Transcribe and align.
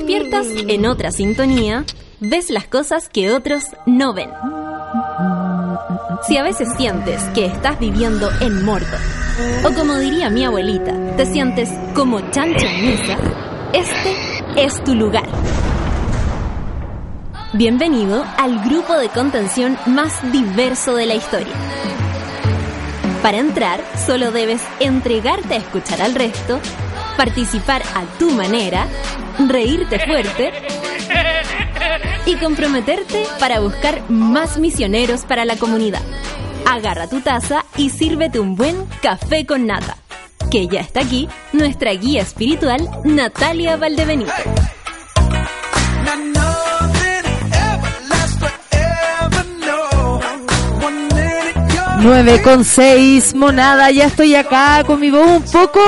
despiertas 0.00 0.46
en 0.66 0.86
otra 0.86 1.12
sintonía, 1.12 1.84
ves 2.20 2.48
las 2.48 2.66
cosas 2.66 3.10
que 3.10 3.32
otros 3.32 3.64
no 3.84 4.14
ven. 4.14 4.30
Si 6.26 6.38
a 6.38 6.42
veces 6.42 6.68
sientes 6.78 7.22
que 7.34 7.44
estás 7.44 7.78
viviendo 7.78 8.30
en 8.40 8.64
Mordor, 8.64 8.98
o 9.62 9.74
como 9.74 9.96
diría 9.96 10.30
mi 10.30 10.42
abuelita, 10.42 10.94
te 11.16 11.26
sientes 11.26 11.68
como 11.94 12.20
chancho 12.30 12.64
en 12.66 12.86
misa, 12.86 13.18
este 13.74 14.16
es 14.56 14.82
tu 14.84 14.94
lugar. 14.94 15.28
Bienvenido 17.52 18.24
al 18.38 18.64
grupo 18.64 18.94
de 18.94 19.10
contención 19.10 19.76
más 19.84 20.32
diverso 20.32 20.94
de 20.94 21.06
la 21.06 21.14
historia. 21.14 21.54
Para 23.22 23.36
entrar, 23.36 23.84
solo 24.06 24.30
debes 24.32 24.62
entregarte 24.78 25.54
a 25.54 25.58
escuchar 25.58 26.00
al 26.00 26.14
resto, 26.14 26.58
participar 27.18 27.82
a 27.94 28.04
tu 28.18 28.30
manera, 28.30 28.86
reírte 29.48 29.98
fuerte 29.98 30.52
y 32.26 32.36
comprometerte 32.36 33.24
para 33.38 33.60
buscar 33.60 34.08
más 34.10 34.58
misioneros 34.58 35.24
para 35.24 35.44
la 35.44 35.56
comunidad. 35.56 36.02
Agarra 36.66 37.08
tu 37.08 37.20
taza 37.20 37.64
y 37.76 37.90
sírvete 37.90 38.38
un 38.38 38.54
buen 38.54 38.86
café 39.02 39.46
con 39.46 39.66
nata. 39.66 39.96
Que 40.50 40.66
ya 40.66 40.80
está 40.80 41.00
aquí 41.00 41.28
nuestra 41.52 41.92
guía 41.92 42.22
espiritual, 42.22 42.88
Natalia 43.04 43.76
Valdebenito. 43.76 44.32
9 52.02 52.40
con 52.42 52.64
6, 52.64 53.34
monada, 53.34 53.90
ya 53.90 54.06
estoy 54.06 54.34
acá 54.34 54.82
con 54.86 54.98
mi 55.00 55.10
voz 55.10 55.26
un 55.26 55.42
poco 55.42 55.80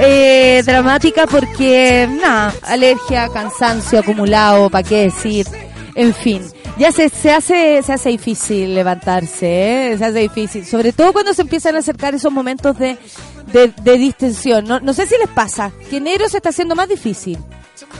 eh, 0.00 0.62
dramática 0.64 1.26
porque, 1.26 2.08
nada, 2.08 2.54
alergia, 2.62 3.28
cansancio 3.30 3.98
acumulado, 3.98 4.70
¿para 4.70 4.88
qué 4.88 5.02
decir? 5.02 5.44
En 5.96 6.14
fin, 6.14 6.42
ya 6.78 6.92
se, 6.92 7.08
se, 7.08 7.32
hace, 7.32 7.82
se 7.82 7.92
hace 7.92 8.10
difícil 8.10 8.76
levantarse, 8.76 9.92
¿eh? 9.92 9.98
se 9.98 10.04
hace 10.04 10.20
difícil, 10.20 10.64
sobre 10.64 10.92
todo 10.92 11.12
cuando 11.12 11.34
se 11.34 11.42
empiezan 11.42 11.74
a 11.74 11.80
acercar 11.80 12.14
esos 12.14 12.32
momentos 12.32 12.78
de, 12.78 12.96
de, 13.52 13.72
de 13.82 13.98
distensión. 13.98 14.66
No, 14.66 14.78
no 14.78 14.92
sé 14.92 15.06
si 15.08 15.16
les 15.18 15.28
pasa, 15.30 15.72
que 15.90 15.96
enero 15.96 16.28
se 16.28 16.36
está 16.36 16.50
haciendo 16.50 16.76
más 16.76 16.88
difícil. 16.88 17.38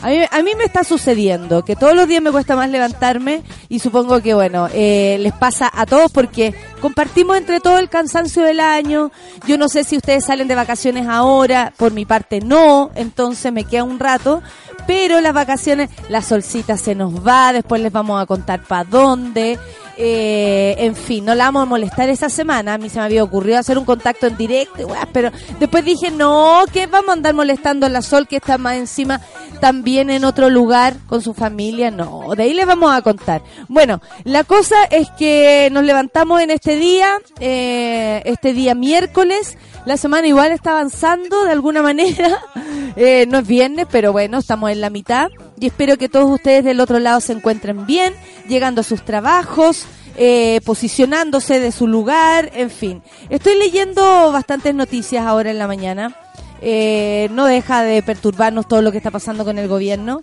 A 0.02 0.08
mí, 0.08 0.22
a 0.30 0.56
me 0.56 0.64
está 0.64 0.84
sucediendo 0.84 1.64
que 1.64 1.76
todos 1.76 1.94
los 1.94 2.08
días 2.08 2.22
me 2.22 2.30
cuesta 2.30 2.56
más 2.56 2.70
levantarme 2.70 3.42
y 3.68 3.78
supongo 3.78 4.22
que, 4.22 4.34
bueno, 4.34 4.68
eh, 4.72 5.18
les 5.20 5.32
pasa 5.32 5.70
a 5.72 5.84
todos 5.84 6.10
porque 6.10 6.54
compartimos 6.80 7.36
entre 7.36 7.60
todo 7.60 7.78
el 7.78 7.88
cansancio 7.88 8.42
del 8.42 8.60
año. 8.60 9.10
Yo 9.46 9.58
no 9.58 9.68
sé 9.68 9.84
si 9.84 9.96
ustedes 9.96 10.24
salen 10.24 10.48
de 10.48 10.54
vacaciones 10.54 11.06
ahora, 11.08 11.72
por 11.76 11.92
mi 11.92 12.04
parte 12.04 12.40
no, 12.40 12.90
entonces 12.94 13.52
me 13.52 13.64
queda 13.64 13.84
un 13.84 13.98
rato. 13.98 14.42
Pero 14.86 15.20
las 15.20 15.34
vacaciones, 15.34 15.90
la 16.08 16.22
solcita 16.22 16.76
se 16.76 16.94
nos 16.94 17.26
va, 17.26 17.52
después 17.52 17.82
les 17.82 17.92
vamos 17.92 18.22
a 18.22 18.26
contar 18.26 18.62
para 18.62 18.84
dónde. 18.84 19.58
Eh, 19.98 20.74
en 20.78 20.94
fin, 20.94 21.24
no 21.24 21.34
la 21.34 21.44
vamos 21.44 21.62
a 21.62 21.66
molestar 21.66 22.08
esa 22.10 22.28
semana. 22.28 22.74
A 22.74 22.78
mí 22.78 22.90
se 22.90 22.98
me 22.98 23.04
había 23.04 23.24
ocurrido 23.24 23.58
hacer 23.58 23.78
un 23.78 23.84
contacto 23.84 24.26
en 24.26 24.36
directo, 24.36 24.88
pero 25.12 25.30
después 25.58 25.84
dije, 25.84 26.10
no, 26.10 26.64
que 26.72 26.86
vamos 26.86 27.10
a 27.10 27.12
andar 27.14 27.34
molestando 27.34 27.86
a 27.86 27.88
la 27.88 28.02
Sol 28.02 28.28
que 28.28 28.36
está 28.36 28.58
más 28.58 28.76
encima 28.76 29.20
también 29.60 30.10
en 30.10 30.24
otro 30.24 30.50
lugar 30.50 30.96
con 31.06 31.22
su 31.22 31.32
familia. 31.32 31.90
No, 31.90 32.34
de 32.36 32.42
ahí 32.42 32.54
les 32.54 32.66
vamos 32.66 32.94
a 32.94 33.00
contar. 33.00 33.42
Bueno, 33.68 34.00
la 34.24 34.44
cosa 34.44 34.76
es 34.90 35.08
que 35.18 35.70
nos 35.72 35.84
levantamos 35.84 36.42
en 36.42 36.50
este 36.50 36.76
día, 36.76 37.18
eh, 37.40 38.22
este 38.26 38.52
día 38.52 38.74
miércoles. 38.74 39.56
La 39.86 39.96
semana 39.96 40.26
igual 40.26 40.50
está 40.50 40.72
avanzando 40.72 41.44
de 41.44 41.52
alguna 41.52 41.80
manera. 41.80 42.38
Eh, 42.98 43.26
no 43.28 43.40
es 43.40 43.46
viernes, 43.46 43.86
pero 43.90 44.10
bueno, 44.10 44.38
estamos 44.38 44.70
en 44.70 44.80
la 44.80 44.88
mitad. 44.88 45.30
Y 45.60 45.66
espero 45.66 45.98
que 45.98 46.08
todos 46.08 46.30
ustedes 46.30 46.64
del 46.64 46.80
otro 46.80 46.98
lado 46.98 47.20
se 47.20 47.34
encuentren 47.34 47.84
bien, 47.84 48.14
llegando 48.48 48.80
a 48.80 48.84
sus 48.84 49.04
trabajos, 49.04 49.84
eh, 50.16 50.62
posicionándose 50.64 51.60
de 51.60 51.72
su 51.72 51.88
lugar, 51.88 52.50
en 52.54 52.70
fin. 52.70 53.02
Estoy 53.28 53.58
leyendo 53.58 54.32
bastantes 54.32 54.74
noticias 54.74 55.26
ahora 55.26 55.50
en 55.50 55.58
la 55.58 55.66
mañana. 55.66 56.16
Eh, 56.62 57.28
no 57.32 57.44
deja 57.44 57.82
de 57.82 58.00
perturbarnos 58.02 58.66
todo 58.66 58.80
lo 58.80 58.92
que 58.92 58.96
está 58.96 59.10
pasando 59.10 59.44
con 59.44 59.58
el 59.58 59.68
gobierno. 59.68 60.22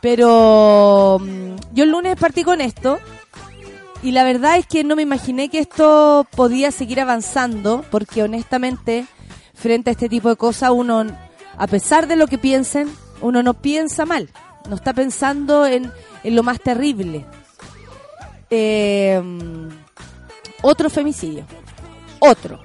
Pero 0.00 1.18
mm, 1.20 1.56
yo 1.72 1.82
el 1.82 1.90
lunes 1.90 2.14
partí 2.16 2.44
con 2.44 2.60
esto 2.60 3.00
y 4.02 4.10
la 4.10 4.24
verdad 4.24 4.58
es 4.58 4.66
que 4.66 4.84
no 4.84 4.96
me 4.96 5.02
imaginé 5.02 5.48
que 5.48 5.60
esto 5.60 6.26
podía 6.34 6.70
seguir 6.70 7.00
avanzando 7.00 7.84
porque 7.90 8.22
honestamente 8.22 9.06
frente 9.54 9.90
a 9.90 9.92
este 9.92 10.08
tipo 10.08 10.28
de 10.28 10.36
cosas 10.36 10.70
uno 10.70 11.06
a 11.56 11.66
pesar 11.66 12.08
de 12.08 12.16
lo 12.16 12.26
que 12.26 12.38
piensen, 12.38 12.90
uno 13.20 13.42
no 13.42 13.54
piensa 13.54 14.04
mal, 14.04 14.28
no 14.68 14.74
está 14.74 14.92
pensando 14.92 15.66
en, 15.66 15.92
lo 16.24 16.42
más 16.42 16.60
terrible. 16.60 17.24
Eh, 18.50 19.22
otro 20.62 20.90
femicidio, 20.90 21.44
otro, 22.18 22.60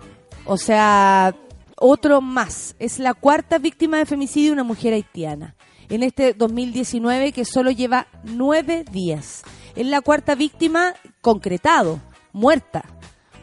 o 0.45 0.57
sea, 0.57 1.35
otro 1.75 2.21
más. 2.21 2.75
Es 2.79 2.99
la 2.99 3.13
cuarta 3.13 3.57
víctima 3.57 3.97
de 3.97 4.05
femicidio 4.05 4.53
una 4.53 4.63
mujer 4.63 4.93
haitiana 4.93 5.55
en 5.89 6.03
este 6.03 6.33
2019 6.33 7.31
que 7.31 7.45
solo 7.45 7.71
lleva 7.71 8.07
nueve 8.23 8.83
días. 8.91 9.43
Es 9.77 9.85
la 9.85 10.01
cuarta 10.01 10.35
víctima 10.35 10.95
concretado, 11.21 12.01
muerta, 12.33 12.83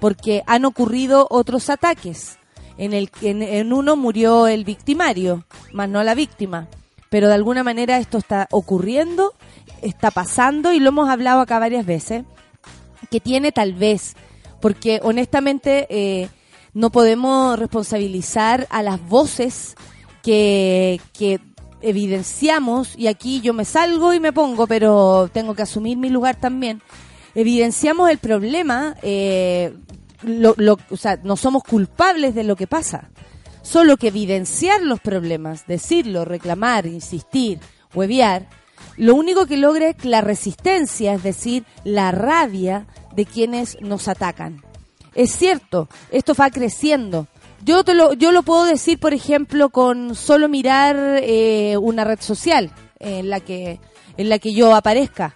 porque 0.01 0.43
han 0.47 0.65
ocurrido 0.65 1.27
otros 1.31 1.71
ataques 1.71 2.39
en 2.77 2.93
el 2.93 3.11
en, 3.23 3.43
en 3.43 3.73
uno 3.73 3.97
murió 3.97 4.47
el 4.47 4.65
victimario, 4.65 5.45
más 5.73 5.89
no 5.89 6.03
la 6.03 6.15
víctima. 6.15 6.69
Pero 7.09 7.29
de 7.29 7.35
alguna 7.35 7.63
manera 7.63 7.99
esto 7.99 8.19
está 8.19 8.49
ocurriendo, 8.51 9.35
está 9.83 10.11
pasando 10.11 10.73
y 10.73 10.81
lo 10.81 10.89
hemos 10.89 11.09
hablado 11.09 11.41
acá 11.41 11.59
varias 11.59 11.87
veces, 11.87 12.25
que 13.11 13.21
tiene 13.21 13.53
tal 13.53 13.75
vez, 13.75 14.17
porque 14.61 15.01
honestamente 15.03 15.87
eh, 15.89 16.29
no 16.73 16.91
podemos 16.91 17.59
responsabilizar 17.59 18.67
a 18.71 18.83
las 18.83 19.01
voces 19.07 19.77
que, 20.23 21.01
que 21.13 21.39
evidenciamos, 21.89 22.95
y 22.97 23.07
aquí 23.07 23.41
yo 23.41 23.53
me 23.53 23.65
salgo 23.65 24.13
y 24.13 24.21
me 24.21 24.33
pongo, 24.33 24.67
pero 24.67 25.31
tengo 25.33 25.55
que 25.55 25.63
asumir 25.63 25.97
mi 25.97 26.11
lugar 26.11 26.37
también, 26.37 26.83
evidenciamos 27.35 28.11
el 28.11 28.19
problema 28.19 28.97
eh, 29.03 29.75
o 30.91 30.97
sea, 30.97 31.19
no 31.23 31.37
somos 31.37 31.63
culpables 31.63 32.35
de 32.35 32.45
lo 32.45 32.57
que 32.57 32.67
pasa. 32.67 33.11
Solo 33.63 33.97
que 33.97 34.09
evidenciar 34.09 34.83
los 34.83 35.01
problemas, 35.01 35.67
decirlo, 35.67 36.25
reclamar, 36.25 36.87
insistir, 36.87 37.61
huevear, 37.95 38.49
lo 38.97 39.15
único 39.15 39.47
que 39.47 39.57
logra 39.57 39.89
es 39.89 40.05
la 40.05 40.21
resistencia, 40.21 41.15
es 41.15 41.23
decir, 41.23 41.65
la 41.83 42.11
rabia 42.11 42.87
de 43.15 43.27
quienes 43.27 43.81
nos 43.81 44.09
atacan. 44.09 44.63
Es 45.15 45.33
cierto, 45.33 45.89
esto 46.11 46.35
va 46.35 46.51
creciendo. 46.51 47.27
Yo, 47.65 47.83
te 47.83 47.95
lo, 47.95 48.13
yo 48.13 48.31
lo 48.31 48.43
puedo 48.43 48.65
decir, 48.65 48.99
por 48.99 49.15
ejemplo, 49.15 49.71
con 49.71 50.15
solo 50.15 50.51
mirar 50.51 50.97
eh, 51.23 51.79
una 51.81 52.05
red 52.05 52.21
social 52.21 52.71
en 52.99 53.31
la 53.31 53.41
que, 53.41 53.81
en 54.19 54.29
la 54.29 54.39
que 54.39 54.53
yo 54.53 54.75
aparezca. 54.75 55.35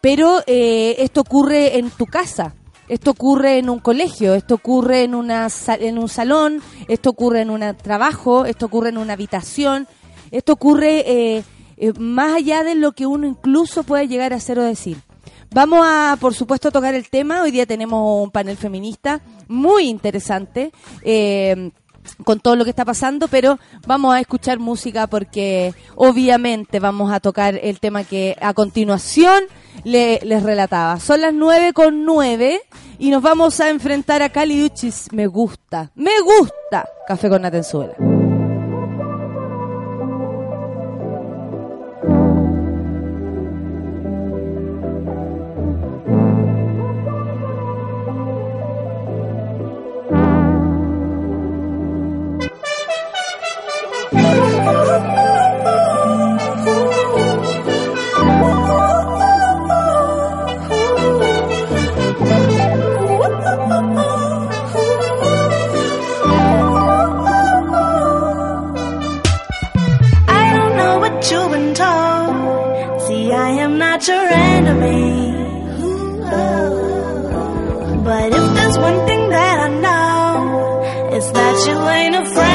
Pero 0.00 0.40
eh, 0.46 0.96
esto 0.98 1.20
ocurre 1.20 1.78
en 1.78 1.90
tu 1.90 2.06
casa. 2.06 2.54
Esto 2.88 3.10
ocurre 3.10 3.58
en 3.58 3.68
un 3.68 3.80
colegio, 3.80 4.34
esto 4.34 4.54
ocurre 4.54 5.02
en, 5.02 5.14
una, 5.14 5.48
en 5.78 5.98
un 5.98 6.08
salón, 6.08 6.62
esto 6.88 7.10
ocurre 7.10 7.42
en 7.42 7.50
un 7.50 7.76
trabajo, 7.76 8.46
esto 8.46 8.64
ocurre 8.64 8.88
en 8.88 8.96
una 8.96 9.12
habitación, 9.12 9.86
esto 10.30 10.54
ocurre 10.54 11.00
eh, 11.00 11.44
eh, 11.76 11.92
más 11.98 12.36
allá 12.36 12.64
de 12.64 12.76
lo 12.76 12.92
que 12.92 13.04
uno 13.04 13.26
incluso 13.26 13.82
puede 13.82 14.08
llegar 14.08 14.32
a 14.32 14.36
hacer 14.36 14.58
o 14.58 14.62
decir. 14.62 14.96
Vamos 15.50 15.80
a, 15.82 16.16
por 16.20 16.34
supuesto, 16.34 16.70
tocar 16.70 16.94
el 16.94 17.08
tema. 17.08 17.42
Hoy 17.42 17.50
día 17.50 17.66
tenemos 17.66 18.22
un 18.22 18.30
panel 18.30 18.56
feminista 18.56 19.20
muy 19.48 19.84
interesante. 19.88 20.72
Eh, 21.02 21.70
con 22.24 22.40
todo 22.40 22.56
lo 22.56 22.64
que 22.64 22.70
está 22.70 22.84
pasando, 22.84 23.28
pero 23.28 23.58
vamos 23.86 24.14
a 24.14 24.20
escuchar 24.20 24.58
música 24.58 25.06
porque 25.06 25.74
obviamente 25.94 26.80
vamos 26.80 27.12
a 27.12 27.20
tocar 27.20 27.58
el 27.62 27.80
tema 27.80 28.04
que 28.04 28.36
a 28.40 28.54
continuación 28.54 29.44
le, 29.84 30.20
les 30.22 30.42
relataba. 30.42 30.98
Son 31.00 31.20
las 31.20 31.34
nueve 31.34 31.72
con 31.72 32.04
nueve 32.04 32.62
y 32.98 33.10
nos 33.10 33.22
vamos 33.22 33.60
a 33.60 33.70
enfrentar 33.70 34.22
a 34.22 34.30
Cali 34.30 34.64
Uchis. 34.64 35.12
Me 35.12 35.26
gusta, 35.26 35.90
me 35.94 36.20
gusta 36.20 36.88
Café 37.06 37.28
con 37.28 37.42
Natenzuela. 37.42 38.17
Know, 81.58 81.64
it's 81.64 81.66
that 81.66 81.74
you 81.74 81.88
ain't 81.88 82.14
a 82.14 82.47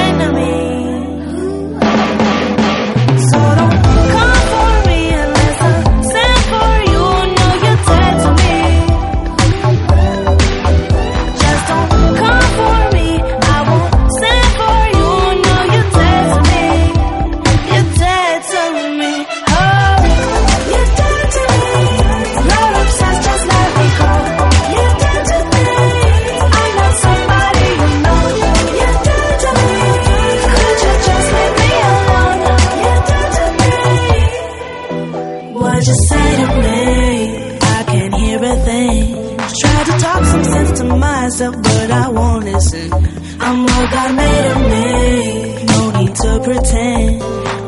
God 43.92 44.16
made 44.16 44.46
of 44.52 44.62
me. 44.74 45.66
No 45.66 45.92
need 46.00 46.16
to 46.16 46.40
pretend. 46.44 47.22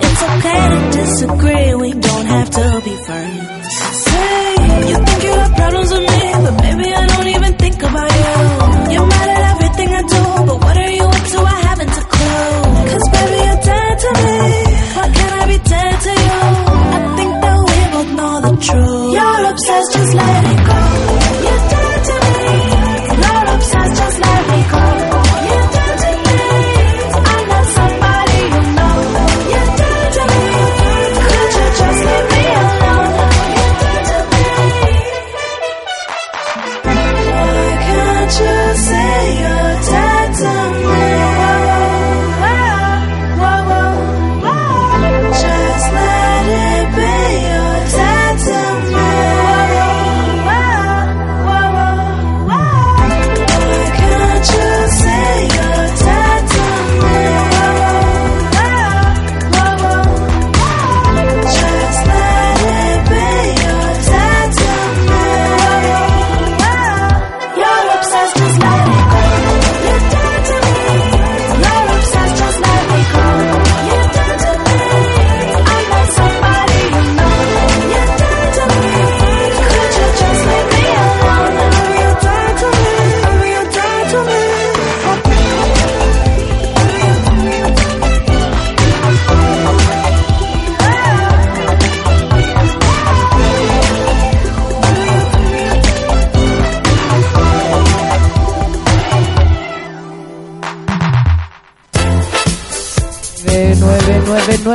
It's 0.05 0.23
okay 0.23 0.61
to 0.69 0.79
disagree. 0.99 1.75
We 1.75 1.91
don't 1.93 2.25
have 2.25 2.49
to 2.49 2.81
be 2.83 2.95
friends. 3.05 3.67
Say 4.05 4.55
you 4.89 4.97
think 5.05 5.23
you 5.23 5.31
have 5.31 5.53
problems 5.55 5.91
with 5.91 6.01
me, 6.01 6.31
but 6.43 6.61
baby 6.61 6.93
I 6.93 7.07
don't 7.07 7.27
even 7.27 7.53
think 7.55 7.77
about 7.83 8.11
you. 8.11 8.93
You're 8.93 9.07
mad 9.07 9.34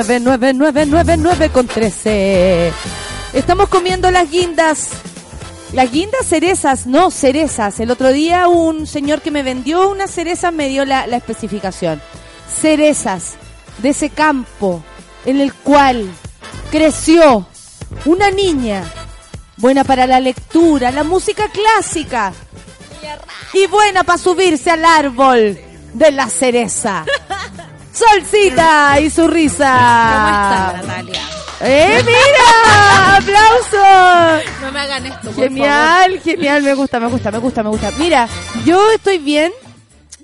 99999 0.09 1.51
con 1.51 1.67
13. 1.67 2.73
Estamos 3.33 3.69
comiendo 3.69 4.11
las 4.11 4.31
guindas. 4.31 4.89
Las 5.73 5.93
guindas 5.93 6.27
cerezas, 6.27 6.87
no 6.87 7.11
cerezas. 7.11 7.79
El 7.81 7.91
otro 7.91 8.13
día 8.13 8.49
un 8.49 8.87
señor 8.87 9.21
que 9.21 9.31
me 9.31 9.43
vendió 9.43 9.89
unas 9.89 10.11
cerezas 10.11 10.53
me 10.53 10.69
dio 10.69 10.85
la, 10.85 11.07
la 11.07 11.17
especificación. 11.17 12.01
Cerezas 12.61 13.35
de 13.79 13.91
ese 13.91 14.11
campo 14.11 14.83
en 15.25 15.41
el 15.41 15.53
cual 15.55 16.11
creció 16.71 17.47
una 18.05 18.31
niña 18.31 18.83
buena 19.57 19.85
para 19.85 20.07
la 20.07 20.21
lectura, 20.21 20.91
la 20.91 21.05
música 21.05 21.45
clásica 21.51 22.33
y 23.53 23.67
buena 23.67 24.05
para 24.05 24.19
subirse 24.19 24.71
al 24.71 24.85
árbol 24.85 25.59
de 25.93 26.11
la 26.13 26.29
cereza. 26.29 27.05
Solcita 28.09 29.01
y 29.01 29.11
su 29.11 29.27
risa. 29.29 29.73
¿Cómo 30.15 30.29
estás, 30.79 30.87
Natalia? 30.87 31.21
¡Eh, 31.63 32.03
mira! 32.07 33.17
¡Aplausos! 33.17 34.51
No 34.63 34.73
me 34.73 34.81
hagan 34.81 35.07
esto, 35.07 35.31
por 35.31 35.35
Genial, 35.45 36.21
genial, 36.21 36.63
me 36.63 36.75
gusta, 36.75 36.99
me 37.01 37.09
gusta, 37.09 37.31
me 37.31 37.39
gusta, 37.39 37.63
me 37.63 37.69
gusta. 37.69 37.91
Mira, 37.99 38.29
yo 38.65 38.91
estoy 38.93 39.19
bien, 39.19 39.53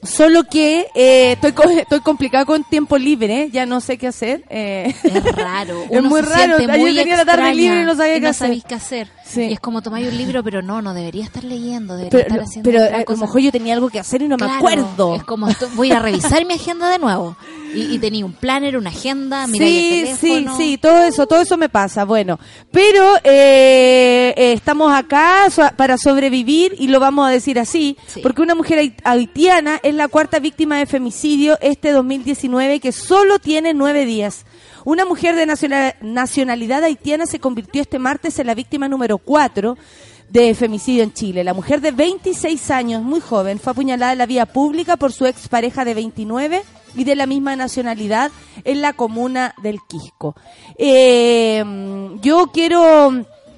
solo 0.03 0.45
que 0.45 0.87
eh, 0.95 1.33
estoy, 1.33 1.53
co- 1.53 1.69
estoy 1.69 2.01
complicado 2.01 2.47
con 2.47 2.65
tiempo 2.65 2.97
libre, 2.97 3.51
ya 3.53 3.67
no 3.67 3.83
sé 3.83 3.99
qué 3.99 4.07
hacer. 4.07 4.45
eh. 4.49 4.95
favor. 5.03 5.19
Es 5.29 5.35
raro. 5.37 5.85
Es 5.91 6.03
muy 6.03 6.23
se 6.23 6.27
raro. 6.31 6.59
muy 6.79 6.95
tenía 6.97 7.17
la 7.17 7.25
tarde 7.27 7.55
libre 7.55 7.83
y 7.83 7.85
no 7.85 7.95
sabía 7.95 8.19
qué 8.21 8.27
hacer. 8.29 8.47
sabéis 8.47 8.65
qué 8.67 8.75
hacer. 8.75 9.09
Sí. 9.29 9.43
Y 9.43 9.53
es 9.55 9.61
como 9.61 9.83
tomáis 9.83 10.07
un 10.09 10.17
libro, 10.17 10.45
pero 10.45 10.63
no, 10.63 10.81
no 10.83 10.95
debería 10.95 11.25
estar 11.25 11.43
leyendo, 11.43 11.97
debería 11.97 12.11
Pero, 12.11 12.23
estar 12.29 12.41
haciendo 12.43 12.71
pero 12.71 12.85
otra 12.85 13.01
eh, 13.01 13.05
lo 13.09 13.17
mejor 13.17 13.41
yo 13.41 13.51
tenía 13.51 13.75
algo 13.75 13.89
que 13.91 13.99
hacer 13.99 14.23
y 14.23 14.29
no 14.29 14.37
me 14.37 14.47
acuerdo. 14.47 15.17
Es 15.17 15.25
como, 15.25 15.49
voy 15.75 15.91
a 15.91 15.99
revisar 15.99 16.45
mi 16.47 16.55
agenda 16.55 16.89
de 16.89 16.99
nuevo. 17.01 17.37
Y, 17.75 17.95
y 17.95 17.99
tenía 17.99 18.25
un 18.25 18.33
planner, 18.33 18.77
una 18.77 18.91
agenda, 18.91 19.47
mira 19.49 19.67
sí, 19.67 20.05
el 20.07 20.17
sí, 20.17 20.21
teléfono. 20.29 20.57
sí, 20.57 20.79
todo 20.79 21.03
eso, 21.03 21.27
todo 21.27 21.41
eso 21.41 21.57
me 21.57 21.69
pasa. 21.69 22.05
Bueno, 22.05 22.39
pero 22.71 23.17
eh, 23.25 24.33
eh, 24.37 24.53
estamos 24.53 24.93
acá 24.95 25.51
so- 25.51 25.69
para 25.77 25.99
sobrevivir 25.99 26.75
y 26.79 26.87
lo 26.89 27.01
vamos 27.01 27.27
a 27.27 27.31
decir 27.31 27.59
así, 27.59 27.97
Sí. 28.07 28.21
porque 28.23 28.43
una 28.43 28.55
mujer 28.55 28.79
hait- 28.79 29.01
haitiana 29.05 29.81
es 29.83 29.95
la 29.95 30.09
cuarta 30.09 30.39
víctima 30.39 30.79
de 30.79 30.87
femicidio 30.87 31.59
este 31.61 31.91
2019 31.91 32.81
que 32.81 32.93
solo 32.93 33.39
tiene 33.41 33.75
nueve 33.75 34.05
días. 34.07 34.47
Una 34.87 35.05
mujer 35.05 35.35
de 35.35 35.47
nacional- 35.47 35.97
nacionalidad 36.01 36.85
haitiana 36.85 37.27
se 37.27 37.41
convirtió 37.41 37.83
este 37.83 37.99
martes 37.99 38.39
en 38.39 38.47
la 38.47 38.55
víctima 38.55 38.87
número 38.89 39.19
cuatro 39.19 39.77
de 40.29 40.55
femicidio 40.55 41.03
en 41.03 41.13
Chile. 41.13 41.43
La 41.43 41.55
mujer 41.55 41.81
de 41.81 41.91
26 41.91 42.71
años, 42.71 43.03
muy 43.03 43.19
joven, 43.19 43.59
fue 43.59 43.73
apuñalada 43.73 44.13
en 44.13 44.19
la 44.19 44.27
vía 44.27 44.47
pública 44.47 44.97
por 44.97 45.13
su 45.13 45.27
expareja 45.27 45.85
de 45.85 45.95
29 45.95 46.63
y 46.95 47.03
de 47.03 47.17
la 47.17 47.27
misma 47.27 47.57
nacionalidad 47.57 48.31
en 48.63 48.81
la 48.81 48.93
comuna 48.93 49.57
del 49.61 49.81
Quisco. 49.89 50.37
Eh, 50.79 51.65
yo 52.23 52.53
quiero 52.55 53.11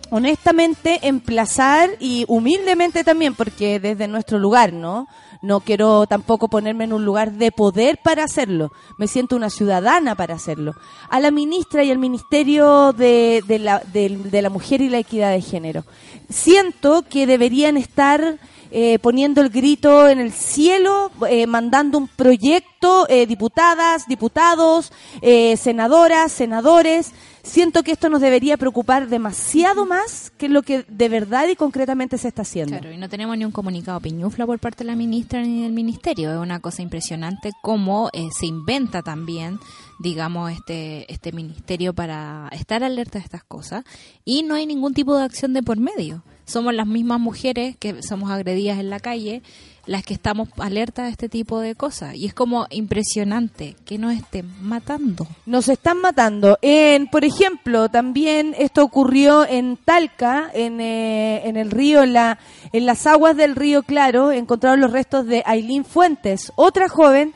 honestamente 0.09 1.01
emplazar 1.03 1.91
y 2.01 2.25
humildemente 2.27 3.05
también, 3.05 3.35
porque 3.35 3.81
desde 3.81 4.09
nuestro 4.09 4.39
lugar, 4.39 4.73
¿no? 4.73 5.07
No 5.41 5.61
quiero 5.61 6.07
tampoco 6.07 6.49
ponerme 6.49 6.85
en 6.85 6.93
un 6.93 7.05
lugar 7.05 7.33
de 7.33 7.53
poder 7.53 7.99
para 8.03 8.25
hacerlo. 8.25 8.73
Me 8.99 9.07
siento 9.07 9.37
una 9.37 9.51
ciudadana 9.51 10.15
para 10.17 10.35
hacerlo. 10.35 10.75
A 11.09 11.21
la 11.21 11.31
ministra 11.31 11.85
y 11.85 11.91
al 11.91 11.99
Ministerio 11.99 12.93
de, 12.93 13.43
de 13.47 13.59
la, 13.61 13.79
de- 13.93 14.09
de 14.25 14.43
la 14.43 14.51
Mujer 14.51 14.81
y 14.81 14.89
la 14.89 14.99
Equidad 14.99 15.31
de 15.31 15.41
Género. 15.41 15.85
Siento 16.29 17.03
que 17.09 17.27
deberían 17.27 17.77
estar 17.77 18.39
eh, 18.71 18.99
poniendo 18.99 19.41
el 19.41 19.49
grito 19.49 20.09
en 20.09 20.19
el 20.19 20.31
cielo, 20.33 21.11
eh, 21.31 21.47
mandando 21.47 21.97
un 21.97 22.07
proyecto, 22.09 23.07
eh, 23.09 23.27
diputadas, 23.27 24.07
diputados, 24.07 24.93
eh, 25.23 25.57
senadoras, 25.57 26.33
senadores. 26.33 27.13
Siento 27.49 27.83
que 27.83 27.93
esto 27.93 28.11
nos 28.11 28.21
debería 28.21 28.59
preocupar 28.59 29.09
demasiado 29.09 29.87
más 29.87 30.31
que 30.37 30.51
lo 30.51 30.63
que 30.63 30.85
de 30.87 31.09
verdad 31.09 31.49
y 31.49 31.57
concretamente 31.57 32.19
se 32.19 32.29
está 32.29 32.43
haciendo. 32.43 32.79
Claro, 32.79 32.93
y 32.93 32.99
no 32.99 33.09
tenemos 33.09 33.39
ni 33.39 33.47
un 33.47 33.53
comunicado 33.53 33.99
piñufla 34.01 34.45
por 34.45 34.59
parte 34.59 34.85
de 34.85 34.91
la 34.91 34.97
ministra 34.97 35.41
ni 35.41 35.63
del 35.63 35.73
ministerio. 35.73 36.31
Es 36.31 36.39
una 36.39 36.61
cosa 36.61 36.83
impresionante 36.83 37.53
cómo 37.63 38.11
eh, 38.13 38.29
se 38.39 38.45
inventa 38.45 39.03
también, 39.03 39.59
digamos, 39.99 40.53
este, 40.53 41.11
este 41.11 41.33
ministerio 41.33 41.95
para 41.95 42.49
estar 42.53 42.85
alerta 42.85 43.19
de 43.19 43.25
estas 43.25 43.45
cosas 43.45 43.83
y 44.27 44.43
no 44.43 44.55
hay 44.55 44.67
ningún 44.67 44.93
tipo 44.93 45.17
de 45.17 45.25
acción 45.25 45.55
de 45.55 45.63
por 45.63 45.79
medio. 45.79 46.23
Somos 46.45 46.75
las 46.75 46.87
mismas 46.87 47.19
mujeres 47.19 47.79
que 47.79 48.03
somos 48.03 48.31
agredidas 48.31 48.79
en 48.79 48.91
la 48.91 49.01
calle 49.01 49.43
las 49.89 50.05
que 50.05 50.15
estamos 50.15 50.49
alertas 50.59 51.07
de 51.07 51.11
este 51.13 51.29
tipo 51.29 51.61
de 51.61 51.75
cosas. 51.75 52.15
Y 52.15 52.27
es 52.27 52.35
como 52.35 52.67
impresionante 52.71 53.75
que 53.85 53.99
nos 53.99 54.15
estén 54.15 54.47
matando. 54.61 55.27
Nos 55.47 55.69
están 55.69 56.01
matando. 56.01 56.59
En, 56.63 57.09
por 57.09 57.25
ejemplo, 57.25 57.89
también 57.89 58.55
esto 58.59 58.85
ocurrió 58.85 59.47
en 59.49 59.79
Talca, 59.79 60.51
en, 60.53 60.81
eh, 60.81 61.49
en 61.49 61.57
el 61.57 61.71
río, 61.71 62.05
la, 62.05 62.39
en 62.73 62.87
las 62.87 63.07
aguas 63.07 63.37
del 63.37 63.57
río 63.57 63.83
Claro, 63.83 64.31
encontraron 64.31 64.81
los 64.81 64.93
restos 64.93 65.27
de 65.27 65.43
Ailín 65.47 65.85
Fuentes, 65.85 66.53
otra 66.57 66.89
joven, 66.89 67.33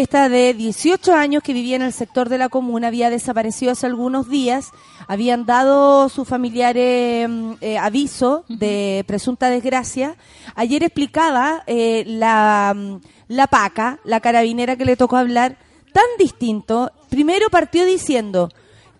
esta 0.00 0.28
de 0.28 0.54
18 0.54 1.14
años 1.14 1.42
que 1.42 1.52
vivía 1.52 1.76
en 1.76 1.82
el 1.82 1.92
sector 1.92 2.28
de 2.28 2.38
la 2.38 2.48
comuna, 2.48 2.88
había 2.88 3.10
desaparecido 3.10 3.72
hace 3.72 3.86
algunos 3.86 4.28
días, 4.28 4.70
habían 5.06 5.44
dado 5.46 6.08
sus 6.08 6.26
familiares 6.26 7.28
mm, 7.28 7.52
eh, 7.60 7.78
aviso 7.78 8.44
de 8.48 9.04
presunta 9.06 9.50
desgracia. 9.50 10.16
Ayer 10.54 10.82
explicaba 10.82 11.62
eh, 11.66 12.04
la, 12.06 12.72
mm, 12.76 13.00
la 13.28 13.46
paca, 13.46 13.98
la 14.04 14.20
carabinera 14.20 14.76
que 14.76 14.84
le 14.84 14.96
tocó 14.96 15.16
hablar, 15.16 15.58
tan 15.92 16.04
distinto. 16.18 16.90
Primero 17.10 17.50
partió 17.50 17.84
diciendo, 17.84 18.48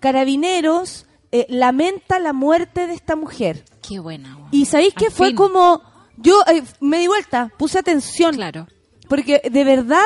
carabineros 0.00 1.06
eh, 1.30 1.46
lamenta 1.48 2.18
la 2.18 2.32
muerte 2.34 2.86
de 2.86 2.92
esta 2.94 3.16
mujer. 3.16 3.64
Qué 3.86 3.98
buena. 3.98 4.36
Y 4.50 4.66
sabéis 4.66 4.92
que 4.94 5.06
Al 5.06 5.12
fue 5.12 5.28
fin. 5.28 5.36
como, 5.36 5.80
yo 6.18 6.34
eh, 6.52 6.62
me 6.80 6.98
di 6.98 7.06
vuelta, 7.06 7.50
puse 7.56 7.78
atención, 7.78 8.34
Claro. 8.34 8.66
porque 9.08 9.40
de 9.50 9.64
verdad 9.64 10.02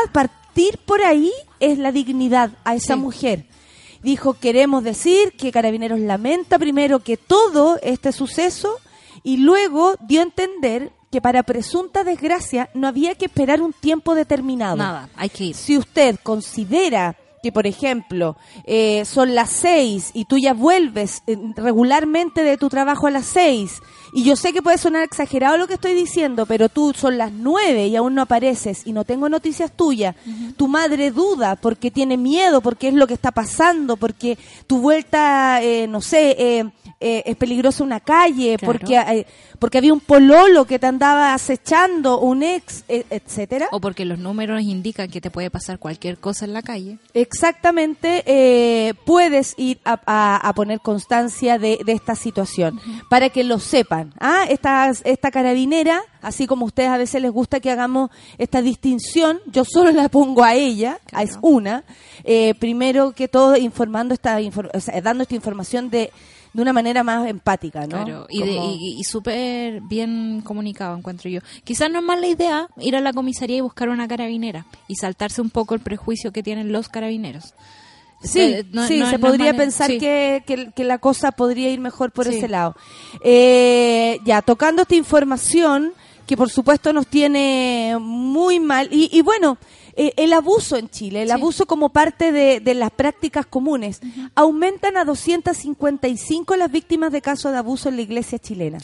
partir 0.56 0.78
por 0.86 1.02
ahí 1.02 1.30
es 1.60 1.76
la 1.78 1.92
dignidad 1.92 2.50
a 2.64 2.74
esa 2.74 2.94
Sí. 2.94 3.00
mujer. 3.00 3.44
Dijo, 4.02 4.34
queremos 4.34 4.82
decir 4.84 5.32
que 5.36 5.52
Carabineros 5.52 6.00
lamenta 6.00 6.58
primero 6.58 7.00
que 7.00 7.18
todo 7.18 7.78
este 7.82 8.10
suceso 8.12 8.76
y 9.22 9.36
luego 9.38 9.96
dio 10.00 10.20
a 10.20 10.24
entender 10.24 10.92
que 11.12 11.20
para 11.20 11.42
presunta 11.42 12.04
desgracia 12.04 12.70
no 12.72 12.88
había 12.88 13.14
que 13.16 13.26
esperar 13.26 13.60
un 13.60 13.74
tiempo 13.74 14.14
determinado. 14.14 14.76
Nada, 14.76 15.10
hay 15.16 15.28
que 15.28 15.44
ir. 15.44 15.54
Si 15.54 15.76
usted 15.76 16.16
considera 16.22 17.16
que, 17.42 17.52
por 17.52 17.66
ejemplo, 17.66 18.36
eh, 18.64 19.04
son 19.04 19.34
las 19.34 19.50
seis 19.50 20.10
y 20.14 20.24
tú 20.24 20.38
ya 20.38 20.54
vuelves 20.54 21.22
eh, 21.26 21.36
regularmente 21.54 22.42
de 22.42 22.56
tu 22.56 22.68
trabajo 22.70 23.06
a 23.06 23.10
las 23.10 23.26
seis, 23.26 23.80
y 24.18 24.24
yo 24.24 24.34
sé 24.34 24.52
que 24.54 24.62
puede 24.62 24.78
sonar 24.78 25.02
exagerado 25.04 25.58
lo 25.58 25.66
que 25.68 25.74
estoy 25.74 25.92
diciendo, 25.94 26.46
pero 26.46 26.68
tú 26.70 26.92
son 26.96 27.18
las 27.18 27.30
nueve 27.32 27.86
y 27.86 27.96
aún 27.96 28.14
no 28.14 28.22
apareces 28.22 28.86
y 28.86 28.92
no 28.92 29.04
tengo 29.04 29.28
noticias 29.28 29.70
tuyas, 29.70 30.16
tu 30.56 30.68
madre 30.68 31.10
duda 31.10 31.54
porque 31.56 31.90
tiene 31.90 32.16
miedo, 32.16 32.60
porque 32.62 32.88
es 32.88 32.94
lo 32.94 33.06
que 33.06 33.14
está 33.14 33.30
pasando, 33.30 33.96
porque 33.98 34.38
tu 34.66 34.78
vuelta, 34.80 35.62
eh, 35.62 35.86
no 35.86 36.00
sé, 36.00 36.34
eh, 36.38 36.64
eh, 36.98 37.22
es 37.26 37.36
peligrosa 37.36 37.84
una 37.84 38.00
calle, 38.00 38.56
Claro. 38.58 38.72
porque, 38.72 39.26
porque 39.58 39.76
había 39.78 39.92
un 39.92 40.00
pololo 40.00 40.64
que 40.64 40.78
te 40.78 40.86
andaba 40.86 41.34
acechando, 41.34 42.18
un 42.20 42.42
ex, 42.42 42.84
eh, 42.88 43.04
etcétera. 43.10 43.68
O 43.70 43.80
porque 43.80 44.06
los 44.06 44.18
números 44.18 44.62
indican 44.62 45.10
que 45.10 45.20
te 45.20 45.30
puede 45.30 45.50
pasar 45.50 45.78
cualquier 45.78 46.16
cosa 46.16 46.46
en 46.46 46.54
la 46.54 46.62
calle. 46.62 46.96
Exactamente, 47.12 48.94
puedes 49.04 49.54
ir 49.58 49.78
a, 49.84 50.00
a- 50.06 50.36
a 50.48 50.52
poner 50.54 50.80
constancia 50.80 51.58
de, 51.58 51.78
de 51.84 51.92
esta 51.92 52.14
situación 52.14 52.80
para 53.10 53.28
que 53.28 53.44
lo 53.44 53.58
sepan. 53.58 54.05
Ah, 54.20 54.44
esta, 54.48 54.90
esta 55.04 55.30
carabinera, 55.30 56.00
así 56.22 56.46
como 56.46 56.64
a 56.64 56.66
ustedes 56.66 56.88
a 56.90 56.96
veces 56.98 57.20
les 57.22 57.30
gusta 57.30 57.60
que 57.60 57.70
hagamos 57.70 58.10
esta 58.38 58.62
distinción, 58.62 59.40
yo 59.46 59.64
solo 59.64 59.90
la 59.92 60.08
pongo 60.08 60.42
a 60.44 60.54
ella, 60.54 60.98
es 61.22 61.38
una. 61.42 61.84
Eh, 62.24 62.54
primero 62.58 63.12
que 63.12 63.28
todo, 63.28 63.56
informando 63.56 64.14
esta, 64.14 64.40
infor- 64.40 64.70
o 64.74 64.80
sea, 64.80 65.00
dando 65.00 65.22
esta 65.22 65.34
información 65.34 65.90
de, 65.90 66.10
de 66.52 66.62
una 66.62 66.72
manera 66.72 67.02
más 67.04 67.26
empática, 67.28 67.82
¿no? 67.86 68.04
Claro, 68.04 68.26
y, 68.28 68.40
Como- 68.40 68.72
y, 68.72 68.96
y 69.00 69.04
súper 69.04 69.80
bien 69.82 70.40
comunicado, 70.44 70.96
encuentro 70.96 71.28
yo. 71.30 71.40
Quizás 71.64 71.90
no 71.90 71.98
es 71.98 72.04
mala 72.04 72.26
idea 72.26 72.68
ir 72.78 72.96
a 72.96 73.00
la 73.00 73.12
comisaría 73.12 73.58
y 73.58 73.60
buscar 73.60 73.88
una 73.88 74.08
carabinera 74.08 74.64
y 74.88 74.96
saltarse 74.96 75.40
un 75.42 75.50
poco 75.50 75.74
el 75.74 75.80
prejuicio 75.80 76.32
que 76.32 76.42
tienen 76.42 76.72
los 76.72 76.88
carabineros. 76.88 77.54
Sí, 78.22 78.40
Eh, 78.40 78.66
no- 78.72 78.86
sí, 78.88 78.98
no- 78.98 79.10
se 79.10 79.18
no 79.18 79.26
podría 79.26 79.54
pensar 79.56 79.90
sí. 79.90 79.98
que, 79.98 80.42
que- 80.46 80.72
que 80.72 80.84
la 80.84 80.98
cosa 80.98 81.32
podría 81.32 81.70
ir 81.70 81.80
mejor 81.80 82.10
por 82.12 82.26
Sí. 82.26 82.36
ese 82.36 82.48
lado. 82.48 82.74
Eh, 83.22 84.18
ya, 84.24 84.42
tocando 84.42 84.82
esta 84.82 84.94
información, 84.94 85.92
que 86.26 86.36
por 86.36 86.50
supuesto 86.50 86.92
nos 86.92 87.06
tiene 87.06 87.96
muy 88.00 88.58
mal, 88.58 88.88
y, 88.90 89.08
y 89.16 89.20
bueno, 89.22 89.58
eh, 89.98 90.12
el 90.16 90.32
abuso 90.32 90.76
en 90.76 90.88
Chile, 90.90 91.22
el 91.22 91.30
abuso 91.30 91.66
como 91.66 91.90
parte 91.90 92.32
de, 92.32 92.60
de 92.60 92.74
las 92.74 92.90
prácticas 92.90 93.46
comunes, 93.46 94.00
aumentan 94.34 94.96
a 94.96 95.04
255 95.04 96.56
las 96.56 96.70
víctimas 96.70 97.12
de 97.12 97.22
casos 97.22 97.52
de 97.52 97.58
abuso 97.58 97.88
en 97.90 97.96
la 97.96 98.02
iglesia 98.02 98.38
chilena. 98.38 98.78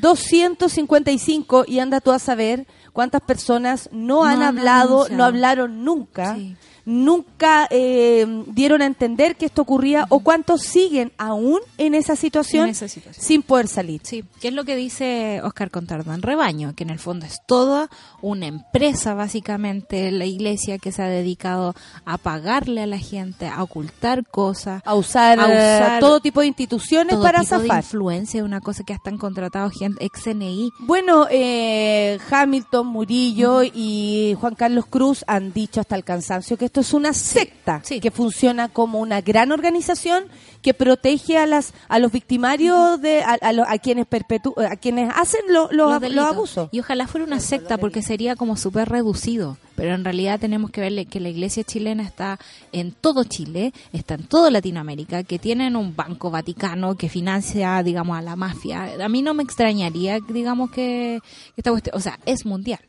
255 0.00 1.64
y 1.66 1.78
anda 1.80 2.00
tú 2.00 2.12
a 2.12 2.18
saber 2.18 2.66
cuántas 2.92 3.20
personas 3.22 3.88
no, 3.92 4.24
han 4.24 4.42
hablado, 4.42 5.08
no 5.10 5.24
hablaron 5.24 5.84
nunca, 5.84 6.34
Sí. 6.36 6.56
Nunca 6.88 7.68
eh, 7.70 8.26
dieron 8.48 8.80
a 8.80 8.86
entender 8.86 9.36
que 9.36 9.46
esto 9.46 9.62
ocurría 9.62 10.06
o 10.08 10.20
cuántos 10.20 10.62
siguen 10.62 11.12
aún 11.18 11.60
en 11.76 11.94
esa 11.94 12.16
situación, 12.16 12.64
En 12.64 12.70
esa 12.70 12.88
situación. 12.88 13.22
sin 13.22 13.42
poder 13.42 13.68
salir. 13.68 14.00
Sí, 14.04 14.24
que 14.40 14.48
es 14.48 14.54
lo 14.54 14.64
que 14.64 14.74
dice 14.74 15.40
Oscar 15.44 15.70
Contardan 15.70 16.22
Rebaño, 16.22 16.74
que 16.74 16.84
en 16.84 16.90
el 16.90 16.98
fondo 16.98 17.26
es 17.26 17.40
toda 17.46 17.90
una 18.22 18.46
empresa, 18.46 19.12
básicamente, 19.14 20.10
la 20.10 20.24
iglesia 20.24 20.78
que 20.78 20.90
se 20.90 21.02
ha 21.02 21.08
dedicado 21.08 21.74
a 22.06 22.16
pagarle 22.16 22.82
a 22.82 22.86
la 22.86 22.98
gente, 22.98 23.46
a 23.46 23.62
ocultar 23.62 24.26
cosas, 24.26 24.82
A 24.86 24.94
usar, 24.94 25.38
A 25.38 25.44
usar 25.44 25.96
eh, 25.98 26.00
todo 26.00 26.20
tipo 26.20 26.40
de 26.40 26.46
instituciones 26.46 27.14
todo 27.14 27.22
para 27.22 27.40
tipo 27.40 27.56
de 27.56 27.68
zafar. 27.68 27.84
influencia, 27.84 28.42
una 28.42 28.60
cosa 28.60 28.82
que 28.84 28.94
hasta 28.94 29.10
han 29.10 29.18
contratado 29.18 29.68
gente 29.70 30.02
ex 30.04 30.22
CNI. 30.24 30.70
Bueno, 30.80 31.26
eh, 31.30 32.18
Hamilton, 32.30 32.86
Murillo 32.86 33.62
y 33.62 34.34
Juan 34.40 34.54
Carlos 34.54 34.86
Cruz 34.86 35.22
han 35.26 35.52
dicho 35.52 35.80
hasta 35.80 35.94
el 35.94 36.04
cansancio 36.04 36.56
que 36.56 36.64
esto 36.64 36.77
es 36.80 36.92
una 36.92 37.12
secta 37.12 37.80
sí. 37.84 38.00
que 38.00 38.10
funciona 38.10 38.68
como 38.68 38.98
una 39.00 39.20
gran 39.20 39.52
organización 39.52 40.24
que 40.62 40.74
protege 40.74 41.38
a 41.38 41.46
las 41.46 41.72
a 41.88 41.98
los 42.00 42.10
victimarios 42.10 43.00
de 43.00 43.22
a, 43.22 43.34
a 43.40 43.52
lo- 43.52 43.62
a 43.68 43.78
quienes 43.78 44.06
perpetu 44.06 44.54
a 44.58 44.74
quienes 44.76 45.10
hacen 45.14 45.40
lo- 45.48 45.68
los, 45.70 46.00
los 46.12 46.24
abusos. 46.26 46.68
Y 46.72 46.80
ojalá 46.80 47.06
fuera 47.06 47.24
una 47.26 47.38
secta 47.40 47.78
porque 47.78 48.02
sería 48.02 48.34
como 48.36 48.56
súper 48.56 48.88
reducido. 48.88 49.56
Pero 49.76 49.94
en 49.94 50.02
realidad 50.04 50.40
tenemos 50.40 50.72
que 50.72 50.80
verle 50.80 51.06
que 51.06 51.20
la 51.20 51.28
iglesia 51.28 51.62
chilena 51.62 52.02
está 52.02 52.40
en 52.72 52.90
todo 52.90 53.22
Chile, 53.22 53.72
está 53.92 54.14
en 54.14 54.24
toda 54.24 54.50
Latinoamérica, 54.50 55.22
que 55.22 55.38
tienen 55.38 55.76
un 55.76 55.94
banco 55.94 56.32
vaticano 56.32 56.96
que 56.96 57.08
financia, 57.08 57.80
digamos, 57.84 58.18
a 58.18 58.22
la 58.22 58.34
mafia. 58.34 58.94
A 59.04 59.08
mí 59.08 59.22
no 59.22 59.34
me 59.34 59.44
extrañaría, 59.44 60.18
digamos, 60.28 60.72
que 60.72 61.20
que 61.54 61.60
esta 61.60 61.70
cuestión, 61.70 61.96
o 61.96 62.00
sea, 62.00 62.18
es 62.26 62.44
mundial. 62.44 62.80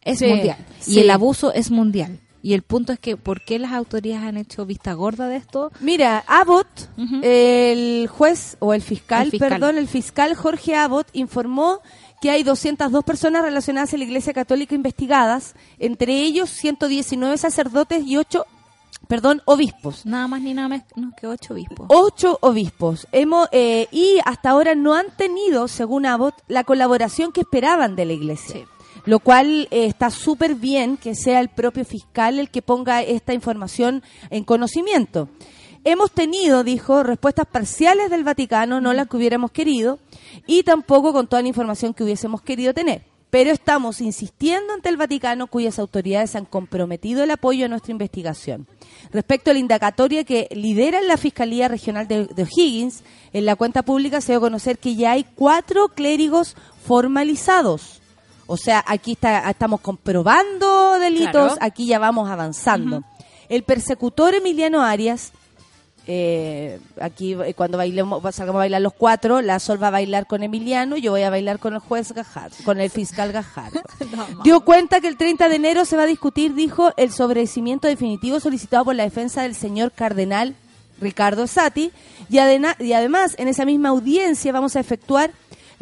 Es 0.00 0.18
Sí, 0.20 0.26
mundial. 0.26 0.56
sí. 0.80 0.94
Y 0.94 1.00
el 1.00 1.10
abuso 1.10 1.52
es 1.52 1.70
mundial. 1.70 2.18
Y 2.42 2.54
el 2.54 2.62
punto 2.62 2.92
es 2.92 2.98
que, 2.98 3.16
¿por 3.16 3.40
qué 3.44 3.58
las 3.60 3.72
autoridades 3.72 4.24
han 4.26 4.36
hecho 4.36 4.66
vista 4.66 4.92
gorda 4.94 5.28
de 5.28 5.36
esto? 5.36 5.70
Mira, 5.80 6.24
Abbott, 6.26 6.66
el 7.22 8.08
juez 8.08 8.56
o 8.58 8.74
el 8.74 8.82
fiscal, 8.82 9.26
El 9.26 9.30
fiscal. 9.30 9.48
perdón, 9.48 9.78
el 9.78 9.86
fiscal 9.86 10.34
Jorge 10.34 10.74
Abbott 10.74 11.06
informó 11.12 11.80
que 12.20 12.30
hay 12.30 12.42
202 12.42 13.04
personas 13.04 13.42
relacionadas 13.42 13.94
a 13.94 13.96
la 13.96 14.04
Iglesia 14.04 14.32
Católica 14.32 14.74
investigadas, 14.74 15.54
entre 15.78 16.20
ellos 16.20 16.50
119 16.50 17.36
sacerdotes 17.38 18.04
y 18.06 18.16
8, 18.16 18.44
perdón, 19.08 19.42
obispos. 19.44 20.06
Nada 20.06 20.26
más 20.28 20.40
ni 20.40 20.54
nada 20.54 20.68
menos 20.68 21.14
que 21.16 21.26
ocho 21.26 21.54
obispos. 21.54 21.86
Ocho 21.90 22.38
obispos. 22.40 23.06
Hemos, 23.12 23.48
eh, 23.52 23.88
y 23.90 24.18
hasta 24.24 24.50
ahora 24.50 24.74
no 24.74 24.94
han 24.94 25.06
tenido, 25.16 25.68
según 25.68 26.06
Abbott, 26.06 26.34
la 26.48 26.64
colaboración 26.64 27.32
que 27.32 27.40
esperaban 27.42 27.96
de 27.96 28.04
la 28.04 28.12
iglesia. 28.12 28.56
Sí. 28.56 28.64
Lo 29.04 29.18
cual 29.18 29.68
eh, 29.70 29.86
está 29.86 30.10
súper 30.10 30.54
bien 30.54 30.96
que 30.96 31.14
sea 31.14 31.40
el 31.40 31.48
propio 31.48 31.84
fiscal 31.84 32.38
el 32.38 32.50
que 32.50 32.62
ponga 32.62 33.02
esta 33.02 33.34
información 33.34 34.02
en 34.30 34.44
conocimiento. 34.44 35.28
Hemos 35.84 36.12
tenido, 36.12 36.62
dijo, 36.62 37.02
respuestas 37.02 37.46
parciales 37.46 38.08
del 38.08 38.22
Vaticano, 38.22 38.80
no 38.80 38.92
las 38.92 39.08
que 39.08 39.16
hubiéramos 39.16 39.50
querido, 39.50 39.98
y 40.46 40.62
tampoco 40.62 41.12
con 41.12 41.26
toda 41.26 41.42
la 41.42 41.48
información 41.48 41.92
que 41.92 42.04
hubiésemos 42.04 42.40
querido 42.40 42.72
tener. 42.72 43.02
Pero 43.30 43.50
estamos 43.50 44.00
insistiendo 44.00 44.74
ante 44.74 44.90
el 44.90 44.96
Vaticano, 44.96 45.48
cuyas 45.48 45.80
autoridades 45.80 46.36
han 46.36 46.44
comprometido 46.44 47.24
el 47.24 47.30
apoyo 47.32 47.64
a 47.64 47.68
nuestra 47.68 47.90
investigación. 47.90 48.68
Respecto 49.10 49.50
a 49.50 49.54
la 49.54 49.58
indagatoria 49.58 50.22
que 50.22 50.46
lidera 50.52 51.00
la 51.00 51.16
Fiscalía 51.16 51.66
Regional 51.66 52.06
de, 52.06 52.26
de 52.26 52.42
O'Higgins, 52.44 53.02
en 53.32 53.46
la 53.46 53.56
cuenta 53.56 53.82
pública 53.82 54.20
se 54.20 54.32
dio 54.32 54.38
a 54.38 54.42
conocer 54.42 54.78
que 54.78 54.94
ya 54.94 55.12
hay 55.12 55.24
cuatro 55.24 55.88
clérigos 55.88 56.54
formalizados. 56.84 58.01
O 58.52 58.58
sea, 58.58 58.84
aquí 58.86 59.12
está, 59.12 59.48
estamos 59.48 59.80
comprobando 59.80 60.98
delitos, 60.98 61.30
Claro. 61.54 61.56
aquí 61.62 61.86
ya 61.86 61.98
vamos 61.98 62.28
avanzando. 62.28 63.02
El 63.48 63.62
persecutor 63.62 64.34
Emiliano 64.34 64.82
Arias, 64.82 65.32
eh, 66.06 66.78
aquí 67.00 67.32
eh, 67.32 67.54
cuando 67.54 67.78
bailemos, 67.78 68.22
salgamos 68.34 68.58
a 68.58 68.64
bailar 68.64 68.82
los 68.82 68.92
cuatro, 68.92 69.40
la 69.40 69.58
Sol 69.58 69.82
va 69.82 69.88
a 69.88 69.92
bailar 69.92 70.26
con 70.26 70.42
Emiliano, 70.42 70.98
yo 70.98 71.12
voy 71.12 71.22
a 71.22 71.30
bailar 71.30 71.60
con 71.60 71.72
el 71.72 71.78
juez 71.80 72.12
Gajardo, 72.12 72.54
con 72.62 72.78
el 72.78 72.90
fiscal 72.90 73.32
Gajardo. 73.32 73.80
Dio 74.44 74.60
cuenta 74.60 75.00
que 75.00 75.08
el 75.08 75.16
30 75.16 75.48
de 75.48 75.56
enero 75.56 75.86
se 75.86 75.96
va 75.96 76.02
a 76.02 76.06
discutir, 76.06 76.52
dijo, 76.52 76.92
el 76.98 77.10
sobrecimiento 77.10 77.88
definitivo 77.88 78.38
solicitado 78.38 78.84
por 78.84 78.94
la 78.94 79.04
defensa 79.04 79.44
del 79.44 79.54
señor 79.54 79.92
cardenal 79.92 80.56
Ricardo 81.00 81.46
Sati 81.46 81.90
y, 82.28 82.36
y 82.36 82.92
además 82.92 83.34
en 83.38 83.48
esa 83.48 83.64
misma 83.64 83.88
audiencia 83.88 84.52
vamos 84.52 84.76
a 84.76 84.80
efectuar 84.80 85.30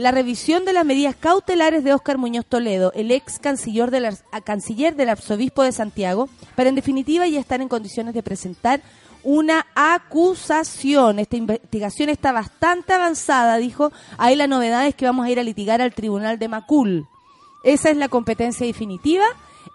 la 0.00 0.12
revisión 0.12 0.64
de 0.64 0.72
las 0.72 0.86
medidas 0.86 1.14
cautelares 1.14 1.84
de 1.84 1.92
Óscar 1.92 2.16
Muñoz 2.16 2.46
Toledo, 2.46 2.90
el 2.94 3.10
ex 3.10 3.38
canciller 3.38 3.90
del, 3.90 4.08
canciller 4.44 4.98
arzobispo 5.10 5.62
de 5.62 5.72
Santiago, 5.72 6.30
para 6.56 6.70
en 6.70 6.74
definitiva 6.74 7.28
ya 7.28 7.38
estar 7.38 7.60
en 7.60 7.68
condiciones 7.68 8.14
de 8.14 8.22
presentar 8.22 8.80
una 9.22 9.66
acusación. 9.74 11.18
Esta 11.18 11.36
investigación 11.36 12.08
está 12.08 12.32
bastante 12.32 12.94
avanzada, 12.94 13.58
dijo. 13.58 13.92
Ahí 14.16 14.36
la 14.36 14.46
novedad 14.46 14.86
es 14.86 14.94
que 14.94 15.04
vamos 15.04 15.26
a 15.26 15.30
ir 15.30 15.38
a 15.38 15.42
litigar 15.42 15.82
al 15.82 15.92
tribunal 15.92 16.38
de 16.38 16.48
Macul. 16.48 17.06
Esa 17.62 17.90
es 17.90 17.98
la 17.98 18.08
competencia 18.08 18.66
definitiva 18.66 19.26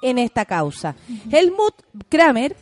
en 0.01 0.17
esta 0.17 0.45
causa. 0.45 0.95
Helmut 1.29 1.75
Kramer, 2.09 2.57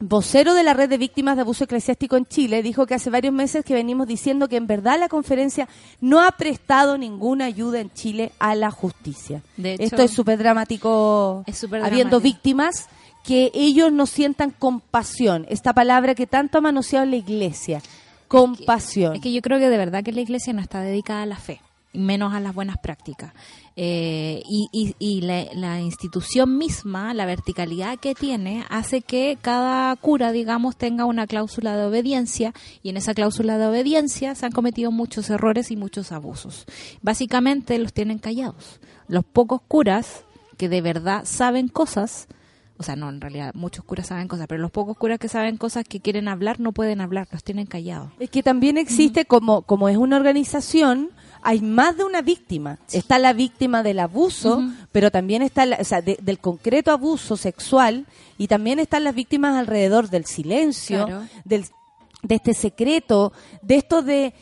vocero 0.00 0.54
de 0.54 0.62
la 0.62 0.74
red 0.74 0.88
de 0.88 0.98
víctimas 0.98 1.36
de 1.36 1.42
abuso 1.42 1.64
eclesiástico 1.64 2.16
en 2.16 2.26
Chile, 2.26 2.62
dijo 2.62 2.86
que 2.86 2.94
hace 2.94 3.10
varios 3.10 3.34
meses 3.34 3.64
que 3.64 3.74
venimos 3.74 4.06
diciendo 4.06 4.48
que 4.48 4.56
en 4.56 4.66
verdad 4.66 4.98
la 4.98 5.08
conferencia 5.08 5.68
no 6.00 6.22
ha 6.22 6.30
prestado 6.32 6.96
ninguna 6.98 7.46
ayuda 7.46 7.80
en 7.80 7.92
Chile 7.92 8.32
a 8.38 8.54
la 8.54 8.70
justicia. 8.70 9.42
De 9.56 9.74
hecho, 9.74 9.82
Esto 9.82 10.02
es 10.02 10.12
súper 10.12 10.38
dramático, 10.38 11.42
Es 11.46 11.64
habiendo 11.64 11.88
dramático. 11.90 12.20
víctimas 12.20 12.88
que 13.24 13.50
ellos 13.54 13.92
no 13.92 14.06
sientan 14.06 14.50
compasión, 14.50 15.44
esta 15.48 15.72
palabra 15.72 16.14
que 16.14 16.26
tanto 16.26 16.58
ha 16.58 16.60
manoseado 16.60 17.04
la 17.04 17.16
iglesia, 17.16 17.82
compasión. 18.28 19.16
Es 19.16 19.20
que 19.20 19.32
yo 19.32 19.42
creo 19.42 19.58
que 19.58 19.68
de 19.68 19.76
verdad 19.76 20.04
que 20.04 20.12
la 20.12 20.20
iglesia 20.20 20.52
no 20.52 20.60
está 20.60 20.80
dedicada 20.80 21.22
a 21.22 21.26
la 21.26 21.36
fe, 21.36 21.60
menos 21.98 22.34
a 22.34 22.40
las 22.40 22.54
buenas 22.54 22.78
prácticas. 22.78 23.32
Eh, 23.76 24.42
y 24.48 24.68
y, 24.72 24.94
y 24.98 25.20
la, 25.20 25.46
la 25.54 25.80
institución 25.80 26.58
misma, 26.58 27.14
la 27.14 27.26
verticalidad 27.26 27.98
que 27.98 28.14
tiene, 28.14 28.64
hace 28.70 29.02
que 29.02 29.38
cada 29.40 29.94
cura, 29.96 30.32
digamos, 30.32 30.76
tenga 30.76 31.04
una 31.04 31.26
cláusula 31.26 31.76
de 31.76 31.84
obediencia 31.84 32.52
y 32.82 32.90
en 32.90 32.96
esa 32.96 33.14
cláusula 33.14 33.58
de 33.58 33.66
obediencia 33.66 34.34
se 34.34 34.46
han 34.46 34.52
cometido 34.52 34.90
muchos 34.90 35.30
errores 35.30 35.70
y 35.70 35.76
muchos 35.76 36.12
abusos. 36.12 36.66
Básicamente 37.02 37.78
los 37.78 37.92
tienen 37.92 38.18
callados. 38.18 38.80
Los 39.06 39.24
pocos 39.24 39.60
curas 39.66 40.24
que 40.58 40.68
de 40.68 40.82
verdad 40.82 41.24
saben 41.24 41.68
cosas, 41.68 42.26
o 42.78 42.82
sea, 42.82 42.96
no, 42.96 43.08
en 43.08 43.20
realidad 43.20 43.54
muchos 43.54 43.84
curas 43.84 44.08
saben 44.08 44.28
cosas, 44.28 44.46
pero 44.48 44.60
los 44.60 44.70
pocos 44.70 44.96
curas 44.96 45.18
que 45.18 45.28
saben 45.28 45.56
cosas 45.56 45.84
que 45.84 46.00
quieren 46.00 46.28
hablar 46.28 46.60
no 46.60 46.72
pueden 46.72 47.00
hablar, 47.00 47.28
los 47.32 47.42
tienen 47.42 47.66
callados. 47.66 48.10
Es 48.18 48.28
que 48.28 48.42
también 48.42 48.76
existe, 48.76 49.24
como, 49.24 49.62
como 49.62 49.88
es 49.88 49.96
una 49.96 50.16
organización, 50.16 51.10
hay 51.42 51.60
más 51.60 51.96
de 51.96 52.04
una 52.04 52.22
víctima. 52.22 52.78
Está 52.92 53.18
la 53.18 53.32
víctima 53.32 53.82
del 53.82 53.98
abuso, 54.00 54.62
pero 54.92 55.10
también 55.10 55.42
está, 55.42 55.66
la- 55.66 55.78
o 55.80 55.84
sea, 55.84 56.00
de- 56.02 56.18
del 56.20 56.38
concreto 56.38 56.90
abuso 56.90 57.36
sexual, 57.36 58.06
y 58.38 58.48
también 58.48 58.78
están 58.78 59.04
las 59.04 59.14
víctimas 59.14 59.56
alrededor 59.56 60.08
del 60.10 60.24
silencio, 60.26 61.06
Claro. 61.06 61.22
del, 61.44 61.64
de 62.22 62.34
este 62.34 62.54
secreto, 62.54 63.32
de 63.62 63.76
esto 63.76 64.02
de... 64.02 64.34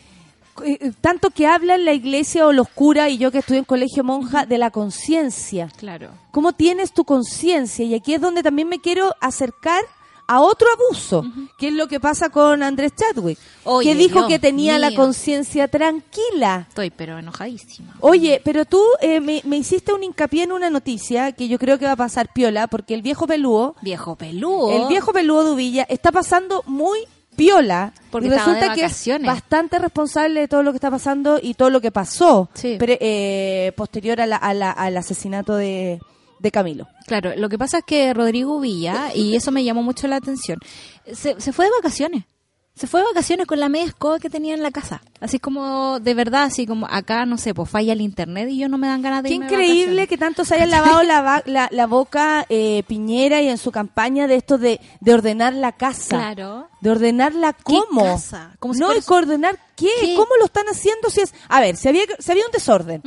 eh, 0.65 0.93
tanto 1.03 1.29
que 1.31 1.47
hablan 1.47 1.85
la 1.85 1.93
iglesia 1.93 2.47
o 2.47 2.53
los 2.53 2.69
curas 2.71 3.11
y 3.11 3.19
yo 3.19 3.31
que 3.31 3.38
estudié 3.38 3.59
en 3.59 3.65
colegio 3.67 4.03
monja 4.05 4.47
de 4.47 4.57
la 4.57 4.71
conciencia 4.71 5.69
Claro. 5.76 6.09
cómo 6.31 6.55
tienes 6.55 6.93
tu 6.95 7.05
conciencia 7.05 7.85
y 7.85 7.95
aquí 7.95 8.15
es 8.15 8.23
donde 8.23 8.43
también 8.43 8.67
me 8.67 8.79
quiero 8.81 9.12
acercar 9.21 9.83
a 10.28 10.40
otro 10.40 10.66
abuso, 10.73 11.25
que 11.56 11.68
es 11.68 11.75
lo 11.75 11.87
que 11.88 12.00
pasa 12.00 12.30
con 12.30 12.62
Andrés 12.62 12.92
Chadwick, 12.97 13.38
Oye, 13.64 13.90
que 13.90 13.95
dijo 13.97 14.18
Dios 14.21 14.28
que 14.28 14.38
tenía 14.38 14.78
la 14.78 14.95
conciencia 14.95 15.68
tranquila. 15.68 16.66
Estoy 16.68 16.90
pero 16.90 17.18
enojadísima. 17.18 17.95
Oye, 18.00 18.40
pero 18.45 18.64
tú 18.64 18.83
eh, 19.00 19.21
me, 19.21 19.40
me 19.45 19.56
hiciste 19.56 19.92
un 19.92 20.02
hincapié 20.02 20.45
en 20.45 20.52
una 20.52 20.71
noticia 20.71 21.33
que 21.33 21.49
yo 21.49 21.59
creo 21.59 21.78
que 21.78 21.85
va 21.87 21.92
a 21.92 21.97
pasar 21.97 22.33
piola, 22.33 22.66
porque 22.66 22.95
el 22.95 23.02
viejo 23.02 23.26
pelúo, 23.26 23.76
Viejo 23.83 24.16
peludo. 24.16 24.71
el 24.83 24.88
viejo 24.88 25.12
pelúo 25.12 25.45
de 25.45 25.50
Uvilla 25.52 25.87
está 25.88 26.11
pasando 26.12 26.62
muy 26.66 27.00
piola 27.37 27.92
Porque 28.11 28.28
y 28.28 28.30
resulta 28.30 28.73
que 28.75 28.85
es 28.87 29.09
bastante 29.23 29.78
responsable 29.78 30.41
de 30.41 30.49
todo 30.49 30.62
lo 30.62 30.73
que 30.73 30.76
está 30.78 30.91
pasando 30.91 31.39
y 31.43 31.52
todo 31.54 31.69
lo 31.71 31.80
que 31.82 31.93
pasó 31.93 32.49
Sí. 32.54 32.76
pre- 32.78 32.97
eh, 33.00 33.73
posterior 33.76 34.21
a 34.23 34.26
la- 34.26 34.36
a 34.39 34.54
la- 34.54 34.71
al 34.71 34.97
asesinato 34.97 35.54
de, 35.54 36.00
de 36.38 36.50
Camilo. 36.50 36.88
Claro, 37.06 37.32
lo 37.36 37.49
que 37.49 37.58
pasa 37.58 37.78
es 37.78 37.84
que 37.84 38.12
Rodrigo 38.14 38.60
Villa, 38.60 39.14
y 39.14 39.36
eso 39.36 39.50
me 39.52 39.64
llamó 39.64 39.82
mucho 39.82 40.06
la 40.08 40.16
atención, 40.16 40.58
se, 41.12 41.40
se 41.40 41.52
fue 41.52 41.66
de 41.66 41.70
vacaciones. 41.72 42.25
Se 42.75 42.86
fue 42.86 43.00
de 43.00 43.06
vacaciones 43.06 43.46
con 43.46 43.58
la 43.58 43.70
media 43.70 43.86
escoba 43.86 44.18
que 44.18 44.28
tenía 44.28 44.52
en 44.52 44.62
la 44.62 44.70
casa. 44.70 45.00
Así 45.20 45.38
como, 45.38 45.99
de 45.99 46.12
verdad, 46.12 46.42
así 46.42 46.66
como 46.66 46.86
acá, 46.90 47.25
no 47.25 47.38
sé, 47.38 47.54
pues 47.54 47.70
falla 47.70 47.94
el 47.94 48.02
internet 48.02 48.50
y 48.50 48.58
yo 48.58 48.68
no 48.68 48.76
me 48.76 48.86
dan 48.86 49.00
ganas 49.00 49.22
de 49.22 49.30
Qué 49.30 49.34
irme 49.36 49.46
increíble 49.46 50.06
que 50.06 50.18
tanto 50.18 50.44
se 50.44 50.56
haya 50.56 50.66
lavado 50.66 51.02
la, 51.02 51.42
la, 51.46 51.68
la 51.72 51.86
boca 51.86 52.44
eh, 52.50 52.82
Piñera 52.86 53.40
y 53.40 53.49
en 53.49 53.56
su 53.56 53.72
campaña 53.72 54.26
de 54.26 54.34
esto 54.34 54.58
de, 54.58 54.78
de 55.00 55.14
ordenar 55.14 55.54
la 55.54 55.72
casa. 55.72 56.18
Claro. 56.18 56.68
De 56.82 56.90
ordenarla 56.90 57.54
¿Qué 57.54 57.62
cómo. 57.64 58.02
casa? 58.02 58.54
Como 58.58 58.75
si 58.75 58.80
no, 58.80 58.86
fuera 58.88 59.00
es 59.00 59.06
que 59.06 59.14
ordenar 59.14 59.58
qué? 59.75 59.88
¿Qué? 59.99 60.14
¿Cómo 60.14 60.36
lo 60.38 60.44
están 60.44 60.66
haciendo? 60.66 61.08
Si 61.08 61.22
es, 61.22 61.32
a 61.49 61.62
ver, 61.62 61.76
si 61.78 61.88
había, 61.88 62.02
si 62.18 62.30
había 62.30 62.44
un 62.44 62.52
desorden. 62.52 63.00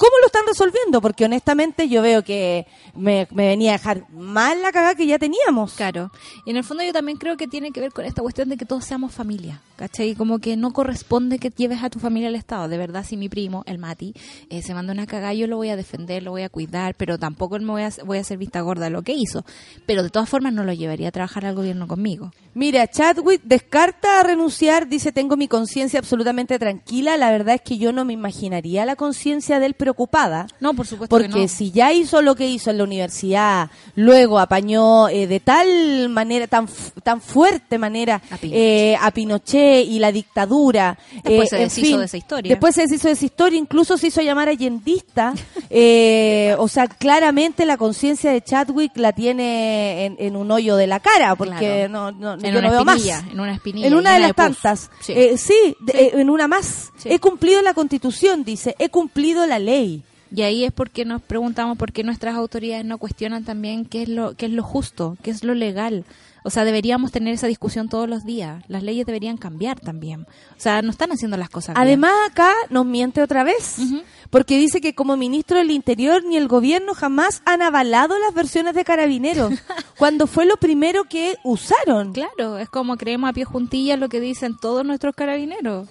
¿Cómo 0.00 0.12
lo 0.22 0.28
están 0.28 0.46
resolviendo? 0.46 1.02
Porque 1.02 1.26
honestamente 1.26 1.86
yo 1.86 2.00
veo 2.00 2.24
que 2.24 2.66
me, 2.94 3.28
me 3.32 3.48
venía 3.48 3.72
a 3.72 3.76
dejar 3.76 4.10
mal 4.10 4.62
la 4.62 4.72
cagada 4.72 4.94
que 4.94 5.06
ya 5.06 5.18
teníamos. 5.18 5.74
Claro. 5.74 6.10
Y 6.46 6.52
en 6.52 6.56
el 6.56 6.64
fondo 6.64 6.82
yo 6.82 6.94
también 6.94 7.18
creo 7.18 7.36
que 7.36 7.46
tiene 7.46 7.70
que 7.70 7.82
ver 7.82 7.92
con 7.92 8.06
esta 8.06 8.22
cuestión 8.22 8.48
de 8.48 8.56
que 8.56 8.64
todos 8.64 8.86
seamos 8.86 9.12
familia, 9.12 9.60
¿cachai? 9.76 10.14
Como 10.14 10.38
que 10.38 10.56
no 10.56 10.72
corresponde 10.72 11.38
que 11.38 11.50
lleves 11.50 11.82
a 11.82 11.90
tu 11.90 11.98
familia 11.98 12.28
al 12.28 12.34
Estado. 12.34 12.66
De 12.68 12.78
verdad, 12.78 13.04
si 13.06 13.18
mi 13.18 13.28
primo, 13.28 13.62
el 13.66 13.76
Mati, 13.76 14.14
eh, 14.48 14.62
se 14.62 14.72
manda 14.72 14.94
una 14.94 15.06
cagada, 15.06 15.34
yo 15.34 15.46
lo 15.46 15.58
voy 15.58 15.68
a 15.68 15.76
defender, 15.76 16.22
lo 16.22 16.30
voy 16.30 16.44
a 16.44 16.48
cuidar, 16.48 16.94
pero 16.94 17.18
tampoco 17.18 17.58
me 17.58 17.70
voy 17.70 17.82
a, 17.82 17.90
voy 18.06 18.16
a 18.16 18.22
hacer 18.22 18.38
vista 18.38 18.62
gorda 18.62 18.86
de 18.86 18.90
lo 18.92 19.02
que 19.02 19.12
hizo. 19.12 19.44
Pero 19.84 20.02
de 20.02 20.08
todas 20.08 20.30
formas 20.30 20.54
no 20.54 20.64
lo 20.64 20.72
llevaría 20.72 21.08
a 21.08 21.12
trabajar 21.12 21.44
al 21.44 21.54
gobierno 21.54 21.86
conmigo. 21.86 22.30
Mira, 22.54 22.88
Chadwick 22.88 23.42
descarta 23.44 24.22
renunciar, 24.22 24.88
dice, 24.88 25.12
tengo 25.12 25.36
mi 25.36 25.46
conciencia 25.46 26.00
absolutamente 26.00 26.58
tranquila. 26.58 27.18
La 27.18 27.30
verdad 27.30 27.56
es 27.56 27.60
que 27.60 27.76
yo 27.76 27.92
no 27.92 28.06
me 28.06 28.14
imaginaría 28.14 28.86
la 28.86 28.96
conciencia 28.96 29.60
de 29.60 29.66
él 29.66 29.74
preocupada. 29.94 30.46
No, 30.60 30.74
por 30.74 30.86
supuesto 30.86 31.14
Porque 31.14 31.28
que 31.28 31.40
no. 31.40 31.48
si 31.48 31.70
ya 31.72 31.92
hizo 31.92 32.22
lo 32.22 32.34
que 32.34 32.46
hizo 32.48 32.70
en 32.70 32.78
la 32.78 32.84
universidad, 32.84 33.70
luego 33.96 34.38
apañó 34.38 35.08
eh, 35.08 35.26
de 35.26 35.40
tal 35.40 36.08
manera, 36.08 36.46
tan, 36.46 36.68
tan 37.02 37.20
fuerte 37.20 37.78
manera 37.78 38.22
A 38.30 38.36
Pinochet. 38.36 38.52
eh, 38.60 38.96
a 39.00 39.10
Pinochet 39.10 39.86
y 39.86 39.98
la 39.98 40.12
dictadura. 40.12 40.98
Después 41.24 41.46
eh, 41.46 41.50
se 41.50 41.56
en 41.56 41.62
deshizo 41.68 41.86
fin, 41.86 41.98
de 41.98 42.04
esa 42.06 42.16
historia. 42.16 42.48
Después 42.50 42.74
se 42.74 42.82
deshizo 42.82 43.08
de 43.08 43.14
esa 43.14 43.24
historia, 43.24 43.58
incluso 43.58 43.98
se 43.98 44.06
hizo 44.08 44.20
llamar 44.22 44.48
allendista. 44.48 45.34
o 46.58 46.68
sea, 46.68 46.86
claramente 46.86 47.64
la 47.66 47.76
conciencia 47.76 48.30
de 48.32 48.42
Chadwick 48.42 48.96
la 48.96 49.12
tiene 49.12 50.06
en, 50.06 50.16
en 50.18 50.36
un 50.36 50.50
hoyo 50.50 50.76
de 50.76 50.86
la 50.86 51.00
cara, 51.00 51.34
porque 51.36 51.50
Claro. 51.88 51.88
no, 51.88 52.12
no, 52.12 52.32
En 52.34 52.52
yo 52.52 52.58
una 52.58 52.68
no 52.68 52.70
veo 52.70 52.84
más. 52.84 52.96
espinilla, 52.96 53.24
en 53.32 53.40
una 53.40 53.52
espinilla 53.54 53.86
En 53.86 53.94
una 53.94 54.12
de 54.14 54.20
las 54.20 54.34
tantas. 54.34 54.90
Sí. 55.00 55.14
Sí, 55.36 55.76
de- 55.80 56.12
en 56.14 56.30
una 56.30 56.46
más. 56.48 56.90
Sí. 56.96 57.08
He 57.10 57.18
cumplido 57.18 57.62
la 57.62 57.74
constitución, 57.74 58.44
dice. 58.44 58.74
He 58.78 58.88
cumplido 58.88 59.46
la 59.46 59.58
ley. 59.58 59.79
Y 60.32 60.42
ahí 60.42 60.64
es 60.64 60.72
porque 60.72 61.04
nos 61.04 61.22
preguntamos 61.22 61.76
por 61.76 61.92
qué 61.92 62.04
nuestras 62.04 62.36
autoridades 62.36 62.84
no 62.84 62.98
cuestionan 62.98 63.44
también 63.44 63.84
qué 63.84 64.02
es 64.02 64.08
lo 64.08 64.34
qué 64.34 64.46
es 64.46 64.52
lo 64.52 64.62
justo, 64.62 65.16
qué 65.22 65.30
es 65.30 65.42
lo 65.42 65.54
legal. 65.54 66.04
O 66.42 66.50
sea, 66.50 66.64
deberíamos 66.64 67.12
tener 67.12 67.34
esa 67.34 67.46
discusión 67.46 67.88
todos 67.88 68.08
los 68.08 68.24
días. 68.24 68.64
Las 68.68 68.82
leyes 68.82 69.04
deberían 69.04 69.36
cambiar 69.36 69.78
también. 69.78 70.22
O 70.22 70.60
sea, 70.60 70.80
no 70.82 70.90
están 70.90 71.12
haciendo 71.12 71.36
las 71.36 71.50
cosas 71.50 71.74
bien. 71.74 71.86
Además, 71.86 72.12
acá 72.30 72.52
nos 72.70 72.86
miente 72.86 73.22
otra 73.22 73.44
vez, 73.44 73.76
porque 74.30 74.58
dice 74.58 74.80
que 74.80 74.94
como 74.94 75.16
ministro 75.16 75.58
del 75.58 75.70
Interior 75.70 76.24
ni 76.24 76.36
el 76.36 76.48
gobierno 76.48 76.94
jamás 76.94 77.42
han 77.44 77.60
avalado 77.60 78.18
las 78.18 78.32
versiones 78.32 78.74
de 78.74 78.84
carabineros, 78.84 79.52
cuando 79.98 80.26
fue 80.26 80.46
lo 80.46 80.56
primero 80.56 81.04
que 81.04 81.36
usaron. 81.44 82.12
Claro, 82.12 82.58
es 82.58 82.70
como 82.70 82.96
creemos 82.96 83.28
a 83.28 83.32
pie 83.32 83.44
juntillas 83.44 83.98
lo 83.98 84.08
que 84.08 84.20
dicen 84.20 84.56
todos 84.58 84.84
nuestros 84.84 85.14
carabineros. 85.14 85.88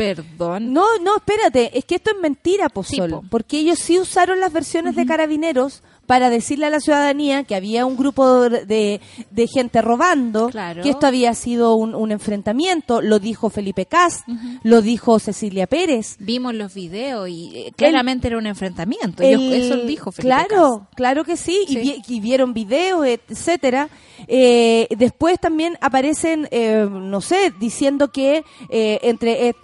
Perdón. 0.00 0.72
No, 0.72 0.84
no, 1.02 1.16
espérate, 1.16 1.76
es 1.78 1.84
que 1.84 1.96
esto 1.96 2.10
es 2.12 2.16
mentira, 2.22 2.66
Sí, 2.68 2.72
Pozol, 2.72 3.10
po. 3.10 3.24
porque 3.30 3.58
ellos 3.58 3.78
sí 3.78 3.98
usaron 3.98 4.40
las 4.40 4.52
versiones 4.52 4.96
de 4.96 5.04
carabineros 5.04 5.82
para 6.06 6.28
decirle 6.30 6.66
a 6.66 6.70
la 6.70 6.80
ciudadanía 6.80 7.44
que 7.44 7.54
había 7.54 7.86
un 7.86 7.96
grupo 7.96 8.48
de, 8.48 9.00
de 9.30 9.46
gente 9.46 9.80
robando, 9.80 10.48
Claro. 10.48 10.82
que 10.82 10.90
esto 10.90 11.06
había 11.06 11.34
sido 11.34 11.74
un, 11.76 11.94
un 11.94 12.10
enfrentamiento, 12.10 13.00
lo 13.00 13.20
dijo 13.20 13.48
Felipe 13.48 13.86
Cast, 13.86 14.26
lo 14.64 14.82
dijo 14.82 15.20
Cecilia 15.20 15.68
Pérez. 15.68 16.16
Vimos 16.18 16.54
los 16.54 16.74
videos 16.74 17.28
y 17.28 17.52
eh, 17.54 17.72
claramente 17.76 18.26
era 18.26 18.38
un 18.38 18.46
enfrentamiento. 18.46 19.22
Yo- 19.22 19.38
eso 19.38 19.76
dijo 19.76 20.10
Felipe 20.10 20.26
Claro, 20.34 20.78
Cas. 20.80 20.96
claro 20.96 21.24
que 21.24 21.36
sí, 21.36 21.64
Y, 21.68 21.74
Sí. 21.74 21.78
vi- 21.78 22.02
y 22.16 22.20
vieron 22.20 22.54
videos, 22.54 23.06
etcétera. 23.06 23.88
Eh, 24.26 24.88
después 24.98 25.38
también 25.38 25.78
aparecen, 25.80 26.48
eh, 26.50 26.88
no 26.90 27.20
sé, 27.20 27.52
diciendo 27.60 28.10
que 28.10 28.44
eh, 28.68 28.98
entre... 29.02 29.54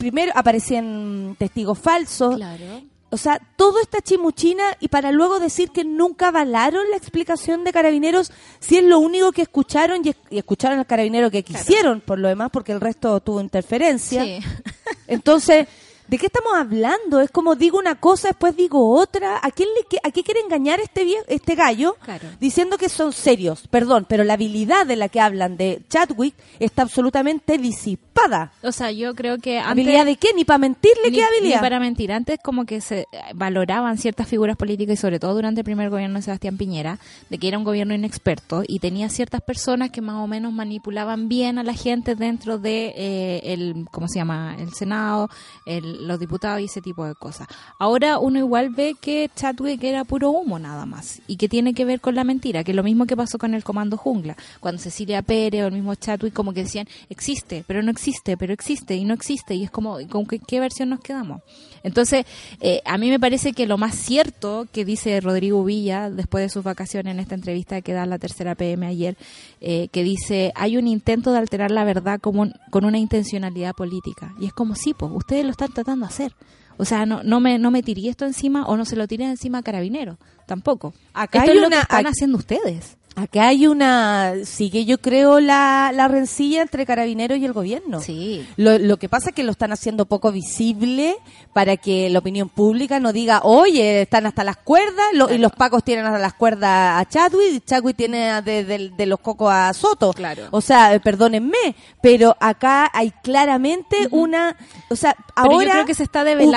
primero 0.00 0.32
aparecían 0.34 1.36
testigos 1.38 1.78
falsos, 1.78 2.36
Claro. 2.36 2.82
o 3.10 3.16
sea, 3.16 3.38
todo 3.56 3.80
esta 3.82 4.00
chimuchina 4.00 4.64
y 4.80 4.88
para 4.88 5.12
luego 5.12 5.38
decir 5.38 5.70
que 5.70 5.84
nunca 5.84 6.28
avalaron 6.28 6.88
la 6.90 6.96
explicación 6.96 7.64
de 7.64 7.72
carabineros 7.72 8.32
si 8.60 8.78
es 8.78 8.84
lo 8.84 8.98
único 8.98 9.30
que 9.32 9.42
escucharon 9.42 10.00
y, 10.04 10.08
es- 10.10 10.16
y 10.30 10.38
escucharon 10.38 10.78
al 10.78 10.86
carabinero 10.86 11.30
que 11.30 11.42
quisieron 11.42 12.00
por 12.00 12.18
lo 12.18 12.28
demás 12.28 12.48
porque 12.52 12.72
el 12.72 12.80
resto 12.80 13.20
tuvo 13.20 13.40
interferencia. 13.40 14.24
Sí. 14.24 14.38
Entonces, 15.06 15.66
¿de 16.10 16.18
qué 16.18 16.26
estamos 16.26 16.52
hablando? 16.54 17.20
Es 17.20 17.30
como 17.30 17.54
digo 17.54 17.78
una 17.78 17.94
cosa, 17.94 18.28
después 18.28 18.56
digo 18.56 18.90
otra. 18.98 19.38
¿A 19.42 19.50
quién 19.50 19.68
le, 19.76 19.98
a 20.02 20.10
qué 20.10 20.22
quiere 20.24 20.40
engañar 20.40 20.80
este 20.80 21.04
vie- 21.06 21.24
este 21.28 21.54
gallo? 21.54 21.96
Claro. 22.02 22.28
Diciendo 22.40 22.76
que 22.78 22.88
son 22.88 23.12
serios. 23.12 23.66
Perdón, 23.68 24.06
pero 24.08 24.24
la 24.24 24.34
habilidad 24.34 24.86
de 24.86 24.96
la 24.96 25.08
que 25.08 25.20
hablan 25.20 25.56
de 25.56 25.82
Chadwick 25.88 26.34
está 26.58 26.82
absolutamente 26.82 27.56
disipada. 27.58 28.52
O 28.62 28.72
sea, 28.72 28.90
yo 28.90 29.14
creo 29.14 29.38
que 29.38 29.58
antes... 29.58 29.70
¿Habilidad 29.70 30.04
de 30.04 30.16
qué? 30.16 30.32
Ni 30.34 30.44
para 30.44 30.58
mentirle, 30.58 31.10
ni, 31.10 31.16
¿qué 31.16 31.22
habilidad? 31.24 31.56
ni 31.56 31.60
para 31.62 31.80
mentir. 31.80 32.12
Antes 32.12 32.38
como 32.42 32.64
que 32.66 32.80
se 32.80 33.06
valoraban 33.34 33.96
ciertas 33.96 34.26
figuras 34.28 34.56
políticas 34.56 34.94
y 34.94 34.96
sobre 35.00 35.18
todo 35.20 35.34
durante 35.34 35.60
el 35.60 35.64
primer 35.64 35.90
gobierno 35.90 36.16
de 36.18 36.22
Sebastián 36.22 36.56
Piñera, 36.56 36.98
de 37.28 37.38
que 37.38 37.48
era 37.48 37.56
un 37.58 37.64
gobierno 37.64 37.94
inexperto 37.94 38.62
y 38.66 38.80
tenía 38.80 39.08
ciertas 39.08 39.40
personas 39.42 39.90
que 39.90 40.00
más 40.00 40.16
o 40.16 40.26
menos 40.26 40.52
manipulaban 40.52 41.28
bien 41.28 41.58
a 41.58 41.62
la 41.62 41.74
gente 41.74 42.14
dentro 42.16 42.58
de 42.58 42.92
eh, 42.96 43.40
el, 43.52 43.86
¿cómo 43.90 44.08
se 44.08 44.18
llama? 44.18 44.56
El 44.58 44.72
Senado, 44.74 45.28
el- 45.66 45.99
los 46.00 46.18
diputados 46.18 46.60
y 46.60 46.64
ese 46.64 46.80
tipo 46.80 47.04
de 47.04 47.14
cosas. 47.14 47.48
Ahora 47.78 48.18
uno 48.18 48.38
igual 48.38 48.70
ve 48.70 48.94
que 49.00 49.30
Chadwick 49.34 49.82
era 49.84 50.04
puro 50.04 50.30
humo 50.30 50.58
nada 50.58 50.86
más 50.86 51.20
y 51.26 51.36
que 51.36 51.48
tiene 51.48 51.74
que 51.74 51.84
ver 51.84 52.00
con 52.00 52.14
la 52.14 52.24
mentira, 52.24 52.64
que 52.64 52.72
es 52.72 52.76
lo 52.76 52.82
mismo 52.82 53.06
que 53.06 53.16
pasó 53.16 53.38
con 53.38 53.54
el 53.54 53.64
Comando 53.64 53.96
Jungla, 53.96 54.36
cuando 54.60 54.80
Cecilia 54.80 55.22
Pérez 55.22 55.62
o 55.62 55.66
el 55.66 55.72
mismo 55.72 55.94
Chadwick 55.94 56.34
como 56.34 56.52
que 56.52 56.64
decían, 56.64 56.88
existe, 57.08 57.64
pero 57.66 57.82
no 57.82 57.90
existe, 57.90 58.36
pero 58.36 58.52
existe 58.52 58.96
y 58.96 59.04
no 59.04 59.14
existe 59.14 59.54
y 59.54 59.64
es 59.64 59.70
como, 59.70 59.98
¿con 60.08 60.26
qué, 60.26 60.60
versión 60.60 60.90
nos 60.90 61.00
quedamos? 61.00 61.42
Entonces, 61.82 62.26
eh, 62.60 62.82
a 62.84 62.98
mí 62.98 63.08
me 63.08 63.18
parece 63.18 63.52
que 63.52 63.66
lo 63.66 63.78
más 63.78 63.94
cierto 63.94 64.66
que 64.72 64.84
dice 64.84 65.20
Rodrigo 65.20 65.64
Villa 65.64 66.10
después 66.10 66.44
de 66.44 66.48
sus 66.50 66.62
vacaciones 66.62 67.12
en 67.12 67.20
esta 67.20 67.34
entrevista 67.34 67.80
que 67.80 67.92
da 67.92 68.06
la 68.06 68.18
tercera 68.18 68.54
PM 68.54 68.86
ayer, 68.86 69.16
eh, 69.60 69.88
que 69.88 70.02
dice, 70.02 70.52
hay 70.54 70.76
un 70.76 70.86
intento 70.86 71.32
de 71.32 71.38
alterar 71.38 71.70
la 71.70 71.84
verdad 71.84 72.20
como 72.20 72.50
con 72.70 72.84
una 72.84 72.98
intencionalidad 72.98 73.74
política. 73.74 74.34
Y 74.38 74.46
es 74.46 74.52
como, 74.52 74.74
sí, 74.74 74.94
pues, 74.94 75.10
ustedes 75.14 75.44
lo 75.44 75.50
están 75.50 75.72
tratando 75.72 75.89
de 75.98 76.06
hacer. 76.06 76.34
O 76.76 76.84
sea, 76.84 77.04
no, 77.04 77.22
no 77.22 77.40
me 77.40 77.58
no 77.58 77.70
me 77.70 77.82
tiré 77.82 78.08
esto 78.08 78.24
encima 78.24 78.64
o 78.66 78.76
no 78.76 78.84
se 78.84 78.96
lo 78.96 79.06
tiré 79.08 79.24
encima 79.24 79.58
a 79.58 79.62
Carabineros, 79.62 80.16
tampoco. 80.46 80.94
Acá 81.12 81.40
esto 81.40 81.50
hay 81.50 81.56
es 81.56 81.60
lo 81.62 81.66
una- 81.68 81.76
que 81.76 81.82
están 81.82 82.04
ac- 82.04 82.08
haciendo 82.10 82.38
ustedes. 82.38 82.96
Acá 83.16 83.48
hay 83.48 83.66
una, 83.66 84.34
sigue 84.44 84.84
yo 84.84 84.98
creo 84.98 85.40
la, 85.40 85.90
la 85.94 86.06
rencilla 86.08 86.62
entre 86.62 86.86
carabineros 86.86 87.38
y 87.38 87.44
el 87.44 87.52
gobierno. 87.52 88.00
Sí. 88.00 88.46
Lo, 88.56 88.78
lo 88.78 88.96
que 88.98 89.08
pasa 89.08 89.30
es 89.30 89.34
que 89.34 89.42
lo 89.42 89.50
están 89.50 89.72
haciendo 89.72 90.06
poco 90.06 90.30
visible 90.32 91.16
para 91.52 91.76
que 91.76 92.08
la 92.08 92.20
opinión 92.20 92.48
pública 92.48 93.00
no 93.00 93.12
diga, 93.12 93.40
oye, 93.42 94.02
están 94.02 94.26
hasta 94.26 94.44
las 94.44 94.56
cuerdas, 94.58 95.04
lo- 95.12 95.30
y 95.34 95.38
los 95.38 95.50
pacos 95.52 95.82
tienen 95.84 96.06
hasta 96.06 96.18
las 96.20 96.34
cuerdas 96.34 97.00
a 97.02 97.08
Chadwick, 97.08 97.52
y 97.54 97.60
Chadwick 97.60 97.96
tiene 97.96 98.40
de, 98.42 98.64
de- 98.64 98.90
de 98.96 99.06
los 99.06 99.18
cocos 99.18 99.50
a 99.52 99.72
Soto. 99.74 100.12
Claro. 100.12 100.44
O 100.52 100.60
sea, 100.60 100.94
eh, 100.94 101.00
perdónenme, 101.00 101.74
pero 102.00 102.36
acá 102.40 102.90
hay 102.94 103.10
claramente 103.22 103.96
una, 104.12 104.56
o 104.88 104.94
sea, 104.96 105.16
Pero 105.34 105.48
yo 105.48 105.52
ahora 105.56 105.72
creo 105.72 105.86
que 105.86 105.94
se 105.94 106.04
está 106.04 106.22
develando. 106.24 106.56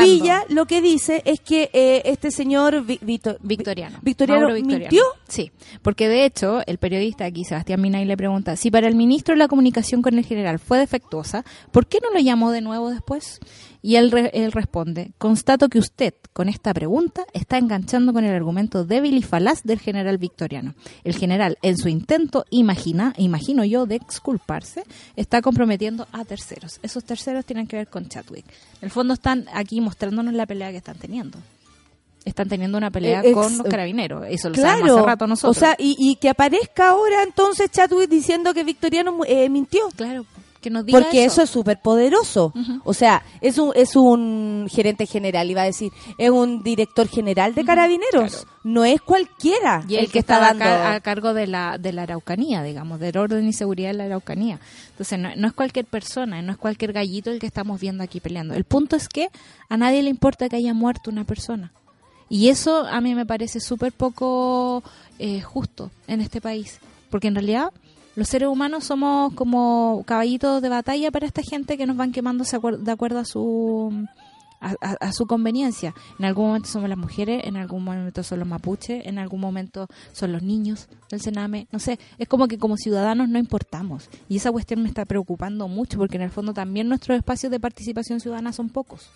Lo 0.50 0.66
que 0.66 0.82
dice 0.82 1.24
es 1.26 1.40
que 1.42 1.72
eh, 1.74 2.04
este 2.06 2.30
señor 2.32 2.84
Victoriano. 2.86 3.98
Victoriano 4.02 4.54
Victoriano. 4.54 4.54
mintió. 4.54 5.04
Sí, 5.28 5.52
porque 5.82 6.08
de 6.08 6.26
hecho 6.26 6.43
el 6.68 6.78
periodista 6.78 7.26
aquí, 7.26 7.46
Sebastián 7.46 7.82
Minay, 7.82 8.06
le 8.06 8.18
pregunta, 8.18 8.56
si 8.56 8.70
para 8.70 8.88
el 8.88 8.96
ministro 8.96 9.36
la 9.36 9.48
comunicación 9.48 10.02
con 10.02 10.18
el 10.18 10.26
general 10.26 10.60
fue 10.60 10.78
defectuosa, 10.78 11.44
¿por 11.72 11.88
qué 11.88 12.00
no 12.04 12.12
lo 12.12 12.20
llamó 12.20 12.52
de 12.52 12.62
nuevo 12.62 12.90
después? 12.90 13.40
Y 13.82 13.96
él, 13.98 14.12
re- 14.12 14.32
él 14.34 14.52
responde, 14.52 15.12
constato 15.18 15.68
que 15.70 15.80
usted 15.80 16.14
con 16.32 16.48
esta 16.50 16.74
pregunta 16.74 17.26
está 17.34 17.58
enganchando 17.58 18.14
con 18.14 18.24
el 18.24 18.34
argumento 18.34 18.86
débil 18.86 19.16
y 19.18 19.24
falaz 19.24 19.64
del 19.64 19.80
general 19.80 20.18
Victoriano. 20.18 20.74
El 21.04 21.16
general, 21.16 21.58
en 21.62 21.78
su 21.78 21.90
intento, 21.90 22.46
imagina, 22.50 23.14
imagino 23.18 23.66
yo, 23.66 23.86
de 23.86 23.96
exculparse, 23.96 24.84
está 25.16 25.42
comprometiendo 25.42 26.08
a 26.12 26.24
terceros. 26.24 26.80
Esos 26.82 27.04
terceros 27.04 27.46
tienen 27.46 27.68
que 27.68 27.76
ver 27.78 27.88
con 27.88 28.08
Chadwick. 28.08 28.46
En 28.82 28.86
el 28.88 28.92
fondo 28.92 29.14
están 29.14 29.46
aquí 29.54 29.82
mostrándonos 29.82 30.34
la 30.34 30.46
pelea 30.46 30.72
que 30.72 30.78
están 30.78 30.98
teniendo. 30.98 31.38
Están 32.26 32.48
teniendo 32.48 32.78
una 32.78 32.90
pelea 32.90 33.22
Eh, 33.24 33.34
con 33.34 33.58
los 33.58 33.68
carabineros. 33.68 34.26
Eso 34.30 34.50
lo 34.50 34.56
sabemos 34.56 34.80
Claro, 34.82 34.98
hace 35.00 35.06
rato 35.08 35.28
nosotros. 35.28 35.58
o 35.58 35.60
sea, 35.60 35.76
y, 35.78 35.96
y 36.00 36.16
que 36.16 36.30
aparezca 36.30 36.90
ahora 36.90 37.24
entonces 37.24 37.70
Chadwick 37.72 38.10
diciendo 38.10 38.54
que 38.54 38.64
Victoriano 38.64 39.18
eh, 39.28 39.50
mintió. 39.50 39.90
claro, 39.96 40.26
que 40.62 40.70
nos 40.70 40.86
diga 40.86 40.98
Porque 41.02 41.26
eso 41.26 41.34
eso. 41.34 41.42
es 41.42 41.50
súper 41.50 41.82
poderoso. 41.82 42.54
O 42.86 42.94
sea, 42.94 43.22
es 43.42 43.58
un, 43.58 43.74
es 43.76 43.98
un 43.98 44.68
gerente 44.72 45.06
general, 45.06 45.52
iba 45.52 45.64
a 45.64 45.66
decir, 45.66 45.92
es 46.18 46.30
un 46.30 46.64
director 46.64 47.10
general 47.10 47.54
de 47.54 47.66
carabineros. 47.66 48.32
claro. 48.32 48.54
No 48.64 48.86
es 48.86 49.02
cualquiera 49.02 49.84
y 49.90 49.96
el, 49.98 50.10
que 50.10 50.20
está 50.20 50.48
a, 50.48 50.56
car- 50.56 50.94
a 50.96 51.00
cargo 51.02 51.34
de 51.34 51.48
la, 51.48 51.78
de 51.78 51.92
la 51.92 52.04
Araucanía, 52.04 52.64
digamos, 52.64 53.02
del 53.02 53.18
orden 53.18 53.46
y 53.46 53.52
seguridad 53.52 53.90
de 53.90 53.96
la 53.98 54.06
Araucanía. 54.06 54.62
Entonces, 54.92 55.20
no, 55.20 55.36
no 55.36 55.48
es 55.48 55.54
cualquier 55.54 55.84
persona, 55.86 56.42
no 56.42 56.54
es 56.54 56.58
cualquier 56.58 56.94
gallito 56.94 57.30
el 57.30 57.40
que 57.42 57.48
estamos 57.48 57.82
viendo 57.82 58.02
aquí 58.02 58.22
peleando. 58.22 58.54
El 58.54 58.64
punto 58.64 58.96
es 58.96 59.10
que 59.10 59.28
a 59.68 59.76
nadie 59.76 60.02
le 60.02 60.10
importa 60.10 60.48
que 60.48 60.56
haya 60.56 60.74
muerto 60.74 61.12
una 61.12 61.26
persona. 61.26 61.74
Y 62.30 62.50
eso 62.50 62.86
a 62.86 63.02
mí 63.02 63.16
me 63.16 63.26
parece 63.26 63.60
súper 63.60 63.92
poco 63.92 64.84
eh, 65.20 65.42
justo 65.42 65.92
en 66.08 66.22
este 66.22 66.42
país. 66.42 66.80
Porque 67.10 67.28
en 67.28 67.36
realidad 67.36 67.70
los 68.16 68.28
seres 68.28 68.48
humanos 68.50 68.86
somos 68.86 69.34
como 69.34 70.04
caballitos 70.06 70.62
de 70.62 70.70
batalla 70.70 71.12
para 71.12 71.26
esta 71.26 71.42
gente 71.44 71.78
que 71.78 71.86
nos 71.86 71.98
van 71.98 72.12
quemando 72.12 72.44
de 72.80 72.92
acuerdo 72.92 73.20
a 73.20 73.26
su 73.26 74.06
a- 74.66 74.96
a 75.02 75.12
su 75.12 75.26
conveniencia. 75.28 75.94
En 76.20 76.24
algún 76.26 76.46
momento 76.48 76.70
somos 76.70 76.88
las 76.88 76.98
mujeres, 76.98 77.42
en 77.44 77.58
algún 77.58 77.84
momento 77.84 78.24
son 78.24 78.40
los 78.40 78.48
mapuches, 78.48 79.06
en 79.06 79.20
algún 79.20 79.42
momento 79.42 79.88
son 80.14 80.32
los 80.32 80.42
niños 80.42 80.88
del 81.10 81.20
Sename. 81.20 81.68
No 81.74 81.80
sé, 81.80 82.00
es 82.18 82.30
como 82.30 82.48
que 82.48 82.58
como 82.58 82.78
ciudadanos 82.78 83.28
no 83.28 83.40
importamos. 83.40 84.10
Y 84.30 84.38
esa 84.38 84.54
cuestión 84.54 84.82
me 84.82 84.88
está 84.88 85.04
preocupando 85.04 85.68
mucho 85.68 85.98
porque 85.98 86.16
en 86.16 86.22
el 86.22 86.30
fondo 86.32 86.54
también 86.54 86.88
nuestros 86.88 87.18
espacios 87.18 87.52
de 87.52 87.60
participación 87.60 88.22
ciudadana 88.22 88.54
son 88.54 88.70
pocos. 88.70 89.10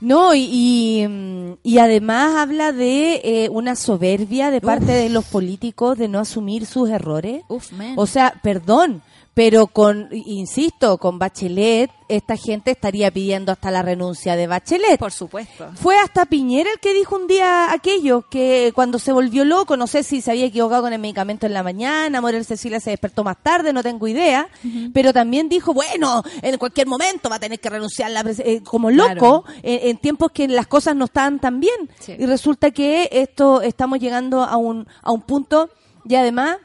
No, 0.00 0.34
y, 0.34 0.40
y, 0.42 1.58
y 1.62 1.78
además 1.78 2.36
habla 2.36 2.72
de 2.72 3.20
eh, 3.24 3.48
una 3.50 3.74
soberbia 3.74 4.50
de 4.50 4.60
parte 4.60 4.92
de 4.92 5.08
los 5.08 5.24
políticos 5.24 5.98
de 5.98 6.08
no 6.08 6.20
asumir 6.20 6.66
sus 6.66 6.88
errores. 6.88 7.42
Uf, 7.48 7.72
man. 7.72 7.94
O 7.96 8.06
sea, 8.06 8.34
perdón, 8.42 9.02
pero 9.38 9.68
con, 9.68 10.08
insisto, 10.10 10.98
con 10.98 11.20
Bachelet, 11.20 11.92
esta 12.08 12.36
gente 12.36 12.72
estaría 12.72 13.08
pidiendo 13.12 13.52
hasta 13.52 13.70
la 13.70 13.82
renuncia 13.82 14.34
de 14.34 14.48
Bachelet. 14.48 14.98
por 14.98 15.12
supuesto. 15.12 15.70
Fue 15.76 15.96
hasta 15.96 16.26
Piñera 16.26 16.68
el 16.72 16.80
que 16.80 16.92
dijo 16.92 17.14
un 17.14 17.28
día 17.28 17.72
aquello, 17.72 18.22
que 18.28 18.72
cuando 18.74 18.98
se 18.98 19.12
volvió 19.12 19.44
loco, 19.44 19.76
no 19.76 19.86
sé 19.86 20.02
si 20.02 20.22
se 20.22 20.32
había 20.32 20.46
equivocado 20.46 20.82
con 20.82 20.92
el 20.92 20.98
medicamento 20.98 21.46
en 21.46 21.52
la 21.52 21.62
mañana, 21.62 22.20
Morel 22.20 22.44
Cecilia 22.46 22.80
se 22.80 22.90
despertó 22.90 23.22
más 23.22 23.36
tarde, 23.40 23.72
no 23.72 23.84
tengo 23.84 24.08
idea, 24.08 24.48
pero 24.92 25.12
también 25.12 25.48
dijo, 25.48 25.72
bueno, 25.72 26.24
en 26.42 26.58
cualquier 26.58 26.88
momento 26.88 27.30
va 27.30 27.36
a 27.36 27.38
tener 27.38 27.60
que 27.60 27.70
renunciar 27.70 28.10
la 28.10 28.24
eh, 28.38 28.60
como 28.64 28.90
loco, 28.90 29.44
en, 29.62 29.90
en 29.90 29.98
tiempos 29.98 30.32
que 30.32 30.48
las 30.48 30.66
cosas 30.66 30.96
no 30.96 31.04
estaban 31.04 31.38
tan 31.38 31.60
bien. 31.60 31.88
Sí. 32.00 32.16
Y 32.18 32.26
resulta 32.26 32.72
que 32.72 33.08
esto 33.12 33.62
estamos 33.62 34.00
llegando 34.00 34.42
a 34.42 34.56
un, 34.56 34.88
a 35.00 35.12
un 35.12 35.22
punto, 35.22 35.70
y 36.08 36.16
además 36.16 36.56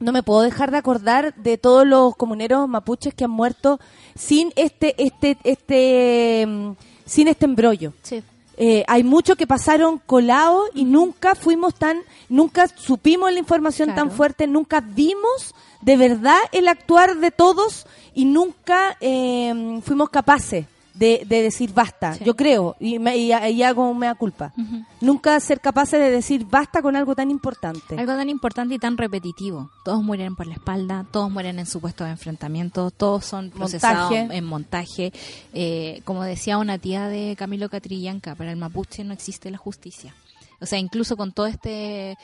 no 0.00 0.12
me 0.12 0.22
puedo 0.22 0.42
dejar 0.42 0.70
de 0.70 0.78
acordar 0.78 1.34
de 1.34 1.58
todos 1.58 1.86
los 1.86 2.16
comuneros 2.16 2.68
mapuches 2.68 3.14
que 3.14 3.24
han 3.24 3.30
muerto 3.30 3.80
sin 4.14 4.52
este, 4.56 4.94
este, 5.02 5.38
este, 5.44 6.46
mm, 6.46 6.72
sin 7.04 7.28
este 7.28 7.44
embrollo. 7.44 7.92
Sí. 8.02 8.22
Eh, 8.56 8.84
hay 8.86 9.02
muchos 9.02 9.36
que 9.36 9.48
pasaron 9.48 9.98
colados 9.98 10.70
y 10.74 10.84
nunca 10.84 11.34
fuimos 11.34 11.74
tan, 11.74 11.98
nunca 12.28 12.68
supimos 12.68 13.32
la 13.32 13.40
información 13.40 13.94
tan 13.96 14.12
fuerte, 14.12 14.46
nunca 14.46 14.80
vimos 14.80 15.54
de 15.80 15.96
verdad 15.96 16.38
el 16.52 16.68
actuar 16.68 17.16
de 17.16 17.32
todos 17.32 17.86
y 18.14 18.26
nunca 18.26 18.96
eh, 19.00 19.80
fuimos 19.82 20.08
capaces 20.10 20.66
de, 20.94 21.24
de 21.26 21.42
decir 21.42 21.72
basta, 21.74 22.14
Sí. 22.14 22.24
yo 22.24 22.36
creo, 22.36 22.76
y, 22.80 22.98
me, 22.98 23.16
y, 23.16 23.32
y 23.32 23.62
hago 23.62 23.92
mea 23.94 24.14
culpa. 24.14 24.52
Nunca 25.00 25.38
ser 25.40 25.60
capaces 25.60 25.98
de 26.00 26.10
decir 26.10 26.46
basta 26.48 26.80
con 26.82 26.96
algo 26.96 27.14
tan 27.14 27.30
importante. 27.30 27.96
Algo 27.98 28.14
tan 28.14 28.28
importante 28.30 28.74
y 28.76 28.78
tan 28.78 28.96
repetitivo. 28.96 29.70
Todos 29.84 30.02
mueren 30.02 30.36
por 30.36 30.46
la 30.46 30.54
espalda, 30.54 31.04
todos 31.10 31.30
mueren 31.30 31.58
en 31.58 31.66
supuestos 31.66 32.08
enfrentamientos, 32.08 32.92
todos 32.94 33.24
son 33.24 33.50
procesados 33.50 34.10
Montaje. 34.10 34.36
en 34.38 34.44
montaje. 34.44 35.12
Eh, 35.52 36.00
como 36.04 36.22
decía 36.22 36.58
una 36.58 36.78
tía 36.78 37.08
de 37.08 37.34
Camilo 37.36 37.68
Catrillanca, 37.68 38.34
para 38.34 38.50
el 38.52 38.56
mapuche 38.56 39.04
no 39.04 39.12
existe 39.12 39.50
la 39.50 39.58
justicia. 39.58 40.14
O 40.64 40.66
sea, 40.66 40.78
incluso 40.78 41.18
con 41.18 41.32
toda 41.32 41.50
este, 41.50 42.12
eh, 42.12 42.16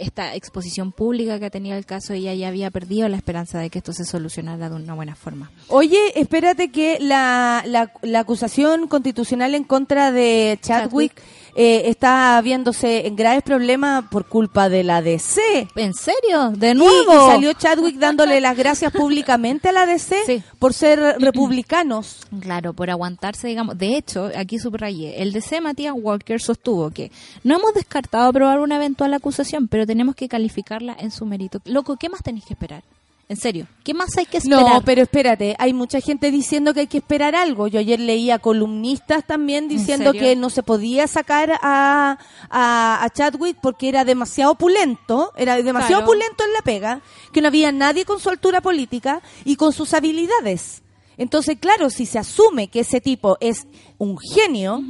esta 0.00 0.34
exposición 0.34 0.90
pública 0.90 1.38
que 1.38 1.46
ha 1.46 1.50
tenido 1.50 1.76
el 1.76 1.86
caso, 1.86 2.12
ella 2.12 2.34
ya 2.34 2.48
había 2.48 2.72
perdido 2.72 3.08
la 3.08 3.16
esperanza 3.16 3.60
de 3.60 3.70
que 3.70 3.78
esto 3.78 3.92
se 3.92 4.04
solucionara 4.04 4.68
de 4.68 4.74
una 4.74 4.94
buena 4.94 5.14
forma. 5.14 5.52
Oye, 5.68 6.18
espérate 6.18 6.72
que 6.72 6.98
la, 6.98 7.62
la, 7.64 7.92
la 8.02 8.18
acusación 8.18 8.88
constitucional 8.88 9.54
en 9.54 9.62
contra 9.62 10.10
de 10.10 10.58
Chadwick, 10.60 11.14
Chadwick. 11.14 11.22
Eh, 11.56 11.82
está 11.86 12.40
viéndose 12.42 13.06
en 13.06 13.16
graves 13.16 13.42
problemas 13.42 14.04
por 14.10 14.26
culpa 14.26 14.68
de 14.68 14.82
la 14.82 15.02
DC. 15.02 15.68
¿En 15.76 15.94
serio? 15.94 16.50
¿De 16.50 16.74
nuevo? 16.74 17.12
Y, 17.12 17.30
salió 17.30 17.52
Chadwick 17.52 17.96
dándole 17.96 18.40
las 18.40 18.56
gracias 18.56 18.92
públicamente 18.92 19.68
a 19.68 19.72
la 19.72 19.86
DC 19.86 20.16
Sí. 20.26 20.42
por 20.58 20.72
ser 20.74 20.98
republicanos. 21.20 22.26
Claro, 22.40 22.72
por 22.72 22.90
aguantarse, 22.90 23.46
digamos. 23.48 23.78
De 23.78 23.96
hecho, 23.96 24.30
aquí 24.36 24.58
subrayé, 24.58 25.22
el 25.22 25.32
DC 25.32 25.60
Matías 25.60 25.94
Walker 25.96 26.40
sostuvo 26.40 26.90
que 26.90 27.12
no 27.44 27.56
hemos 27.56 27.74
descartado 27.74 28.28
aprobar 28.28 28.58
una 28.60 28.76
eventual 28.76 29.14
acusación, 29.14 29.68
pero 29.68 29.86
tenemos 29.86 30.14
que 30.14 30.28
calificarla 30.28 30.96
en 30.98 31.10
su 31.10 31.24
mérito. 31.26 31.60
Loco, 31.64 31.96
¿qué 31.96 32.08
más 32.08 32.22
tenéis 32.22 32.44
que 32.44 32.54
esperar? 32.54 32.82
En 33.26 33.36
serio, 33.38 33.66
¿qué 33.82 33.94
más 33.94 34.10
hay 34.18 34.26
que 34.26 34.36
esperar? 34.36 34.60
No, 34.60 34.82
pero 34.84 35.00
espérate, 35.02 35.56
hay 35.58 35.72
mucha 35.72 35.98
gente 36.00 36.30
diciendo 36.30 36.74
que 36.74 36.80
hay 36.80 36.86
que 36.86 36.98
esperar 36.98 37.34
algo. 37.34 37.68
Yo 37.68 37.80
ayer 37.80 37.98
leía 37.98 38.38
columnistas 38.38 39.26
también 39.26 39.66
diciendo 39.66 40.12
que 40.12 40.36
no 40.36 40.50
se 40.50 40.62
podía 40.62 41.06
sacar 41.06 41.52
a, 41.62 42.18
a, 42.50 43.04
a 43.04 43.10
Chadwick 43.10 43.56
porque 43.62 43.88
era 43.88 44.04
demasiado 44.04 44.52
opulento, 44.52 45.32
era 45.36 45.56
demasiado 45.56 46.02
Claro. 46.02 46.04
opulento 46.06 46.44
en 46.44 46.52
la 46.52 46.60
pega, 46.62 47.00
que 47.32 47.40
no 47.40 47.48
había 47.48 47.72
nadie 47.72 48.04
con 48.04 48.20
su 48.20 48.28
altura 48.28 48.60
política 48.60 49.22
y 49.46 49.56
con 49.56 49.72
sus 49.72 49.94
habilidades. 49.94 50.82
Entonces, 51.16 51.56
claro, 51.58 51.88
si 51.90 52.04
se 52.06 52.18
asume 52.18 52.68
que 52.68 52.80
ese 52.80 53.00
tipo 53.00 53.38
es 53.40 53.66
un 53.96 54.18
genio 54.18 54.82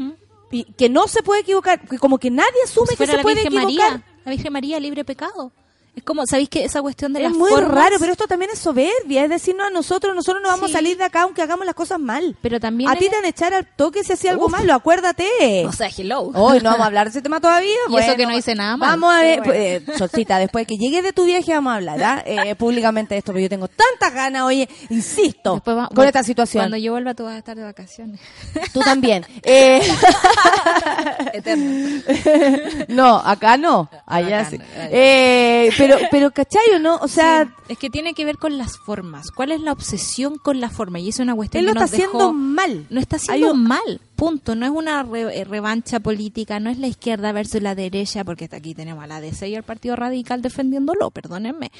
y 0.51 0.64
que 0.73 0.88
no 0.88 1.07
se 1.07 1.23
puede 1.23 1.42
equivocar, 1.42 1.87
que 1.87 1.99
como 1.99 2.18
que 2.18 2.31
nadie 2.31 2.62
asume 2.64 2.88
Si 2.88 2.97
que 2.97 3.07
se 3.07 3.16
la 3.16 3.23
puede 3.23 3.42
Virgen 3.42 3.53
equivocar. 3.61 3.90
María, 3.92 4.05
la 4.25 4.31
Virgen 4.33 4.53
María 4.53 4.81
libre 4.81 5.05
pecado. 5.05 5.53
Es 5.96 6.02
como, 6.02 6.26
¿sabéis 6.26 6.48
que 6.48 6.64
esa 6.64 6.83
cuestión 6.83 7.12
de 7.12 7.20
Es 7.20 7.28
las 7.30 7.33
muy 7.38 7.50
formas- 7.50 7.70
raro, 7.72 7.96
pero 8.00 8.11
esto 8.12 8.26
también 8.26 8.50
es 8.52 8.59
soberbia, 8.59 9.22
es 9.24 9.30
decirnos 9.30 9.68
a 9.68 9.70
nosotros, 9.70 10.12
nosotros 10.14 10.42
no 10.42 10.48
vamos 10.48 10.70
Sí. 10.70 10.74
a 10.74 10.78
salir 10.78 10.96
de 10.98 11.04
acá 11.04 11.22
aunque 11.22 11.40
hagamos 11.40 11.64
las 11.66 11.74
cosas 11.76 12.00
mal. 12.00 12.37
Pero 12.42 12.59
también 12.59 12.90
A 12.90 12.96
ti 12.96 13.09
te 13.09 13.14
van 13.14 13.24
a 13.24 13.28
echar 13.28 13.54
al 13.54 13.64
toque 13.76 14.02
si 14.02 14.12
hacía 14.12 14.33
algo 14.33 14.48
malo, 14.48 14.74
acuérdate. 14.74 15.64
O 15.66 15.72
sea, 15.72 15.88
hello. 15.96 16.22
Hoy 16.35 16.59
no 16.59 16.70
vamos 16.70 16.80
a 16.80 16.87
hablar 16.87 17.07
de 17.07 17.11
ese 17.11 17.22
tema 17.22 17.40
todavía. 17.40 17.76
Y 17.88 17.96
eso 17.96 18.16
que 18.16 18.26
no 18.26 18.37
hice 18.37 18.54
nada 18.57 18.76
mal, 18.76 18.90
Vamos 18.90 19.14
a 19.14 19.20
ver, 19.20 19.40
pero 19.44 19.54
bueno. 19.54 19.80
pues, 19.87 19.94
eh, 19.94 19.98
Solcita, 19.98 20.38
después 20.38 20.66
que 20.66 20.74
llegues 20.76 21.04
de 21.04 21.12
tu 21.12 21.24
viaje 21.24 21.52
vamos 21.54 21.72
a 21.72 21.76
hablar 21.76 22.02
¿ah? 22.02 22.22
Eh, 22.26 22.54
públicamente 22.57 23.14
de 23.14 23.18
esto, 23.20 23.33
pero 23.33 23.42
yo 23.44 23.48
tengo 23.48 23.68
tantas 23.68 24.12
ganas, 24.12 24.42
oye, 24.42 24.68
insisto, 24.90 25.54
va- 25.66 25.87
con 25.87 25.94
bueno, 25.94 26.09
esta 26.09 26.22
situación. 26.24 26.62
Cuando 26.62 26.76
yo 26.76 26.90
vuelva 26.92 27.14
tú 27.14 27.24
vas 27.24 27.35
a 27.35 27.38
estar 27.38 27.57
de 27.57 27.62
vacaciones. 27.62 28.20
Tú 28.72 28.80
también. 28.80 29.24
Eh, 29.44 29.80
Eterno. 31.33 32.02
no, 32.88 33.16
acá 33.18 33.57
no, 33.57 33.88
allá 34.07 34.40
Acá 34.40 34.50
sí. 34.50 34.59
no, 34.59 34.64
allá. 34.83 34.90
Pero, 35.87 35.99
pero, 36.11 36.31
¿cachayo, 36.31 36.79
no? 36.81 36.97
O 36.97 37.09
sea, 37.09 37.44
Sí, 37.44 37.73
es 37.73 37.79
que 37.79 37.90
tiene 37.90 38.14
que 38.14 38.25
ver 38.25 38.38
con 38.38 38.59
las 38.59 38.77
formas. 38.79 39.31
¿Cuál 39.31 39.53
es 39.53 39.61
la 39.61 39.73
obsesión 39.73 40.38
con 40.38 40.61
la 40.61 40.70
forma? 40.70 40.99
Y 41.01 41.09
eso 41.09 41.23
es 41.23 41.27
una 41.27 41.35
cuestión 41.35 41.61
él 41.61 41.66
lo 41.66 41.73
que 41.73 41.85
está 41.85 41.85
nos 41.85 41.90
dejó- 41.92 42.16
haciendo 42.18 42.33
mal. 42.33 42.87
No 42.90 43.01
está 43.01 43.16
haciendo 43.16 43.53
un- 43.53 43.62
mal, 43.64 44.01
punto. 44.16 44.55
No 44.55 44.66
es 44.66 44.73
una 44.73 45.03
re- 45.03 45.40
eh, 45.40 45.44
revancha 45.44 46.01
política, 46.01 46.61
no 46.61 46.70
es 46.70 46.79
la 46.79 46.87
izquierda 46.87 47.33
versus 47.33 47.62
la 47.62 47.75
derecha, 47.75 48.25
porque 48.25 48.44
hasta 48.44 48.57
aquí 48.59 48.75
tenemos 48.75 49.03
a 49.05 49.07
la 49.07 49.20
DC 49.20 49.49
y 49.49 49.55
al 49.55 49.62
Partido 49.62 49.97
Radical 49.97 50.42
defendiéndolo, 50.42 51.11
perdónenme. 51.11 51.70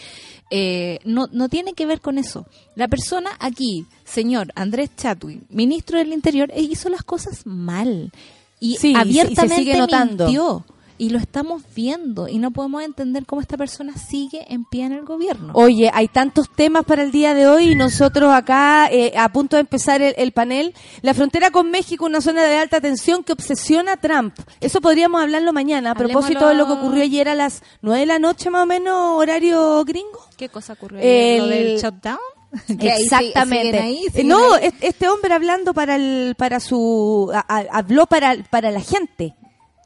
Eh, 0.51 0.99
no, 1.05 1.27
no 1.33 1.49
tiene 1.49 1.73
que 1.75 1.87
ver 1.87 2.01
con 2.01 2.19
eso. 2.19 2.47
La 2.77 2.89
persona 2.89 3.31
aquí, 3.41 3.87
señor 4.05 4.53
Andrés 4.55 4.91
Chatwin, 4.97 5.45
ministro 5.51 5.99
del 5.99 6.13
Interior, 6.13 6.51
eh, 6.55 6.63
hizo 6.63 6.89
las 6.89 7.03
cosas 7.03 7.47
mal. 7.47 8.13
Y 8.61 8.73
Sí, 8.77 8.79
se- 8.79 8.89
y 8.89 8.93
se 8.95 8.99
abiertamente 8.99 9.57
sigue 9.57 9.77
notando. 9.79 10.25
mintió. 10.27 10.65
Y 10.97 11.11
lo 11.11 11.19
estamos 11.19 11.63
viendo 11.75 12.29
y 12.29 12.39
no 12.39 12.53
podemos 12.53 12.83
entender 12.83 13.27
cómo 13.27 13.41
esta 13.43 13.57
persona 13.57 13.95
sigue 13.97 14.45
en 14.53 14.65
pie 14.65 14.85
en 14.85 14.93
el 14.93 15.05
gobierno. 15.05 15.53
Oye, 15.55 15.91
hay 15.93 16.07
tantos 16.07 16.49
temas 16.49 16.85
para 16.85 17.03
el 17.03 17.11
día 17.11 17.35
de 17.35 17.49
hoy 17.49 17.73
y 17.73 17.75
nosotros 17.75 18.33
acá, 18.33 18.89
eh, 18.93 19.13
a 19.19 19.29
punto 19.31 19.57
de 19.57 19.61
empezar 19.61 20.01
el, 20.03 20.15
el 20.17 20.31
panel, 20.31 20.73
la 21.03 21.13
frontera 21.13 21.51
con 21.51 21.71
México, 21.71 22.05
una 22.07 22.21
zona 22.21 22.45
de 22.45 22.59
alta 22.59 22.81
tensión 22.81 23.25
que 23.25 23.33
obsesiona 23.33 23.95
a 23.95 23.97
Trump. 23.97 24.35
Eso 24.61 24.81
podríamos 24.81 25.21
hablarlo 25.21 25.53
mañana, 25.53 25.91
a 25.91 25.95
propósito 25.97 26.47
de 26.49 26.55
lo 26.55 26.67
que 26.67 26.73
ocurrió 26.75 27.03
ayer 27.03 27.29
a 27.29 27.35
las 27.35 27.63
9 27.83 27.99
de 28.01 28.07
la 28.07 28.19
noche, 28.21 28.51
más 28.51 28.63
o 28.63 28.67
menos, 28.67 29.19
horario 29.21 29.85
gringo. 29.85 30.21
¿Qué 30.37 30.49
cosa 30.49 30.75
ocurrió 30.75 31.01
El- 31.03 31.49
del 31.51 31.79
shutdown? 31.81 32.19
Ahí 32.69 32.89
Exactamente. 33.03 33.67
siguen 33.67 33.83
ahí, 33.85 34.03
siguen 34.13 34.29
no, 34.29 34.55
ahí. 34.55 34.71
este 34.81 35.09
hombre 35.09 35.35
hablando 35.35 35.75
para 35.75 35.97
el, 35.97 36.37
para 36.39 36.61
su, 36.61 37.33
a- 37.35 37.41
a- 37.53 37.67
habló 37.79 38.07
para, 38.07 38.37
para 38.49 38.71
la 38.71 38.81
gente. 38.81 39.35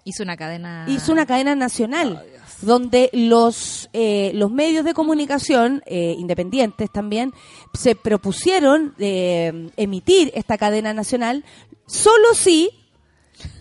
Hizo 0.09 0.23
una 0.23 0.37
cadena. 0.37 0.87
hizo 0.88 1.12
una 1.12 1.27
cadena 1.27 1.55
nacional 1.55 2.25
donde 2.62 3.11
los 3.12 3.88
eh, 3.92 4.33
los 4.35 4.51
medios 4.51 4.85
de 4.85 4.94
comunicación 4.94 5.83
eh, 5.87 6.16
independientes 6.18 6.90
también 6.90 7.33
se 7.75 7.94
propusieron 7.94 8.94
eh, 8.99 9.71
emitir 9.77 10.33
esta 10.35 10.59
cadena 10.59 10.92
nacional 10.94 11.44
solo 11.87 12.35
si 12.35 12.71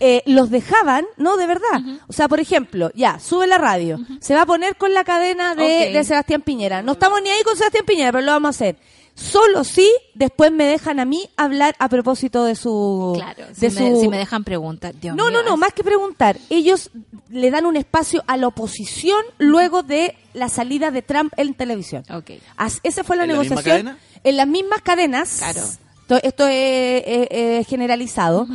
eh, 0.00 0.22
los 0.26 0.50
dejaban, 0.50 1.06
no, 1.16 1.36
de 1.36 1.46
verdad. 1.46 1.80
O 2.08 2.12
sea, 2.12 2.28
por 2.28 2.40
ejemplo, 2.40 2.90
ya, 2.94 3.18
sube 3.18 3.46
la 3.46 3.58
radio, 3.58 3.98
se 4.20 4.34
va 4.34 4.42
a 4.42 4.46
poner 4.46 4.76
con 4.76 4.92
la 4.94 5.04
cadena 5.04 5.54
de, 5.54 6.02
Sebastián 6.04 6.42
Piñera. 6.42 6.82
No 6.82 6.92
estamos 6.92 7.22
ni 7.22 7.30
ahí 7.30 7.42
con 7.44 7.56
Sebastián 7.56 7.84
Piñera, 7.86 8.12
pero 8.12 8.24
lo 8.24 8.32
vamos 8.32 8.48
a 8.48 8.50
hacer. 8.50 8.76
Solo 9.18 9.64
si 9.64 9.90
después 10.14 10.52
me 10.52 10.64
dejan 10.64 11.00
a 11.00 11.04
mí 11.04 11.28
hablar 11.36 11.74
a 11.80 11.88
propósito 11.88 12.44
de 12.44 12.54
su... 12.54 13.14
Claro, 13.16 13.46
de 13.48 13.70
si, 13.70 13.80
me, 13.82 13.90
su- 13.90 14.00
si 14.02 14.08
me 14.08 14.16
dejan 14.18 14.44
preguntar. 14.44 14.94
Dios 14.94 15.16
no, 15.16 15.24
mío, 15.28 15.38
no, 15.38 15.42
no, 15.48 15.54
es- 15.54 15.58
más 15.60 15.72
que 15.72 15.82
preguntar. 15.82 16.38
Ellos 16.50 16.90
le 17.28 17.50
dan 17.50 17.66
un 17.66 17.76
espacio 17.76 18.22
a 18.28 18.36
la 18.36 18.46
oposición 18.46 19.20
luego 19.38 19.82
de 19.82 20.14
la 20.34 20.48
salida 20.48 20.90
de 20.92 21.02
Trump 21.02 21.32
en 21.36 21.52
televisión. 21.54 22.04
Ok. 22.14 22.30
As- 22.56 22.78
esa 22.84 23.02
fue 23.02 23.16
la 23.16 23.24
¿En 23.24 23.30
la 23.30 23.38
misma 23.38 23.56
negociación. 23.56 23.86
cadena? 23.86 23.98
En 24.22 24.36
las 24.36 24.46
mismas 24.46 24.82
cadenas. 24.82 25.36
Claro. 25.38 25.60
Esto, 25.60 26.20
esto 26.22 26.46
es, 26.46 27.02
es- 27.06 27.28
es 27.30 27.66
generalizado. 27.66 28.46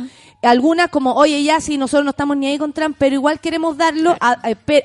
Algunas 0.44 0.88
como, 0.88 1.14
oye, 1.14 1.42
ya 1.42 1.60
sí, 1.60 1.78
nosotros 1.78 2.04
no 2.04 2.10
estamos 2.10 2.36
ni 2.36 2.46
ahí 2.46 2.58
con 2.58 2.72
Trump, 2.72 2.96
pero 2.98 3.14
igual 3.14 3.40
queremos 3.40 3.76
darlo 3.76 4.16
a- 4.20 4.36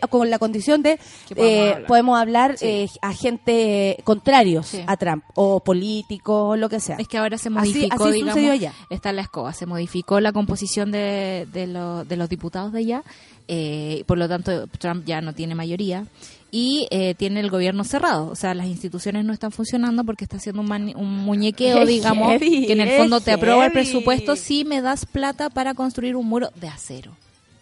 con 0.09 0.29
la 0.29 0.39
condición 0.39 0.81
de 0.83 0.99
eh, 1.35 1.69
hablar. 1.71 1.85
podemos 1.87 2.19
hablar 2.19 2.57
Sí. 2.57 2.65
eh, 2.65 2.87
a 3.01 3.13
gente 3.13 3.97
contrarios 4.03 4.67
Sí. 4.67 4.81
a 4.87 4.97
Trump, 4.97 5.23
o 5.35 5.59
políticos, 5.59 6.51
o 6.51 6.55
lo 6.55 6.69
que 6.69 6.79
sea. 6.79 6.95
Es 6.97 7.07
que 7.07 7.17
ahora 7.17 7.37
se 7.37 7.49
Así- 7.49 7.55
modificó, 7.57 8.03
así 8.05 8.13
digamos, 8.13 8.33
sucedió 8.33 8.51
allá. 8.53 8.73
está 8.89 9.11
la 9.13 9.21
escoba, 9.21 9.53
se 9.53 9.65
modificó 9.65 10.19
la 10.19 10.31
composición 10.31 10.91
de, 10.91 11.47
de, 11.51 11.67
lo- 11.67 12.05
de 12.05 12.15
los 12.17 12.29
diputados 12.29 12.71
de 12.71 12.79
allá, 12.79 13.03
eh, 13.47 14.03
por 14.07 14.17
lo 14.17 14.27
tanto 14.29 14.67
Trump 14.67 15.05
ya 15.05 15.21
no 15.21 15.33
tiene 15.33 15.55
mayoría 15.55 16.05
y 16.51 16.87
eh, 16.91 17.13
tiene 17.15 17.39
el 17.41 17.49
gobierno 17.49 17.83
cerrado, 17.83 18.27
o 18.29 18.35
sea, 18.35 18.53
las 18.53 18.67
instituciones 18.67 19.23
no 19.25 19.33
están 19.33 19.51
funcionando 19.51 20.03
porque 20.03 20.23
está 20.25 20.37
haciendo 20.37 20.61
un, 20.61 20.67
mani- 20.67 20.93
un 20.95 21.07
muñequeo, 21.17 21.77
digamos, 21.85 22.29
heavy, 22.31 22.65
que 22.67 22.73
en 22.73 22.81
el 22.81 22.87
fondo 22.97 23.21
te 23.21 23.31
aprueba 23.31 23.65
el 23.65 23.71
presupuesto 23.71 24.35
si 24.35 24.65
me 24.65 24.81
das 24.81 25.05
plata 25.05 25.49
para 25.49 25.73
construir 25.73 26.15
un 26.15 26.27
muro 26.27 26.49
de 26.55 26.67
acero, 26.67 27.11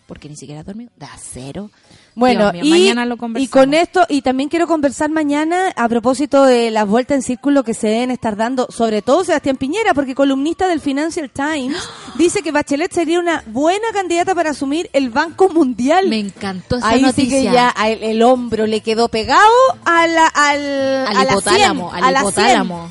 porque 0.07 0.29
ni 0.29 0.35
siquiera 0.37 0.61
has 0.61 0.65
dormido, 0.65 0.91
de 0.97 1.05
acero. 1.05 1.69
Bueno, 2.17 2.51
mío, 2.51 2.63
y, 2.65 2.69
mañana 2.69 3.05
lo 3.05 3.15
y 3.37 3.47
con 3.47 3.73
esto, 3.73 4.05
y 4.09 4.21
también 4.23 4.49
quiero 4.49 4.65
conversar 4.67 5.09
mañana 5.11 5.71
a 5.75 5.87
propósito 5.87 6.43
de 6.45 6.71
las 6.71 6.87
vueltas 6.87 7.15
en 7.17 7.21
círculo 7.21 7.63
que 7.63 7.73
se 7.75 7.87
deben 7.87 8.09
estar 8.11 8.35
dando, 8.35 8.67
sobre 8.71 9.01
todo 9.01 9.23
Sebastián 9.23 9.55
Piñera, 9.55 9.93
porque 9.93 10.15
columnista 10.15 10.67
del 10.67 10.81
Financial 10.81 11.29
Times 11.29 11.77
dice 12.17 12.41
que 12.41 12.51
Bachelet 12.51 12.91
sería 12.91 13.19
una 13.19 13.43
buena 13.47 13.85
candidata 13.93 14.33
para 14.33 14.49
asumir 14.49 14.89
el 14.93 15.09
Banco 15.11 15.49
Mundial. 15.49 16.07
Me 16.09 16.19
encantó 16.19 16.77
esa 16.77 16.89
Ahí 16.89 17.01
noticia. 17.03 17.23
sí 17.23 17.29
que 17.29 17.43
ya 17.43 17.73
el, 17.85 18.03
el 18.03 18.21
hombro 18.23 18.65
le 18.65 18.81
quedó 18.81 19.09
pegado 19.09 19.41
a 19.85 20.07
la, 20.07 20.25
al, 20.27 20.59
al 21.07 21.17
a 21.17 21.23
la 21.23 21.31
hipotálamo, 21.31 21.91
100, 21.91 21.97
al 21.97 22.03
a 22.03 22.11
la 22.11 22.19
100. 22.19 22.29
hipotálamo. 22.31 22.89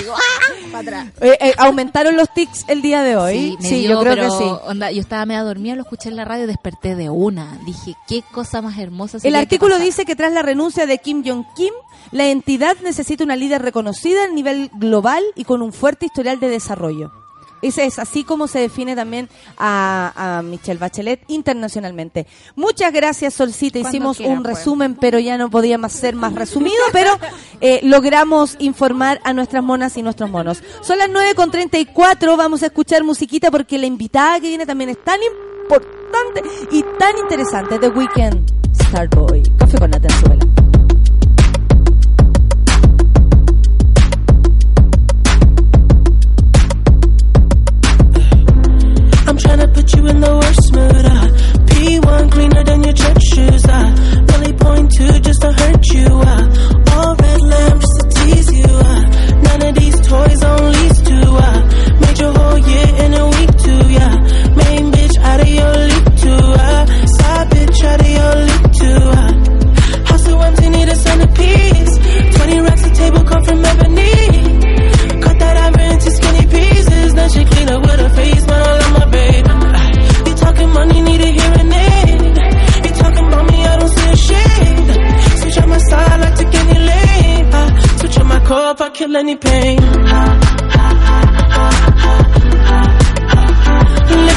Digo, 0.00 0.14
¡ah! 0.14 0.52
para 0.72 0.78
atrás. 0.80 1.06
Eh, 1.20 1.36
eh, 1.40 1.54
aumentaron 1.58 2.16
los 2.16 2.32
tics 2.32 2.64
el 2.68 2.80
día 2.82 3.02
de 3.02 3.16
hoy. 3.16 3.34
Sí, 3.34 3.56
me 3.60 3.68
Sí, 3.68 3.80
dio, 3.80 3.90
yo 3.90 4.00
creo 4.00 4.14
que 4.16 4.30
sí. 4.30 4.50
onda, 4.66 4.90
yo 4.90 5.00
estaba 5.00 5.26
media 5.26 5.42
dormida, 5.42 5.74
lo 5.76 5.82
escuché 5.82 6.08
en 6.08 6.16
la 6.16 6.24
radio, 6.24 6.46
desperté 6.46 6.96
de 6.96 7.10
una. 7.10 7.58
Dije, 7.66 7.94
qué 8.08 8.22
cosa 8.32 8.61
más 8.62 8.78
hermosa. 8.78 9.18
El 9.22 9.32
que 9.32 9.38
artículo 9.38 9.78
dice 9.78 10.04
que 10.04 10.16
tras 10.16 10.32
la 10.32 10.42
renuncia 10.42 10.86
de 10.86 10.98
Kim 10.98 11.22
Jong-kim, 11.24 11.72
la 12.10 12.26
entidad 12.26 12.76
necesita 12.82 13.24
una 13.24 13.36
líder 13.36 13.62
reconocida 13.62 14.24
a 14.24 14.28
nivel 14.28 14.70
global 14.74 15.22
y 15.34 15.44
con 15.44 15.62
un 15.62 15.72
fuerte 15.72 16.06
historial 16.06 16.40
de 16.40 16.48
desarrollo. 16.48 17.12
Ese 17.62 17.84
es 17.84 18.00
así 18.00 18.24
como 18.24 18.48
se 18.48 18.58
define 18.58 18.96
también 18.96 19.28
a, 19.56 20.38
a 20.38 20.42
Michelle 20.42 20.80
Bachelet 20.80 21.22
internacionalmente. 21.28 22.26
Muchas 22.56 22.92
gracias, 22.92 23.34
Solcita. 23.34 23.78
Hicimos 23.78 24.16
quiera, 24.16 24.32
un 24.32 24.42
pues. 24.42 24.58
resumen, 24.58 24.96
pero 24.96 25.20
ya 25.20 25.38
no 25.38 25.48
podíamos 25.48 25.92
ser 25.92 26.16
más 26.16 26.34
resumido, 26.34 26.82
pero 26.92 27.12
eh, 27.60 27.78
logramos 27.84 28.56
informar 28.58 29.20
a 29.22 29.32
nuestras 29.32 29.62
monas 29.62 29.96
y 29.96 30.02
nuestros 30.02 30.28
monos. 30.28 30.60
Son 30.82 30.98
las 30.98 31.08
9.34, 31.08 32.36
vamos 32.36 32.64
a 32.64 32.66
escuchar 32.66 33.04
musiquita 33.04 33.52
porque 33.52 33.78
la 33.78 33.86
invitada 33.86 34.40
que 34.40 34.48
viene 34.48 34.66
también 34.66 34.90
es 34.90 35.02
tan 35.02 35.22
importante 35.22 35.51
y 36.70 36.82
tan 36.98 37.16
interesante. 37.18 37.78
Starboy. 38.72 39.42
Café 39.58 39.78
con 39.78 39.90
Nata 39.90 40.08
en 40.08 40.14
su 40.18 40.26
vela. 40.28 40.46
I'm 49.26 49.38
tryna 49.38 49.72
put 49.72 49.94
you 49.96 50.06
in 50.08 50.20
the 50.20 50.34
worst 50.34 50.72
mood. 50.74 51.06
Uh. 51.06 51.28
P1 51.72 52.32
cleaner 52.32 52.64
than 52.64 52.82
your 52.84 52.92
church 52.92 53.22
shoes. 53.32 53.64
Uh. 53.64 54.24
Really 54.28 54.52
point 54.54 54.92
two 54.92 55.20
just 55.20 55.40
to 55.40 55.52
hurt 55.52 55.86
you. 55.94 56.06
Uh. 56.06 56.92
All 56.92 57.14
red 57.16 57.40
lamp 57.40 57.80
just 57.80 58.00
to 58.00 58.08
tease 58.20 58.52
you. 58.52 58.64
Uh. 58.66 59.02
None 59.42 59.62
of 59.68 59.74
these 59.74 60.00
toys 60.06 60.42
on 60.42 60.61
kill 88.94 89.16
any 89.16 89.36
pain. 89.36 89.76
Look 89.76 89.92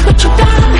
what 0.06 0.24
you 0.24 0.30
done. 0.36 0.76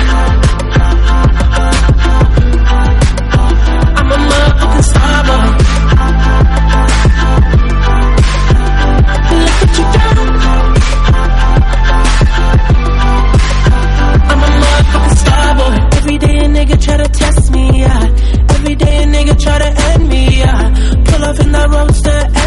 I'm 3.97 4.11
a 4.11 4.17
motherfucking 4.29 4.83
star 4.83 5.23
you. 5.27 5.43
I'm 14.29 14.41
a 14.43 14.49
motherfucking. 14.61 15.15
Every 15.97 16.17
day 16.19 16.37
a 16.37 16.47
nigga 16.47 16.77
try 16.83 16.97
to 16.97 17.09
test 17.09 17.51
me, 17.51 17.79
yeah. 17.79 18.03
Every 18.55 18.75
day 18.75 19.03
a 19.03 19.05
nigga 19.07 19.35
try 19.41 19.57
to 19.57 19.81
end 19.89 20.09
me, 20.09 20.39
yeah. 20.39 20.73
Pull 21.05 21.23
off 21.25 21.39
in 21.39 21.51
that 21.51 21.69
roadster 21.69 22.46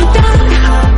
you 0.00 0.04
done. 0.12 0.97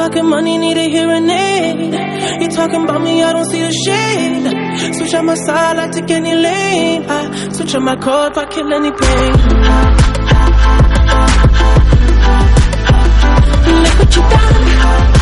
Talking 0.00 0.30
money, 0.30 0.56
need 0.56 0.78
a 0.78 0.88
hearing 0.88 1.28
aid. 1.28 1.92
You 2.40 2.48
talking 2.48 2.84
about 2.84 3.02
me, 3.02 3.22
I 3.22 3.34
don't 3.34 3.44
see 3.44 3.60
a 3.60 3.70
shade. 3.70 4.94
Switch 4.94 5.12
on 5.12 5.26
my 5.26 5.34
side, 5.34 5.76
I 5.76 5.90
take 5.90 6.10
any 6.10 6.34
lane. 6.34 7.04
I 7.06 7.50
switch 7.52 7.74
on 7.74 7.84
my 7.84 7.96
core 7.96 8.28
if 8.28 8.38
I 8.38 8.46
kill 8.46 8.72
any 8.72 8.92
pain. 8.92 9.32
Look 13.82 13.98
what 13.98 14.16
you 14.16 14.22
done. 14.22 15.19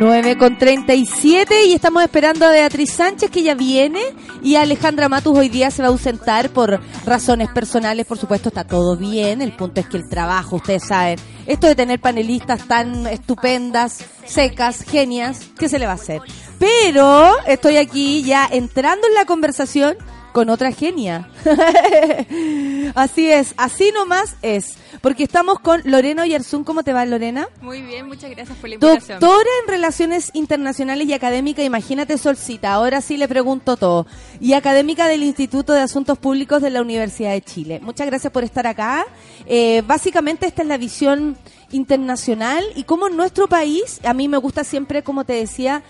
9 0.00 0.38
con 0.38 0.56
37 0.56 1.66
y 1.66 1.74
estamos 1.74 2.02
esperando 2.02 2.46
a 2.46 2.52
Beatriz 2.52 2.90
Sánchez 2.90 3.30
que 3.30 3.42
ya 3.42 3.54
viene 3.54 4.00
y 4.42 4.56
Alejandra 4.56 5.10
Matus 5.10 5.36
hoy 5.36 5.50
día 5.50 5.70
se 5.70 5.82
va 5.82 5.88
a 5.88 5.90
ausentar 5.90 6.48
por 6.48 6.80
razones 7.04 7.50
personales, 7.50 8.06
por 8.06 8.16
supuesto 8.16 8.48
está 8.48 8.64
todo 8.64 8.96
bien, 8.96 9.42
el 9.42 9.54
punto 9.54 9.82
es 9.82 9.88
que 9.88 9.98
el 9.98 10.08
trabajo, 10.08 10.56
ustedes 10.56 10.84
saben, 10.84 11.18
esto 11.46 11.66
de 11.66 11.74
tener 11.74 12.00
panelistas 12.00 12.66
tan 12.66 13.06
estupendas, 13.08 13.98
secas, 14.24 14.84
genias, 14.84 15.42
¿qué 15.58 15.68
se 15.68 15.78
le 15.78 15.84
va 15.84 15.92
a 15.92 15.96
hacer? 15.96 16.22
Pero 16.58 17.34
estoy 17.46 17.76
aquí 17.76 18.22
ya 18.22 18.48
entrando 18.50 19.06
en 19.06 19.12
la 19.12 19.26
conversación 19.26 19.98
con 20.32 20.48
otra 20.48 20.72
genia. 20.72 21.28
así 22.94 23.30
es, 23.30 23.54
así 23.56 23.90
nomás 23.92 24.36
es. 24.42 24.76
Porque 25.00 25.24
estamos 25.24 25.60
con 25.60 25.80
Lorena 25.84 26.22
Oyarzún. 26.22 26.64
¿Cómo 26.64 26.82
te 26.82 26.92
va, 26.92 27.04
Lorena? 27.06 27.48
Muy 27.60 27.82
bien, 27.82 28.06
muchas 28.06 28.30
gracias 28.30 28.56
por 28.58 28.68
la 28.68 28.74
invitación. 28.74 29.20
Doctora 29.20 29.48
en 29.62 29.70
Relaciones 29.70 30.30
Internacionales 30.34 31.06
y 31.08 31.12
Académica, 31.12 31.62
imagínate 31.62 32.18
Solcita, 32.18 32.72
ahora 32.72 33.00
sí 33.00 33.16
le 33.16 33.28
pregunto 33.28 33.76
todo. 33.76 34.06
Y 34.40 34.52
académica 34.52 35.08
del 35.08 35.22
Instituto 35.22 35.72
de 35.72 35.80
Asuntos 35.80 36.18
Públicos 36.18 36.62
de 36.62 36.70
la 36.70 36.82
Universidad 36.82 37.32
de 37.32 37.42
Chile. 37.42 37.80
Muchas 37.82 38.06
gracias 38.06 38.32
por 38.32 38.44
estar 38.44 38.66
acá. 38.66 39.06
Eh, 39.46 39.82
básicamente 39.86 40.46
esta 40.46 40.62
es 40.62 40.68
la 40.68 40.76
visión 40.76 41.36
internacional 41.72 42.64
y 42.74 42.84
cómo 42.84 43.08
en 43.08 43.16
nuestro 43.16 43.48
país, 43.48 44.00
a 44.04 44.14
mí 44.14 44.28
me 44.28 44.36
gusta 44.36 44.64
siempre, 44.64 45.02
como 45.02 45.24
te 45.24 45.34
decía, 45.34 45.82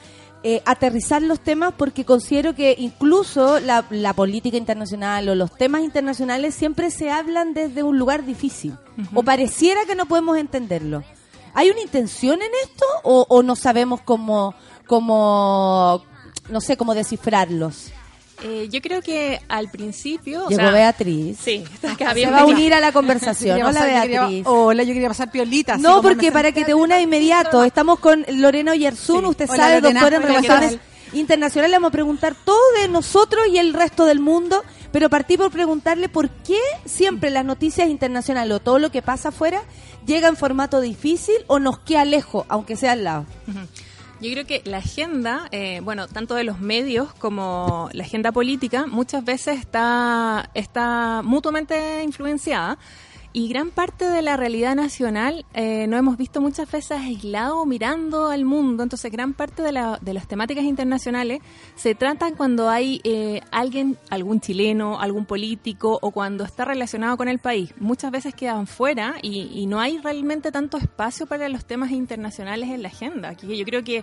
eh, 0.42 0.62
aterrizar 0.64 1.20
los 1.20 1.38
temas 1.40 1.74
porque 1.76 2.07
considero 2.07 2.55
que 2.55 2.74
incluso 2.79 3.61
la, 3.61 3.85
la 3.90 4.14
política 4.14 4.57
internacional 4.57 5.29
o 5.29 5.35
los 5.35 5.55
temas 5.55 5.83
internacionales 5.83 6.55
siempre 6.55 6.90
se 6.90 7.11
hablan 7.11 7.53
desde 7.53 7.83
un 7.83 7.98
lugar 7.98 8.24
difícil 8.24 8.74
o 9.14 9.22
pareciera 9.22 9.85
que 9.87 9.94
no 9.94 10.07
podemos 10.07 10.38
entenderlo. 10.38 11.05
¿Hay 11.53 11.68
una 11.70 11.81
intención 11.81 12.40
en 12.40 12.50
esto 12.64 12.85
o, 13.03 13.26
o 13.29 13.42
no 13.42 13.55
sabemos 13.55 14.00
cómo, 14.03 14.55
cómo, 14.87 16.03
no 16.48 16.61
sé, 16.61 16.76
cómo 16.76 16.94
descifrarlos? 16.94 17.92
Eh, 18.42 18.68
yo 18.70 18.81
creo 18.81 19.03
que 19.03 19.40
al 19.48 19.70
principio... 19.70 20.46
o 20.46 20.48
Llegó 20.48 20.62
sea, 20.62 20.70
Beatriz. 20.70 21.38
Sí, 21.42 21.64
está 21.74 21.94
Se 22.14 22.26
va 22.31 22.40
a 22.40 22.46
unir 22.46 22.72
a 22.74 22.81
la 22.81 22.92
conversación. 22.92 23.57
Hola, 23.61 23.72
pasar- 23.81 23.94
yo 23.96 24.03
quería- 24.03 24.20
Beatriz. 24.20 24.42
hola, 24.46 24.83
yo 24.83 24.92
quería 24.94 25.09
pasar 25.09 25.31
piolita. 25.31 25.76
No, 25.76 26.00
porque 26.03 26.33
para 26.33 26.53
que 26.53 26.64
te 26.64 26.74
una 26.74 26.96
de 26.96 27.03
inmediato. 27.03 27.64
Estamos 27.64 27.98
con 27.98 28.24
Lorena 28.29 28.72
Sí. 29.24 29.29
usted 29.29 29.48
Hola, 29.50 29.57
sabe, 29.64 29.81
Lorena. 29.81 30.00
doctora 30.00 30.16
en 30.16 30.22
Hola, 30.22 30.33
¿qué 30.40 30.48
Relaciones 30.48 30.81
Internacionales. 31.12 31.70
Le 31.72 31.76
vamos 31.76 31.88
a 31.88 31.92
preguntar 31.92 32.37
todo 32.44 32.61
de 32.81 32.88
nosotros 32.88 33.42
y 33.53 33.59
el 33.59 33.74
resto 33.74 34.05
del 34.07 34.20
mundo, 34.20 34.62
pero 34.92 35.11
partí 35.11 35.37
por 35.37 35.50
preguntarle 35.50 36.09
por 36.09 36.29
qué 36.31 36.61
siempre 36.85 37.31
las 37.31 37.44
noticias 37.44 37.88
internacionales 37.88 38.55
o 38.57 38.61
todo 38.61 38.79
lo 38.79 38.90
que 38.92 39.03
pasa 39.03 39.31
afuera 39.31 39.62
llega 40.07 40.29
en 40.29 40.37
formato 40.37 40.81
difícil 40.81 41.35
o 41.48 41.59
nos 41.59 41.81
queda 41.81 42.05
lejos, 42.05 42.46
aunque 42.48 42.76
sea 42.76 42.92
al 42.92 43.03
lado. 43.05 43.27
Yo 44.21 44.31
creo 44.33 44.44
que 44.44 44.60
la 44.66 44.79
agenda, 44.79 45.48
eh, 45.50 45.81
bueno, 45.83 46.06
tanto 46.06 46.35
de 46.35 46.44
los 46.44 46.60
medios 46.60 47.10
como 47.14 47.88
la 47.94 48.04
agenda 48.04 48.33
política, 48.33 48.87
muchas 48.87 49.25
veces 49.25 49.58
está, 49.58 50.50
está 50.52 51.23
mutuamente 51.25 52.02
influenciada. 52.02 52.77
Y 53.33 53.46
gran 53.48 53.70
parte 53.70 54.06
de 54.06 54.22
la 54.22 54.37
realidad 54.37 54.74
nacional 54.74 55.46
eh, 55.54 55.87
no 55.87 55.96
hemos 55.96 56.16
visto 56.16 56.40
muchas 56.40 56.68
veces 56.68 56.98
aislado 56.98 57.64
mirando 57.64 58.26
al 58.28 58.44
mundo. 58.44 58.83
Entonces, 58.83 59.12
gran 59.12 59.35
parte 59.35 59.62
de, 59.62 59.70
la- 59.70 60.00
de 60.02 60.14
las 60.14 60.26
temáticas 60.26 60.64
internacionales 60.64 61.40
se 61.76 61.94
tratan 61.94 62.35
cuando 62.35 62.68
hay 62.68 63.00
eh, 63.04 63.40
alguien, 63.52 63.96
algún 64.10 64.40
chileno, 64.40 64.98
algún 65.00 65.26
político 65.26 65.96
o 66.02 66.10
cuando 66.10 66.42
está 66.42 66.64
relacionado 66.64 67.16
con 67.16 67.28
el 67.28 67.38
país. 67.38 67.72
Muchas 67.78 68.10
veces 68.10 68.35
quedan 68.35 68.66
fuera 68.66 69.14
y, 69.22 69.42
y 69.54 69.66
no 69.66 69.78
hay 69.78 69.98
realmente 69.98 70.50
tanto 70.50 70.76
espacio 70.76 71.26
para 71.26 71.48
los 71.48 71.64
temas 71.64 71.92
internacionales 71.92 72.68
en 72.70 72.83
la 72.83 72.88
agenda. 72.88 73.28
Aquí 73.28 73.56
yo 73.56 73.64
creo 73.64 73.85
que 73.85 74.02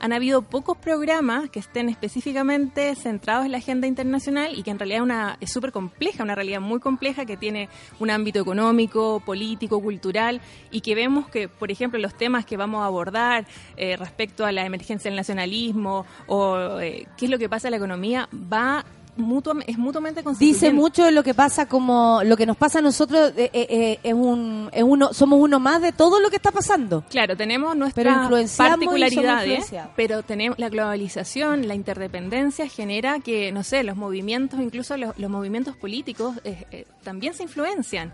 han 0.00 0.12
habido 0.12 0.42
pocos 0.42 0.76
programas 0.76 1.50
que 1.50 1.58
estén 1.58 1.88
específicamente 1.88 2.94
centrados 2.94 3.46
en 3.46 3.52
la 3.52 3.58
agenda 3.58 3.86
internacional 3.86 4.56
y 4.56 4.62
que 4.62 4.70
en 4.70 4.78
realidad 4.78 5.02
una, 5.02 5.36
es 5.40 5.52
súper 5.52 5.72
compleja, 5.72 6.22
una 6.22 6.34
realidad 6.34 6.60
muy 6.60 6.80
compleja 6.80 7.24
que 7.24 7.36
tiene 7.36 7.68
un 7.98 8.10
ámbito 8.10 8.40
económico, 8.40 9.20
político, 9.20 9.80
cultural 9.80 10.40
y 10.70 10.80
que 10.80 10.94
vemos 10.94 11.28
que, 11.28 11.48
por 11.48 11.70
ejemplo, 11.70 11.98
los 11.98 12.14
temas 12.14 12.44
que 12.44 12.56
vamos 12.56 12.82
a 12.82 12.86
abordar 12.86 13.46
eh, 13.76 13.96
respecto 13.96 14.44
a 14.44 14.52
la 14.52 14.64
emergencia 14.64 15.10
del 15.10 15.16
nacionalismo 15.16 16.06
o 16.26 16.80
eh, 16.80 17.06
qué 17.16 17.26
es 17.26 17.30
lo 17.30 17.38
que 17.38 17.48
pasa 17.48 17.68
en 17.68 17.72
la 17.72 17.78
economía 17.78 18.28
va 18.32 18.84
mutuam- 19.16 19.64
es 19.66 19.78
mutuamente 19.78 20.22
Dice 20.38 20.72
mucho 20.72 21.04
de 21.04 21.12
lo 21.12 21.22
que 21.22 21.34
pasa 21.34 21.66
como 21.66 22.20
lo 22.24 22.36
que 22.36 22.46
nos 22.46 22.56
pasa 22.56 22.78
a 22.80 22.82
nosotros 22.82 23.32
eh, 23.36 23.50
eh, 23.52 23.66
eh, 23.70 23.98
es 24.02 24.14
un 24.14 24.68
es 24.72 24.82
uno 24.82 25.12
somos 25.12 25.38
uno 25.40 25.58
más 25.60 25.80
de 25.82 25.92
todo 25.92 26.20
lo 26.20 26.30
que 26.30 26.36
está 26.36 26.50
pasando. 26.52 27.04
Claro, 27.08 27.36
tenemos 27.36 27.76
nuestras 27.76 28.28
particularidades, 28.56 29.72
pero 29.96 30.22
tenemos 30.22 30.58
la 30.58 30.68
globalización, 30.68 31.68
la 31.68 31.74
interdependencia 31.74 32.68
genera 32.68 33.20
que, 33.20 33.52
no 33.52 33.62
sé, 33.62 33.82
los 33.82 33.96
movimientos, 33.96 34.60
incluso 34.60 34.96
los, 34.96 35.18
los 35.18 35.30
movimientos 35.30 35.76
políticos, 35.76 36.36
eh, 36.44 36.64
eh, 36.70 36.86
también 37.02 37.34
se 37.34 37.42
influencian. 37.42 38.12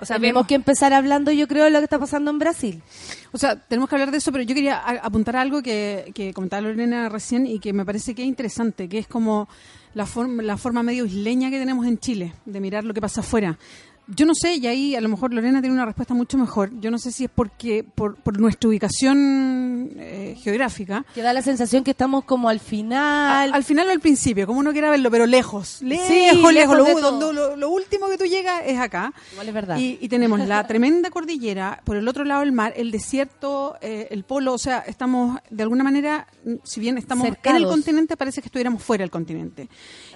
O 0.00 0.04
sea, 0.04 0.16
Tenemos 0.16 0.34
vemos 0.40 0.46
que 0.48 0.54
empezar 0.56 0.92
hablando, 0.92 1.30
yo 1.30 1.46
creo, 1.46 1.64
de 1.64 1.70
lo 1.70 1.78
que 1.78 1.84
está 1.84 2.00
pasando 2.00 2.30
en 2.32 2.38
Brasil. 2.40 2.82
O 3.32 3.38
sea, 3.38 3.54
tenemos 3.54 3.88
que 3.88 3.94
hablar 3.94 4.10
de 4.10 4.18
eso, 4.18 4.32
pero 4.32 4.42
yo 4.42 4.52
quería 4.52 4.78
apuntar 4.78 5.36
algo 5.36 5.62
que, 5.62 6.10
que 6.14 6.34
comentaba 6.34 6.62
Lorena 6.62 7.08
recién 7.08 7.46
y 7.46 7.60
que 7.60 7.72
me 7.72 7.84
parece 7.84 8.12
que 8.12 8.22
es 8.22 8.28
interesante, 8.28 8.88
que 8.88 8.98
es 8.98 9.06
como 9.06 9.48
la, 9.94 10.06
forma 10.06 10.42
la 10.42 10.56
forma 10.56 10.82
medio 10.82 11.06
isleña 11.06 11.50
que 11.50 11.58
tenemos 11.58 11.86
en 11.86 11.98
Chile, 11.98 12.34
de 12.44 12.60
mirar 12.60 12.84
lo 12.84 12.94
que 12.94 13.00
pasa 13.00 13.20
afuera. 13.20 13.58
Yo 14.06 14.26
no 14.26 14.34
sé, 14.34 14.56
y 14.56 14.66
ahí 14.66 14.94
a 14.94 15.00
lo 15.00 15.08
mejor 15.08 15.32
Lorena 15.32 15.60
tiene 15.62 15.74
una 15.74 15.86
respuesta 15.86 16.12
mucho 16.12 16.36
mejor. 16.36 16.70
Yo 16.80 16.90
no 16.90 16.98
sé 16.98 17.10
si 17.10 17.24
es 17.24 17.30
porque 17.34 17.82
por, 17.84 18.16
por 18.16 18.38
nuestra 18.38 18.68
ubicación 18.68 19.92
eh, 19.98 20.36
geográfica. 20.42 21.04
Que 21.14 21.22
da 21.22 21.32
la 21.32 21.42
sensación 21.42 21.84
que 21.84 21.92
estamos 21.92 22.24
como 22.24 22.48
al 22.48 22.56
A- 22.56 22.60
final. 22.60 23.54
al 23.54 23.64
final 23.64 23.88
o 23.88 23.90
al 23.90 24.00
principio, 24.00 24.46
como 24.46 24.60
uno 24.60 24.72
quiera 24.72 24.90
verlo, 24.90 25.10
pero 25.10 25.26
lejos. 25.26 25.80
Lejos, 25.82 26.08
lejos. 26.10 26.52
lejos 26.52 26.76
Lo, 26.76 26.84
de 26.84 27.00
donde- 27.00 27.32
lo- 27.32 27.56
lo 27.56 27.70
último 27.70 28.08
que 28.08 28.18
tú 28.18 28.24
llegas 28.26 28.62
es 28.66 28.78
acá. 28.78 29.12
Igual 29.32 29.48
es 29.48 29.54
verdad. 29.54 29.78
Y, 29.78 29.98
y 30.00 30.08
tenemos 30.08 30.38
la 30.40 30.66
tremenda 30.66 31.10
cordillera, 31.10 31.80
por 31.84 31.96
el 31.96 32.06
otro 32.06 32.24
lado 32.24 32.40
del 32.40 32.52
mar, 32.52 32.74
el 32.76 32.90
desierto, 32.90 33.76
eh, 33.80 34.08
el 34.10 34.24
polo, 34.24 34.52
o 34.54 34.58
sea, 34.58 34.80
estamos 34.80 35.38
de 35.50 35.62
alguna 35.62 35.82
manera, 35.84 36.26
si 36.62 36.80
bien 36.80 36.98
estamos 36.98 37.26
en 37.26 37.34
Cercados. 37.34 37.60
el 37.62 37.66
continente, 37.68 38.16
parece 38.16 38.42
que 38.42 38.48
estuviéramos 38.48 38.82
fuera 38.82 39.02
del 39.02 39.10
continente. 39.10 39.68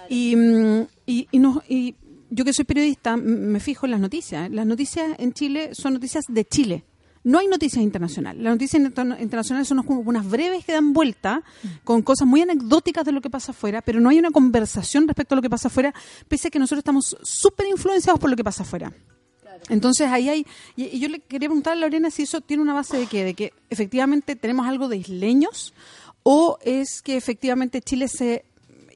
Y, 0.09 0.37
mm, 0.37 0.83
y, 1.07 1.29
y 1.31 1.39
nos- 1.39 1.63
y 1.69 1.95
yo 2.31 2.45
que 2.45 2.53
soy 2.53 2.65
periodista, 2.65 3.17
me 3.17 3.61
fijo 3.61 3.87
en 3.87 3.93
las 3.93 4.01
noticias. 4.01 4.51
Las 4.51 4.67
noticias 4.67 5.15
en 5.19 5.33
Chile 5.33 5.71
son 5.73 5.95
noticias 5.95 6.25
de 6.29 6.45
Chile. 6.45 6.85
No 7.25 7.41
hay 7.41 7.49
noticias 7.49 7.83
internacionales. 7.83 8.43
Las 8.43 8.53
noticias 8.55 8.81
inter- 8.83 9.17
internacionales 9.21 9.69
son 9.69 9.83
como 9.83 10.01
unas 10.01 10.29
breves 10.29 10.65
que 10.65 10.73
dan 10.73 10.93
vuelta 10.93 11.43
con 11.85 12.01
cosas 12.03 12.27
muy 12.29 12.41
anecdóticas 12.43 13.05
de 13.05 13.13
lo 13.13 13.21
que 13.21 13.29
pasa 13.29 13.53
afuera, 13.53 13.83
pero 13.83 14.01
no 14.01 14.09
hay 14.09 14.19
una 14.19 14.31
conversación 14.31 15.07
respecto 15.09 15.35
a 15.35 15.37
lo 15.37 15.43
que 15.43 15.51
pasa 15.51 15.69
afuera, 15.69 15.93
pese 16.29 16.49
a 16.49 16.51
que 16.51 16.59
nosotros 16.59 16.79
estamos 16.81 17.17
súper 17.23 17.67
influenciados 17.67 18.21
por 18.21 18.31
lo 18.31 18.37
que 18.37 18.45
pasa 18.45 18.63
afuera. 18.63 18.93
Entonces 19.69 20.07
ahí 20.09 20.29
hay, 20.29 20.47
y, 20.77 20.85
y 20.85 21.01
yo 21.01 21.09
le 21.09 21.19
quería 21.19 21.49
preguntar 21.49 21.73
a 21.73 21.77
Lorena 21.77 22.11
si 22.11 22.23
eso 22.23 22.41
tiene 22.41 22.63
una 22.63 22.73
base 22.73 22.97
de 22.97 23.07
qué, 23.07 23.25
de 23.25 23.35
que 23.35 23.53
efectivamente 23.69 24.37
tenemos 24.37 24.67
algo 24.67 24.89
de 24.89 24.97
isleños 24.99 25.75
o 26.23 26.59
es 26.63 27.03
que 27.03 27.17
efectivamente 27.17 27.83
Chile 27.83 28.07
se, 28.07 28.45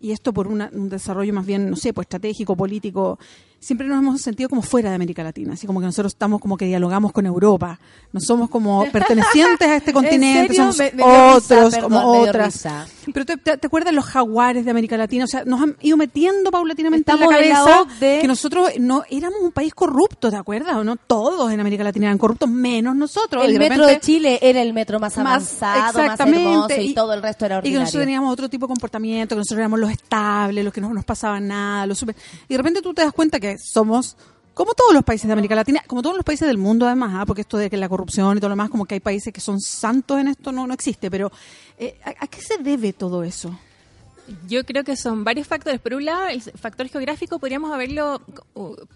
y 0.02 0.12
esto 0.12 0.32
por 0.32 0.48
una- 0.48 0.70
un 0.74 0.88
desarrollo 0.90 1.32
más 1.32 1.46
bien, 1.46 1.70
no 1.70 1.76
sé, 1.76 1.94
pues 1.94 2.06
estratégico, 2.06 2.56
político, 2.56 3.18
siempre 3.62 3.86
nos 3.86 3.98
hemos 4.00 4.20
sentido 4.20 4.48
como 4.48 4.60
fuera 4.60 4.88
de 4.90 4.96
América 4.96 5.22
Latina, 5.22 5.52
así 5.54 5.66
como 5.66 5.78
que 5.80 5.86
nosotros 5.86 6.12
estamos 6.12 6.40
como 6.40 6.56
que 6.56 6.64
dialogamos 6.66 7.12
con 7.12 7.26
Europa, 7.26 7.78
no 8.12 8.20
somos 8.20 8.50
como 8.50 8.84
pertenecientes 8.92 9.68
a 9.68 9.76
este 9.76 9.92
continente, 9.92 10.54
somos 10.54 10.76
Me- 10.78 10.90
me 10.90 10.96
dio 11.04 11.06
risa, 11.06 11.36
otros, 11.36 11.74
perdón, 11.74 11.90
como 11.92 12.12
otras. 12.20 12.66
Pero 13.14 13.24
te, 13.26 13.36
te- 13.36 13.56
te 13.56 13.66
acuerdas 13.66 13.94
los 13.94 14.04
jaguares 14.04 14.64
de 14.64 14.70
América 14.72 14.96
Latina, 14.96 15.24
o 15.24 15.28
sea, 15.28 15.44
nos 15.44 15.60
han 15.60 15.76
ido 15.80 15.96
metiendo 15.96 16.50
paulatinamente 16.50 17.10
Estamos 17.12 17.32
en 17.34 17.42
en 17.44 17.48
la 17.50 17.54
cabeza 17.56 17.80
OCDE. 17.82 18.20
que 18.20 18.28
nosotros 18.28 18.70
no 18.80 19.04
éramos 19.10 19.38
un 19.42 19.52
país 19.52 19.74
corrupto, 19.74 20.30
¿te 20.30 20.36
acuerdas? 20.36 20.76
¿O 20.76 20.84
no? 20.84 20.96
Todos 20.96 21.52
en 21.52 21.60
América 21.60 21.84
Latina 21.84 22.06
eran 22.06 22.18
corruptos, 22.18 22.48
menos 22.50 22.96
nosotros. 22.96 23.44
el 23.44 23.52
de 23.54 23.58
metro 23.60 23.84
repente- 23.86 23.94
de 23.94 24.00
Chile 24.00 24.38
era 24.42 24.60
el 24.62 24.72
metro 24.72 24.98
más, 25.00 25.16
más- 25.18 25.26
avanzado, 25.62 25.80
más 25.80 25.96
exactamente, 25.96 26.52
hermoso 26.52 26.80
y, 26.80 26.94
todo 26.94 27.12
el 27.14 27.22
resto 27.22 27.46
era 27.46 27.56
Y 27.56 27.58
que 27.58 27.58
ordinario. 27.68 27.80
nosotros 27.84 28.02
teníamos 28.04 28.32
otro 28.32 28.48
tipo 28.48 28.66
de 28.66 28.70
comportamiento, 28.70 29.34
que 29.34 29.38
nosotros 29.38 29.58
éramos 29.58 29.78
los 29.80 29.90
estables, 29.90 30.64
los 30.64 30.72
que 30.72 30.80
no 30.80 30.92
nos 30.92 31.04
pasaba 31.04 31.38
nada, 31.40 31.86
los 31.86 31.98
super... 31.98 32.14
Y 32.48 32.54
de 32.54 32.58
repente 32.58 32.82
tú 32.82 32.92
te 32.94 33.02
das 33.02 33.12
cuenta 33.12 33.40
que 33.40 33.51
somos, 33.58 34.16
como 34.54 34.74
todos 34.74 34.92
los 34.94 35.02
países 35.04 35.26
de 35.26 35.32
América 35.32 35.54
Latina, 35.54 35.82
como 35.86 36.02
todos 36.02 36.16
los 36.16 36.24
países 36.24 36.46
del 36.46 36.58
mundo 36.58 36.86
además, 36.86 37.12
¿ah? 37.14 37.26
porque 37.26 37.40
esto 37.42 37.56
de 37.58 37.70
que 37.70 37.76
la 37.76 37.88
corrupción 37.88 38.36
y 38.36 38.40
todo 38.40 38.48
lo 38.50 38.54
demás, 38.54 38.70
como 38.70 38.84
que 38.84 38.94
hay 38.94 39.00
países 39.00 39.32
que 39.32 39.40
son 39.40 39.60
santos 39.60 40.18
en 40.20 40.28
esto, 40.28 40.52
no, 40.52 40.66
no 40.66 40.74
existe. 40.74 41.10
Pero, 41.10 41.30
eh, 41.78 41.98
¿a, 42.04 42.24
a 42.24 42.26
qué 42.26 42.40
se 42.40 42.58
debe 42.58 42.92
todo 42.92 43.22
eso? 43.24 43.58
Yo 44.48 44.64
creo 44.64 44.84
que 44.84 44.94
son 44.96 45.24
varios 45.24 45.48
factores. 45.48 45.80
Por 45.80 45.94
un 45.94 46.04
lado, 46.04 46.28
el 46.28 46.40
factor 46.40 46.86
geográfico 46.88 47.40
podríamos 47.40 47.72
haberlo 47.72 48.20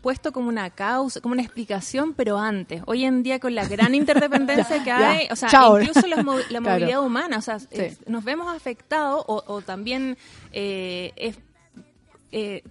puesto 0.00 0.32
como 0.32 0.48
una 0.48 0.70
causa, 0.70 1.20
como 1.20 1.32
una 1.32 1.42
explicación, 1.42 2.14
pero 2.14 2.38
antes. 2.38 2.82
Hoy 2.86 3.04
en 3.04 3.24
día, 3.24 3.40
con 3.40 3.54
la 3.54 3.66
gran 3.66 3.94
interdependencia 3.96 4.78
que 4.78 4.86
ya. 4.86 5.10
hay, 5.10 5.26
o 5.30 5.34
sea, 5.36 5.48
Chao. 5.48 5.80
incluso 5.80 6.06
la, 6.06 6.22
mo- 6.22 6.36
la 6.50 6.60
Claro. 6.60 6.70
movilidad 6.70 7.02
humana, 7.04 7.38
o 7.38 7.42
sea, 7.42 7.58
nos 8.06 8.22
vemos 8.22 8.54
afectados 8.54 9.24
o, 9.26 9.42
o 9.48 9.62
también 9.62 10.16
eh, 10.52 11.12
es 11.16 11.36
eh, 12.30 12.62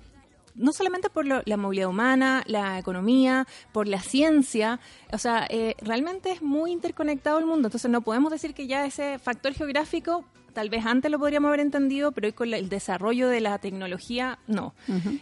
no 0.55 0.71
solamente 0.73 1.09
por 1.09 1.25
lo- 1.25 1.41
la 1.45 1.57
movilidad 1.57 1.89
humana, 1.89 2.43
la 2.47 2.79
economía, 2.79 3.45
por 3.71 3.87
la 3.87 3.99
ciencia, 4.01 4.79
o 5.11 5.17
sea, 5.17 5.45
eh, 5.49 5.75
realmente 5.81 6.31
es 6.31 6.41
muy 6.41 6.71
interconectado 6.71 7.37
el 7.39 7.45
mundo, 7.45 7.67
entonces 7.67 7.91
no 7.91 8.01
podemos 8.01 8.31
decir 8.31 8.53
que 8.53 8.67
ya 8.67 8.85
ese 8.85 9.19
factor 9.19 9.53
geográfico, 9.53 10.23
tal 10.55 10.69
vez 10.71 10.83
antes 10.87 11.11
lo 11.11 11.19
podríamos 11.19 11.49
haber 11.49 11.59
entendido, 11.59 12.11
pero 12.11 12.25
hoy 12.27 12.33
con 12.33 12.51
el 12.51 12.67
desarrollo 12.69 13.29
de 13.29 13.41
la 13.41 13.59
tecnología, 13.59 14.39
no. 14.47 14.73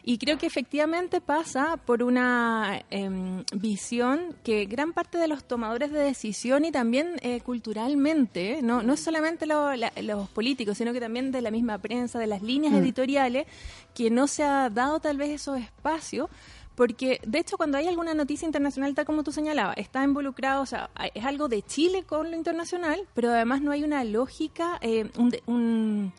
Y 0.03 0.17
creo 0.19 0.37
que 0.37 0.45
efectivamente 0.45 1.19
pasa 1.19 1.75
por 1.75 2.01
una 2.03 2.81
em, 2.89 3.43
visión 3.53 4.33
que 4.45 4.63
gran 4.65 4.93
parte 4.93 5.17
de 5.17 5.27
los 5.27 5.43
tomadores 5.43 5.91
de 5.91 5.99
decisión 5.99 6.63
y 6.63 6.71
también 6.71 7.15
eh, 7.21 7.41
culturalmente, 7.41 8.61
no, 8.61 8.81
no 8.83 8.95
solamente 8.95 9.45
lo- 9.45 9.75
la- 9.75 9.91
los 10.01 10.29
políticos, 10.29 10.77
sino 10.77 10.93
que 10.93 10.99
también 11.01 11.31
de 11.31 11.41
la 11.41 11.51
misma 11.51 11.77
prensa, 11.79 12.19
de 12.19 12.27
las 12.27 12.41
líneas 12.41 12.73
editoriales, 12.75 13.45
que 13.93 14.09
no 14.09 14.27
se 14.27 14.43
ha 14.43 14.69
dado 14.69 14.99
tal 14.99 15.17
vez 15.17 15.29
esos 15.31 15.59
espacios. 15.59 16.29
Porque, 16.75 17.19
de 17.25 17.39
hecho, 17.39 17.57
cuando 17.57 17.77
hay 17.77 17.87
alguna 17.87 18.13
noticia 18.13 18.45
internacional, 18.45 18.95
tal 18.95 19.05
como 19.05 19.23
tú 19.23 19.31
señalabas, 19.31 19.77
está 19.77 20.03
involucrado, 20.03 20.63
o 20.63 20.65
sea, 20.65 20.89
es 21.13 21.23
algo 21.23 21.47
de 21.47 21.61
Chile 21.61 22.03
con 22.03 22.31
lo 22.31 22.37
internacional, 22.37 23.07
pero 23.13 23.29
además 23.29 23.61
no 23.61 23.71
hay 23.71 23.83
una 23.83 24.03
lógica, 24.03 24.79
eh, 24.81 25.09
un, 25.17 25.35
un, 25.45 26.13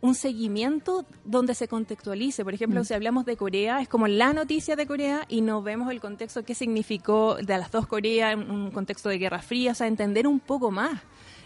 un 0.00 0.14
seguimiento 0.14 1.06
donde 1.24 1.54
se 1.54 1.66
contextualice. 1.66 2.44
Por 2.44 2.54
ejemplo, 2.54 2.84
si 2.84 2.94
hablamos 2.94 3.24
de 3.24 3.36
Corea, 3.36 3.80
es 3.80 3.88
como 3.88 4.06
la 4.06 4.32
noticia 4.32 4.76
de 4.76 4.86
Corea 4.86 5.24
y 5.28 5.40
no 5.40 5.62
vemos 5.62 5.90
el 5.90 6.00
contexto 6.00 6.44
que 6.44 6.54
significó 6.54 7.36
de 7.36 7.58
las 7.58 7.72
dos 7.72 7.86
Coreas, 7.86 8.36
un 8.36 8.50
un 8.50 8.70
contexto 8.70 9.08
de 9.08 9.18
Guerra 9.18 9.40
Fría, 9.40 9.72
o 9.72 9.74
sea, 9.74 9.86
entender 9.86 10.26
un 10.26 10.40
poco 10.40 10.70
más. 10.70 11.00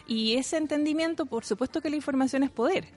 Y 0.07 0.35
ese 0.35 0.57
entendimiento, 0.57 1.24
por 1.26 1.45
supuesto 1.45 1.81
que 1.81 1.89
la 1.89 1.97
información 1.97 2.43
es 2.43 2.51
poder. 2.51 2.89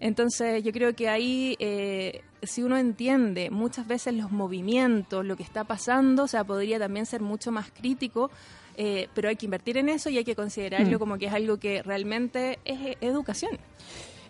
Entonces, 0.00 0.62
yo 0.62 0.72
creo 0.72 0.94
que 0.94 1.08
ahí, 1.08 1.56
eh, 1.58 2.22
si 2.42 2.62
uno 2.62 2.76
entiende 2.76 3.50
muchas 3.50 3.86
veces 3.86 4.14
los 4.14 4.30
movimientos, 4.30 5.24
lo 5.24 5.36
que 5.36 5.42
está 5.42 5.64
pasando, 5.64 6.24
o 6.24 6.28
sea, 6.28 6.44
podría 6.44 6.78
también 6.78 7.06
ser 7.06 7.20
mucho 7.20 7.52
más 7.52 7.70
crítico, 7.70 8.30
eh, 8.76 9.08
pero 9.14 9.28
hay 9.28 9.36
que 9.36 9.46
invertir 9.46 9.78
en 9.78 9.88
eso 9.88 10.10
y 10.10 10.18
hay 10.18 10.24
que 10.24 10.36
considerarlo 10.36 10.98
como 10.98 11.18
que 11.18 11.26
es 11.26 11.32
algo 11.32 11.58
que 11.58 11.82
realmente 11.82 12.58
es 12.64 12.80
eh, 12.80 12.98
educación. 13.00 13.58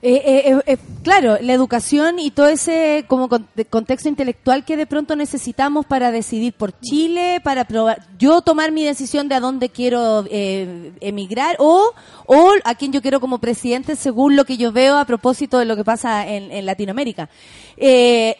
Eh, 0.09 0.23
eh, 0.25 0.53
eh, 0.53 0.63
eh, 0.75 0.77
claro, 1.03 1.37
la 1.41 1.53
educación 1.53 2.21
y 2.21 2.31
todo 2.31 2.47
ese 2.47 3.05
como 3.09 3.29
con- 3.29 3.49
contexto 3.71 4.09
intelectual 4.09 4.65
que 4.65 4.77
de 4.77 4.87
pronto 4.87 5.17
necesitamos 5.17 5.85
para 5.85 6.13
decidir 6.13 6.53
por 6.53 6.79
Chile, 6.79 7.41
para 7.43 7.65
probar, 7.65 8.07
yo 8.17 8.41
tomar 8.41 8.71
mi 8.71 8.85
decisión 8.85 9.29
de 9.29 9.35
a 9.35 9.41
dónde 9.41 9.69
quiero 9.69 10.25
eh, 10.31 10.93
emigrar 11.01 11.57
o, 11.59 11.93
o 12.27 12.53
a 12.63 12.75
quién 12.77 12.93
yo 12.93 13.03
quiero 13.03 13.19
como 13.19 13.39
presidente 13.39 13.97
según 13.97 14.37
lo 14.37 14.45
que 14.45 14.57
yo 14.57 14.71
veo 14.71 14.97
a 14.97 15.05
propósito 15.07 15.59
de 15.59 15.65
lo 15.65 15.75
que 15.75 15.83
pasa 15.83 16.25
en, 16.25 16.53
en 16.53 16.67
Latinoamérica. 16.67 17.29
Eh, 17.77 18.37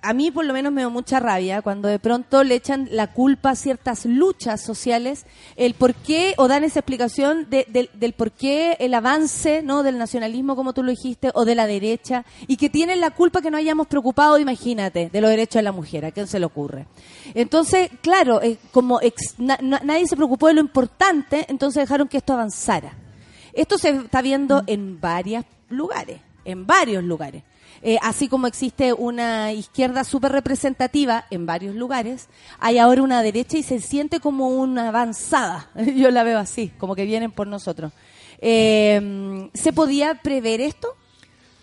a- 0.00 0.12
mí 0.14 0.30
por 0.30 0.46
lo 0.46 0.54
menos 0.54 0.72
me 0.72 0.82
da 0.82 0.88
mucha 0.88 1.20
rabia 1.20 1.60
cuando 1.60 1.86
de 1.88 1.98
pronto 1.98 2.44
le 2.44 2.54
echan 2.54 2.88
la 2.90 3.08
culpa 3.12 3.50
a 3.50 3.56
ciertas 3.56 4.06
luchas 4.06 4.62
sociales, 4.62 5.26
el 5.56 5.74
por 5.74 5.92
qué, 5.94 6.32
o 6.38 6.48
dan 6.48 6.64
esa 6.64 6.80
explicación 6.80 7.50
de- 7.50 7.66
del- 7.68 7.90
del 7.92 8.14
por 8.14 8.30
qué 8.32 8.76
el 8.80 8.94
avance 8.94 9.62
¿no? 9.62 9.82
del 9.82 9.98
nacionalismo, 9.98 10.56
tú 10.72 10.84
lo 10.84 10.90
dijiste, 10.90 11.30
o 11.34 11.44
de 11.44 11.56
la 11.56 11.66
derecha, 11.66 12.24
y 12.46 12.56
que 12.56 12.70
tienen 12.70 13.00
la 13.00 13.10
culpa 13.10 13.42
que 13.42 13.50
no 13.50 13.56
hayamos 13.56 13.88
preocupado, 13.88 14.38
imagínate, 14.38 15.10
de 15.10 15.20
los 15.20 15.30
derechos 15.30 15.56
de 15.56 15.62
la 15.62 15.72
mujer, 15.72 16.04
¿a 16.04 16.12
quién 16.12 16.28
se 16.28 16.38
le 16.38 16.46
ocurre? 16.46 16.86
Entonces, 17.34 17.90
claro, 18.00 18.40
eh, 18.40 18.58
como 18.70 19.00
ex- 19.00 19.34
na- 19.38 19.58
nadie 19.60 20.06
se 20.06 20.14
preocupó 20.16 20.46
de 20.46 20.54
lo 20.54 20.60
importante, 20.60 21.44
entonces 21.48 21.82
dejaron 21.82 22.06
que 22.06 22.18
esto 22.18 22.34
avanzara. 22.34 22.94
Esto 23.52 23.76
se 23.78 23.90
está 23.90 24.22
viendo 24.22 24.62
en 24.68 25.00
varios 25.00 25.44
lugares, 25.68 26.20
en 26.44 26.66
varios 26.66 27.02
lugares. 27.04 27.42
Eh, 27.84 27.98
así 28.00 28.28
como 28.28 28.46
existe 28.46 28.92
una 28.92 29.52
izquierda 29.52 30.04
súper 30.04 30.30
representativa 30.32 31.24
en 31.30 31.46
varios 31.46 31.74
lugares, 31.74 32.28
hay 32.60 32.78
ahora 32.78 33.02
una 33.02 33.22
derecha 33.22 33.58
y 33.58 33.62
se 33.64 33.80
siente 33.80 34.20
como 34.20 34.48
una 34.48 34.88
avanzada. 34.88 35.68
Yo 35.96 36.10
la 36.12 36.22
veo 36.22 36.38
así, 36.38 36.68
como 36.78 36.94
que 36.94 37.04
vienen 37.04 37.32
por 37.32 37.46
nosotros. 37.48 37.92
Eh, 38.40 39.48
¿Se 39.54 39.72
podía 39.72 40.14
prever 40.14 40.60
esto? 40.60 40.94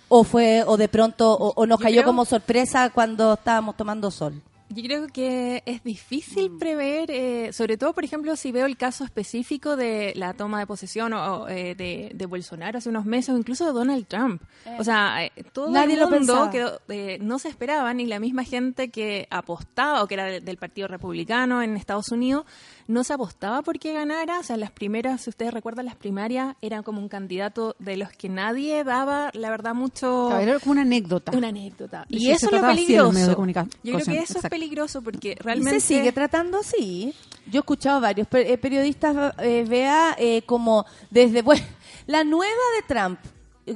¿O 0.10 0.24
fue, 0.24 0.64
o 0.66 0.76
de 0.76 0.88
pronto, 0.90 1.32
o, 1.32 1.54
o 1.56 1.66
nos 1.68 1.80
cayó 1.80 1.98
creo- 2.02 2.06
como 2.08 2.26
sorpresa 2.26 2.90
cuando 2.90 3.34
estábamos 3.34 3.78
tomando 3.78 4.10
sol? 4.12 4.42
Yo 4.72 4.84
creo 4.84 5.08
que 5.08 5.64
es 5.66 5.84
difícil 5.84 6.52
Mm. 6.52 6.60
prever, 6.60 7.10
eh, 7.10 7.52
sobre 7.54 7.76
todo, 7.76 7.94
por 7.94 8.04
ejemplo, 8.04 8.36
si 8.36 8.52
veo 8.52 8.68
el 8.68 8.78
caso 8.78 9.04
específico 9.04 9.76
de 9.76 10.14
la 10.16 10.34
toma 10.36 10.60
de 10.60 10.68
posesión 10.68 11.12
o, 11.14 11.38
o, 11.44 11.50
eh, 11.50 11.74
de, 11.74 12.12
de 12.14 12.26
Bolsonaro 12.28 12.78
hace 12.78 12.88
unos 12.90 13.06
meses 13.06 13.34
o 13.34 13.38
incluso 13.38 13.66
de 13.66 13.72
Donald 13.74 14.06
Trump. 14.06 14.44
O 14.78 14.84
sea, 14.84 15.26
eh, 15.26 15.32
todo 15.54 15.72
Nadie 15.72 15.96
el 15.96 16.02
lo 16.02 16.10
mundo 16.12 16.20
pensaba. 16.34 16.52
quedó- 16.52 16.82
eh, 16.90 17.18
no 17.20 17.40
se 17.40 17.50
esperaba, 17.50 17.92
ni 17.96 18.06
la 18.06 18.20
misma 18.20 18.44
gente 18.44 18.92
que 18.92 19.28
apostaba 19.32 20.04
o 20.04 20.08
que 20.08 20.14
era 20.14 20.26
de- 20.26 20.40
del 20.40 20.58
Partido 20.58 20.88
Republicano 20.88 21.64
en 21.64 21.76
Estados 21.76 22.10
Unidos, 22.12 22.46
no 22.90 23.04
se 23.04 23.14
apostaba 23.14 23.62
por 23.62 23.78
que 23.80 23.94
ganara. 23.94 24.40
O 24.40 24.44
sea, 24.44 24.58
las 24.58 24.72
primeras, 24.72 25.22
si 25.22 25.30
ustedes 25.30 25.54
recuerdan, 25.54 25.86
las 25.86 25.96
primarias 25.96 26.56
eran 26.62 26.82
como 26.84 27.00
un 27.00 27.08
candidato 27.08 27.76
de 27.80 27.96
los 27.98 28.10
que 28.12 28.30
nadie 28.30 28.84
daba, 28.84 29.30
la 29.34 29.50
verdad, 29.52 29.76
mucho... 29.76 30.38
Era 30.40 30.60
como 30.60 30.72
una 30.72 30.82
anécdota. 30.82 31.32
Una 31.38 31.50
anécdota. 31.50 32.06
Y 32.10 32.26
Y, 32.28 32.32
eso 32.32 32.48
es 32.48 32.52
lo 32.52 32.62
de 32.62 32.68
peligroso. 32.68 33.36
comunicación. 33.36 33.72
Yo 33.84 33.94
creo 33.94 34.06
que 34.06 34.12
eso 34.14 34.22
Exacto. 34.34 34.48
es 34.48 34.50
peligroso 34.50 35.02
porque 35.04 35.38
¿Y 35.40 35.44
realmente... 35.44 35.80
se 35.80 35.88
sigue 35.96 36.12
tratando 36.12 36.60
así? 36.60 37.14
Yo 37.46 37.60
he 37.60 37.62
escuchado 37.62 38.02
varios 38.02 38.28
per- 38.28 38.48
eh, 38.48 38.58
periodistas, 38.58 39.34
eh, 39.40 39.66
vea, 39.70 40.16
eh, 40.18 40.42
como 40.48 40.86
desde, 41.12 41.44
bueno, 41.44 41.64
la 42.08 42.24
nueva 42.24 42.54
de 42.76 42.94
Trump, 42.94 43.20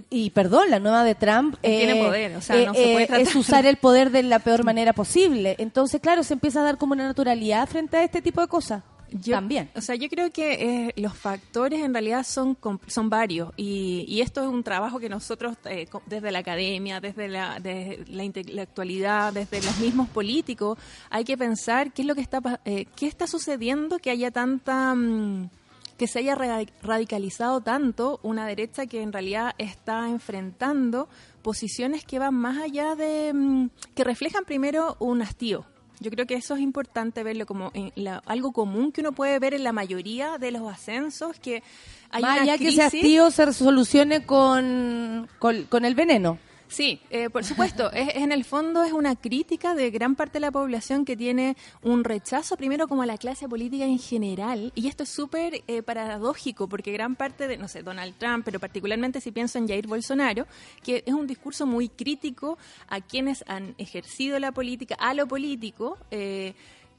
y 0.09 0.32
perdón, 0.32 0.72
la 0.72 0.80
nueva 0.80 1.03
de 1.03 1.14
Trump 1.14 1.55
eh, 1.61 1.86
Tiene 1.86 2.03
poder, 2.03 2.36
o 2.36 2.41
sea, 2.41 2.55
no 2.66 2.74
se 2.74 2.82
puede 2.93 3.05
tratar. 3.05 3.22
es 3.28 3.36
usar 3.36 3.66
el 3.68 3.78
poder 3.78 4.09
de 4.09 4.24
la 4.24 4.39
peor 4.39 4.64
manera 4.66 4.93
posible. 4.93 5.55
Entonces, 5.59 6.01
claro, 6.01 6.24
se 6.24 6.34
empieza 6.34 6.61
a 6.61 6.64
dar 6.64 6.80
como 6.80 6.93
una 6.93 7.03
naturalidad 7.05 7.68
frente 7.70 7.97
a 7.97 8.03
este 8.03 8.20
tipo 8.20 8.41
de 8.41 8.47
cosas. 8.47 8.82
Yo- 9.22 9.36
También. 9.36 9.70
O 9.76 9.82
sea, 9.82 9.95
yo 9.95 10.09
creo 10.09 10.32
que 10.32 10.88
eh, 10.88 10.93
los 10.97 11.16
factores 11.16 11.82
en 11.82 11.93
realidad 11.93 12.24
son 12.26 12.57
son 12.88 13.09
varios 13.09 13.51
y, 13.57 14.05
y 14.07 14.22
esto 14.22 14.41
es 14.41 14.47
un 14.47 14.64
trabajo 14.64 14.99
que 14.99 15.09
nosotros 15.09 15.55
eh, 15.66 15.88
desde 16.07 16.32
la 16.32 16.39
academia, 16.39 16.99
desde 16.99 17.28
la, 17.28 17.59
desde 17.59 18.03
la 18.11 18.24
intelectualidad, 18.24 19.34
desde 19.34 19.61
los 19.61 19.78
mismos 19.80 20.09
políticos, 20.09 20.78
hay 21.09 21.24
que 21.24 21.38
pensar 21.38 21.91
qué 21.93 22.01
es 22.01 22.07
lo 22.07 22.16
que 22.16 22.22
está 22.22 22.41
eh, 22.66 22.86
qué 22.95 23.07
está 23.07 23.28
sucediendo 23.28 23.99
que 23.99 24.09
haya 24.09 24.32
tanta 24.32 24.95
mm, 24.95 25.49
que 25.97 26.07
se 26.07 26.20
haya 26.20 26.34
ra- 26.34 26.66
radicalizado 26.82 27.61
tanto 27.61 28.20
una 28.24 28.47
derecha 28.47 28.88
que 28.88 29.01
en 29.03 29.14
realidad 29.14 29.53
está 29.59 30.09
enfrentando 30.09 31.07
posiciones 31.43 32.03
que 32.03 32.18
van 32.20 32.34
más 32.34 32.57
allá 32.57 32.95
de 32.95 33.32
mm, 33.34 33.70
que 33.95 34.03
reflejan 34.03 34.43
primero 34.45 34.97
un 34.99 35.22
hastío. 35.22 35.66
Yo 36.04 36.12
creo 36.12 36.28
que 36.28 36.36
eso 36.36 36.54
es 36.56 36.62
importante 36.62 37.24
verlo 37.24 37.45
como 37.47 37.72
en 37.74 37.91
la- 37.95 38.22
algo 38.28 38.51
común 38.51 38.91
que 38.91 39.01
uno 39.01 39.14
puede 39.14 39.39
ver 39.39 39.54
en 39.56 39.64
la 39.64 39.72
mayoría 39.72 40.38
de 40.38 40.51
los 40.51 40.72
ascensos, 40.72 41.39
que 41.39 41.64
hay 42.12 42.22
una 42.24 42.34
allá 42.43 42.58
que 42.60 42.68
ese 42.68 42.84
hastío 42.84 43.32
se 43.32 43.51
solucione 43.54 44.26
con, 44.26 45.28
con, 45.39 45.64
con 45.64 45.86
el 45.86 45.95
veneno. 45.95 46.38
Sí, 46.68 46.99
eh, 47.09 47.30
por 47.30 47.43
supuesto. 47.43 47.91
es, 47.91 48.16
en 48.16 48.32
el 48.32 48.43
fondo 48.43 48.84
es 48.84 48.93
una 48.93 49.16
crítica 49.16 49.76
de 49.76 49.91
gran 49.91 50.16
parte 50.16 50.34
de 50.34 50.39
la 50.41 50.51
población 50.51 51.05
que 51.05 51.16
tiene 51.16 51.55
un 51.82 52.03
rechazo 52.03 52.57
primero 52.57 52.88
como 52.88 53.03
a 53.03 53.05
la 53.05 53.18
clase 53.18 53.47
política 53.47 53.86
en 53.86 53.99
general. 53.99 54.72
Y 54.76 54.88
esto 54.88 55.03
es 55.03 55.09
súper 55.09 55.64
eh, 55.68 55.84
paradójico 55.84 56.68
porque 56.68 56.91
gran 56.91 57.16
parte 57.16 57.47
de, 57.47 57.57
no 57.57 57.68
sé, 57.68 57.84
Donald 57.84 58.16
Trump, 58.18 58.43
pero 58.45 58.59
particularmente 58.59 59.22
si 59.22 59.32
pienso 59.32 59.57
en 59.57 59.68
Jair 59.68 59.88
Bolsonaro, 59.88 60.47
que 60.84 61.03
es 61.05 61.14
un 61.14 61.28
discurso 61.28 61.66
muy 61.66 61.89
crítico 61.89 62.57
a 62.88 63.01
quienes 63.01 63.43
han 63.47 63.76
ejercido 63.78 64.39
la 64.39 64.51
política, 64.51 64.95
a 64.95 65.14
lo 65.14 65.28
político. 65.28 65.97
eh, 66.11 66.53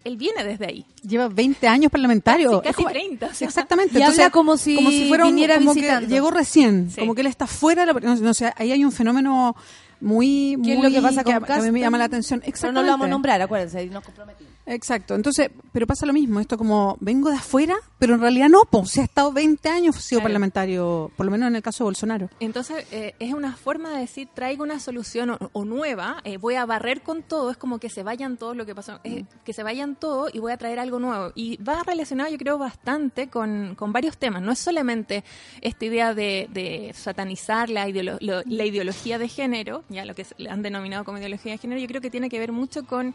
él 0.04 0.16
viene 0.16 0.44
desde 0.44 0.66
ahí. 0.66 0.84
Lleva 1.02 1.28
20 1.28 1.66
años 1.66 1.90
parlamentario. 1.90 2.60
Casi- 2.60 2.68
Es 2.70 2.76
como- 2.76 2.88
casi 2.88 2.98
30, 3.00 3.26
o 3.26 3.34
sea. 3.34 3.48
Exactamente. 3.48 3.98
Y 3.98 4.02
habla 4.02 4.30
como 4.30 4.56
si 4.56 5.08
fuera 5.08 5.24
un- 5.24 5.30
viniera 5.30 5.56
como 5.56 5.72
que 5.74 5.80
visitando. 5.80 6.08
llegó 6.08 6.30
recién. 6.30 6.90
Sí. 6.90 7.00
Como 7.00 7.14
que 7.14 7.22
él 7.22 7.26
está 7.26 7.46
fuera. 7.46 7.84
de 7.86 7.92
la- 7.92 8.00
no, 8.00 8.14
no 8.16 8.34
sé, 8.34 8.52
ahí 8.56 8.70
hay 8.72 8.84
un 8.84 8.92
fenómeno 8.92 9.56
muy. 10.00 10.58
¿Qué 10.64 10.72
es 10.72 10.78
muy- 10.78 10.86
lo 10.88 10.94
que 10.94 11.02
pasa 11.02 11.24
con 11.24 11.34
a- 11.34 11.40
que 11.40 11.52
a 11.52 11.58
mí 11.62 11.70
me 11.70 11.80
llama 11.80 11.98
la 11.98 12.04
atención. 12.04 12.40
Pero 12.40 12.50
Exactamente. 12.50 12.80
no 12.80 12.86
lo 12.86 12.92
vamos 12.92 13.06
a 13.06 13.10
nombrar, 13.10 13.40
acuérdense, 13.42 13.82
y 13.82 13.88
nos 13.90 14.04
comprometimos. 14.04 14.53
Exacto. 14.66 15.14
Entonces, 15.14 15.50
pero 15.72 15.86
pasa 15.86 16.06
lo 16.06 16.12
mismo. 16.12 16.40
Esto 16.40 16.56
como 16.56 16.96
vengo 17.00 17.28
de 17.30 17.36
afuera, 17.36 17.74
pero 17.98 18.14
en 18.14 18.20
realidad 18.20 18.48
no. 18.48 18.62
Pues, 18.70 18.90
se 18.92 19.00
ha 19.02 19.04
estado 19.04 19.30
20 19.32 19.68
años, 19.68 19.96
sido 19.96 20.20
Claro. 20.20 20.24
parlamentario, 20.32 21.10
por 21.16 21.26
lo 21.26 21.32
menos 21.32 21.48
en 21.48 21.56
el 21.56 21.62
caso 21.62 21.84
de 21.84 21.88
Bolsonaro. 21.88 22.30
Entonces, 22.40 22.86
eh, 22.90 23.14
es 23.18 23.34
una 23.34 23.56
forma 23.56 23.90
de 23.90 23.98
decir, 24.00 24.28
traigo 24.32 24.62
una 24.62 24.80
solución 24.80 25.30
o, 25.30 25.38
o 25.52 25.64
nueva, 25.64 26.16
eh, 26.24 26.38
voy 26.38 26.54
a 26.54 26.64
barrer 26.64 27.02
con 27.02 27.22
todo, 27.22 27.50
es 27.50 27.56
como 27.58 27.78
que 27.78 27.90
se 27.90 28.02
vayan 28.02 28.36
todos 28.38 28.56
lo 28.56 28.64
que 28.64 28.74
pasó, 28.74 29.00
eh, 29.04 29.24
que 29.44 29.52
se 29.52 29.62
vayan 29.62 29.96
todos 29.96 30.34
y 30.34 30.38
voy 30.38 30.52
a 30.52 30.56
traer 30.56 30.78
algo 30.78 30.98
nuevo. 30.98 31.32
Y 31.34 31.62
va 31.62 31.82
relacionado, 31.82 32.30
yo 32.30 32.38
creo, 32.38 32.56
bastante 32.58 33.28
con, 33.28 33.74
con 33.74 33.92
varios 33.92 34.16
temas. 34.16 34.40
No 34.42 34.52
es 34.52 34.58
solamente 34.58 35.24
esta 35.60 35.84
idea 35.84 36.14
de, 36.14 36.48
de 36.52 36.92
satanizar 36.94 37.68
la, 37.68 37.86
ideolo- 37.88 38.18
lo- 38.20 38.42
la 38.46 38.64
ideología 38.64 39.18
de 39.18 39.28
género, 39.28 39.84
ya 39.90 40.04
lo 40.06 40.14
que 40.14 40.24
se- 40.24 40.48
han 40.48 40.62
denominado 40.62 41.04
como 41.04 41.18
ideología 41.18 41.52
de 41.52 41.58
género, 41.58 41.80
yo 41.80 41.86
creo 41.86 42.00
que 42.00 42.10
tiene 42.10 42.28
que 42.30 42.38
ver 42.38 42.50
mucho 42.52 42.84
con, 42.86 43.14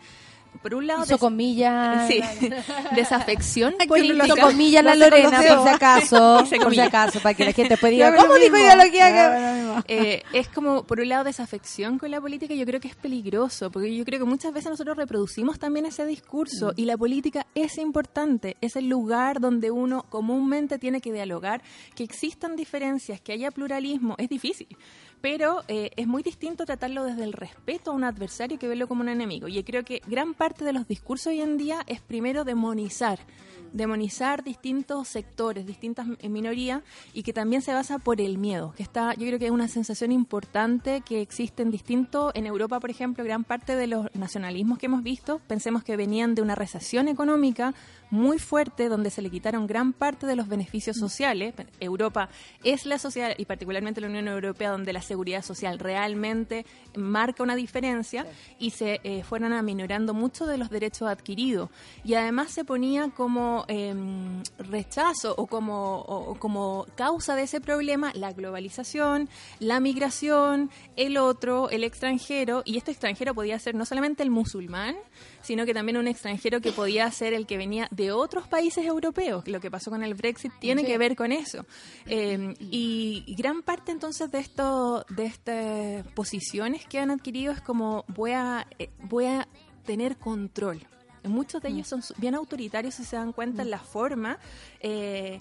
por 0.62 0.74
un 0.76 0.88
lado, 0.88 1.04
Hizo 1.04 1.14
des- 1.14 1.20
comillas. 1.22 2.08
sí, 2.10 2.22
desafección 2.96 3.74
Hizo 3.80 3.88
política. 3.88 4.42
comillas 4.42 4.84
la 4.84 4.96
Lorena, 4.96 5.42
por 5.42 5.64
si 5.64 5.70
acaso, 5.70 6.44
por 6.64 6.74
si 6.74 6.80
acaso, 6.80 7.20
para 7.20 7.34
que 7.36 7.46
la 7.46 7.54
gente 7.54 7.78
Ya 7.82 7.88
diga, 7.90 8.16
¿cómo 8.16 8.36
dijo 8.36 8.58
ideología? 8.58 9.10
Ya 9.10 9.12
que-?" 9.12 9.36
ve 9.40 9.42
lo 9.42 9.56
mismo. 9.56 9.84
Eh, 9.88 10.24
es 10.34 10.48
como, 10.50 10.84
por 10.84 11.00
un 11.00 11.10
lado, 11.10 11.24
desafección 11.24 11.98
con 11.98 12.12
la 12.12 12.20
política, 12.20 12.54
yo 12.54 12.66
creo 12.66 12.80
que 12.80 12.88
es 12.90 12.96
peligroso, 12.96 13.72
porque 13.72 13.96
yo 13.96 14.04
creo 14.06 14.20
que 14.20 14.26
muchas 14.26 14.54
veces 14.54 14.72
nosotros 14.72 14.98
reproducimos 14.98 15.60
también 15.60 15.86
ese 15.86 16.06
discurso 16.06 16.74
y 16.76 16.86
la 16.86 16.98
política 16.98 17.46
es 17.56 17.78
importante, 17.78 18.58
es 18.62 18.76
el 18.76 18.90
lugar 18.90 19.40
donde 19.40 19.72
uno 19.72 20.04
comúnmente 20.10 20.78
tiene 20.80 21.02
que 21.02 21.14
dialogar, 21.14 21.62
que 21.96 22.04
existan 22.04 22.56
diferencias, 22.56 23.22
que 23.22 23.32
haya 23.34 23.52
pluralismo, 23.52 24.16
es 24.18 24.30
difícil. 24.30 24.68
Pero 25.22 25.64
eh, 25.68 25.92
es 25.96 26.08
muy 26.08 26.24
distinto 26.24 26.66
tratarlo 26.66 27.04
desde 27.04 27.24
el 27.24 27.34
respeto 27.34 27.92
a 27.92 27.94
un 27.94 28.04
adversario 28.04 28.58
que 28.58 28.68
verlo 28.68 28.88
como 28.88 29.02
un 29.02 29.10
enemigo. 29.10 29.48
Y 29.48 29.54
yo 29.54 29.66
creo 29.66 29.84
que 29.84 30.02
gran 30.08 30.34
parte 30.34 30.64
de 30.64 30.74
los 30.74 30.88
discursos 30.88 31.28
hoy 31.28 31.42
en 31.42 31.58
día 31.58 31.84
es 31.88 32.02
primero 32.02 32.44
demonizar 32.44 33.20
demonizar 33.74 34.44
distintos 34.44 35.08
sectores, 35.08 35.66
distintas 35.66 36.08
eh, 36.20 36.30
minorías 36.30 36.82
y 37.14 37.24
que 37.24 37.34
también 37.34 37.62
se 37.62 37.74
basa 37.74 38.00
por 38.00 38.22
el 38.22 38.38
miedo, 38.38 38.74
que 38.76 38.84
está, 38.84 39.14
yo 39.14 39.28
creo 39.28 39.40
que 39.40 39.46
es 39.46 39.52
una 39.52 39.68
sensación 39.68 40.12
importante 40.12 41.02
que 41.02 41.22
existe 41.22 41.64
en 41.64 41.72
distintos, 41.72 42.32
en 42.36 42.46
Europa 42.46 42.80
por 42.80 42.90
ejemplo, 42.90 43.24
gran 43.24 43.44
parte 43.44 43.76
de 43.76 43.88
los 43.88 44.08
nacionalismos 44.14 44.78
que 44.78 44.88
hemos 44.88 45.04
visto, 45.04 45.40
pensemos 45.48 45.84
que 45.84 45.96
venían 45.98 46.36
de 46.36 46.42
una 46.42 46.56
recesión 46.56 47.08
económica 47.08 47.74
muy 48.10 48.40
fuerte 48.40 48.90
donde 48.90 49.10
se 49.10 49.22
le 49.22 49.30
quitaron 49.30 49.68
gran 49.68 49.94
parte 49.94 50.26
de 50.26 50.36
los 50.36 50.48
beneficios 50.48 50.98
sociales. 50.98 51.54
Europa 51.80 52.30
es 52.64 52.86
la 52.86 52.98
sociedad 53.00 53.34
y 53.38 53.46
particularmente 53.46 54.02
la 54.02 54.08
Unión 54.08 54.28
Europea 54.28 54.72
donde 54.72 54.94
la 54.94 55.02
seguridad 55.02 55.44
social 55.44 55.80
realmente 55.80 56.66
marca 56.96 57.44
una 57.44 57.56
diferencia 57.56 58.26
y 58.58 58.72
se 58.72 59.00
eh, 59.04 59.24
fueron 59.24 59.54
aminorando 59.54 60.14
mucho 60.14 60.46
de 60.48 60.58
los 60.58 60.70
derechos 60.70 61.08
adquiridos. 61.10 61.70
Y 62.04 62.16
además 62.16 62.52
se 62.52 62.66
ponía 62.66 63.10
como 63.10 63.66
eh, 63.68 63.94
rechazo 64.58 65.34
o 65.38 65.48
como, 65.48 65.98
o- 66.02 66.32
o 66.32 66.36
como 66.36 66.86
causa 66.96 67.36
de 67.36 67.44
ese 67.44 67.62
problema 67.62 68.12
la 68.16 68.34
globalización, 68.34 69.30
la 69.60 69.80
migración, 69.80 70.70
el 70.96 71.18
otro, 71.18 71.70
el 71.70 71.84
extranjero. 71.84 72.62
Y 72.66 72.78
este 72.78 72.92
extranjero 72.92 73.34
podía 73.34 73.60
ser 73.60 73.76
no 73.76 73.86
solamente 73.86 74.24
el 74.24 74.30
musulmán, 74.32 74.96
sino 75.42 75.66
que 75.66 75.74
también 75.74 75.98
un 75.98 76.08
extranjero 76.08 76.62
que 76.62 76.72
podía 76.72 77.10
ser 77.12 77.34
el 77.34 77.46
que 77.46 77.58
venía 77.58 77.88
de 77.92 78.12
otros 78.12 78.48
países 78.48 78.86
europeos. 78.86 79.48
Lo 79.48 79.60
que 79.60 79.72
pasó 79.72 79.90
con 79.92 80.04
el 80.04 80.14
Brexit 80.14 80.52
tiene 80.60 80.84
que 80.86 80.98
ver 80.98 81.16
con 81.16 81.32
eso. 81.32 81.66
Eh, 82.06 82.54
y 82.60 83.36
gran 83.38 83.62
parte 83.64 83.92
entonces 83.92 84.30
de 84.32 84.40
esto, 84.40 85.06
de 85.10 85.26
estas 85.26 86.08
posiciones 86.14 86.86
que 86.86 87.00
han 87.00 87.12
adquirido 87.12 87.52
es 87.54 87.62
como 87.62 88.06
voy 88.08 88.32
a, 88.32 88.68
eh, 88.78 88.90
voy 89.04 89.26
a 89.26 89.48
tener 89.86 90.18
control. 90.18 90.82
Muchos 91.24 91.62
de 91.62 91.70
ellos 91.70 91.88
son 91.88 92.02
su- 92.02 92.14
bien 92.18 92.36
autoritarios 92.36 92.96
si 92.96 93.04
se 93.04 93.16
dan 93.16 93.34
cuenta 93.34 93.62
en 93.64 93.70
la 93.72 93.80
forma. 93.80 94.38
eh, 94.82 95.40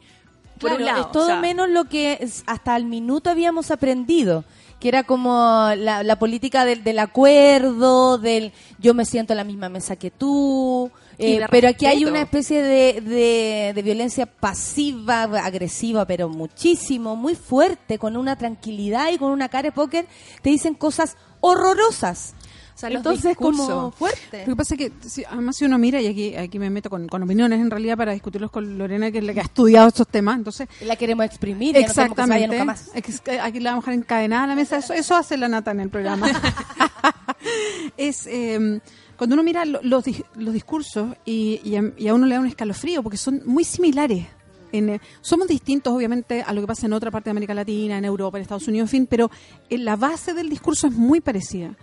por 0.59 0.71
Claro, 0.71 0.77
un 0.79 0.85
lado, 0.87 1.01
es 1.07 1.13
todo 1.13 1.23
o 1.23 1.27
sea, 1.27 1.41
menos 1.41 1.69
lo 1.69 1.85
que 1.85 2.19
hasta 2.47 2.75
el 2.77 2.85
minuto 2.85 3.31
habíamos 3.31 3.71
aprendido, 3.71 4.45
que 4.81 4.89
era 4.89 5.03
como 5.03 5.71
la, 5.77 6.03
la 6.03 6.19
política 6.19 6.65
del, 6.65 6.85
del 6.85 6.99
acuerdo, 6.99 8.19
del 8.19 8.53
yo 8.79 8.95
me 8.95 9.05
siento 9.05 9.33
a 9.33 9.37
la 9.37 9.45
misma 9.45 9.69
mesa 9.69 9.97
que 9.97 10.11
tú, 10.11 10.91
eh, 11.19 11.45
pero 11.51 11.69
aquí 11.69 11.87
hay 11.87 12.05
una 12.05 12.21
especie 12.21 12.63
de, 12.63 13.01
de, 13.01 13.73
de 13.75 13.83
violencia 13.83 14.27
pasiva, 14.27 15.23
agresiva, 15.23 16.07
pero 16.07 16.29
muchísimo, 16.29 17.17
muy 17.17 17.35
fuerte, 17.35 17.99
con 17.99 18.17
una 18.17 18.37
tranquilidad 18.37 19.11
y 19.11 19.19
con 19.19 19.33
una 19.33 19.49
cara 19.49 19.65
de 19.65 19.73
póker, 19.73 20.07
te 20.43 20.51
dicen 20.51 20.75
cosas 20.75 21.17
horrorosas. 21.41 22.35
O 22.79 22.81
sea, 22.81 22.91
los 22.91 22.99
Entonces, 22.99 23.37
como 23.37 23.51
discursos. 23.59 23.95
fuerte. 23.97 24.39
Lo 24.47 24.53
que 24.53 24.57
pasa 24.57 24.75
es 24.75 24.79
que, 24.79 24.93
si- 25.09 25.25
además, 25.25 25.57
si 25.57 25.65
uno 25.65 25.79
mira, 25.79 26.01
y 26.01 26.07
aquí, 26.07 26.37
aquí 26.37 26.61
me 26.61 26.71
meto 26.71 26.89
con, 26.89 27.09
con 27.09 27.21
opiniones 27.25 27.59
en 27.61 27.73
realidad 27.73 27.97
para 27.97 28.13
discutirlos 28.13 28.53
con 28.53 28.79
Lorena, 28.79 29.11
que 29.11 29.19
es 29.19 29.25
la 29.25 29.35
que 29.35 29.41
ha 29.41 29.43
estudiado 29.43 29.89
estos 29.89 30.07
temas, 30.07 30.37
entonces. 30.37 30.69
La 30.83 30.95
queremos 30.95 31.27
exprimir, 31.27 31.75
ya 31.75 31.81
no 31.89 31.93
queremos 31.93 32.15
que 32.17 32.23
se 32.23 32.29
vaya 32.29 32.45
Exactamente. 32.47 32.57
nunca 32.59 32.65
más. 32.65 32.91
Es 32.95 33.21
que 33.21 33.41
aquí 33.41 33.59
la 33.59 33.71
vamos 33.73 33.85
a 33.85 33.91
dejar 33.91 34.01
encadenada 34.05 34.45
a 34.45 34.47
la 34.47 34.55
mesa. 34.55 34.77
Eso, 34.79 34.95
eso 34.95 35.17
hace 35.17 35.37
la 35.37 35.49
nata 35.49 35.73
en 35.73 35.81
el 35.81 35.91
programa. 35.91 36.29
es 37.97 38.27
eh, 38.27 38.81
cuando 39.17 39.35
uno 39.35 39.43
mira 39.43 39.65
lo- 39.65 39.81
los, 39.83 40.05
dis- 40.05 40.25
los 40.37 40.55
discursos 40.55 41.17
y, 41.25 41.61
y 41.65 41.77
a, 41.77 41.93
y 41.97 42.09
a 42.09 42.15
uno 42.15 42.27
le 42.27 42.35
da 42.35 42.41
un 42.41 42.47
escalofrío 42.47 43.03
porque 43.03 43.17
son 43.19 43.43
muy 43.45 43.65
similares. 43.65 44.27
En, 44.71 44.91
eh, 44.91 45.01
somos 45.23 45.49
distintos, 45.49 45.95
obviamente, 45.95 46.43
a 46.43 46.53
lo 46.53 46.61
que 46.61 46.67
pasa 46.67 46.85
en 46.87 46.93
otra 46.93 47.11
parte 47.11 47.25
de 47.27 47.31
América 47.31 47.55
Latina, 47.55 47.97
en 47.97 48.05
Europa, 48.05 48.37
en 48.37 48.43
Estados 48.43 48.69
Unidos, 48.69 48.89
en 48.89 48.91
fin, 48.91 49.07
pero 49.07 49.31
eh, 49.71 49.79
la 49.79 49.97
base 49.97 50.35
del 50.35 50.51
discurso 50.51 50.87
es 50.89 50.93
muy 50.93 51.21
parecida. 51.23 51.75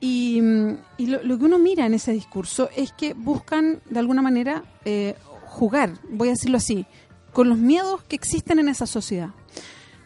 Y, 0.00 0.40
lo, 0.40 1.22
lo 1.22 1.38
que 1.38 1.44
uno 1.44 1.58
mira 1.58 1.84
en 1.84 1.94
ese 1.94 2.12
discurso 2.12 2.70
es 2.74 2.92
que 2.92 3.12
buscan, 3.12 3.80
de 3.90 3.98
alguna 3.98 4.22
manera, 4.22 4.64
eh, 4.84 5.14
jugar, 5.46 5.94
voy 6.10 6.28
a 6.28 6.32
decirlo 6.32 6.56
así, 6.56 6.86
con 7.32 7.48
los 7.48 7.58
miedos 7.58 8.02
que 8.04 8.16
existen 8.16 8.58
en 8.58 8.68
esa 8.68 8.86
sociedad. 8.86 9.30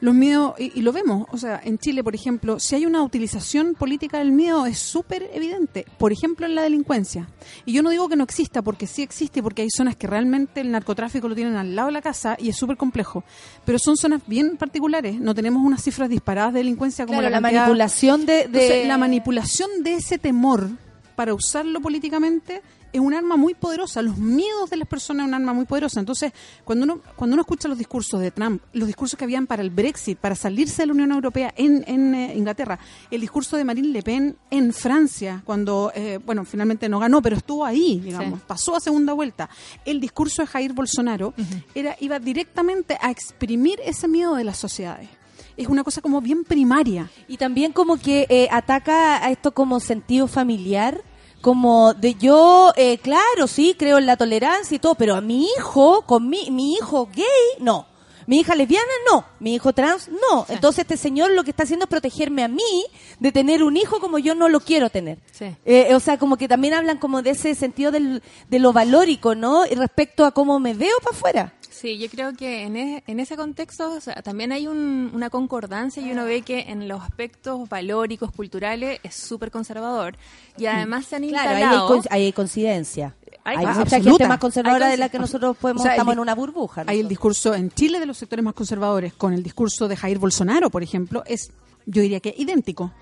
Los 0.05 0.15
miedos, 0.15 0.53
y, 0.59 0.79
y 0.79 0.83
lo 0.83 0.93
vemos, 0.93 1.27
o 1.33 1.39
sea, 1.39 1.61
en 1.65 1.79
Chile, 1.79 2.05
por 2.05 2.15
ejemplo, 2.15 2.61
si 2.61 2.75
hay 2.75 2.85
una 2.85 3.03
utilización 3.03 3.75
política 3.75 4.19
del 4.19 4.33
miedo 4.33 4.67
es 4.67 4.79
súper 4.79 5.31
evidente, 5.33 5.87
por 5.97 6.13
ejemplo, 6.13 6.45
en 6.45 6.55
la 6.55 6.61
delincuencia. 6.61 7.27
Y 7.65 7.73
yo 7.73 7.83
no 7.83 7.89
digo 7.89 8.07
que 8.11 8.15
no 8.17 8.25
exista, 8.25 8.61
porque 8.61 8.87
sí 8.87 9.01
existe, 9.03 9.43
porque 9.43 9.63
hay 9.63 9.71
zonas 9.71 9.97
que 9.97 10.07
realmente 10.07 10.61
el 10.61 10.71
narcotráfico 10.73 11.27
lo 11.27 11.35
tienen 11.35 11.57
al 11.57 11.75
lado 11.75 11.87
de 11.87 11.93
la 11.93 12.03
casa 12.03 12.37
y 12.39 12.51
es 12.51 12.57
súper 12.57 12.77
complejo. 12.77 13.25
Pero 13.65 13.79
son 13.79 13.97
zonas 13.97 14.21
bien 14.27 14.59
particulares, 14.59 15.19
no 15.19 15.35
tenemos 15.35 15.65
unas 15.65 15.83
cifras 15.83 16.11
disparadas 16.11 16.53
de 16.53 16.59
delincuencia 16.59 17.07
como 17.07 17.21
Claro, 17.21 17.31
la 17.33 17.41
manipulación 17.41 18.27
de... 18.27 18.33
de- 18.33 18.43
entonces, 18.47 18.87
la 18.87 18.99
manipulación 18.99 19.71
de 19.83 19.95
ese 19.95 20.19
temor 20.19 20.69
para 21.17 21.33
usarlo 21.33 21.81
políticamente 21.81 22.61
es 22.95 23.01
un 23.01 23.13
arma 23.13 23.37
muy 23.37 23.55
poderosa. 23.55 24.03
Los 24.03 24.19
miedos 24.19 24.71
de 24.71 24.77
las 24.77 24.87
personas 24.87 25.25
es 25.25 25.29
un 25.29 25.35
arma 25.35 25.53
muy 25.53 25.65
poderosa. 25.65 25.99
Entonces, 25.99 26.33
cuando 26.63 26.85
uno, 26.85 27.01
cuando 27.17 27.35
uno 27.35 27.43
escucha 27.43 27.67
los 27.67 27.77
discursos 27.77 28.21
de 28.21 28.31
Trump, 28.31 28.63
los 28.73 28.87
discursos 28.87 29.19
que 29.19 29.25
habían 29.25 29.49
para 29.49 29.63
el 29.63 29.71
Brexit, 29.71 30.17
para 30.17 30.37
salirse 30.37 30.83
de 30.83 30.87
la 30.87 30.93
Unión 30.93 31.11
Europea 31.11 31.53
en, 31.57 31.83
en, 31.89 32.15
eh, 32.15 32.35
Inglaterra, 32.37 32.79
el 33.11 33.21
discurso 33.21 33.57
de 33.57 33.65
Marine 33.65 33.89
Le 33.89 34.05
Pen 34.05 34.37
en 34.49 34.73
Francia, 34.73 35.43
cuando, 35.45 35.91
eh, 35.93 36.21
bueno, 36.25 36.45
finalmente 36.45 36.89
no 36.89 37.01
ganó, 37.01 37.21
pero 37.21 37.37
estuvo 37.37 37.65
ahí, 37.65 37.99
digamos, 37.99 38.41
pasó 38.43 38.77
a 38.77 38.81
segunda 38.81 39.13
vuelta. 39.13 39.51
El 39.85 40.01
discurso 40.01 40.43
de 40.43 40.47
Jair 40.47 40.73
Bolsonaro 40.73 41.35
era, 41.75 41.97
iba 41.99 42.21
directamente 42.21 42.97
a 43.01 43.11
exprimir 43.11 43.81
ese 43.85 44.07
miedo 44.07 44.37
de 44.37 44.45
las 44.45 44.57
sociedades. 44.57 45.09
Es 45.57 45.67
una 45.67 45.83
cosa 45.83 46.01
como 46.01 46.21
bien 46.21 46.45
primaria. 46.45 47.11
Y 47.27 47.39
también 47.39 47.73
como 47.73 47.97
que 47.97 48.27
eh, 48.29 48.47
ataca 48.53 49.25
a 49.25 49.33
esto 49.33 49.53
como 49.53 49.81
sentido 49.81 50.29
familiar, 50.29 51.03
como 51.45 51.93
de 51.93 52.15
yo, 52.15 52.73
eh, 52.75 52.97
claro, 52.97 53.47
sí, 53.49 53.77
creo 53.79 53.99
en 53.99 54.07
la 54.07 54.17
tolerancia 54.17 54.75
y 54.75 54.79
todo, 54.79 54.95
pero 54.95 55.15
a 55.15 55.21
mi 55.21 55.45
hijo, 55.45 56.01
con 56.07 56.27
mi, 56.27 56.51
mi 56.51 56.73
hijo 56.73 57.07
gay, 57.15 57.27
no. 57.61 57.87
Mi 58.27 58.41
hija 58.41 58.55
lesbiana, 58.55 58.89
no. 59.13 59.27
Mi 59.41 59.55
hijo 59.55 59.75
trans, 59.75 60.09
no. 60.09 60.47
Entonces 60.49 60.85
este 60.85 60.97
señor 60.97 61.33
lo 61.33 61.45
que 61.45 61.51
está 61.51 61.65
haciendo 61.65 61.85
es 61.85 61.91
protegerme 61.91 62.45
a 62.45 62.49
mí 62.49 62.87
de 63.21 63.31
tener 63.31 63.63
un 63.63 63.77
hijo 63.77 64.01
como 64.01 64.19
yo 64.19 64.35
no 64.35 64.49
lo 64.49 64.61
quiero 64.61 64.89
tener. 64.89 65.19
Sí. 65.33 65.55
Eh, 65.67 65.95
o 65.95 66.01
sea, 66.01 66.17
como 66.17 66.39
que 66.39 66.49
también 66.49 66.73
hablan 66.73 66.97
como 66.97 67.21
de 67.21 67.33
ese 67.33 67.55
sentido 67.55 67.93
del, 67.93 68.23
de 68.49 68.59
lo 68.59 68.73
valórico, 68.73 69.35
¿no? 69.35 69.67
Y 69.67 69.75
respecto 69.75 70.25
a 70.25 70.31
cómo 70.31 70.59
me 70.59 70.73
veo 70.73 70.97
para 71.03 71.15
afuera. 71.15 71.53
Sí, 71.77 71.99
yo 71.99 72.09
creo 72.09 72.33
que 72.35 72.63
en, 72.63 72.77
e- 72.77 73.03
en 73.07 73.19
ese 73.19 73.37
contexto 73.37 73.91
o 73.95 74.01
sea, 74.01 74.23
también 74.23 74.53
hay 74.53 74.69
un- 74.69 75.11
una 75.13 75.29
concordancia 75.29 76.01
y 76.07 76.13
uno 76.13 76.25
ve 76.25 76.43
que 76.43 76.61
en 76.69 76.87
los 76.87 77.03
aspectos 77.03 77.69
valóricos, 77.69 78.31
culturales, 78.31 79.01
es 79.03 79.15
súper 79.17 79.51
conservador. 79.51 80.17
Y 80.57 80.67
además 80.67 81.07
se 81.07 81.17
han 81.17 81.27
Claro, 81.29 81.51
ahí 81.51 81.57
hay, 81.57 81.63
instalado... 81.63 82.01
hay 82.11 82.33
coincidencia. 82.33 83.17
Hay- 83.43 83.57
Hay, 83.59 83.67
ah, 83.67 83.75
mucha 83.75 84.01
gente 84.01 84.29
más 84.29 84.39
conservadora 84.39 84.89
de 84.89 84.97
la 84.97 85.09
que 85.09 85.19
nosotros 85.19 85.57
podemos, 85.57 85.81
O 85.81 85.83
sea, 85.83 85.93
el 85.93 85.97
estamos 85.97 86.13
en 86.15 86.21
una 86.21 86.35
burbuja. 86.35 86.85
Hay 86.87 87.01
el 87.01 87.09
discurso 87.09 87.55
en 87.55 87.71
Chile 87.71 87.99
de 88.01 88.07
los 88.07 88.17
sectores 88.19 88.45
más 88.45 88.55
conservadores 88.55 89.13
con 89.13 89.33
el 89.35 89.43
discurso 89.43 89.89
de 89.89 89.97
Jair 89.97 90.19
Bolsonaro, 90.19 90.71
por 90.71 90.83
ejemplo, 90.83 91.25
es, 91.27 91.51
yo 91.87 92.01
diría 92.03 92.21
que 92.21 92.35
idéntico. 92.39 92.93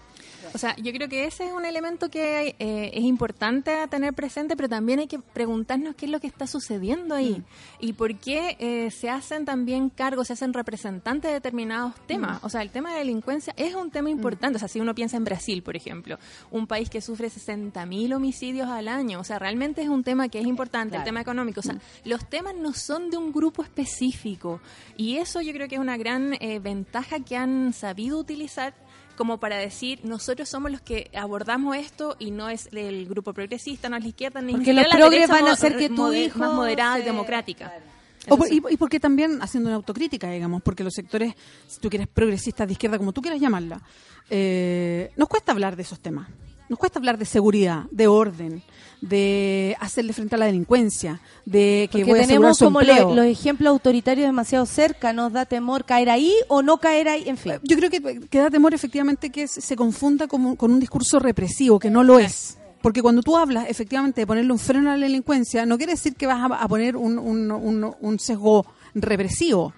O 0.54 0.58
sea, 0.58 0.76
yo 0.76 0.92
creo 0.92 1.08
que 1.08 1.24
ese 1.24 1.46
es 1.46 1.52
un 1.52 1.64
elemento 1.64 2.10
que 2.10 2.54
eh, 2.58 2.90
es 2.92 3.04
importante 3.04 3.74
a 3.74 3.86
tener 3.86 4.12
presente, 4.12 4.56
pero 4.56 4.68
también 4.68 4.98
hay 4.98 5.06
que 5.06 5.18
preguntarnos 5.18 5.94
qué 5.94 6.06
es 6.06 6.12
lo 6.12 6.20
que 6.20 6.26
está 6.26 6.46
sucediendo 6.46 7.14
ahí 7.14 7.42
y 7.80 7.94
por 7.94 8.14
qué 8.16 8.56
eh, 8.58 8.90
se 8.90 9.08
hacen 9.08 9.44
también 9.44 9.88
cargos, 9.88 10.26
se 10.26 10.34
hacen 10.34 10.52
representantes 10.52 11.30
de 11.30 11.34
determinados 11.34 11.94
temas. 12.06 12.42
O 12.44 12.48
sea, 12.48 12.62
el 12.62 12.70
tema 12.70 12.92
de 12.92 12.98
delincuencia 12.98 13.54
es 13.56 13.74
un 13.74 13.90
tema 13.90 14.10
importante. 14.10 14.56
O 14.56 14.58
sea, 14.58 14.68
si 14.68 14.80
uno 14.80 14.94
piensa 14.94 15.16
en 15.16 15.24
Brasil, 15.24 15.62
por 15.62 15.76
ejemplo, 15.76 16.18
un 16.50 16.66
país 16.66 16.90
que 16.90 17.00
sufre 17.00 17.28
60.000 17.28 18.14
homicidios 18.14 18.68
al 18.68 18.88
año, 18.88 19.20
o 19.20 19.24
sea, 19.24 19.38
realmente 19.38 19.82
es 19.82 19.88
un 19.88 20.04
tema 20.04 20.28
que 20.28 20.40
es 20.40 20.46
importante, 20.46 20.96
el 20.96 21.04
tema 21.04 21.20
económico. 21.20 21.60
O 21.60 21.62
sea, 21.62 21.78
los 22.04 22.28
temas 22.28 22.54
no 22.54 22.74
son 22.74 23.10
de 23.10 23.16
un 23.16 23.32
grupo 23.32 23.62
específico 23.62 24.60
y 24.96 25.16
eso 25.16 25.40
yo 25.40 25.52
creo 25.52 25.68
que 25.68 25.76
es 25.76 25.80
una 25.80 25.96
gran 25.96 26.34
eh, 26.40 26.58
ventaja 26.58 27.20
que 27.20 27.36
han 27.36 27.72
sabido 27.72 28.18
utilizar 28.18 28.74
como 29.16 29.38
para 29.38 29.56
decir 29.56 30.00
nosotros 30.04 30.48
somos 30.48 30.70
los 30.70 30.80
que 30.80 31.10
abordamos 31.14 31.76
esto 31.76 32.16
y 32.18 32.30
no 32.30 32.48
es 32.48 32.68
el 32.72 33.06
grupo 33.06 33.32
progresista, 33.32 33.88
no 33.88 33.96
es 33.96 34.02
la 34.02 34.08
izquierda 34.08 34.40
ni 34.40 34.52
Porque 34.52 34.72
los 34.72 34.86
progres 34.86 35.28
van 35.28 35.46
a 35.48 35.52
hacer 35.52 35.76
que 35.76 35.88
tu 35.88 36.12
hijo 36.12 36.38
más 36.38 36.52
moderada 36.54 36.98
y 36.98 37.02
democrática. 37.02 37.72
O 38.28 38.36
por- 38.36 38.52
y 38.52 38.60
porque 38.76 39.00
también 39.00 39.42
haciendo 39.42 39.68
una 39.68 39.76
autocrítica, 39.76 40.30
digamos, 40.30 40.62
porque 40.62 40.84
los 40.84 40.94
sectores, 40.94 41.34
si 41.66 41.80
tú 41.80 41.90
quieres 41.90 42.06
progresistas 42.06 42.68
de 42.68 42.72
izquierda, 42.72 42.96
como 42.98 43.12
tú 43.12 43.20
quieras 43.20 43.40
llamarla, 43.40 43.82
eh, 44.30 45.10
nos 45.16 45.28
cuesta 45.28 45.50
hablar 45.52 45.74
de 45.76 45.82
esos 45.82 45.98
temas. 46.00 46.28
Nos 46.72 46.78
cuesta 46.78 46.98
hablar 46.98 47.18
de 47.18 47.26
seguridad, 47.26 47.84
de 47.90 48.06
orden, 48.06 48.62
de 49.02 49.76
hacerle 49.78 50.14
frente 50.14 50.36
a 50.36 50.38
la 50.38 50.46
delincuencia, 50.46 51.20
de 51.44 51.90
que 51.92 51.98
voy 52.02 52.18
a 52.20 52.22
tenemos 52.26 52.56
su 52.56 52.64
como 52.64 52.80
lo- 52.80 53.14
los 53.14 53.26
ejemplos 53.26 53.68
autoritarios 53.68 54.26
demasiado 54.26 54.64
cerca, 54.64 55.12
nos 55.12 55.34
da 55.34 55.44
temor 55.44 55.84
caer 55.84 56.08
ahí 56.08 56.32
o 56.48 56.62
no 56.62 56.78
caer 56.78 57.08
ahí, 57.10 57.24
en 57.28 57.36
fin. 57.36 57.52
Yo 57.62 57.76
creo 57.76 57.90
que, 57.90 58.20
que 58.26 58.38
da 58.38 58.48
temor 58.48 58.72
efectivamente 58.72 59.28
que 59.28 59.48
se, 59.48 59.76
confunda 59.76 60.28
como- 60.28 60.56
con 60.56 60.70
un 60.70 60.80
discurso 60.80 61.18
represivo, 61.18 61.78
que 61.78 61.90
no 61.90 62.02
lo 62.04 62.18
es. 62.18 62.56
Porque 62.80 63.02
cuando 63.02 63.20
tú 63.20 63.36
hablas 63.36 63.66
efectivamente 63.68 64.22
de 64.22 64.26
ponerle 64.26 64.50
un 64.50 64.58
freno 64.58 64.90
a 64.90 64.96
la 64.96 65.04
delincuencia, 65.04 65.66
no 65.66 65.76
quiere 65.76 65.92
decir 65.92 66.14
que 66.16 66.26
vas 66.26 66.40
a, 66.40 66.46
a 66.56 66.68
poner 66.68 66.96
un, 66.96 67.18
un- 67.18 67.50
un- 67.50 67.94
un 68.00 68.18
sesgo 68.18 68.64
represivo, 68.94 69.74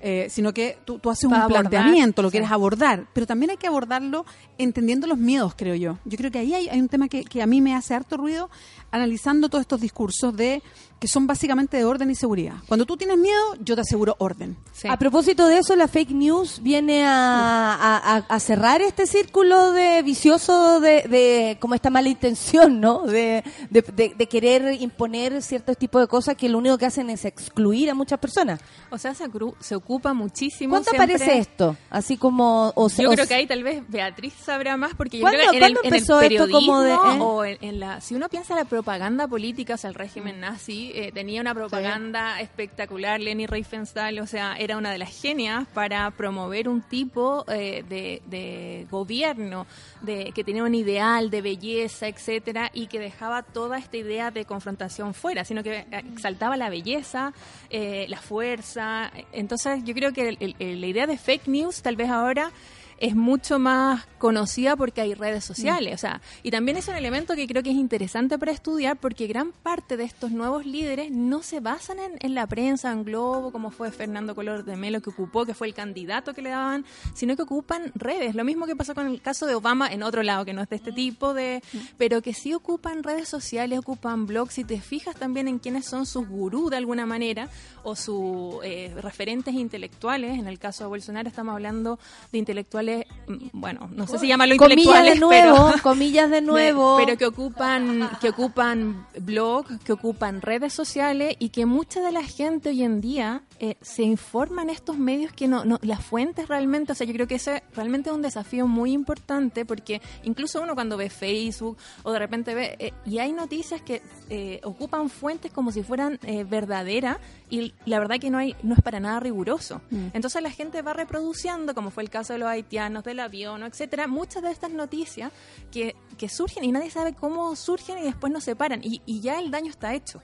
eh, 0.00 0.26
sino 0.30 0.52
que 0.52 0.78
tú, 0.84 0.98
tú 0.98 1.10
haces 1.10 1.24
un 1.24 1.34
abordar, 1.34 1.62
planteamiento, 1.62 2.22
lo 2.22 2.28
sí. 2.28 2.32
quieres 2.32 2.50
abordar, 2.50 3.06
pero 3.12 3.26
también 3.26 3.50
hay 3.50 3.56
que 3.56 3.66
abordarlo 3.66 4.24
entendiendo 4.58 5.06
los 5.06 5.18
miedos, 5.18 5.54
creo 5.56 5.74
yo. 5.74 5.98
Yo 6.04 6.18
creo 6.18 6.30
que 6.30 6.38
ahí 6.38 6.54
hay, 6.54 6.68
hay 6.68 6.80
un 6.80 6.88
tema 6.88 7.08
que, 7.08 7.24
que 7.24 7.42
a 7.42 7.46
mí 7.46 7.60
me 7.60 7.74
hace 7.74 7.94
harto 7.94 8.16
ruido 8.16 8.50
analizando 8.90 9.48
todos 9.48 9.62
estos 9.62 9.80
discursos 9.80 10.36
de 10.36 10.62
que 10.98 11.08
son 11.08 11.26
básicamente 11.26 11.76
de 11.76 11.84
orden 11.84 12.10
y 12.10 12.14
seguridad. 12.14 12.54
Cuando 12.68 12.86
tú 12.86 12.96
tienes 12.96 13.18
miedo, 13.18 13.38
yo 13.60 13.74
te 13.74 13.82
aseguro 13.82 14.16
orden. 14.18 14.56
Sí. 14.72 14.88
A 14.88 14.96
propósito 14.98 15.46
de 15.46 15.58
eso, 15.58 15.76
la 15.76 15.88
fake 15.88 16.10
news 16.12 16.60
viene 16.62 17.04
a, 17.04 17.74
a- 17.74 18.16
a- 18.16 18.24
a 18.28 18.40
cerrar 18.40 18.80
este 18.80 19.06
círculo 19.06 19.72
de 19.72 20.02
vicioso 20.02 20.80
de, 20.80 21.02
de 21.02 21.58
como 21.60 21.74
esta 21.74 21.90
mala 21.90 22.08
intención, 22.08 22.80
¿no? 22.80 23.02
De, 23.02 23.44
de- 23.70 23.82
de- 23.82 24.14
de 24.16 24.26
querer 24.26 24.80
imponer 24.80 25.42
ciertos 25.42 25.76
tipos 25.76 26.00
de 26.00 26.06
cosas 26.08 26.34
que 26.36 26.48
lo 26.48 26.58
único 26.58 26.78
que 26.78 26.86
hacen 26.86 27.10
es 27.10 27.24
excluir 27.26 27.90
a 27.90 27.94
muchas 27.94 28.18
personas. 28.18 28.60
O 28.90 28.96
sea, 28.98 29.12
se, 29.14 29.24
se 29.60 29.74
ocupa 29.74 30.14
muchísimo. 30.14 30.70
¿Cuánto 30.72 30.90
siempre- 30.90 31.14
aparece 31.16 31.38
esto? 31.38 31.76
Así 31.90 32.16
como... 32.16 32.72
O, 32.74 32.88
Yo 32.88 33.10
o 33.10 33.12
creo 33.12 33.26
que 33.26 33.34
ahí 33.34 33.46
tal 33.46 33.62
vez 33.62 33.82
Beatriz 33.88 34.32
sabrá 34.44 34.76
más 34.76 34.94
porque 34.94 35.18
yo 35.18 35.22
¿Cuándo- 35.22 35.38
creo 35.40 35.50
que 35.52 35.56
en 35.58 35.62
el, 35.64 35.72
cuándo 35.74 35.80
en 35.88 35.94
el 35.94 36.00
empezó 36.00 36.20
esto 36.22 36.48
como 36.50 36.80
de, 36.80 36.92
eh? 36.92 36.96
o 37.20 37.44
en, 37.44 37.58
en 37.60 37.80
la 37.80 38.00
si 38.00 38.14
uno 38.14 38.28
piensa 38.28 38.54
en 38.54 38.60
la 38.60 38.64
propaganda 38.64 39.28
política, 39.28 39.74
o 39.74 39.76
sea, 39.76 39.88
el 39.88 39.94
régimen 39.94 40.40
nazi 40.40 40.85
eh, 40.94 41.12
tenía 41.12 41.40
una 41.40 41.54
propaganda 41.54 42.40
espectacular, 42.40 43.20
Leni 43.20 43.46
Riefenstahl, 43.46 44.18
o 44.20 44.26
sea, 44.26 44.56
era 44.58 44.76
una 44.76 44.90
de 44.90 44.98
las 44.98 45.20
genias 45.20 45.66
para 45.74 46.10
promover 46.10 46.68
un 46.68 46.82
tipo 46.82 47.44
eh, 47.48 47.84
de, 47.88 48.22
de 48.26 48.86
gobierno 48.90 49.66
de 50.02 50.32
que 50.34 50.44
tenía 50.44 50.62
un 50.64 50.74
ideal 50.74 51.30
de 51.30 51.42
belleza, 51.42 52.08
etcétera, 52.08 52.70
y 52.72 52.86
que 52.86 52.98
dejaba 52.98 53.42
toda 53.42 53.78
esta 53.78 53.96
idea 53.96 54.30
de 54.30 54.44
confrontación 54.44 55.14
fuera, 55.14 55.44
sino 55.44 55.62
que 55.62 55.78
eh, 55.78 55.86
exaltaba 56.12 56.56
la 56.56 56.68
belleza, 56.70 57.32
eh, 57.70 58.06
la 58.08 58.18
fuerza. 58.20 59.10
Entonces, 59.32 59.82
yo 59.84 59.94
creo 59.94 60.12
que 60.12 60.28
el- 60.40 60.56
el- 60.58 60.80
la 60.80 60.86
idea 60.86 61.06
de 61.06 61.16
fake 61.18 61.48
news 61.48 61.82
tal 61.82 61.96
vez 61.96 62.10
ahora 62.10 62.50
es 62.98 63.14
mucho 63.14 63.58
más 63.58 64.06
conocida 64.18 64.76
porque 64.76 65.00
hay 65.00 65.14
redes 65.14 65.44
sociales, 65.44 65.94
o 65.94 65.98
sea, 65.98 66.20
y 66.42 66.50
también 66.50 66.76
es 66.76 66.88
un 66.88 66.96
elemento 66.96 67.34
que 67.34 67.46
creo 67.46 67.62
que 67.62 67.70
es 67.70 67.76
interesante 67.76 68.38
para 68.38 68.52
estudiar 68.52 68.96
porque 68.96 69.26
gran 69.26 69.52
parte 69.52 69.96
de 69.96 70.04
estos 70.04 70.30
nuevos 70.30 70.64
líderes 70.64 71.10
no 71.10 71.42
se 71.42 71.60
basan 71.60 71.98
en, 71.98 72.12
en 72.20 72.34
la 72.34 72.46
prensa, 72.46 72.90
en 72.92 73.04
Globo, 73.04 73.52
como 73.52 73.70
fue 73.70 73.90
Fernando 73.90 74.34
Color 74.34 74.64
de 74.64 74.76
Melo 74.76 75.00
que 75.00 75.10
ocupó, 75.10 75.44
que 75.44 75.54
fue 75.54 75.66
el 75.66 75.74
candidato 75.74 76.32
que 76.34 76.42
le 76.42 76.50
daban, 76.50 76.84
sino 77.14 77.36
que 77.36 77.42
ocupan 77.42 77.92
redes, 77.94 78.34
lo 78.34 78.44
mismo 78.44 78.66
que 78.66 78.76
pasó 78.76 78.94
con 78.94 79.06
el 79.06 79.20
caso 79.20 79.46
de 79.46 79.54
Obama 79.54 79.88
en 79.88 80.02
otro 80.02 80.22
lado, 80.22 80.44
que 80.44 80.52
no 80.52 80.62
es 80.62 80.68
de 80.68 80.76
este 80.76 80.92
tipo 80.92 81.34
de, 81.34 81.62
pero 81.98 82.22
que 82.22 82.32
sí 82.32 82.54
ocupan 82.54 83.02
redes 83.02 83.28
sociales, 83.28 83.78
ocupan 83.78 84.26
blogs, 84.26 84.58
y 84.58 84.64
te 84.64 84.80
fijas 84.80 85.16
también 85.16 85.48
en 85.48 85.58
quiénes 85.58 85.84
son 85.84 86.06
sus 86.06 86.26
gurús 86.26 86.70
de 86.70 86.76
alguna 86.76 87.06
manera, 87.06 87.48
o 87.82 87.94
sus 87.94 88.56
eh, 88.64 88.94
referentes 89.00 89.54
intelectuales, 89.54 90.38
en 90.38 90.46
el 90.46 90.58
caso 90.58 90.84
de 90.84 90.88
Bolsonaro 90.88 91.28
estamos 91.28 91.52
hablando 91.52 91.98
de 92.32 92.38
intelectuales, 92.38 92.85
mm, 93.26 93.48
bueno, 93.52 93.88
no 93.92 94.06
sé 94.06 94.18
si 94.18 94.28
llamarlo 94.28 94.56
comillas 94.56 94.78
intelectuales, 94.78 95.14
de 95.14 95.20
nuevo, 95.20 95.70
pero... 95.70 95.82
comillas 95.82 96.30
de 96.30 96.40
nuevo. 96.52 96.96
Pero 96.98 97.16
que 97.16 97.26
ocupan, 97.26 98.10
que 98.20 98.30
ocupan 98.30 99.06
blog, 99.20 99.66
que 99.84 99.92
ocupan 99.92 100.40
redes 100.40 100.72
sociales 100.72 101.36
y 101.38 101.50
que 101.50 101.66
mucha 101.66 102.00
de 102.00 102.12
la 102.12 102.22
gente 102.22 102.70
hoy 102.70 102.82
en 102.82 103.00
día 103.00 103.42
eh, 103.60 103.76
se 103.80 104.02
informa 104.02 104.62
en 104.62 104.70
estos 104.70 104.98
medios 104.98 105.32
que 105.32 105.48
no, 105.48 105.64
no, 105.64 105.78
las 105.82 106.04
fuentes 106.04 106.48
realmente, 106.48 106.92
o 106.92 106.94
sea, 106.94 107.06
yo 107.06 107.12
creo 107.12 107.26
que 107.26 107.36
ese 107.36 107.62
realmente 107.74 108.10
es 108.10 108.16
un 108.16 108.22
desafío 108.22 108.66
muy 108.66 108.92
importante 108.92 109.64
porque 109.64 110.00
incluso 110.24 110.62
uno 110.62 110.74
cuando 110.74 110.96
ve 110.96 111.10
Facebook 111.10 111.76
o 112.02 112.12
de 112.12 112.18
repente 112.18 112.54
ve, 112.54 112.76
eh, 112.78 112.92
y 113.04 113.18
hay 113.18 113.32
noticias 113.32 113.82
que 113.82 114.02
eh, 114.28 114.60
ocupan 114.64 115.08
fuentes 115.08 115.52
como 115.52 115.72
si 115.72 115.82
fueran 115.82 116.18
eh, 116.22 116.44
verdaderas 116.44 117.18
y 117.48 117.74
la 117.84 117.98
verdad 117.98 118.18
que 118.18 118.30
no 118.30 118.38
hay 118.38 118.56
no 118.62 118.74
es 118.74 118.82
para 118.82 119.00
nada 119.00 119.20
riguroso. 119.20 119.80
Entonces 120.12 120.42
la 120.42 120.50
gente 120.50 120.82
va 120.82 120.92
reproduciendo, 120.92 121.74
como 121.74 121.90
fue 121.90 122.02
el 122.02 122.10
caso 122.10 122.32
de 122.32 122.40
los 122.40 122.48
haitianos, 122.48 123.04
del 123.04 123.20
avión, 123.20 123.62
etcétera, 123.62 124.06
muchas 124.06 124.42
de 124.42 124.50
estas 124.50 124.70
noticias 124.70 125.32
que, 125.70 125.94
que 126.18 126.28
surgen 126.28 126.64
y 126.64 126.72
nadie 126.72 126.90
sabe 126.90 127.14
cómo 127.14 127.54
surgen 127.56 127.98
y 127.98 128.02
después 128.02 128.32
no 128.32 128.40
se 128.40 128.56
paran 128.56 128.80
y, 128.82 129.02
y 129.06 129.20
ya 129.20 129.38
el 129.38 129.50
daño 129.50 129.70
está 129.70 129.94
hecho. 129.94 130.20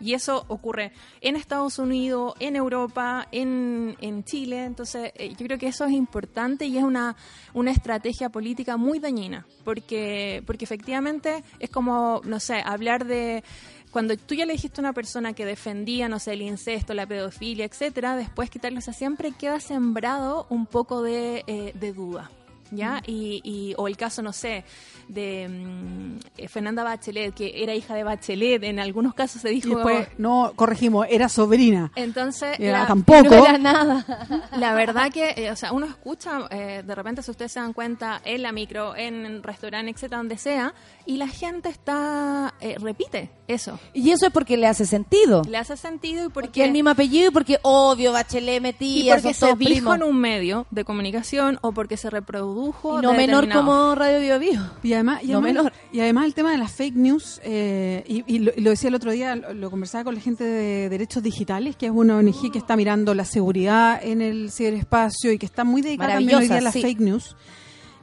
Y 0.00 0.14
eso 0.14 0.44
ocurre 0.48 0.92
en 1.20 1.36
Estados 1.36 1.78
Unidos, 1.78 2.34
en 2.38 2.56
Europa, 2.56 3.26
en, 3.32 3.96
en 4.00 4.24
Chile. 4.24 4.64
Entonces, 4.64 5.12
eh, 5.16 5.30
yo 5.30 5.46
creo 5.46 5.58
que 5.58 5.68
eso 5.68 5.84
es 5.84 5.92
importante 5.92 6.66
y 6.66 6.76
es 6.76 6.84
una, 6.84 7.16
una 7.54 7.70
estrategia 7.70 8.28
política 8.28 8.76
muy 8.76 8.98
dañina. 8.98 9.46
Porque, 9.64 10.42
porque 10.46 10.64
efectivamente 10.64 11.42
es 11.58 11.70
como, 11.70 12.20
no 12.24 12.40
sé, 12.40 12.62
hablar 12.64 13.06
de. 13.06 13.42
Cuando 13.90 14.16
tú 14.16 14.34
ya 14.34 14.44
le 14.44 14.52
dijiste 14.52 14.80
a 14.80 14.82
una 14.82 14.92
persona 14.92 15.32
que 15.32 15.46
defendía, 15.46 16.08
no 16.08 16.18
sé, 16.18 16.34
el 16.34 16.42
incesto, 16.42 16.92
la 16.92 17.06
pedofilia, 17.06 17.64
etcétera, 17.64 18.14
después 18.14 18.50
quitarlo, 18.50 18.78
o 18.78 18.82
sea, 18.82 18.92
siempre 18.92 19.32
queda 19.32 19.58
sembrado 19.58 20.46
un 20.50 20.66
poco 20.66 21.02
de, 21.02 21.44
eh, 21.46 21.72
de 21.74 21.92
duda. 21.94 22.30
¿Ya? 22.70 23.00
Y, 23.06 23.40
y- 23.44 23.74
o 23.76 23.86
el 23.88 23.96
caso, 23.96 24.22
no 24.22 24.32
sé, 24.32 24.64
de 25.08 25.48
mm, 25.48 26.16
eh, 26.38 26.48
Fernanda 26.48 26.82
Bachelet, 26.82 27.32
que 27.34 27.62
era 27.62 27.74
hija 27.74 27.94
de 27.94 28.02
Bachelet, 28.02 28.62
en 28.64 28.80
algunos 28.80 29.14
casos 29.14 29.42
se 29.42 29.52
Y 29.52 29.60
dijo. 29.60 29.76
después, 29.76 30.08
no, 30.18 30.52
corregimos, 30.56 31.06
era 31.08 31.28
sobrina. 31.28 31.92
Entonces, 31.94 32.58
Era 32.58 32.80
la, 32.80 32.86
tampoco. 32.88 33.22
No 33.30 33.46
era 33.46 33.58
nada. 33.58 34.48
la 34.58 34.74
verdad 34.74 35.12
que, 35.12 35.34
eh, 35.36 35.50
o 35.52 35.56
sea, 35.56 35.72
uno 35.72 35.86
escucha, 35.86 36.48
eh, 36.50 36.82
de 36.84 36.94
repente, 36.94 37.22
si 37.22 37.30
ustedes 37.30 37.52
se 37.52 37.60
dan 37.60 37.72
cuenta, 37.72 38.20
en 38.24 38.42
la 38.42 38.50
micro, 38.52 38.96
en 38.96 39.24
el 39.26 39.42
restaurante, 39.42 39.90
etcétera, 39.92 40.18
donde 40.18 40.38
sea, 40.38 40.74
y 41.04 41.18
la 41.18 41.28
gente 41.28 41.68
está, 41.68 42.54
eh, 42.60 42.76
repite 42.80 43.30
eso. 43.46 43.78
Y 43.94 44.10
eso 44.10 44.26
es 44.26 44.32
porque 44.32 44.56
le 44.56 44.66
hace 44.66 44.86
sentido. 44.86 45.42
Le 45.48 45.56
hace 45.58 45.76
sentido 45.76 46.24
y 46.26 46.28
porque, 46.30 46.48
Porque 46.48 46.64
el 46.64 46.72
mismo 46.72 46.90
apellido 46.90 47.28
y 47.28 47.32
porque 47.32 47.58
obvio 47.62 48.12
Bachelet 48.12 48.56
y 48.56 48.60
metía, 48.60 49.14
porque 49.14 49.34
son 49.34 49.50
se 49.50 49.56
dijo 49.56 49.70
primos. 49.70 49.96
en 49.96 50.02
un 50.02 50.16
medio 50.18 50.66
de 50.72 50.84
comunicación 50.84 51.58
o 51.62 51.70
porque 51.72 51.96
se 51.96 52.10
reprodujo. 52.10 52.55
Y 52.56 53.02
no 53.02 53.12
de 53.12 53.16
menor 53.18 53.48
como 53.50 53.94
Radio 53.94 54.20
Bio 54.20 54.38
Bio. 54.38 54.70
Y 54.82 54.92
además, 54.94 55.22
y 55.22 55.28
No 55.28 55.38
además, 55.38 55.54
menor. 55.54 55.72
y 55.92 56.00
además 56.00 56.24
el 56.26 56.34
tema 56.34 56.52
de 56.52 56.58
las 56.58 56.72
fake 56.72 56.96
news, 56.96 57.40
eh, 57.44 58.02
y, 58.06 58.24
y 58.26 58.38
lo, 58.38 58.52
y 58.56 58.60
lo 58.60 58.70
decía 58.70 58.88
el 58.88 58.94
otro 58.94 59.10
día, 59.10 59.36
lo, 59.36 59.52
lo 59.52 59.70
conversaba 59.70 60.04
con 60.04 60.14
la 60.14 60.20
gente 60.20 60.44
de 60.44 60.88
Derechos 60.88 61.22
Digitales, 61.22 61.76
que 61.76 61.86
es 61.86 61.92
una 61.92 62.16
ONG 62.16 62.50
que 62.52 62.58
está 62.58 62.76
mirando 62.76 63.14
la 63.14 63.24
seguridad 63.24 64.00
en 64.02 64.22
el 64.22 64.50
ciberespacio 64.50 65.32
y 65.32 65.38
que 65.38 65.46
está 65.46 65.64
muy 65.64 65.82
dedicada 65.82 66.14
también 66.14 66.38
hoy 66.38 66.48
día 66.48 66.58
a 66.58 66.60
las 66.62 66.72
sí. 66.72 66.82
fake 66.82 67.00
news. 67.00 67.36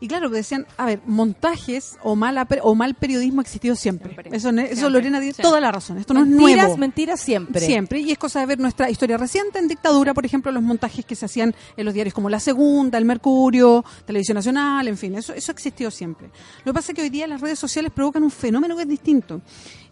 Y 0.04 0.08
claro, 0.10 0.28
decían, 0.30 0.68
a 0.76 0.86
ver, 0.86 1.00
montajes 1.06 1.98
o, 2.04 2.14
mala, 2.18 2.46
o 2.64 2.76
mal 2.76 2.94
periodismo 2.94 3.40
ha 3.40 3.44
existido 3.44 3.74
siempre. 3.78 4.10
Siempre. 4.14 4.36
Eso, 4.36 4.52
ne- 4.52 4.64
eso 4.66 4.74
Siempre. 4.76 4.90
Lorena 4.92 5.20
tiene 5.22 5.34
toda 5.34 5.62
la 5.62 5.72
razón. 5.72 5.98
Esto 5.98 6.14
no 6.14 6.24
es 6.24 6.28
mentiras, 6.28 6.66
nuevo. 6.66 6.78
mentiras 6.78 7.22
siempre. 7.22 7.62
Siempre, 7.66 8.00
y 8.02 8.12
es 8.12 8.18
cosa 8.18 8.42
de 8.42 8.48
ver 8.48 8.60
nuestra 8.60 8.90
historia 8.90 9.16
reciente 9.16 9.60
en 9.60 9.70
dictadura, 9.70 10.14
por 10.14 10.26
ejemplo, 10.26 10.52
los 10.52 10.62
montajes 10.62 11.06
que 11.06 11.16
se 11.16 11.24
hacían 11.26 11.56
en 11.78 11.86
los 11.86 11.94
diarios 11.94 12.14
como 12.14 12.30
La 12.30 12.42
Segunda, 12.42 12.98
El 12.98 13.06
Mercurio, 13.06 13.86
Televisión 14.06 14.36
Nacional, 14.36 14.90
en 14.90 14.98
fin, 14.98 15.16
eso, 15.16 15.32
eso 15.34 15.52
ha 15.52 15.54
existido 15.54 15.90
siempre. 15.90 16.28
Lo 16.66 16.74
que 16.74 16.74
pasa 16.74 16.92
es 16.92 16.96
que 16.98 17.02
hoy 17.04 17.10
día 17.10 17.26
las 17.26 17.40
redes 17.40 17.58
sociales 17.60 17.90
provocan 17.96 18.24
un 18.24 18.32
fenómeno 18.32 18.76
que 18.76 18.82
es 18.82 18.90
distinto. 18.90 19.42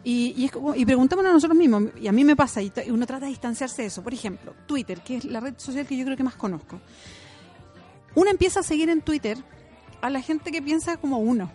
Y, 0.04 0.34
y, 0.36 0.46
es 0.46 0.52
como- 0.52 0.76
y 0.76 0.84
preguntémonos 0.86 1.30
a 1.30 1.34
nosotros 1.36 1.58
mismos, 1.58 1.84
y 2.02 2.08
a 2.08 2.12
mí 2.12 2.26
me 2.26 2.36
pasa, 2.36 2.62
y 2.62 2.70
uno 2.90 3.06
trata 3.06 3.28
de 3.28 3.30
distanciarse 3.32 3.84
de 3.84 3.88
eso. 3.88 4.04
Por 4.04 4.14
ejemplo, 4.14 4.54
Twitter, 4.68 5.00
que 5.02 5.16
es 5.16 5.24
la 5.24 5.40
red 5.40 5.54
social 5.56 5.86
que 5.88 5.96
yo 5.96 6.04
creo 6.04 6.18
que 6.18 6.24
más 6.24 6.36
conozco. 6.36 6.82
Uno 8.16 8.30
empieza 8.30 8.60
a 8.60 8.64
seguir 8.64 8.90
en 8.90 9.00
Twitter 9.02 9.38
a 10.02 10.10
la 10.10 10.22
gente 10.22 10.52
que 10.52 10.62
piensa 10.62 10.98
como 10.98 11.20
uno. 11.20 11.52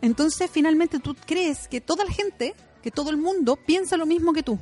Entonces, 0.00 0.50
finalmente 0.50 0.98
tú 0.98 1.14
crees 1.26 1.68
que 1.68 1.80
toda 1.80 2.04
la 2.04 2.10
gente, 2.12 2.54
que 2.82 2.90
todo 2.90 3.10
el 3.10 3.16
mundo 3.16 3.56
piensa 3.56 3.96
lo 3.96 4.06
mismo 4.06 4.32
que 4.32 4.42
tú. 4.42 4.58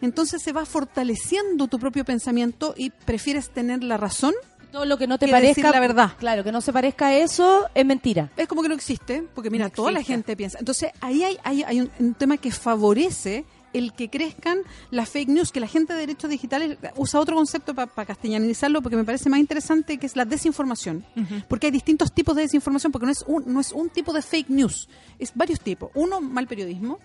Entonces 0.00 0.42
se 0.42 0.52
va 0.52 0.64
fortaleciendo 0.64 1.68
tu 1.68 1.78
propio 1.78 2.04
pensamiento 2.04 2.74
y 2.76 2.90
prefieres 2.90 3.50
tener 3.50 3.84
la 3.84 3.96
razón. 3.96 4.34
Todo 4.72 4.84
lo 4.84 4.96
que 4.98 5.06
no 5.06 5.18
te 5.18 5.26
Que 5.26 5.32
parezca. 5.32 5.70
la 5.70 5.80
verdad. 5.80 6.12
Claro, 6.18 6.44
que 6.44 6.52
no 6.52 6.60
se 6.60 6.72
parezca 6.72 7.08
a 7.08 7.14
eso 7.16 7.68
es 7.74 7.84
mentira. 7.84 8.30
Es 8.36 8.46
como 8.48 8.62
que 8.62 8.68
no 8.68 8.74
existe, 8.74 9.22
porque 9.34 9.50
mira, 9.50 9.66
No 9.66 9.70
toda 9.70 9.90
la 9.92 10.02
gente 10.02 10.36
piensa. 10.36 10.58
Entonces 10.58 10.92
ahí 11.00 11.24
hay, 11.24 11.38
hay, 11.42 11.62
hay 11.64 11.80
un, 11.80 11.90
un 11.98 12.14
tema 12.14 12.36
que 12.36 12.50
favorece 12.52 13.44
el 13.72 13.92
que 13.92 14.10
crezcan 14.10 14.58
las 14.90 15.08
fake 15.08 15.28
news, 15.28 15.52
que 15.52 15.60
la 15.60 15.66
gente 15.66 15.92
de 15.92 16.00
derechos 16.00 16.30
digitales 16.30 16.78
usa 16.96 17.20
otro 17.20 17.36
concepto 17.36 17.74
para 17.74 18.06
castellanizarlo, 18.06 18.82
porque 18.82 18.96
me 18.96 19.04
parece 19.04 19.28
más 19.30 19.40
interesante, 19.40 19.98
que 19.98 20.06
es 20.06 20.16
la 20.16 20.24
desinformación. 20.24 21.04
Porque 21.48 21.66
hay 21.66 21.72
distintos 21.72 22.12
tipos 22.12 22.34
de 22.36 22.42
desinformación, 22.42 22.92
porque 22.92 23.06
no 23.06 23.12
es, 23.12 23.24
un, 23.26 23.52
no 23.52 23.60
es 23.60 23.72
un 23.72 23.90
tipo 23.90 24.12
de 24.12 24.22
fake 24.22 24.50
news, 24.50 24.88
es 25.18 25.32
varios 25.34 25.60
tipos. 25.60 25.90
Uno, 25.94 26.20
mal 26.20 26.46
periodismo, 26.46 26.98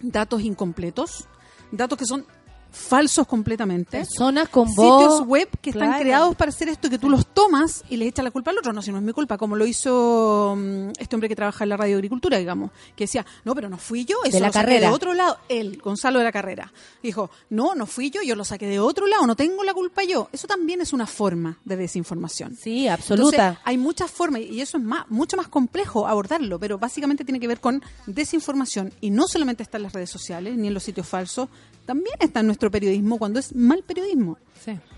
datos 0.00 0.42
incompletos, 0.42 1.28
datos 1.70 1.98
que 1.98 2.06
son 2.06 2.26
falsos 2.78 3.26
completamente. 3.26 3.98
Personas 3.98 4.48
con 4.48 4.68
Sitios 4.68 5.20
voz. 5.20 5.26
web 5.26 5.48
que 5.60 5.70
están 5.70 5.98
creados 5.98 6.34
para 6.36 6.50
hacer 6.50 6.68
esto, 6.68 6.88
que 6.88 6.98
tú 6.98 7.10
los 7.10 7.26
tomas 7.26 7.84
y 7.88 7.96
les 7.96 8.08
echas 8.08 8.24
la 8.24 8.30
culpa 8.30 8.50
al 8.50 8.58
otro. 8.58 8.72
No, 8.72 8.82
si 8.82 8.90
no 8.90 8.98
es 8.98 9.04
mi 9.04 9.12
culpa, 9.12 9.36
como 9.36 9.56
lo 9.56 9.66
hizo 9.66 10.54
mm, 10.56 10.90
este 10.98 11.16
hombre 11.16 11.28
que 11.28 11.36
trabaja 11.36 11.64
en 11.64 11.70
la 11.70 11.76
radio 11.76 11.96
agricultura, 11.96 12.38
digamos, 12.38 12.70
que 12.96 13.04
decía, 13.04 13.24
no, 13.44 13.54
pero 13.54 13.68
no 13.68 13.78
fui 13.78 14.04
yo, 14.04 14.16
eso 14.24 14.32
De 14.32 14.40
la 14.40 14.48
lo 14.48 14.52
saqué 14.52 14.66
carrera. 14.66 14.88
de 14.88 14.94
otro 14.94 15.14
lado. 15.14 15.38
Él, 15.48 15.78
Gonzalo 15.82 16.18
de 16.18 16.24
la 16.24 16.32
carrera, 16.32 16.72
dijo, 17.02 17.30
no, 17.50 17.74
no 17.74 17.86
fui 17.86 18.10
yo, 18.10 18.22
yo 18.22 18.34
lo 18.34 18.44
saqué 18.44 18.66
de 18.66 18.80
otro 18.80 19.06
lado, 19.06 19.26
no 19.26 19.36
tengo 19.36 19.64
la 19.64 19.74
culpa 19.74 20.04
yo. 20.04 20.28
Eso 20.32 20.46
también 20.46 20.80
es 20.80 20.92
una 20.92 21.06
forma 21.06 21.58
de 21.64 21.76
desinformación. 21.76 22.56
Sí, 22.56 22.88
absoluta. 22.88 23.36
Entonces, 23.48 23.62
hay 23.64 23.78
muchas 23.78 24.10
formas 24.10 24.42
y 24.42 24.60
eso 24.60 24.78
es 24.78 24.84
más, 24.84 25.08
mucho 25.10 25.36
más 25.36 25.48
complejo 25.48 26.06
abordarlo, 26.06 26.58
pero 26.58 26.78
básicamente 26.78 27.24
tiene 27.24 27.40
que 27.40 27.48
ver 27.48 27.60
con 27.60 27.82
desinformación 28.06 28.92
y 29.00 29.10
no 29.10 29.26
solamente 29.26 29.62
está 29.62 29.76
en 29.78 29.84
las 29.84 29.92
redes 29.92 30.10
sociales 30.10 30.56
ni 30.56 30.68
en 30.68 30.74
los 30.74 30.82
sitios 30.82 31.06
falsos, 31.06 31.48
también 31.88 32.16
está 32.20 32.40
en 32.40 32.46
nuestro 32.46 32.70
periodismo 32.70 33.16
cuando 33.18 33.40
es 33.40 33.54
mal 33.54 33.82
periodismo. 33.82 34.36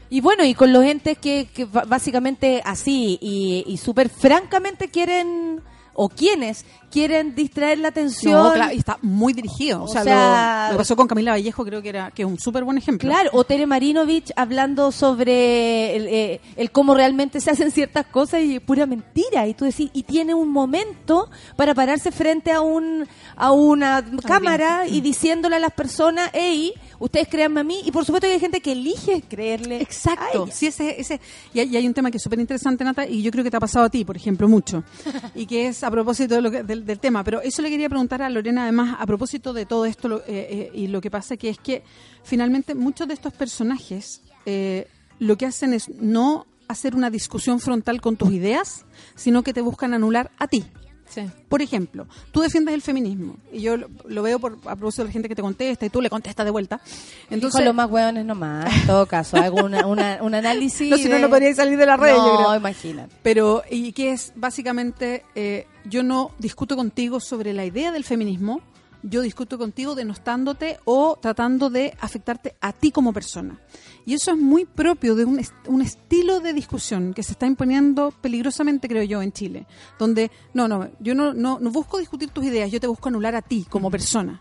Y 0.08 0.20
bueno, 0.20 0.44
y 0.44 0.54
con 0.54 0.72
los 0.72 0.82
entes 0.82 1.16
que, 1.18 1.46
que 1.54 1.64
básicamente 1.64 2.62
así 2.64 3.16
y, 3.22 3.62
y 3.64 3.76
súper 3.76 4.08
francamente 4.08 4.88
quieren, 4.88 5.60
o 6.02 6.08
quienes 6.08 6.64
quieren 6.90 7.34
distraer 7.34 7.78
la 7.78 7.88
atención. 7.88 8.32
No, 8.32 8.54
claro, 8.54 8.72
y 8.72 8.78
está 8.78 8.98
muy 9.02 9.34
dirigido. 9.34 9.82
O, 9.82 9.84
O 9.84 9.88
sea, 9.88 10.02
sea, 10.02 10.68
lo, 10.72 10.78
pasó 10.78 10.96
con 10.96 11.06
Camila 11.06 11.32
Vallejo 11.32 11.62
creo 11.62 11.82
que 11.82 11.90
era 11.90 12.10
que 12.10 12.22
es 12.22 12.28
un 12.28 12.38
súper 12.38 12.64
buen 12.64 12.78
ejemplo. 12.78 13.06
Claro, 13.06 13.28
o 13.34 13.44
Tere 13.44 13.66
Marinovich 13.66 14.32
hablando 14.34 14.92
sobre 14.92 15.94
el, 15.94 16.06
eh, 16.08 16.40
el 16.56 16.70
cómo 16.70 16.94
realmente 16.94 17.38
se 17.42 17.50
hacen 17.50 17.70
ciertas 17.70 18.06
cosas 18.06 18.40
y 18.44 18.58
pura 18.60 18.86
mentira. 18.86 19.46
Y 19.46 19.52
tú 19.52 19.66
decís, 19.66 19.90
y 19.92 20.04
tiene 20.04 20.32
un 20.32 20.48
momento 20.48 21.28
para 21.54 21.74
pararse 21.74 22.10
frente 22.10 22.50
a 22.50 22.62
un 22.62 23.06
a 23.36 23.52
una 23.52 24.02
cámara 24.26 24.86
y 24.88 25.02
diciéndole 25.02 25.56
a 25.56 25.60
las 25.60 25.72
personas, 25.72 26.30
hey, 26.32 26.72
ustedes 27.00 27.26
créanme 27.26 27.58
a 27.60 27.64
mí. 27.64 27.80
Y 27.84 27.90
por 27.90 28.04
supuesto 28.04 28.28
que 28.28 28.34
hay 28.34 28.38
gente 28.40 28.60
que 28.60 28.70
elige 28.72 29.22
creerle. 29.28 29.80
Exacto, 29.82 30.46
sí, 30.52 30.68
ese, 30.68 31.00
ese, 31.00 31.20
y, 31.52 31.58
hay, 31.58 31.68
y 31.68 31.76
hay 31.76 31.86
un 31.88 31.94
tema 31.94 32.12
que 32.12 32.18
es 32.18 32.22
súper 32.22 32.38
interesante, 32.38 32.84
Nata, 32.84 33.04
y 33.08 33.22
yo 33.22 33.32
creo 33.32 33.42
que 33.42 33.50
te 33.50 33.56
ha 33.56 33.60
pasado 33.60 33.86
a 33.86 33.90
ti, 33.90 34.04
por 34.04 34.16
ejemplo, 34.16 34.48
mucho, 34.48 34.84
y 35.34 35.46
que 35.46 35.66
es 35.66 35.82
a 35.82 35.90
propósito 35.90 36.36
de 36.36 36.42
lo 36.42 36.50
que- 36.52 36.62
del, 36.62 36.86
del 36.86 37.00
tema, 37.00 37.24
pero 37.24 37.40
eso 37.42 37.60
le 37.62 37.70
quería 37.70 37.88
preguntar 37.88 38.22
a 38.22 38.30
Lorena, 38.30 38.62
además, 38.62 38.96
a 39.00 39.06
propósito 39.06 39.52
de 39.52 39.66
todo 39.66 39.84
esto, 39.86 40.06
lo- 40.08 40.20
eh, 40.20 40.24
eh, 40.28 40.70
y 40.74 40.86
lo 40.86 41.00
que 41.00 41.10
pasa 41.10 41.36
que 41.36 41.48
es 41.48 41.58
que 41.58 41.82
finalmente 42.22 42.74
muchos 42.76 43.08
de 43.08 43.14
estos 43.14 43.32
personajes 43.32 44.22
eh, 44.46 44.86
lo 45.18 45.36
que 45.36 45.46
hacen 45.46 45.72
es 45.74 45.88
no 45.88 46.46
hacer 46.68 46.94
una 46.94 47.10
discusión 47.10 47.58
frontal 47.58 48.00
con 48.00 48.16
tus 48.16 48.30
ideas, 48.30 48.84
sino 49.16 49.42
que 49.42 49.52
te 49.52 49.60
buscan 49.60 49.92
anular 49.92 50.30
a 50.38 50.46
ti. 50.46 50.64
Sí. 51.10 51.22
Por 51.48 51.60
ejemplo, 51.60 52.06
tú 52.32 52.40
defiendes 52.40 52.72
el 52.74 52.82
feminismo, 52.82 53.36
y 53.52 53.60
yo 53.62 53.76
lo, 53.76 53.88
lo 54.06 54.22
veo 54.22 54.38
por, 54.38 54.52
a 54.66 54.76
propósito 54.76 55.02
de 55.02 55.08
la 55.08 55.12
gente 55.12 55.28
que 55.28 55.34
te 55.34 55.42
contesta, 55.42 55.84
y 55.84 55.90
tú 55.90 56.00
le 56.00 56.08
contestas 56.08 56.44
de 56.46 56.50
vuelta. 56.52 56.76
Entonces, 56.76 57.32
Entonces, 57.32 57.64
los 57.64 57.74
más 57.74 57.90
hueones 57.90 58.24
nomás, 58.24 58.72
en 58.82 58.86
todo 58.86 59.06
caso. 59.06 59.36
Hago 59.36 59.64
una, 59.64 59.86
una- 59.86 60.18
un 60.22 60.34
análisis. 60.34 60.88
No, 60.90 60.96
si 60.96 61.08
no, 61.08 61.18
no 61.18 61.28
podríais 61.28 61.56
salir 61.56 61.76
de 61.76 61.86
la 61.86 61.96
red, 61.96 62.12
No, 62.16 62.26
yo 62.26 62.36
creo. 62.46 62.56
imagínate. 62.56 63.14
Pero, 63.22 63.62
y 63.70 63.92
que 63.92 64.12
es 64.12 64.32
básicamente, 64.36 65.24
eh, 65.34 65.66
yo 65.84 66.02
no 66.02 66.30
discuto 66.38 66.76
contigo 66.76 67.18
sobre 67.20 67.52
la 67.52 67.64
idea 67.64 67.90
del 67.92 68.04
feminismo, 68.04 68.60
yo 69.02 69.22
discuto 69.22 69.58
contigo 69.58 69.94
denostándote 69.94 70.78
o 70.84 71.18
tratando 71.20 71.70
de 71.70 71.96
afectarte 72.00 72.54
a 72.60 72.72
ti 72.72 72.90
como 72.90 73.12
persona. 73.12 73.58
Y 74.06 74.14
eso 74.14 74.30
es 74.32 74.36
muy 74.38 74.64
propio 74.64 75.14
de 75.14 75.24
un, 75.24 75.38
est- 75.38 75.54
un 75.68 75.82
estilo 75.82 76.40
de 76.40 76.52
discusión 76.52 77.12
que 77.14 77.22
se 77.22 77.32
está 77.32 77.46
imponiendo 77.46 78.12
peligrosamente, 78.20 78.88
creo 78.88 79.02
yo, 79.04 79.22
en 79.22 79.32
Chile. 79.32 79.66
Donde, 79.98 80.30
no, 80.54 80.68
no, 80.68 80.88
yo 81.00 81.14
no, 81.14 81.32
no, 81.34 81.58
no 81.60 81.70
busco 81.70 81.98
discutir 81.98 82.30
tus 82.30 82.44
ideas, 82.44 82.70
yo 82.70 82.80
te 82.80 82.86
busco 82.86 83.08
anular 83.08 83.34
a 83.34 83.42
ti 83.42 83.66
como 83.68 83.90
persona. 83.90 84.38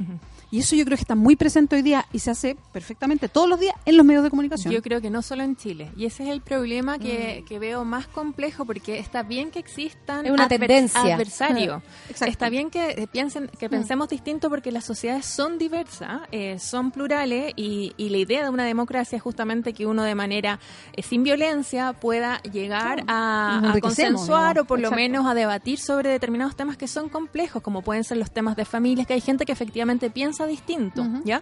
Y 0.52 0.60
eso 0.60 0.76
yo 0.76 0.84
creo 0.86 0.98
que 0.98 1.02
está 1.04 1.16
muy 1.16 1.36
presente 1.36 1.76
hoy 1.76 1.82
día 1.82 2.06
y 2.12 2.20
se 2.20 2.32
hace 2.32 2.58
perfectamente 2.74 3.30
todos 3.30 3.48
los 3.48 3.60
días 3.60 3.76
en 3.86 3.98
los 3.98 4.06
medios 4.06 4.24
de 4.24 4.30
comunicación. 4.30 4.74
Yo 4.74 4.82
creo 4.82 5.00
que 5.02 5.10
no 5.10 5.22
solo 5.22 5.44
en 5.44 5.56
Chile. 5.56 5.92
Y 5.96 6.06
ese 6.06 6.24
es 6.24 6.30
el 6.30 6.42
problema 6.42 6.98
que, 6.98 7.44
que 7.48 7.60
veo 7.60 7.86
más 7.86 8.08
complejo 8.08 8.66
porque 8.66 9.00
está 9.00 9.24
bien 9.24 9.52
que 9.52 9.60
existan 9.60 10.26
Es 10.26 10.32
una 10.32 10.46
adver- 10.48 10.60
tendencia. 10.68 11.02
adversarios. 11.16 11.82
Está 12.26 12.50
bien 12.50 12.70
que 12.70 12.92
eh, 12.92 13.08
piensen 13.12 13.50
que 13.60 13.70
pensemos 13.70 14.10
distinto 14.10 14.50
porque 14.50 14.72
las 14.72 14.86
sociedades 14.86 15.26
son 15.26 15.58
diversas, 15.58 16.22
eh, 16.32 16.58
son 16.60 16.92
plurales 16.92 17.54
y, 17.56 17.94
y 17.98 18.10
la 18.10 18.18
idea 18.18 18.44
de 18.44 18.50
una 18.50 18.66
democracia 18.66 19.16
es 19.18 19.22
justamente 19.22 19.74
que 19.74 19.86
uno 19.86 20.04
de 20.04 20.16
manera 20.16 20.60
eh, 20.94 21.04
sin 21.04 21.24
violencia 21.24 21.94
pueda 21.94 22.42
llegar 22.44 23.04
a, 23.08 23.76
consensuar 23.82 24.60
o 24.60 24.66
por 24.66 24.80
lo 24.80 24.92
menos 24.92 25.26
a 25.28 25.34
debatir 25.34 25.80
sobre 25.80 26.10
determinados 26.10 26.56
temas 26.56 26.78
que 26.78 26.88
son 26.88 27.10
complejos, 27.10 27.62
como 27.62 27.82
pueden 27.82 28.04
ser 28.04 28.18
los 28.18 28.32
temas 28.32 28.56
de 28.56 28.66
familias, 28.66 29.06
que 29.08 29.14
hay 29.14 29.22
gente 29.22 29.46
que 29.46 29.52
efectivamente 29.52 30.10
piensa 30.10 30.39
distinto, 30.46 31.06
¿ya? 31.24 31.42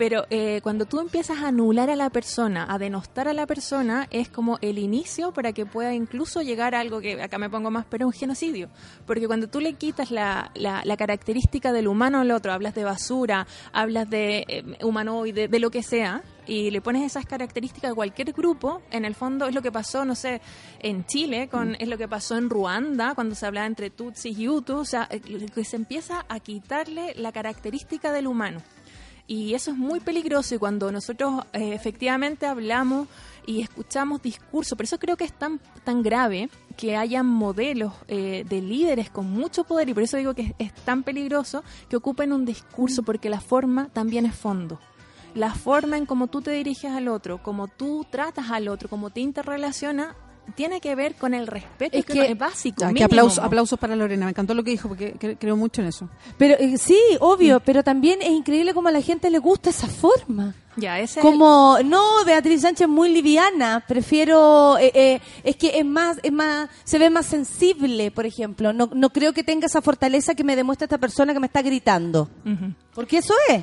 Pero 0.00 0.24
eh, 0.30 0.60
cuando 0.62 0.86
tú 0.86 0.98
empiezas 0.98 1.40
a 1.40 1.48
anular 1.48 1.90
a 1.90 1.94
la 1.94 2.08
persona, 2.08 2.64
a 2.70 2.78
denostar 2.78 3.28
a 3.28 3.34
la 3.34 3.46
persona, 3.46 4.08
es 4.10 4.30
como 4.30 4.56
el 4.62 4.78
inicio 4.78 5.30
para 5.30 5.52
que 5.52 5.66
pueda 5.66 5.92
incluso 5.92 6.40
llegar 6.40 6.74
a 6.74 6.80
algo 6.80 7.02
que 7.02 7.20
acá 7.20 7.36
me 7.36 7.50
pongo 7.50 7.70
más, 7.70 7.84
pero 7.84 8.06
un 8.06 8.12
genocidio. 8.14 8.70
Porque 9.04 9.26
cuando 9.26 9.48
tú 9.48 9.60
le 9.60 9.74
quitas 9.74 10.10
la, 10.10 10.52
la, 10.54 10.80
la 10.86 10.96
característica 10.96 11.70
del 11.74 11.86
humano 11.86 12.20
al 12.20 12.30
otro, 12.30 12.50
hablas 12.50 12.74
de 12.74 12.84
basura, 12.84 13.46
hablas 13.74 14.08
de 14.08 14.46
eh, 14.48 14.64
humanoide, 14.82 15.48
de 15.48 15.58
lo 15.58 15.70
que 15.70 15.82
sea, 15.82 16.22
y 16.46 16.70
le 16.70 16.80
pones 16.80 17.04
esas 17.04 17.26
características 17.26 17.90
a 17.90 17.94
cualquier 17.94 18.32
grupo, 18.32 18.80
en 18.90 19.04
el 19.04 19.14
fondo 19.14 19.48
es 19.48 19.54
lo 19.54 19.60
que 19.60 19.70
pasó, 19.70 20.06
no 20.06 20.14
sé, 20.14 20.40
en 20.78 21.04
Chile, 21.04 21.48
con, 21.48 21.74
es 21.74 21.88
lo 21.88 21.98
que 21.98 22.08
pasó 22.08 22.38
en 22.38 22.48
Ruanda, 22.48 23.14
cuando 23.14 23.34
se 23.34 23.44
hablaba 23.44 23.66
entre 23.66 23.90
Tutsis 23.90 24.38
y 24.38 24.48
Hutus, 24.48 24.78
o 24.78 24.84
sea, 24.86 25.08
eh, 25.10 25.20
que 25.20 25.64
se 25.64 25.76
empieza 25.76 26.24
a 26.26 26.40
quitarle 26.40 27.12
la 27.16 27.32
característica 27.32 28.12
del 28.12 28.26
humano. 28.26 28.62
Y 29.30 29.54
eso 29.54 29.70
es 29.70 29.76
muy 29.76 30.00
peligroso 30.00 30.56
y 30.56 30.58
cuando 30.58 30.90
nosotros 30.90 31.44
eh, 31.52 31.72
efectivamente 31.72 32.46
hablamos 32.46 33.06
y 33.46 33.60
escuchamos 33.60 34.20
discursos, 34.20 34.76
por 34.76 34.82
eso 34.82 34.98
creo 34.98 35.16
que 35.16 35.22
es 35.22 35.32
tan, 35.32 35.60
tan 35.84 36.02
grave 36.02 36.50
que 36.76 36.96
hayan 36.96 37.26
modelos 37.26 37.92
eh, 38.08 38.44
de 38.48 38.60
líderes 38.60 39.08
con 39.08 39.30
mucho 39.30 39.62
poder 39.62 39.88
y 39.88 39.94
por 39.94 40.02
eso 40.02 40.16
digo 40.16 40.34
que 40.34 40.42
es, 40.42 40.54
es 40.58 40.74
tan 40.74 41.04
peligroso 41.04 41.62
que 41.88 41.94
ocupen 41.94 42.32
un 42.32 42.44
discurso 42.44 43.04
porque 43.04 43.30
la 43.30 43.40
forma 43.40 43.88
también 43.92 44.26
es 44.26 44.34
fondo. 44.34 44.80
La 45.36 45.54
forma 45.54 45.96
en 45.96 46.06
cómo 46.06 46.26
tú 46.26 46.42
te 46.42 46.50
diriges 46.50 46.90
al 46.90 47.06
otro, 47.06 47.40
cómo 47.40 47.68
tú 47.68 48.04
tratas 48.10 48.50
al 48.50 48.66
otro, 48.66 48.88
cómo 48.88 49.10
te 49.10 49.20
interrelaciona, 49.20 50.16
tiene 50.54 50.80
que 50.80 50.94
ver 50.94 51.14
con 51.14 51.34
el 51.34 51.46
respeto 51.46 51.96
Es 51.98 52.04
que, 52.04 52.12
que- 52.12 52.32
es 52.32 52.38
básico. 52.38 52.84
Ah, 52.84 52.88
que 52.88 52.92
mínimo. 52.94 53.06
aplausos, 53.06 53.38
aplausos 53.44 53.78
para 53.78 53.96
Lorena, 53.96 54.26
me 54.26 54.30
encantó 54.30 54.54
lo 54.54 54.62
que 54.64 54.70
dijo 54.70 54.88
porque 54.88 55.14
cre- 55.16 55.36
creo 55.38 55.56
mucho 55.56 55.80
en 55.82 55.88
eso. 55.88 56.08
Pero 56.38 56.54
eh, 56.58 56.76
sí, 56.78 56.98
obvio, 57.20 57.60
pero 57.60 57.82
también 57.82 58.20
es 58.22 58.30
increíble 58.30 58.74
cómo 58.74 58.88
a 58.88 58.92
la 58.92 59.00
gente 59.02 59.30
le 59.30 59.38
gusta 59.38 59.70
esa 59.70 59.86
forma. 59.88 60.54
Ya, 60.76 60.98
ese 61.00 61.20
es- 61.20 61.24
Como, 61.26 61.78
no, 61.84 62.24
Beatriz 62.24 62.62
Sánchez 62.62 62.88
muy 62.88 63.08
liviana, 63.12 63.84
prefiero, 63.86 64.78
eh, 64.78 64.92
eh, 64.94 65.20
es 65.44 65.56
que 65.56 65.78
es 65.78 65.84
más, 65.84 66.18
es 66.22 66.32
más, 66.32 66.68
se 66.84 66.98
ve 66.98 67.10
más 67.10 67.26
sensible, 67.26 68.10
por 68.10 68.24
ejemplo. 68.26 68.72
No, 68.72 68.88
no 68.94 69.10
creo 69.10 69.32
que 69.32 69.42
tenga 69.44 69.66
esa 69.66 69.82
fortaleza 69.82 70.34
que 70.34 70.44
me 70.44 70.56
demuestra 70.56 70.84
esta 70.84 70.98
persona 70.98 71.32
que 71.32 71.40
me 71.40 71.46
está 71.46 71.62
gritando. 71.62 72.28
Porque 72.94 73.18
eso 73.18 73.34
es. 73.48 73.62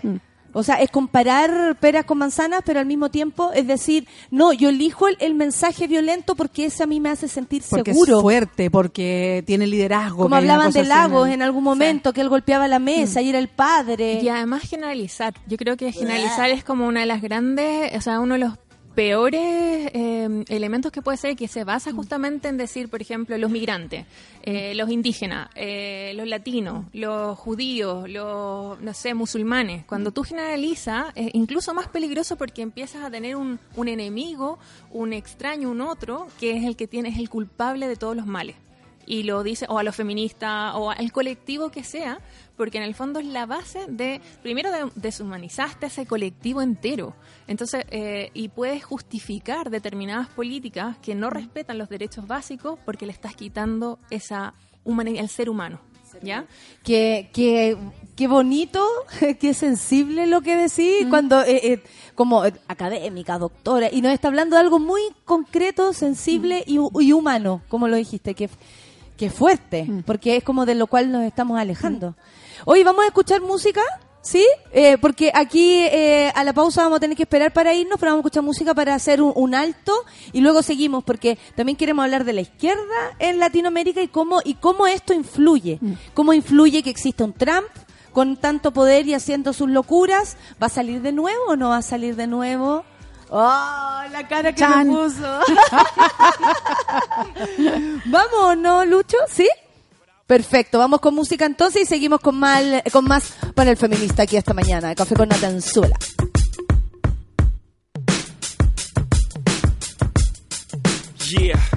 O 0.57 0.63
sea, 0.63 0.75
es 0.81 0.89
comparar 0.89 1.77
peras 1.79 2.05
con 2.05 2.17
manzanas, 2.17 2.61
pero 2.65 2.79
al 2.79 2.85
mismo 2.85 3.09
tiempo 3.09 3.51
es 3.53 3.67
decir, 3.67 4.07
no, 4.31 4.53
yo 4.53 4.69
elijo 4.69 5.07
el, 5.07 5.15
el 5.19 5.35
mensaje 5.35 5.87
violento 5.87 6.35
porque 6.35 6.65
ese 6.65 6.83
a 6.83 6.87
mí 6.87 6.99
me 6.99 7.09
hace 7.09 7.27
sentir 7.27 7.63
Porque 7.69 7.93
seguro. 7.93 8.17
es 8.17 8.21
fuerte, 8.21 8.71
porque 8.71 9.43
tiene 9.45 9.67
liderazgo. 9.67 10.23
Como 10.23 10.35
hablaban 10.35 10.71
de 10.71 10.83
Lagos 10.83 11.27
el- 11.27 11.35
en 11.35 11.41
algún 11.43 11.63
momento, 11.63 12.13
que 12.13 12.21
él 12.21 12.29
golpeaba 12.29 12.67
la 12.67 12.79
mesa 12.79 13.21
y 13.21 13.29
era 13.29 13.39
el 13.39 13.47
padre. 13.47 14.19
Y 14.21 14.29
además 14.29 14.63
generalizar. 14.63 15.33
Yo 15.47 15.57
creo 15.57 15.77
que 15.77 15.91
generalizar 15.91 16.49
es 16.49 16.63
como 16.63 16.87
una 16.87 17.01
de 17.01 17.05
las 17.05 17.21
grandes, 17.21 17.95
o 17.95 18.01
sea, 18.01 18.19
uno 18.19 18.33
de 18.33 18.39
los 18.39 18.53
peores 18.97 19.91
eh, 19.93 20.43
elementos 20.47 20.91
que 20.91 21.03
puede 21.03 21.19
ser 21.19 21.35
que 21.35 21.47
se 21.47 21.63
basa 21.63 21.91
justamente 21.91 22.47
en 22.47 22.57
decir, 22.57 22.89
por 22.89 22.99
ejemplo, 22.99 23.37
los 23.37 23.51
migrantes, 23.51 24.07
eh, 24.41 24.73
los 24.73 24.89
indígenas, 24.89 25.51
eh, 25.53 26.13
los 26.15 26.27
latinos, 26.27 26.87
los 26.93 27.37
judíos, 27.37 28.09
los, 28.09 28.81
no 28.81 28.93
sé, 28.95 29.13
musulmanes. 29.13 29.85
Cuando 29.85 30.09
tú 30.09 30.23
generalizas, 30.23 31.11
es 31.13 31.29
incluso 31.33 31.75
más 31.75 31.89
peligroso 31.89 32.37
porque 32.37 32.63
empiezas 32.63 33.03
a 33.03 33.11
tener 33.11 33.35
un, 33.35 33.59
un 33.75 33.87
enemigo, 33.87 34.57
un 34.89 35.13
extraño, 35.13 35.69
un 35.69 35.81
otro, 35.81 36.25
que 36.39 36.57
es 36.57 36.63
el 36.63 36.75
que 36.75 36.87
tiene, 36.87 37.09
es 37.09 37.19
el 37.19 37.29
culpable 37.29 37.87
de 37.87 37.97
todos 37.97 38.15
los 38.15 38.25
males 38.25 38.55
y 39.07 39.23
lo 39.23 39.41
dice 39.41 39.65
o 39.69 39.79
a 39.79 39.83
los 39.83 39.95
feministas 39.95 40.73
o 40.75 40.91
al 40.91 41.11
colectivo 41.11 41.71
que 41.71 41.83
sea, 41.83 42.19
porque 42.57 42.77
en 42.77 42.83
el 42.83 42.93
fondo 42.93 43.19
es 43.19 43.25
la 43.25 43.45
base 43.45 43.85
de, 43.87 44.21
primero 44.43 44.69
de, 44.69 44.91
deshumanizaste 44.95 45.85
a 45.85 45.87
ese 45.87 46.05
colectivo 46.05 46.61
entero. 46.61 47.15
Entonces, 47.47 47.85
eh, 47.89 48.29
y 48.33 48.49
puedes 48.49 48.83
justificar 48.83 49.69
determinadas 49.69 50.27
políticas 50.27 50.97
que 50.97 51.15
no 51.15 51.29
respetan 51.29 51.77
los 51.77 51.87
derechos 51.87 52.27
básicos 52.27 52.77
porque 52.85 53.05
le 53.05 53.13
estás 53.13 53.35
quitando 53.35 53.97
esa 54.09 54.53
humanidad 54.83 55.21
al 55.21 55.29
ser 55.29 55.49
humano. 55.49 55.79
¿Ya? 56.21 56.47
Qué, 56.83 57.29
qué, 57.31 57.77
qué 58.15 58.27
bonito, 58.27 58.83
qué 59.39 59.53
sensible 59.53 60.25
lo 60.25 60.41
que 60.41 60.55
decís 60.55 61.05
cuando, 61.09 61.43
eh, 61.43 61.73
eh, 61.73 61.83
como 62.15 62.41
académica, 62.67 63.37
doctora, 63.37 63.89
y 63.91 64.01
nos 64.01 64.13
está 64.13 64.29
hablando 64.29 64.55
de 64.55 64.61
algo 64.61 64.79
muy 64.79 65.01
concreto, 65.25 65.93
sensible 65.93 66.63
y, 66.65 66.79
y 67.01 67.11
humano, 67.11 67.61
como 67.67 67.87
lo 67.87 67.97
dijiste, 67.97 68.33
que, 68.33 68.49
que 69.17 69.29
fuerte, 69.29 69.87
porque 70.05 70.37
es 70.37 70.43
como 70.43 70.65
de 70.65 70.75
lo 70.75 70.87
cual 70.87 71.11
nos 71.11 71.23
estamos 71.23 71.59
alejando. 71.59 72.15
Hoy 72.65 72.83
vamos 72.83 73.03
a 73.03 73.07
escuchar 73.07 73.41
música, 73.41 73.81
¿sí? 74.21 74.45
Eh, 74.71 74.97
porque 74.99 75.31
aquí 75.33 75.79
eh, 75.79 76.31
a 76.35 76.43
la 76.43 76.53
pausa 76.53 76.83
vamos 76.83 76.97
a 76.97 76.99
tener 76.99 77.17
que 77.17 77.23
esperar 77.23 77.51
para 77.51 77.73
irnos, 77.73 77.99
pero 77.99 78.11
vamos 78.11 78.23
a 78.23 78.27
escuchar 78.27 78.43
música 78.43 78.73
para 78.75 78.93
hacer 78.93 79.21
un, 79.21 79.33
un 79.35 79.55
alto 79.55 79.93
y 80.33 80.41
luego 80.41 80.61
seguimos, 80.61 81.03
porque 81.03 81.37
también 81.55 81.75
queremos 81.75 82.03
hablar 82.03 82.25
de 82.25 82.33
la 82.33 82.41
izquierda 82.41 83.15
en 83.17 83.39
Latinoamérica 83.39 84.01
y 84.01 84.07
cómo, 84.07 84.39
y 84.45 84.53
cómo 84.53 84.85
esto 84.85 85.13
influye. 85.13 85.79
Cómo 86.13 86.33
influye 86.33 86.83
que 86.83 86.91
exista 86.91 87.23
un 87.23 87.33
Trump 87.33 87.67
con 88.13 88.37
tanto 88.37 88.71
poder 88.71 89.07
y 89.07 89.15
haciendo 89.15 89.51
sus 89.51 89.69
locuras. 89.69 90.37
¿Va 90.61 90.67
a 90.67 90.69
salir 90.69 91.01
de 91.01 91.11
nuevo 91.11 91.43
o 91.47 91.55
no 91.55 91.69
va 91.69 91.77
a 91.77 91.81
salir 91.81 92.15
de 92.15 92.27
nuevo? 92.27 92.83
¡Oh, 93.29 94.01
la 94.11 94.27
cara 94.27 94.53
que 94.53 94.59
Chan. 94.59 94.87
me 94.87 94.93
puso! 94.93 95.39
Vamos, 98.05 98.57
¿no, 98.57 98.85
Lucho? 98.85 99.17
¿Sí? 99.29 99.49
Perfecto, 100.25 100.79
vamos 100.79 100.99
con 100.99 101.15
música 101.15 101.45
entonces 101.45 101.83
y 101.83 101.85
seguimos 101.85 102.19
con, 102.19 102.37
mal, 102.37 102.83
con 102.91 103.05
más 103.05 103.33
panel 103.55 103.77
feminista 103.77 104.23
aquí 104.23 104.35
esta 104.35 104.53
mañana. 104.53 104.93
Café 104.93 105.15
con 105.15 105.29
Natanzuela. 105.29 105.95
Yeah. 111.29 111.76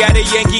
got 0.00 0.16
a 0.16 0.22
Yankee 0.22 0.59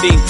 see 0.00 0.29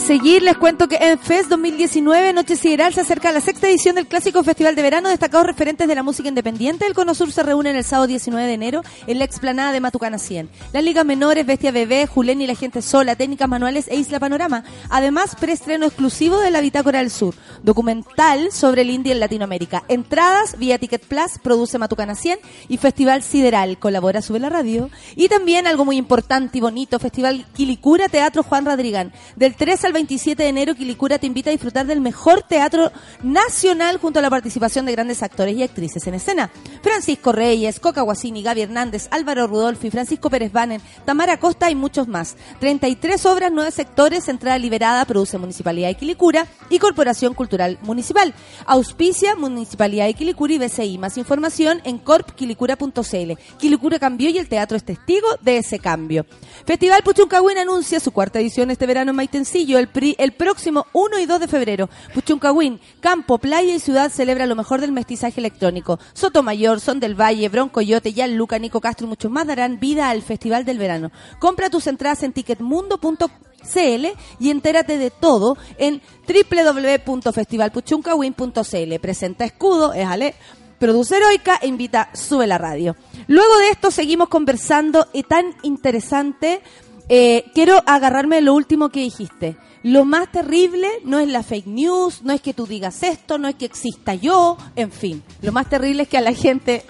Seguir, 0.00 0.42
les 0.42 0.56
cuento 0.56 0.88
que 0.88 0.96
en 0.96 1.18
FES 1.18 1.48
2019, 1.48 2.32
Noche 2.32 2.56
Sideral, 2.56 2.94
se 2.94 3.02
acerca 3.02 3.28
a 3.28 3.32
la 3.32 3.40
sexta 3.40 3.68
edición 3.68 3.94
del 3.94 4.06
Clásico 4.06 4.42
Festival 4.42 4.74
de 4.74 4.82
Verano. 4.82 5.08
Destacados 5.08 5.46
referentes 5.46 5.86
de 5.86 5.94
la 5.94 6.02
música 6.02 6.28
independiente 6.28 6.84
del 6.84 6.94
Cono 6.94 7.14
Sur 7.14 7.30
se 7.32 7.42
reúnen 7.42 7.76
el 7.76 7.84
sábado 7.84 8.06
19 8.06 8.46
de 8.46 8.52
enero 8.52 8.82
en 9.06 9.18
la 9.18 9.24
explanada 9.24 9.72
de 9.72 9.80
Matucana 9.80 10.18
100. 10.18 10.48
Las 10.72 10.84
ligas 10.84 11.04
menores, 11.04 11.46
Bestia 11.46 11.70
Bebé, 11.70 12.06
Julen 12.06 12.40
y 12.40 12.46
la 12.46 12.54
Gente 12.54 12.82
Sola, 12.82 13.14
Técnicas 13.14 13.48
Manuales 13.48 13.88
e 13.88 13.96
Isla 13.96 14.18
Panorama. 14.18 14.64
Además, 14.88 15.36
preestreno 15.38 15.86
exclusivo 15.86 16.38
de 16.38 16.50
la 16.50 16.60
Bitácora 16.60 17.00
del 17.00 17.10
Sur, 17.10 17.34
documental 17.62 18.52
sobre 18.52 18.82
el 18.82 18.90
indie 18.90 19.12
en 19.12 19.20
Latinoamérica. 19.20 19.84
Entradas 19.88 20.58
vía 20.58 20.78
Ticket 20.78 21.04
Plus, 21.04 21.38
produce 21.42 21.78
Matucana 21.78 22.14
100 22.14 22.38
y 22.68 22.78
Festival 22.78 23.22
Sideral, 23.22 23.78
colabora 23.78 24.22
Sube 24.22 24.40
la 24.40 24.48
Radio. 24.48 24.90
Y 25.14 25.28
también 25.28 25.66
algo 25.66 25.84
muy 25.84 25.96
importante 25.96 26.58
y 26.58 26.60
bonito, 26.60 26.98
Festival 26.98 27.46
Quilicura 27.54 28.08
Teatro 28.08 28.42
Juan 28.42 28.64
Radrigán. 28.64 29.12
Del 29.36 29.54
3 29.54 29.84
al 29.84 29.92
27 30.00 30.42
de 30.42 30.48
enero, 30.48 30.74
Quilicura 30.74 31.18
te 31.18 31.26
invita 31.26 31.50
a 31.50 31.52
disfrutar 31.52 31.84
del 31.84 32.00
mejor 32.00 32.42
teatro 32.42 32.90
nacional 33.22 33.98
junto 33.98 34.18
a 34.18 34.22
la 34.22 34.30
participación 34.30 34.86
de 34.86 34.92
grandes 34.92 35.22
actores 35.22 35.54
y 35.54 35.62
actrices 35.62 36.06
en 36.06 36.14
escena. 36.14 36.50
Francisco 36.82 37.32
Reyes, 37.32 37.80
Coca 37.80 38.00
Guasini, 38.00 38.42
Gaby 38.42 38.62
Hernández, 38.62 39.08
Álvaro 39.10 39.46
Rudolfi, 39.46 39.90
Francisco 39.90 40.30
Pérez 40.30 40.52
Banen, 40.52 40.80
Tamara 41.04 41.38
Costa 41.38 41.70
y 41.70 41.74
muchos 41.74 42.08
más. 42.08 42.36
33 42.60 43.26
obras, 43.26 43.52
9 43.52 43.70
sectores, 43.72 44.26
entrada 44.28 44.56
liberada, 44.58 45.04
produce 45.04 45.36
Municipalidad 45.36 45.88
de 45.88 45.96
Quilicura 45.96 46.46
y 46.70 46.78
Corporación 46.78 47.34
Cultural 47.34 47.78
Municipal. 47.82 48.32
Auspicia 48.64 49.36
Municipalidad 49.36 50.06
de 50.06 50.14
Quilicura 50.14 50.54
y 50.54 50.58
BCI. 50.58 50.96
Más 50.96 51.18
información 51.18 51.82
en 51.84 51.98
corpquilicura.cl. 51.98 53.32
Quilicura 53.58 53.98
cambió 53.98 54.30
y 54.30 54.38
el 54.38 54.48
teatro 54.48 54.78
es 54.78 54.84
testigo 54.84 55.28
de 55.42 55.58
ese 55.58 55.78
cambio. 55.78 56.24
Festival 56.64 57.02
Puchuncahuín 57.02 57.58
anuncia 57.58 58.00
su 58.00 58.12
cuarta 58.12 58.40
edición 58.40 58.70
este 58.70 58.86
verano 58.86 59.10
en 59.10 59.16
Maitencillo 59.16 59.78
el, 59.80 60.32
próximo 60.32 60.86
1 60.92 61.18
y 61.18 61.26
2 61.26 61.40
de 61.40 61.48
febrero. 61.48 61.90
Puchuncahuín, 62.14 62.80
campo, 63.00 63.38
playa 63.38 63.74
y 63.74 63.80
ciudad 63.80 64.10
celebra 64.10 64.46
lo 64.46 64.56
mejor 64.56 64.80
del 64.80 64.92
mestizaje 64.92 65.40
electrónico. 65.40 65.98
Sotomayor, 66.12 66.80
Son 66.80 67.00
del 67.00 67.20
Valle, 67.20 67.48
Broncoyote, 67.48 68.12
Yan 68.12 68.36
Luca, 68.36 68.58
Nico 68.58 68.80
Castro 68.80 69.06
y 69.06 69.10
muchos 69.10 69.30
más 69.30 69.46
darán 69.46 69.78
vida 69.80 70.10
al 70.10 70.22
Festival 70.22 70.64
del 70.64 70.78
Verano. 70.78 71.10
Compra 71.38 71.70
tus 71.70 71.86
entradas 71.86 72.22
en 72.22 72.32
ticketmundo.cl 72.32 74.06
y 74.38 74.50
entérate 74.50 74.98
de 74.98 75.10
todo 75.10 75.56
en 75.78 76.02
www.festivalpuchuncahuín.cl. 76.26 79.00
Presenta 79.00 79.44
escudo, 79.44 79.92
es 79.92 80.06
Ale. 80.06 80.34
Produce 80.80 81.18
Heroica 81.18 81.58
e 81.60 81.66
invita 81.66 82.08
Sube 82.14 82.46
la 82.46 82.56
Radio. 82.56 82.96
Luego 83.26 83.58
de 83.58 83.68
esto 83.68 83.90
seguimos 83.90 84.30
conversando 84.30 85.08
y 85.12 85.24
tan 85.24 85.54
interesante. 85.62 86.62
Eh, 87.10 87.44
quiero 87.54 87.82
agarrarme 87.86 88.36
de 88.36 88.42
lo 88.42 88.54
último 88.54 88.88
que 88.88 89.00
dijiste. 89.00 89.56
Lo 89.82 90.04
más 90.06 90.30
terrible 90.32 90.88
no 91.04 91.18
es 91.18 91.28
la 91.28 91.42
fake 91.42 91.66
news, 91.66 92.22
no 92.22 92.32
es 92.32 92.40
que 92.40 92.54
tú 92.54 92.66
digas 92.66 93.02
esto, 93.02 93.36
no 93.38 93.48
es 93.48 93.56
que 93.56 93.64
exista 93.66 94.14
yo, 94.14 94.56
en 94.76 94.90
fin. 94.92 95.22
Lo 95.42 95.52
más 95.52 95.68
terrible 95.68 96.04
es 96.04 96.08
que 96.08 96.18
a 96.18 96.22
la 96.22 96.32
gente, 96.34 96.84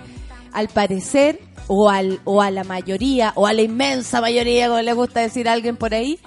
al 0.53 0.69
parecer, 0.69 1.41
o, 1.69 1.89
al, 1.89 2.21
o 2.25 2.43
a 2.43 2.51
la 2.51 2.65
mayoría, 2.65 3.33
o 3.37 3.47
a 3.47 3.53
la 3.53 3.63
inmensa 3.63 4.21
mayoría, 4.21 4.67
como 4.69 4.81
le 4.83 4.93
gusta 4.93 5.21
decir 5.21 5.49
a 5.49 5.53
alguien 5.53 5.77
por 5.77 5.95
ahí, 5.95 6.19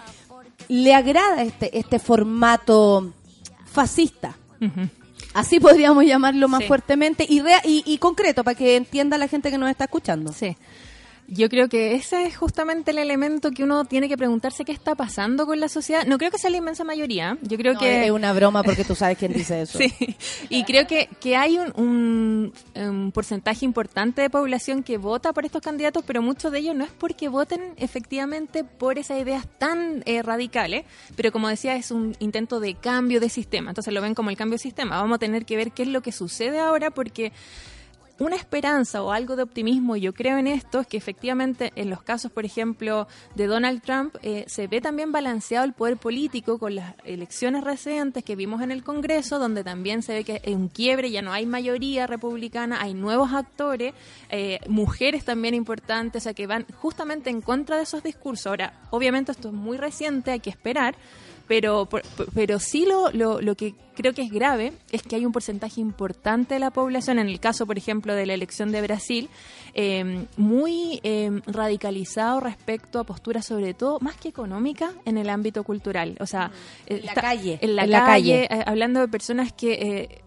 le 0.70 0.94
agrada 0.96 1.44
este, 1.44 1.78
este 1.78 2.00
formato 2.00 3.12
fascista. 3.66 4.36
Así 5.34 5.60
podríamos 5.60 6.06
llamarlo 6.06 6.48
más 6.48 6.62
Sí. 6.62 6.68
fuertemente 6.68 7.26
y, 7.28 7.42
rea- 7.42 7.62
y, 7.66 7.84
y 7.86 7.98
concreto 7.98 8.44
para 8.46 8.56
que 8.56 8.76
entienda 8.78 9.18
la 9.18 9.28
gente 9.28 9.52
que 9.52 9.58
nos 9.58 9.70
está 9.70 9.84
escuchando. 9.86 10.32
Sí. 10.32 10.56
Yo 11.28 11.50
creo 11.50 11.70
que 11.70 11.96
ese 11.96 12.26
es 12.26 12.38
justamente 12.38 12.92
el 12.92 12.98
elemento 12.98 13.52
que 13.52 13.64
uno 13.64 13.86
tiene 13.86 14.10
que 14.10 14.18
preguntarse 14.18 14.66
qué 14.66 14.72
está 14.72 14.94
pasando 14.96 15.46
con 15.46 15.60
la 15.60 15.70
sociedad. 15.70 16.06
No 16.06 16.18
creo 16.18 16.30
que 16.32 16.38
sea 16.38 16.50
la 16.50 16.58
inmensa 16.58 16.84
mayoría. 16.84 17.38
Yo 17.42 17.58
creo 17.58 17.74
No, 17.74 17.80
que 17.80 18.06
es 18.06 18.12
una 18.12 18.34
broma 18.34 18.62
porque 18.62 18.84
tú 18.84 18.94
sabes 18.94 19.18
quién 19.18 19.32
dice 19.34 19.62
eso. 19.62 19.78
Sí, 19.78 19.94
y 20.50 20.64
creo 20.66 20.86
que, 20.86 21.10
que 21.20 21.36
hay 21.36 21.58
un, 21.58 21.74
un, 21.76 22.54
un 22.76 23.12
porcentaje 23.12 23.66
importante 23.66 24.22
de 24.22 24.30
población 24.30 24.84
que 24.84 24.98
vota 24.98 25.34
por 25.34 25.46
estos 25.46 25.62
candidatos, 25.62 26.04
pero 26.06 26.22
muchos 26.22 26.52
de 26.52 26.60
ellos 26.60 26.76
no 26.76 26.84
es 26.84 26.92
porque 26.92 27.30
voten 27.30 27.74
efectivamente 27.78 28.64
por 28.64 28.98
esas 29.00 29.20
ideas 29.22 29.48
tan 29.58 30.04
eh, 30.06 30.22
radicales, 30.24 30.86
pero 31.16 31.32
como 31.32 31.48
decía, 31.48 31.76
es 31.76 31.92
un 31.92 32.16
intento 32.20 32.60
de 32.60 32.76
cambio 32.76 33.20
de 33.20 33.30
sistema, 33.30 33.72
entonces 33.72 33.94
lo 33.94 34.02
ven 34.02 34.14
como 34.14 34.30
el 34.30 34.38
cambio 34.38 34.56
de 34.56 34.64
sistema. 34.64 35.02
Vamos 35.02 35.16
a 35.16 35.20
tener 35.20 35.46
que 35.46 35.56
ver 35.56 35.72
qué 35.72 35.84
es 35.84 35.90
lo 35.90 36.02
que 36.02 36.12
sucede 36.12 36.60
ahora 36.60 36.92
porque 36.92 37.32
una 38.20 38.36
esperanza 38.36 39.02
o 39.02 39.12
algo 39.12 39.36
de 39.36 39.44
optimismo, 39.44 39.96
yo 39.96 40.14
creo 40.14 40.38
en 40.38 40.48
esto, 40.48 40.82
es 40.82 40.88
que 40.88 40.98
efectivamente 40.98 41.72
en 41.76 41.90
los 41.90 42.04
casos, 42.04 42.32
por 42.32 42.46
ejemplo, 42.46 43.08
de 43.36 43.48
Donald 43.48 43.82
Trump, 43.82 44.16
eh, 44.22 44.46
se 44.48 44.68
ve 44.68 44.82
también 44.82 45.12
balanceado 45.12 45.66
el 45.66 45.74
poder 45.74 45.98
político 45.98 46.60
con 46.60 46.76
las 46.76 46.94
elecciones 47.04 47.64
recientes 47.64 48.24
que 48.24 48.36
vimos 48.36 48.62
en 48.62 48.72
el 48.72 48.84
Congreso, 48.84 49.40
donde 49.40 49.64
también 49.64 50.04
se 50.04 50.14
ve 50.14 50.24
que 50.24 50.42
es 50.44 50.56
un 50.56 50.68
quiebre, 50.68 51.10
ya 51.10 51.22
no 51.22 51.34
hay 51.34 51.46
mayoría 51.46 52.06
republicana, 52.06 52.82
hay 52.82 52.94
nuevos 52.94 53.34
actores, 53.34 53.94
eh, 54.30 54.60
mujeres 54.68 55.26
también 55.26 55.56
importantes, 55.56 56.22
o 56.22 56.24
sea, 56.24 56.34
que 56.34 56.48
van 56.48 56.66
justamente 56.78 57.30
en 57.30 57.42
contra 57.42 57.78
de 57.78 57.84
esos 57.84 58.04
discursos. 58.04 58.48
Ahora, 58.48 58.74
obviamente 58.92 59.32
esto 59.32 59.50
es 59.50 59.54
muy 59.54 59.78
reciente, 59.78 60.32
hay 60.32 60.40
que 60.40 60.50
esperar, 60.50 60.96
pero, 61.48 61.88
pero 62.34 62.60
sí 62.60 62.86
lo, 62.86 63.12
lo, 63.12 63.42
lo 63.42 63.56
que 63.56 63.76
creo 63.96 64.14
que 64.14 64.24
es 64.24 64.32
grave 64.32 64.74
es 64.92 65.04
que 65.04 65.16
hay 65.18 65.26
un 65.26 65.32
porcentaje 65.32 65.80
importante 65.82 66.56
de 66.56 66.60
la 66.60 66.72
población, 66.72 67.20
en 67.20 67.28
el 67.28 67.40
caso, 67.40 67.66
por 67.68 67.78
ejemplo, 67.78 68.16
de 68.16 68.26
la 68.26 68.34
elección 68.34 68.72
de 68.72 68.82
Brasil, 68.82 69.30
eh, 69.76 70.26
muy 70.38 71.00
eh, 71.04 71.30
radicalizado 71.46 72.40
respecto 72.40 73.00
a 73.00 73.04
posturas, 73.04 73.46
sobre 73.46 73.74
todo, 73.74 74.00
más 74.00 74.16
que 74.16 74.30
económica, 74.30 74.92
en 75.06 75.18
el 75.18 75.30
ámbito 75.30 75.64
cultural. 75.64 76.16
O 76.20 76.26
sea, 76.26 76.52
eh, 76.88 76.96
En 76.98 77.06
la 77.06 77.12
está- 77.12 77.22
calle, 77.22 77.60
En 77.62 77.76
la 77.76 77.84
en 77.84 77.92
la 77.92 78.06
calle, 78.06 78.48
calle. 78.48 78.62
eh, 78.62 78.64
hablando 78.66 79.00
de 79.02 79.08
personas 79.08 79.54
que... 79.54 80.22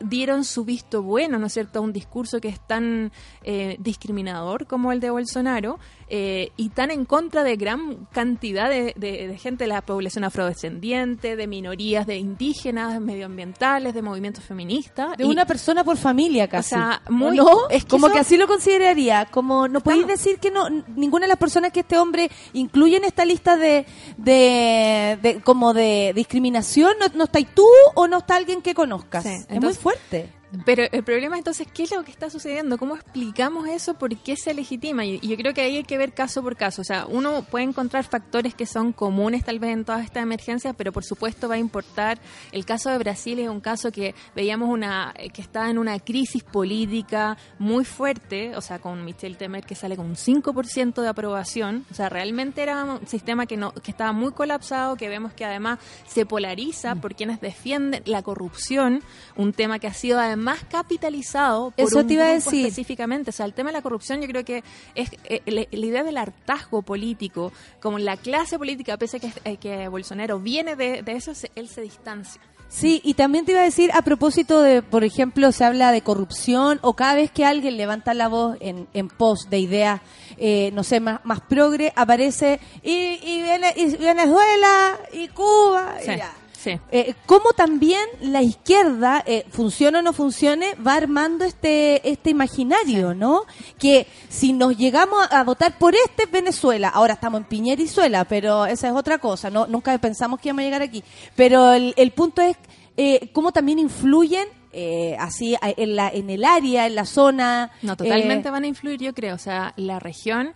dieron 0.00 0.44
su 0.44 0.64
visto 0.64 1.02
bueno, 1.02 1.38
¿no 1.38 1.46
es 1.46 1.52
cierto?, 1.52 1.78
a 1.78 1.82
un 1.82 1.92
discurso 1.92 2.40
que 2.40 2.48
es 2.48 2.60
tan 2.66 3.12
eh, 3.44 3.76
discriminador 3.78 4.66
como 4.66 4.92
el 4.92 5.00
de 5.00 5.10
Bolsonaro 5.10 5.78
eh, 6.08 6.50
y 6.56 6.70
tan 6.70 6.90
en 6.90 7.04
contra 7.04 7.44
de 7.44 7.56
gran 7.56 8.06
cantidad 8.12 8.68
de, 8.68 8.94
de- 8.96 9.28
de 9.28 9.38
gente 9.38 9.64
de 9.64 9.68
la 9.68 9.82
población 9.82 10.24
afrodescendiente, 10.24 11.36
de 11.36 11.46
minorías, 11.46 12.06
de 12.06 12.16
indígenas, 12.16 13.00
medioambientales, 13.00 13.94
de 13.94 14.02
movimientos 14.02 14.44
feministas. 14.44 15.16
De 15.16 15.24
Y- 15.24 15.28
una 15.28 15.46
persona 15.46 15.84
por 15.84 15.96
familia 15.96 16.48
casi. 16.48 16.74
O 16.74 16.78
sea, 16.78 17.02
¿O 17.08 17.12
muy- 17.12 17.36
no? 17.36 17.68
es 17.70 17.84
que 17.84 17.90
como 17.90 18.06
eso- 18.06 18.14
que 18.14 18.20
así 18.20 18.36
lo 18.36 18.46
consideraría. 18.48 19.26
Como 19.26 19.68
no 19.68 19.80
podéis 19.80 20.06
decir 20.06 20.38
que 20.38 20.50
no 20.50 20.68
ninguna 20.96 21.24
de 21.26 21.28
las 21.28 21.38
personas 21.38 21.70
que 21.72 21.80
este 21.80 21.96
hombre 21.98 22.30
incluye 22.54 22.96
en 22.96 23.04
esta 23.04 23.24
lista 23.24 23.56
de, 23.56 23.86
de, 24.18 25.40
como 25.44 25.72
de 25.74 26.12
discriminación, 26.14 26.92
no, 27.00 27.06
no 27.14 27.24
estáis 27.24 27.48
tú 27.54 27.66
o 27.94 28.08
no 28.08 28.18
está 28.18 28.36
alguien 28.36 28.62
que 28.62 28.74
conozcas. 28.74 29.22
Sí, 29.24 29.28
es 29.30 29.46
muy 29.48 29.56
entonces- 29.56 29.82
fuerte. 29.90 30.28
Pero 30.64 30.84
el 30.90 31.04
problema 31.04 31.38
entonces, 31.38 31.68
¿qué 31.72 31.84
es 31.84 31.92
lo 31.92 32.02
que 32.02 32.10
está 32.10 32.28
sucediendo? 32.28 32.76
¿Cómo 32.76 32.96
explicamos 32.96 33.68
eso? 33.68 33.94
¿Por 33.94 34.16
qué 34.16 34.36
se 34.36 34.52
legitima? 34.52 35.04
Y 35.04 35.20
yo 35.20 35.36
creo 35.36 35.54
que 35.54 35.60
ahí 35.60 35.76
hay 35.76 35.84
que 35.84 35.96
ver 35.96 36.12
caso 36.12 36.42
por 36.42 36.56
caso. 36.56 36.82
O 36.82 36.84
sea, 36.84 37.06
uno 37.06 37.42
puede 37.48 37.64
encontrar 37.66 38.04
factores 38.04 38.54
que 38.54 38.66
son 38.66 38.92
comunes 38.92 39.44
tal 39.44 39.60
vez 39.60 39.70
en 39.70 39.84
todas 39.84 40.04
estas 40.04 40.24
emergencias, 40.24 40.74
pero 40.76 40.92
por 40.92 41.04
supuesto 41.04 41.48
va 41.48 41.54
a 41.54 41.58
importar. 41.58 42.18
El 42.50 42.64
caso 42.64 42.90
de 42.90 42.98
Brasil 42.98 43.38
es 43.38 43.48
un 43.48 43.60
caso 43.60 43.92
que 43.92 44.14
veíamos 44.34 44.68
una 44.68 45.14
que 45.32 45.40
está 45.40 45.70
en 45.70 45.78
una 45.78 45.98
crisis 46.00 46.42
política 46.42 47.36
muy 47.60 47.84
fuerte, 47.84 48.56
o 48.56 48.60
sea, 48.60 48.80
con 48.80 49.04
Michel 49.04 49.36
Temer 49.36 49.64
que 49.64 49.76
sale 49.76 49.96
con 49.96 50.06
un 50.06 50.16
5% 50.16 51.00
de 51.00 51.08
aprobación. 51.08 51.86
O 51.92 51.94
sea, 51.94 52.08
realmente 52.08 52.62
era 52.62 52.82
un 52.84 53.06
sistema 53.06 53.46
que 53.46 53.56
no 53.56 53.72
que 53.72 53.92
estaba 53.92 54.12
muy 54.12 54.32
colapsado, 54.32 54.96
que 54.96 55.08
vemos 55.08 55.32
que 55.32 55.44
además 55.44 55.78
se 56.08 56.26
polariza 56.26 56.96
por 56.96 57.14
quienes 57.14 57.40
defienden 57.40 58.02
la 58.06 58.22
corrupción, 58.22 59.02
un 59.36 59.52
tema 59.52 59.78
que 59.78 59.86
ha 59.86 59.94
sido 59.94 60.18
además 60.18 60.39
capitalizado 60.68 61.70
por 61.70 61.86
Eso 61.88 61.98
un 62.00 62.06
te 62.06 62.14
iba 62.14 62.24
a 62.24 62.32
decir. 62.32 62.66
específicamente. 62.66 63.30
O 63.30 63.32
sea, 63.32 63.46
el 63.46 63.54
tema 63.54 63.70
de 63.70 63.74
la 63.74 63.82
corrupción 63.82 64.20
yo 64.20 64.26
creo 64.28 64.44
que 64.44 64.62
es 64.94 65.10
eh, 65.24 65.42
la, 65.46 65.64
la 65.70 65.86
idea 65.86 66.02
del 66.04 66.16
hartazgo 66.18 66.82
político, 66.82 67.52
como 67.80 67.98
la 67.98 68.16
clase 68.16 68.58
política, 68.58 68.96
pese 68.96 69.18
a 69.18 69.20
que, 69.20 69.32
eh, 69.44 69.56
que 69.56 69.88
Bolsonaro 69.88 70.38
viene 70.40 70.76
de, 70.76 71.02
de 71.02 71.12
eso, 71.12 71.34
se- 71.34 71.50
él 71.54 71.68
se 71.68 71.80
distancia. 71.82 72.40
Sí, 72.68 73.00
y 73.02 73.14
también 73.14 73.44
te 73.44 73.50
iba 73.50 73.62
a 73.62 73.64
decir, 73.64 73.90
a 73.92 74.02
propósito 74.02 74.62
de, 74.62 74.80
por 74.80 75.02
ejemplo, 75.02 75.50
se 75.50 75.64
habla 75.64 75.90
de 75.90 76.02
corrupción 76.02 76.78
o 76.82 76.94
cada 76.94 77.16
vez 77.16 77.32
que 77.32 77.44
alguien 77.44 77.76
levanta 77.76 78.14
la 78.14 78.28
voz 78.28 78.56
en, 78.60 78.86
en 78.94 79.08
pos 79.08 79.50
de 79.50 79.58
ideas, 79.58 80.00
eh, 80.36 80.70
no 80.72 80.84
sé, 80.84 81.00
más, 81.00 81.18
más 81.24 81.40
progre, 81.40 81.92
aparece 81.96 82.60
y, 82.84 83.18
y, 83.24 83.42
Vene- 83.42 83.74
y 83.76 83.96
Venezuela 83.96 85.00
y 85.12 85.26
Cuba. 85.28 85.96
y 86.00 86.04
Sí, 86.04 86.16
ya. 86.16 86.32
Sí. 86.62 86.78
Eh, 86.90 87.14
cómo 87.26 87.52
también 87.52 88.04
la 88.20 88.42
izquierda, 88.42 89.22
eh, 89.26 89.44
funcione 89.50 89.98
o 89.98 90.02
no 90.02 90.12
funcione, 90.12 90.74
va 90.86 90.94
armando 90.94 91.44
este 91.44 92.08
este 92.08 92.30
imaginario, 92.30 93.14
¿no? 93.14 93.44
Que 93.78 94.06
si 94.28 94.52
nos 94.52 94.76
llegamos 94.76 95.26
a, 95.30 95.40
a 95.40 95.44
votar 95.44 95.78
por 95.78 95.94
este 95.94 96.24
es 96.24 96.30
Venezuela, 96.30 96.88
ahora 96.88 97.14
estamos 97.14 97.40
en 97.40 97.46
Piñerizuela, 97.46 98.24
pero 98.24 98.66
esa 98.66 98.88
es 98.88 98.94
otra 98.94 99.18
cosa, 99.18 99.50
no 99.50 99.66
nunca 99.66 99.96
pensamos 99.98 100.40
que 100.40 100.48
íbamos 100.48 100.62
a 100.62 100.64
llegar 100.64 100.82
aquí. 100.82 101.02
Pero 101.36 101.72
el, 101.72 101.94
el 101.96 102.10
punto 102.10 102.42
es 102.42 102.56
eh, 102.96 103.30
cómo 103.32 103.52
también 103.52 103.78
influyen 103.78 104.46
eh, 104.72 105.16
así 105.18 105.56
en, 105.62 105.96
la, 105.96 106.08
en 106.08 106.30
el 106.30 106.44
área, 106.44 106.86
en 106.86 106.94
la 106.94 107.04
zona. 107.04 107.70
No, 107.82 107.96
totalmente 107.96 108.48
eh, 108.48 108.50
van 108.52 108.64
a 108.64 108.66
influir, 108.66 109.00
yo 109.00 109.14
creo. 109.14 109.34
O 109.34 109.38
sea, 109.38 109.72
la 109.76 109.98
región, 109.98 110.54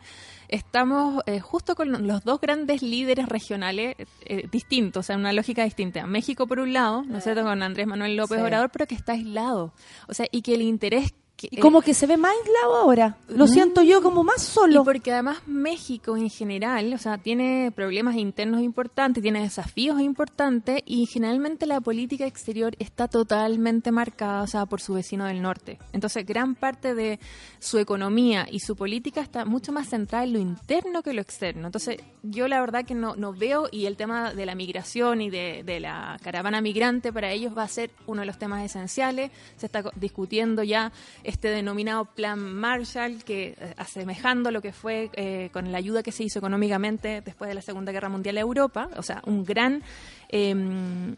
estamos 0.55 1.22
eh, 1.26 1.40
justo 1.40 1.74
con 1.74 2.07
los 2.07 2.24
dos 2.24 2.40
grandes 2.40 2.82
líderes 2.82 3.28
regionales 3.28 3.96
eh, 4.24 4.48
distintos, 4.50 5.00
o 5.00 5.07
sea, 5.07 5.16
una 5.16 5.32
lógica 5.32 5.64
distinta. 5.64 6.07
México, 6.07 6.46
por 6.46 6.61
un 6.61 6.72
lado, 6.72 7.02
¿no 7.02 7.18
es 7.18 7.24
cierto?, 7.24 7.42
con 7.42 7.62
Andrés 7.62 7.86
Manuel 7.86 8.16
López 8.16 8.38
Sí. 8.38 8.42
Obrador, 8.44 8.70
pero 8.70 8.86
que 8.86 8.94
está 8.94 9.12
aislado. 9.12 9.72
O 10.09 10.14
sea, 10.14 10.26
y 10.30 10.42
que 10.42 10.55
el 10.55 10.62
interés... 10.62 11.12
Que, 11.37 11.49
y 11.51 11.57
como 11.57 11.82
que 11.82 11.95
se 11.95 12.07
ve 12.07 12.16
más 12.16 12.32
aislado 12.32 12.76
ahora. 12.76 13.16
Lo 13.28 13.47
siento 13.49 13.82
yo 13.82 14.03
como 14.03 14.22
más 14.22 14.43
Y 14.43 14.47
solo. 14.53 14.85
porque 14.85 15.12
además 15.12 15.39
México 15.47 16.16
en 16.16 16.30
general, 16.30 16.93
o 16.95 16.99
sea, 16.99 17.18
tiene 17.18 17.72
problemas 17.74 18.14
internos 18.16 18.62
importantes, 18.62 19.22
tiene 19.22 19.43
desafíos 19.43 20.01
importantes 20.01 20.82
y 20.87 21.07
generalmente 21.07 21.66
la 21.66 21.80
política 21.80 22.26
exterior 22.26 22.76
está 22.78 23.09
totalmente 23.09 23.91
marcada, 23.91 24.43
o 24.43 24.47
sea, 24.47 24.66
por 24.66 24.80
su 24.80 24.95
vecino 24.95 25.24
del 25.24 25.43
norte. 25.43 25.78
Entonces, 25.93 26.24
gran 26.24 26.55
parte 26.55 26.95
de 26.95 27.18
su 27.59 27.78
economía 27.78 28.47
y 28.51 28.61
su 28.61 28.76
política 28.76 29.20
está 29.20 29.45
mucho 29.45 29.72
más 29.72 29.89
centrada 29.89 30.24
en 30.24 30.32
lo 30.35 30.39
interno 30.39 31.03
que 31.03 31.12
lo 31.14 31.20
externo. 31.20 31.66
Entonces, 31.66 31.99
yo 32.22 32.47
la 32.49 32.61
verdad 32.61 32.85
que 32.85 32.95
no, 32.95 33.16
no 33.16 33.32
veo 33.32 33.68
y 33.72 33.87
el 33.87 33.97
tema 33.97 34.32
de 34.35 34.47
la 34.47 34.55
migración 34.55 35.20
y 35.20 35.30
de, 35.30 35.62
de 35.64 35.80
la 35.80 36.18
caravana 36.22 36.61
migrante 36.61 37.12
para 37.12 37.32
ellos 37.32 37.57
va 37.57 37.64
a 37.64 37.68
ser 37.68 37.91
uno 38.07 38.20
de 38.20 38.26
los 38.26 38.39
temas 38.39 38.64
esenciales. 38.64 39.30
Se 39.57 39.66
está 39.66 39.82
discutiendo 39.97 40.62
ya 40.62 40.93
este 41.24 41.48
denominado 41.48 42.04
Plan 42.04 42.38
Marshall, 42.38 43.24
que 43.24 43.56
eh, 43.58 43.74
asemejando 43.76 44.50
lo 44.50 44.62
que 44.62 44.72
fue 44.72 45.10
eh, 45.14 45.48
con 45.52 45.72
la 45.72 45.78
ayuda 45.78 46.02
que 46.02 46.12
se 46.12 46.22
hizo 46.24 46.38
económicamente 46.38 47.22
después 47.22 47.48
de 47.48 47.54
la 47.54 47.62
Segunda 47.62 47.92
Guerra 47.92 48.08
Mundial 48.08 48.36
a 48.36 48.40
Europa, 48.40 48.88
o 48.96 49.02
sea, 49.02 49.22
un 49.26 49.44
gran 49.44 49.82
em, 50.28 51.14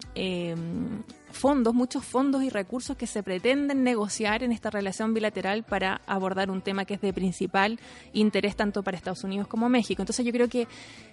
fondos, 1.30 1.74
muchos 1.74 2.04
fondos 2.04 2.42
y 2.42 2.50
recursos 2.50 2.96
que 2.96 3.06
se 3.06 3.22
pretenden 3.22 3.82
negociar 3.82 4.42
en 4.42 4.52
esta 4.52 4.70
relación 4.70 5.12
bilateral 5.12 5.64
para 5.64 6.00
abordar 6.06 6.50
un 6.50 6.62
tema 6.62 6.84
que 6.84 6.94
es 6.94 7.00
de 7.00 7.12
principal 7.12 7.78
interés 8.12 8.56
tanto 8.56 8.82
para 8.82 8.96
Estados 8.96 9.24
Unidos 9.24 9.48
como 9.48 9.68
México. 9.68 10.02
Entonces 10.02 10.24
yo 10.24 10.32
creo 10.32 10.48
que 10.48 10.66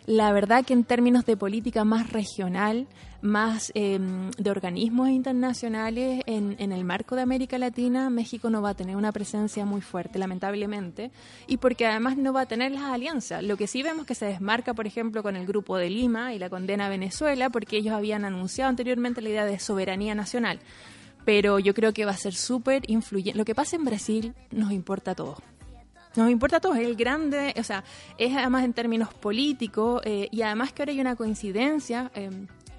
la 0.05 0.31
verdad 0.31 0.65
que 0.65 0.73
en 0.73 0.83
términos 0.83 1.25
de 1.25 1.37
política 1.37 1.83
más 1.83 2.11
regional, 2.11 2.87
más 3.24 3.71
em, 3.74 4.32
de 4.32 4.51
organismos 4.51 5.09
internacionales 5.09 6.21
en, 6.26 6.57
en 6.59 6.74
el 6.74 6.84
marco 6.84 7.15
de 7.15 7.21
América 7.21 7.57
Latina, 7.57 8.09
México 8.09 8.49
no 8.49 8.61
va 8.61 8.71
a 8.71 8.74
tener 8.74 8.97
una 8.97 9.13
presencia 9.13 9.65
muy 9.65 9.80
fuerte, 9.80 10.19
lamentablemente, 10.19 11.09
y 11.47 11.57
porque 11.57 11.88
además 11.88 12.17
no 12.17 12.34
va 12.34 12.41
a 12.41 12.45
tener 12.45 12.74
las 12.74 12.84
alianzas. 12.84 13.41
Lo 13.41 13.55
que 13.55 13.65
sí 13.65 13.82
vemos 13.82 14.05
que 14.05 14.13
se 14.13 14.26
desmarca, 14.26 14.74
por 14.74 14.87
ejemplo, 14.87 15.24
con 15.24 15.37
el 15.37 15.47
Grupo 15.47 15.78
de 15.78 15.89
Lima 15.89 16.33
y 16.33 16.39
la 16.39 16.50
condena 16.50 16.87
a 16.87 16.89
Venezuela, 16.89 17.50
porque 17.50 17.78
ellos 17.78 17.95
habían 17.95 18.25
anunciado 18.25 18.70
anteriormente 18.70 19.21
la 19.21 19.29
idea 19.29 19.45
de 19.45 19.58
soberanía 19.58 20.16
nacional. 20.16 20.59
Pero 21.24 21.59
yo 21.59 21.74
creo 21.74 21.93
que 21.93 22.04
va 22.04 22.12
a 22.12 22.17
ser 22.17 22.33
súper 22.33 22.83
influyente. 22.91 23.37
Lo 23.37 23.45
que 23.45 23.55
pasa 23.55 23.78
en 23.78 23.86
Brasil 23.86 24.33
nos 24.51 24.74
importa 24.74 25.12
a 25.12 25.16
todos. 25.16 25.37
Nos 26.17 26.29
importa 26.29 26.58
a 26.58 26.59
todos, 26.59 26.75
es 26.78 26.86
el 26.86 26.97
grande, 26.97 27.55
o 27.58 27.63
sea, 27.63 27.86
es 28.17 28.36
además 28.36 28.66
en 28.66 28.74
términos 28.74 29.13
políticos 29.13 30.01
eh, 30.04 30.28
y 30.29 30.41
además 30.41 30.74
que 30.74 30.82
ahora 30.82 30.91
hay 30.91 31.00
una 31.00 31.16
coincidencia. 31.16 32.12
eh, 32.13 32.29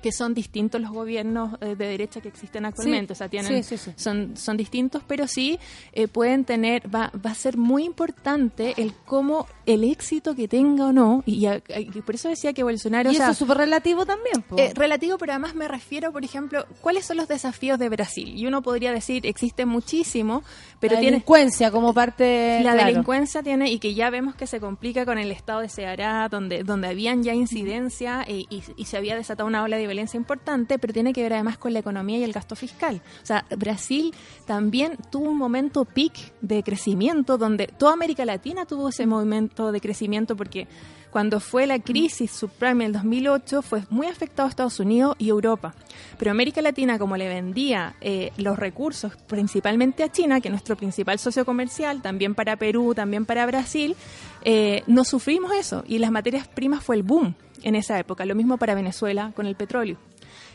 que 0.05 0.13
son 0.13 0.35
distintos 0.35 0.83
los 0.83 0.91
gobiernos 0.91 1.55
eh, 1.63 1.77
de 1.77 1.87
derecha 1.87 2.21
que 2.21 2.29
existen 2.29 2.67
actualmente, 2.67 3.15
o 3.15 3.17
sea, 3.17 3.31
tienen 3.31 3.65
sí, 3.65 3.79
sí, 3.79 3.83
sí. 3.83 3.93
son 3.97 4.37
son 4.37 4.59
distintos, 4.59 5.03
pero 5.07 5.27
sí 5.27 5.59
eh, 5.95 6.09
pueden 6.09 6.45
tener 6.45 6.95
va, 6.95 7.11
va 7.25 7.31
a 7.31 7.35
ser 7.35 7.57
muy 7.57 7.85
importante 7.85 8.75
el 8.77 8.93
cómo 9.07 9.47
el 9.65 9.83
éxito 9.83 10.35
que 10.35 10.47
tenga 10.47 10.89
o 10.89 10.93
no 10.93 11.23
y, 11.25 11.47
y 11.49 12.03
por 12.03 12.17
eso 12.17 12.29
decía 12.29 12.53
que 12.53 12.63
Bolsonaro, 12.63 13.11
Y 13.11 13.15
o 13.15 13.17
sea, 13.17 13.27
eso 13.29 13.33
es 13.33 13.39
súper 13.39 13.57
relativo 13.57 14.05
también, 14.05 14.45
eh, 14.59 14.73
relativo, 14.75 15.17
pero 15.17 15.33
además 15.33 15.55
me 15.55 15.69
refiero, 15.69 16.13
por 16.13 16.23
ejemplo, 16.23 16.67
¿cuáles 16.83 17.07
son 17.07 17.17
los 17.17 17.27
desafíos 17.27 17.79
de 17.79 17.89
Brasil? 17.89 18.35
Y 18.37 18.47
uno 18.47 18.61
podría 18.61 18.93
decir, 18.93 19.25
existe 19.25 19.65
muchísimo, 19.65 20.43
pero 20.81 20.97
la 20.97 21.01
tiene 21.01 21.13
delincuencia 21.13 21.71
como 21.71 21.95
parte... 21.95 22.61
la 22.63 22.73
claro. 22.73 22.89
delincuencia 22.89 23.43
tiene 23.43 23.71
y 23.71 23.79
que 23.79 23.95
ya 23.95 24.11
vemos 24.11 24.35
que 24.35 24.47
se 24.47 24.61
complica 24.61 25.07
con 25.07 25.17
el 25.17 25.31
estado 25.31 25.61
de 25.61 25.71
Ceará, 25.71 26.29
donde 26.29 26.63
donde 26.63 26.89
habían 26.89 27.23
ya 27.23 27.33
incidencia 27.33 28.23
eh, 28.29 28.45
y, 28.51 28.63
y 28.77 28.85
se 28.85 28.99
había 28.99 29.17
desatado 29.17 29.47
una 29.47 29.63
ola 29.63 29.79
de 29.79 29.94
violencia 29.95 30.19
importante, 30.19 30.79
pero 30.79 30.93
tiene 30.93 31.13
que 31.13 31.23
ver 31.23 31.35
además 31.35 31.57
con 31.57 31.73
la 31.73 31.79
economía 31.79 32.19
y 32.19 32.25
el 32.25 32.33
gasto 32.33 32.57
fiscal. 32.57 33.01
O 33.23 33.27
sea, 33.27 33.45
Brasil 33.57 34.13
también 34.47 34.99
tuvo 35.11 35.31
un 35.31 35.39
momento 35.39 35.85
peak 35.85 36.35
de 36.41 36.63
crecimiento, 36.63 37.39
donde 37.39 37.69
toda 37.69 37.93
América 37.93 38.25
Latina 38.25 38.67
tuvo 38.67 38.89
ese 38.89 39.07
momento 39.07 39.71
de 39.71 39.81
crecimiento 39.81 40.37
porque 40.37 40.67
cuando 41.15 41.39
fue 41.39 41.69
la 41.69 41.79
crisis 41.79 42.33
subprime 42.33 42.85
en 42.85 42.89
el 42.89 42.93
2008 42.95 43.63
fue 43.63 43.85
muy 43.89 44.09
afectado 44.09 44.49
a 44.49 44.51
Estados 44.51 44.81
Unidos 44.81 45.15
y 45.17 45.29
Europa. 45.29 45.73
Pero 46.19 46.33
América 46.33 46.61
Latina, 46.61 46.99
como 46.99 47.17
le 47.17 47.29
vendía 47.29 47.95
eh, 48.01 48.33
los 48.37 48.59
recursos 48.59 49.17
principalmente 49.29 50.03
a 50.03 50.11
China, 50.11 50.41
que 50.41 50.49
es 50.49 50.53
nuestro 50.53 50.77
principal 50.77 51.21
socio 51.21 51.45
comercial, 51.45 52.03
también 52.03 52.35
para 52.35 52.57
Perú, 52.57 52.95
también 52.97 53.27
para 53.27 53.47
Brasil, 53.47 53.95
eh, 54.43 54.83
no 54.89 55.05
sufrimos 55.05 55.53
eso. 55.53 55.85
Y 55.87 55.99
las 55.99 56.11
materias 56.11 56.49
primas 56.49 56.83
fue 56.83 56.97
el 56.97 57.05
boom 57.05 57.37
en 57.65 57.75
esa 57.75 57.99
época. 57.99 58.25
Lo 58.25 58.35
mismo 58.37 58.57
para 58.59 58.75
Venezuela 58.77 59.33
con 59.35 59.47
el 59.47 59.57
petróleo. 59.57 59.97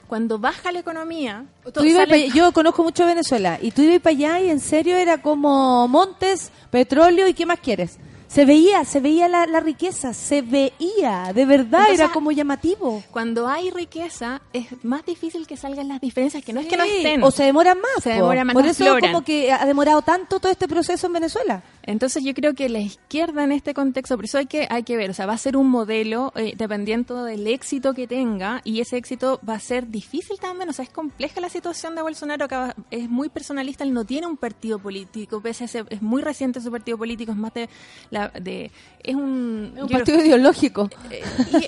Cuando 0.07 0.39
baja 0.39 0.71
la 0.71 0.79
economía, 0.79 1.45
Tú 1.73 1.83
ibas 1.83 2.07
sale- 2.07 2.09
pa' 2.09 2.15
allá- 2.15 2.33
yo 2.33 2.51
conozco 2.51 2.83
mucho 2.83 3.05
Venezuela 3.05 3.59
y 3.61 3.71
tú 3.71 3.81
ibas 3.83 3.99
para 3.99 4.15
allá 4.15 4.39
y 4.39 4.49
en 4.49 4.59
serio 4.59 4.95
era 4.97 5.21
como 5.21 5.87
montes, 5.87 6.51
petróleo 6.71 7.27
y 7.27 7.33
qué 7.33 7.45
más 7.45 7.59
quieres. 7.59 7.99
Se 8.29 8.45
veía, 8.45 8.85
se 8.85 8.99
veía 8.99 9.27
la, 9.27 9.47
la 9.47 9.59
riqueza, 9.59 10.13
se 10.13 10.43
veía, 10.43 11.33
de 11.33 11.45
verdad, 11.45 11.81
Entonces, 11.81 11.99
era 11.99 12.11
como 12.11 12.31
llamativo. 12.31 13.03
cuando 13.09 13.47
hay 13.47 13.71
riqueza, 13.71 14.39
es 14.53 14.67
más 14.83 15.03
difícil 15.03 15.47
que 15.47 15.57
salgan 15.57 15.87
las 15.87 15.99
diferencias, 15.99 16.45
que 16.45 16.53
no 16.53 16.59
es 16.59 16.67
que 16.67 16.77
no 16.77 16.83
estén. 16.83 17.23
O 17.23 17.31
se 17.31 17.43
demoran 17.43 17.79
más. 17.81 18.03
Se 18.03 18.11
demoran 18.11 18.45
más, 18.45 18.53
Por 18.53 18.67
eso 18.67 18.83
afloran. 18.83 19.11
como 19.11 19.25
que 19.25 19.51
ha 19.51 19.65
demorado 19.65 20.03
tanto 20.03 20.39
todo 20.39 20.51
este 20.51 20.67
proceso 20.67 21.07
en 21.07 21.13
Venezuela. 21.13 21.63
Entonces 21.81 22.23
yo 22.23 22.35
creo 22.35 22.53
que 22.53 22.69
la 22.69 22.79
izquierda 22.79 23.43
en 23.43 23.51
este 23.51 23.73
contexto, 23.73 24.15
por 24.15 24.25
eso 24.25 24.37
hay 24.37 24.45
que, 24.45 24.67
hay 24.69 24.83
que 24.83 24.95
ver, 24.95 25.09
o 25.09 25.13
sea, 25.15 25.25
va 25.25 25.33
a 25.33 25.37
ser 25.39 25.57
un 25.57 25.67
modelo 25.67 26.31
eh, 26.35 26.53
dependiendo 26.55 27.23
del 27.23 27.47
éxito 27.47 27.95
que 27.95 28.05
tenga 28.05 28.61
y 28.63 28.79
ese 28.79 28.97
éxito 28.97 29.39
va 29.47 29.55
a 29.55 29.59
ser 29.59 29.87
difícil 29.87 30.37
también, 30.39 30.69
o 30.69 30.73
sea, 30.73 30.83
es 30.83 30.91
compleja 30.91 31.41
la 31.41 31.49
situación 31.49 31.95
de 31.95 32.03
Bolsonaro, 32.03 32.45
acá 32.45 32.75
es 32.91 33.09
muy 33.09 33.29
personalista, 33.29 33.83
él 33.83 33.93
no 33.93 34.05
tiene 34.05 34.27
un 34.27 34.37
partido 34.37 34.77
político, 34.77 35.41
pese 35.41 35.63
a 35.63 35.67
ser, 35.67 35.87
es 35.89 36.03
muy 36.03 36.21
reciente 36.21 36.61
su 36.61 36.69
partido 36.69 36.95
político, 36.95 37.31
es 37.31 37.37
más 37.39 37.55
de... 37.55 37.67
La, 38.11 38.18
de 38.27 38.69
es 39.01 39.15
un, 39.15 39.71
Es 39.77 39.81
un 39.83 39.87
yo- 39.89 39.97
partido 39.97 40.19
ideológico. 40.19 40.89
eh, 41.09 41.23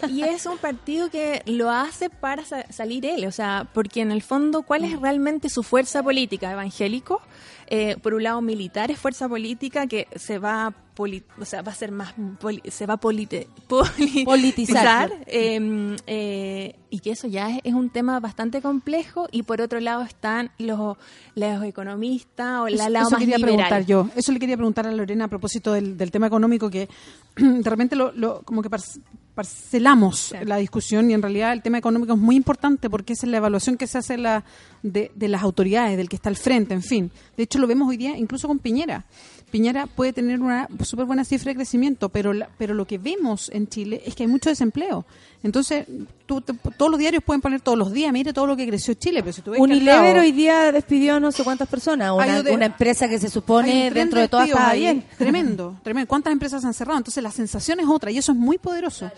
y, 0.05 0.19
y 0.19 0.23
es 0.23 0.45
un 0.45 0.57
partido 0.57 1.09
que 1.09 1.41
lo 1.45 1.69
hace 1.71 2.09
para 2.09 2.43
sa- 2.43 2.69
salir 2.71 3.05
él, 3.05 3.25
o 3.25 3.31
sea, 3.31 3.67
porque 3.73 4.01
en 4.01 4.11
el 4.11 4.21
fondo, 4.21 4.61
¿cuál 4.63 4.83
es 4.83 4.99
realmente 4.99 5.49
su 5.49 5.63
fuerza 5.63 6.03
política? 6.03 6.51
¿Evangélico? 6.51 7.21
Eh, 7.67 7.95
por 8.01 8.13
un 8.13 8.23
lado, 8.23 8.41
militar 8.41 8.91
es 8.91 8.99
fuerza 8.99 9.29
política 9.29 9.87
que 9.87 10.07
se 10.17 10.37
va 10.39 10.73
poli- 10.95 11.23
o 11.39 11.45
sea, 11.45 11.61
va 11.61 11.71
a 11.71 11.75
ser 11.75 11.91
más, 11.91 12.13
poli- 12.39 12.61
se 12.69 12.85
va 12.85 12.95
a 12.95 12.97
poli- 12.97 13.27
Politizar. 14.25 15.11
eh, 15.27 15.95
eh, 16.07 16.75
y 16.89 16.99
que 16.99 17.11
eso 17.11 17.27
ya 17.27 17.49
es, 17.49 17.59
es 17.63 17.73
un 17.73 17.89
tema 17.89 18.19
bastante 18.19 18.61
complejo 18.61 19.27
y 19.31 19.43
por 19.43 19.61
otro 19.61 19.79
lado 19.79 20.01
están 20.03 20.51
los, 20.57 20.97
los 21.35 21.63
economistas 21.63 22.61
o 22.61 22.67
la 22.67 22.75
Eso- 22.83 22.89
lado 22.89 23.07
eso 23.07 23.11
más 23.11 23.19
quería 23.19 23.37
liberal. 23.37 23.55
preguntar 23.57 23.85
yo. 23.85 24.09
Eso 24.15 24.31
le 24.31 24.39
quería 24.39 24.57
preguntar 24.57 24.85
a 24.87 24.91
Lorena 24.91 25.25
a 25.25 25.27
propósito 25.27 25.73
del, 25.73 25.97
del 25.97 26.11
tema 26.11 26.27
económico 26.27 26.69
que 26.69 26.89
de 27.35 27.69
repente 27.69 27.95
lo, 27.95 28.11
lo- 28.11 28.41
como 28.43 28.61
que 28.61 28.69
par- 28.69 28.81
parcelamos 29.33 30.33
la 30.45 30.57
discusión 30.57 31.09
y 31.09 31.13
en 31.13 31.21
realidad 31.21 31.53
el 31.53 31.61
tema 31.61 31.77
económico 31.77 32.13
es 32.13 32.19
muy 32.19 32.35
importante 32.35 32.89
porque 32.89 33.13
es 33.13 33.23
la 33.23 33.37
evaluación 33.37 33.77
que 33.77 33.87
se 33.87 33.97
hace 33.97 34.17
la, 34.17 34.43
de, 34.83 35.11
de 35.15 35.27
las 35.29 35.41
autoridades, 35.41 35.97
del 35.97 36.09
que 36.09 36.15
está 36.17 36.29
al 36.29 36.35
frente, 36.37 36.73
en 36.73 36.83
fin. 36.83 37.11
De 37.37 37.43
hecho 37.43 37.57
lo 37.59 37.67
vemos 37.67 37.87
hoy 37.89 37.97
día 37.97 38.17
incluso 38.17 38.47
con 38.47 38.59
Piñera. 38.59 39.05
Piñera 39.51 39.85
puede 39.85 40.13
tener 40.13 40.39
una 40.39 40.67
súper 40.83 41.05
buena 41.05 41.23
cifra 41.25 41.49
de 41.51 41.55
crecimiento, 41.57 42.09
pero 42.09 42.33
la- 42.33 42.49
pero 42.57 42.73
lo 42.73 42.85
que 42.87 42.97
vemos 42.97 43.49
en 43.53 43.67
Chile 43.67 44.01
es 44.05 44.15
que 44.15 44.23
hay 44.23 44.27
mucho 44.27 44.49
desempleo. 44.49 45.05
Entonces, 45.43 45.85
tú 46.25 46.39
te- 46.41 46.53
todos 46.77 46.89
los 46.91 46.99
diarios 46.99 47.23
pueden 47.23 47.41
poner 47.41 47.61
todos 47.61 47.77
los 47.77 47.91
días, 47.91 48.13
mire 48.13 48.31
todo 48.31 48.45
lo 48.47 48.55
que 48.55 48.67
creció 48.67 48.93
Chile, 48.93 49.21
pero 49.21 49.33
si 49.33 49.41
tú 49.41 49.51
ves 49.51 49.59
Unilever 49.59 50.17
hoy 50.19 50.31
día 50.31 50.71
despidió 50.71 51.19
no 51.19 51.31
sé 51.31 51.43
cuántas 51.43 51.67
personas, 51.67 52.11
una, 52.11 52.41
de- 52.43 52.51
una 52.53 52.65
empresa 52.67 53.07
que 53.09 53.19
se 53.19 53.29
supone 53.29 53.71
dentro 53.91 54.19
de 54.19 54.27
estaba 54.47 54.69
ahí, 54.69 54.79
bien. 54.81 55.03
Tremendo, 55.17 55.75
tremendo. 55.83 56.07
¿Cuántas 56.07 56.31
empresas 56.33 56.63
han 56.63 56.73
cerrado? 56.73 56.97
Entonces 56.99 57.21
la 57.23 57.31
sensación 57.31 57.79
es 57.79 57.87
otra 57.87 58.11
y 58.11 58.17
eso 58.17 58.31
es 58.31 58.37
muy 58.37 58.57
poderoso. 58.57 59.11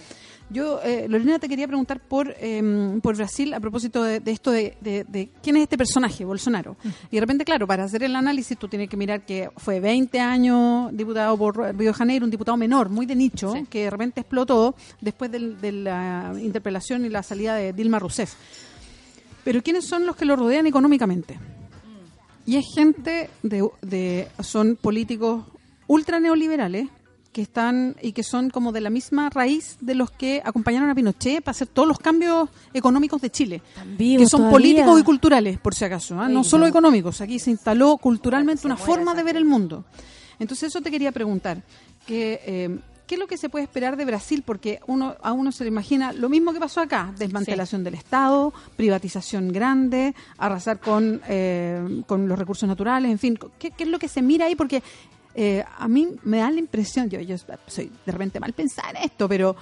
Yo, 0.49 0.79
eh, 0.83 1.07
Lorena, 1.09 1.39
te 1.39 1.49
quería 1.49 1.67
preguntar 1.67 1.99
por, 1.99 2.35
eh, 2.39 2.99
por 3.01 3.15
Brasil 3.15 3.53
a 3.55 3.59
propósito 3.59 4.03
de, 4.03 4.19
de 4.19 4.31
esto 4.31 4.51
de, 4.51 4.77
de- 4.81 5.03
de 5.05 5.29
quién 5.41 5.55
es 5.57 5.63
este 5.63 5.77
personaje, 5.77 6.25
Bolsonaro. 6.25 6.75
Y 7.09 7.15
de 7.15 7.21
repente, 7.21 7.43
claro, 7.43 7.65
para 7.65 7.85
hacer 7.85 8.03
el 8.03 8.15
análisis 8.15 8.57
tú 8.57 8.67
tienes 8.67 8.87
que 8.87 8.95
mirar 8.97 9.25
que 9.25 9.49
fue 9.57 9.79
20 9.79 10.19
años 10.19 10.91
diputado 10.95 11.35
por 11.37 11.57
Río 11.57 11.91
de 11.91 11.93
Janeiro, 11.93 12.25
un 12.25 12.29
diputado 12.31 12.55
menor, 12.57 12.89
muy 12.89 13.05
de 13.07 13.15
nicho, 13.15 13.53
que 13.69 13.85
de 13.85 13.89
repente 13.89 14.21
explotó 14.21 14.75
después 15.01 15.31
del- 15.31 15.59
de 15.59 15.71
la 15.71 16.33
interpelación 16.39 17.03
y 17.05 17.09
la 17.09 17.23
salida 17.23 17.55
de 17.55 17.73
Dilma 17.73 17.97
Rousseff. 17.97 18.35
Pero 19.43 19.63
¿quiénes 19.63 19.87
son 19.87 20.05
los 20.05 20.15
que 20.15 20.25
lo 20.25 20.35
rodean 20.35 20.67
económicamente? 20.67 21.39
Y 22.45 22.57
es 22.57 22.65
gente 22.75 23.29
de, 23.41 23.67
de 23.81 24.27
son 24.41 24.75
políticos 24.75 25.45
ultra 25.87 26.19
neoliberales 26.19 26.89
que 27.33 27.41
están 27.41 27.95
y 28.01 28.13
que 28.13 28.23
son 28.23 28.49
como 28.49 28.71
de 28.71 28.79
la 28.79 28.89
misma 28.89 29.29
raíz 29.29 29.77
de 29.81 29.95
los 29.95 30.11
que 30.11 30.41
acompañaron 30.45 30.89
a 30.89 30.95
Pinochet 30.95 31.43
para 31.43 31.51
hacer 31.51 31.67
todos 31.67 31.87
los 31.87 31.99
cambios 31.99 32.47
económicos 32.73 33.19
de 33.21 33.29
Chile, 33.29 33.61
que 33.97 34.27
son 34.27 34.41
todavía. 34.41 34.51
políticos 34.51 35.01
y 35.01 35.03
culturales, 35.03 35.59
por 35.59 35.75
si 35.75 35.83
acaso, 35.83 36.19
¿ah? 36.19 36.29
no 36.29 36.43
solo 36.43 36.67
económicos. 36.67 37.19
Aquí 37.19 37.39
se 37.39 37.51
instaló 37.51 37.97
culturalmente 37.97 38.65
una 38.65 38.77
forma 38.77 39.13
de 39.13 39.23
ver 39.23 39.35
el 39.35 39.45
mundo. 39.45 39.83
Entonces 40.39 40.69
eso 40.69 40.81
te 40.81 40.91
quería 40.91 41.11
preguntar, 41.11 41.63
que 42.05 42.39
eh, 42.45 42.79
¿qué 43.07 43.15
es 43.15 43.19
lo 43.19 43.27
que 43.27 43.37
se 43.37 43.49
puede 43.49 43.63
esperar 43.63 43.97
de 43.97 44.05
Brasil? 44.05 44.43
Porque 44.45 44.79
uno 44.87 45.15
a 45.21 45.33
uno 45.33 45.51
se 45.51 45.63
le 45.63 45.69
imagina 45.69 46.13
lo 46.13 46.29
mismo 46.29 46.53
que 46.53 46.59
pasó 46.59 46.81
acá, 46.81 47.13
desmantelación 47.17 47.83
del 47.83 47.95
Estado, 47.95 48.53
privatización 48.75 49.51
grande, 49.51 50.13
arrasar 50.37 50.79
con, 50.79 51.21
eh, 51.27 52.03
con 52.07 52.27
los 52.27 52.37
recursos 52.37 52.67
naturales, 52.67 53.11
en 53.11 53.19
fin, 53.19 53.39
¿qué, 53.57 53.71
qué 53.71 53.83
es 53.83 53.89
lo 53.89 53.99
que 53.99 54.07
se 54.07 54.21
mira 54.21 54.45
ahí? 54.45 54.55
Porque 54.55 54.83
eh, 55.35 55.63
a 55.77 55.87
mí 55.87 56.09
me 56.23 56.37
da 56.37 56.51
la 56.51 56.59
impresión, 56.59 57.09
yo, 57.09 57.19
yo 57.19 57.35
soy 57.67 57.91
de 58.05 58.11
repente 58.11 58.39
mal 58.39 58.53
pensada 58.53 58.91
en 58.91 58.97
esto, 58.97 59.27
pero 59.27 59.55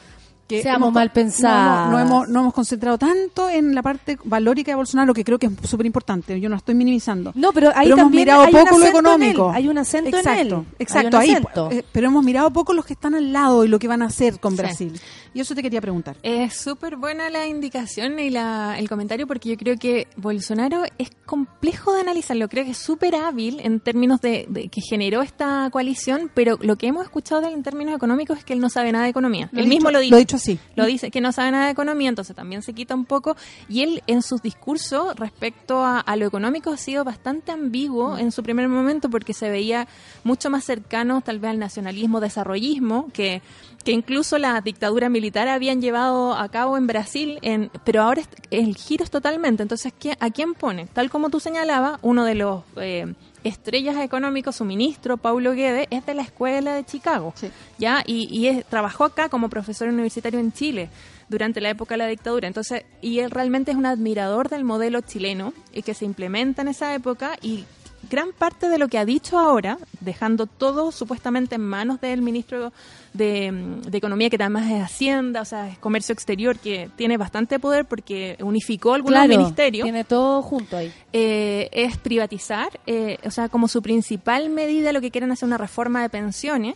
que 0.58 0.62
Seamos 0.64 0.88
hemos- 0.90 0.94
mal 0.94 1.12
no 1.14 1.22
hemos- 1.22 1.90
No, 1.92 2.00
hemos, 2.00 2.30
no 2.30 2.40
hemos 2.42 2.54
concentrado 2.54 2.98
tanto 2.98 3.50
en 3.50 3.74
la 3.76 3.82
parte 3.82 4.18
valórica 4.24 4.72
de 4.72 4.76
Bolsonaro, 4.76 5.14
que 5.14 5.24
creo 5.24 5.40
que 5.40 5.48
es 5.48 5.70
súper 5.70 5.86
importante, 5.86 6.40
yo 6.40 6.50
no 6.50 6.56
estoy 6.56 6.76
minimizando. 6.76 7.32
No, 7.36 7.52
pero 7.54 7.72
ahí 7.76 7.88
hemos 7.88 7.98
también 8.00 8.22
mirado 8.22 8.42
hay 8.44 8.54
un 8.54 8.60
poco 8.62 8.78
lo 8.78 8.84
en 8.86 8.90
económico. 8.90 9.52
hay 9.52 9.68
un 9.68 9.78
acento 9.78 10.10
en 10.10 10.16
exacto, 10.16 10.66
él, 10.70 10.76
Exacto, 10.80 11.18
hay 11.18 11.30
un 11.30 11.36
ahí, 11.36 11.44
acento. 11.44 11.70
eh, 11.72 11.86
pero 11.92 12.08
hemos 12.08 12.24
mirado 12.24 12.52
poco 12.52 12.74
los 12.74 12.86
que 12.86 12.94
están 12.94 13.16
al 13.16 13.32
lado 13.34 13.64
y 13.66 13.68
lo 13.68 13.80
que 13.80 13.88
van 13.88 14.02
a 14.02 14.06
hacer 14.06 14.40
con 14.40 14.52
Sí. 14.54 14.58
Brasil. 14.58 15.02
Y 15.34 15.40
eso 15.40 15.56
te 15.56 15.62
quería 15.62 15.80
preguntar. 15.80 16.18
Es 16.24 16.56
súper 16.58 16.98
buena 16.98 17.30
la 17.30 17.48
indicación 17.48 18.20
y 18.20 18.30
la, 18.30 18.76
el 18.78 18.90
comentario 18.90 19.28
porque 19.28 19.50
yo 19.50 19.58
creo 19.58 19.78
que 19.78 20.08
Bolsonaro 20.18 20.84
es 20.98 21.10
complejo 21.26 21.94
de 21.94 22.02
analizarlo. 22.02 22.50
Creo 22.50 22.66
que 22.66 22.72
es 22.72 22.78
súper 22.78 23.16
hábil 23.16 23.62
en 23.64 23.80
términos 23.80 24.20
de, 24.20 24.46
de 24.50 24.68
que 24.68 24.82
generó 24.82 25.22
esta 25.22 25.70
coalición, 25.72 26.30
pero 26.34 26.58
lo 26.62 26.76
que 26.76 26.88
hemos 26.88 27.04
escuchado 27.04 27.40
de 27.42 27.48
él 27.48 27.54
en 27.54 27.64
términos 27.64 27.96
económicos 27.96 28.38
es 28.40 28.44
que 28.44 28.52
él 28.54 28.60
no 28.60 28.70
sabe 28.70 28.92
nada 28.92 29.06
de 29.06 29.12
economía. 29.12 29.48
Lo 29.54 29.62
él 29.62 29.68
mismo 29.68 29.90
lo 29.90 30.00
lo 30.02 30.18
he 30.18 30.20
dicho 30.20 30.38
así. 30.42 30.60
Lo 30.76 30.86
dice 30.86 31.12
que 31.12 31.22
no 31.22 31.32
sabe 31.32 31.52
nada 31.52 31.66
de 31.66 31.72
economía, 31.72 32.10
entonces 32.10 32.36
también 32.36 32.62
se 32.62 32.74
quita 32.74 32.96
un 32.96 33.06
poco. 33.06 33.36
Y 33.70 33.82
él 33.84 34.04
en 34.08 34.22
sus 34.22 34.42
discursos 34.42 35.16
respecto 35.16 35.84
a, 35.84 36.00
a 36.00 36.16
lo 36.16 36.26
económico 36.26 36.72
ha 36.72 36.78
sido 36.78 37.04
bastante 37.04 37.52
ambiguo 37.52 38.18
en 38.18 38.32
su 38.32 38.44
primer 38.44 38.68
momento 38.68 39.10
porque 39.10 39.34
se 39.34 39.50
veía 39.50 39.88
mucho 40.24 40.50
más 40.50 40.64
cercano 40.66 41.22
tal 41.22 41.40
vez 41.40 41.52
al 41.52 41.60
nacionalismo, 41.60 42.20
desarrollismo, 42.20 43.08
que, 43.14 43.42
que 43.84 43.92
incluso 43.92 44.38
la 44.38 44.60
dictadura 44.62 45.10
militar 45.10 45.48
habían 45.48 45.82
llevado 45.82 46.34
a 46.34 46.50
cabo 46.50 46.78
en 46.78 46.88
Brasil, 46.88 47.40
en, 47.42 47.70
pero 47.84 48.02
ahora 48.04 48.22
el 48.50 48.76
giro 48.76 49.04
es 49.04 49.12
totalmente. 49.12 49.62
Entonces, 49.64 49.94
¿qué- 49.98 50.18
¿a 50.20 50.30
quién 50.32 50.54
pone? 50.54 50.88
Tal 50.88 51.10
como 51.10 51.30
tú 51.30 51.40
señalabas, 51.40 52.00
uno 52.02 52.26
de 52.26 52.36
los... 52.36 52.64
eh, 52.78 53.14
estrellas 53.44 53.98
económicos, 53.98 54.56
su 54.56 54.66
ministro, 54.66 55.18
Paulo 55.18 55.54
Guedes, 55.54 55.88
es 55.90 56.06
de 56.06 56.14
la 56.14 56.22
escuela 56.22 56.74
de 56.76 56.84
Chicago, 56.86 57.34
Sí. 57.36 57.50
¿ya? 57.78 58.04
Y, 58.06 58.28
y 58.36 58.48
es- 58.48 58.66
trabajó 58.66 59.06
acá 59.06 59.30
como 59.30 59.50
profesor 59.50 59.88
universitario 59.90 60.40
en 60.40 60.52
Chile 60.52 60.90
durante 61.30 61.62
la 61.62 61.70
época 61.70 61.94
de 61.96 62.00
la 62.00 62.08
dictadura. 62.08 62.48
Entonces, 62.48 62.84
y 63.02 63.20
él 63.20 63.32
realmente 63.32 63.72
es 63.72 63.78
un 63.78 63.86
admirador 63.86 64.50
del 64.50 64.64
modelo 64.64 65.02
chileno 65.02 65.54
y 65.74 65.82
que 65.82 65.94
se 65.94 66.06
implementa 66.06 66.62
en 66.62 66.68
esa 66.68 66.94
época 66.94 67.38
y 67.42 67.64
gran 68.10 68.32
parte 68.34 68.68
de 68.70 68.78
lo 68.78 68.88
que 68.88 68.98
ha 68.98 69.06
dicho 69.06 69.38
ahora, 69.40 69.78
dejando 70.00 70.46
todo 70.46 70.92
supuestamente 70.92 71.56
en 71.56 71.62
manos 71.62 72.02
del 72.02 72.22
ministro 72.22 72.74
de, 73.14 73.52
de 73.86 73.98
Economía, 73.98 74.30
que 74.30 74.38
además 74.40 74.70
es 74.72 74.82
Hacienda, 74.84 75.42
o 75.42 75.46
sea, 75.46 75.70
es 75.70 75.78
Comercio 75.78 76.14
Exterior, 76.14 76.58
que 76.58 76.90
tiene 76.96 77.18
bastante 77.18 77.60
poder 77.60 77.86
porque 77.86 78.38
unificó 78.42 78.94
algunos 78.94 79.20
Claro, 79.20 79.38
ministerios 79.38 79.84
tiene 79.86 80.04
todo 80.04 80.42
junto 80.42 80.78
ahí. 80.78 80.92
eh, 81.14 81.70
es 81.72 81.98
privatizar, 81.98 82.80
eh, 82.88 83.18
o 83.26 83.32
sea, 83.32 83.50
como 83.50 83.68
su 83.68 83.82
principal 83.82 84.50
medida 84.50 84.92
lo 84.94 85.02
que 85.02 85.12
quieren 85.12 85.32
hacer 85.32 85.48
una 85.48 85.58
reforma 85.58 86.02
de 86.02 86.10
pensiones, 86.10 86.76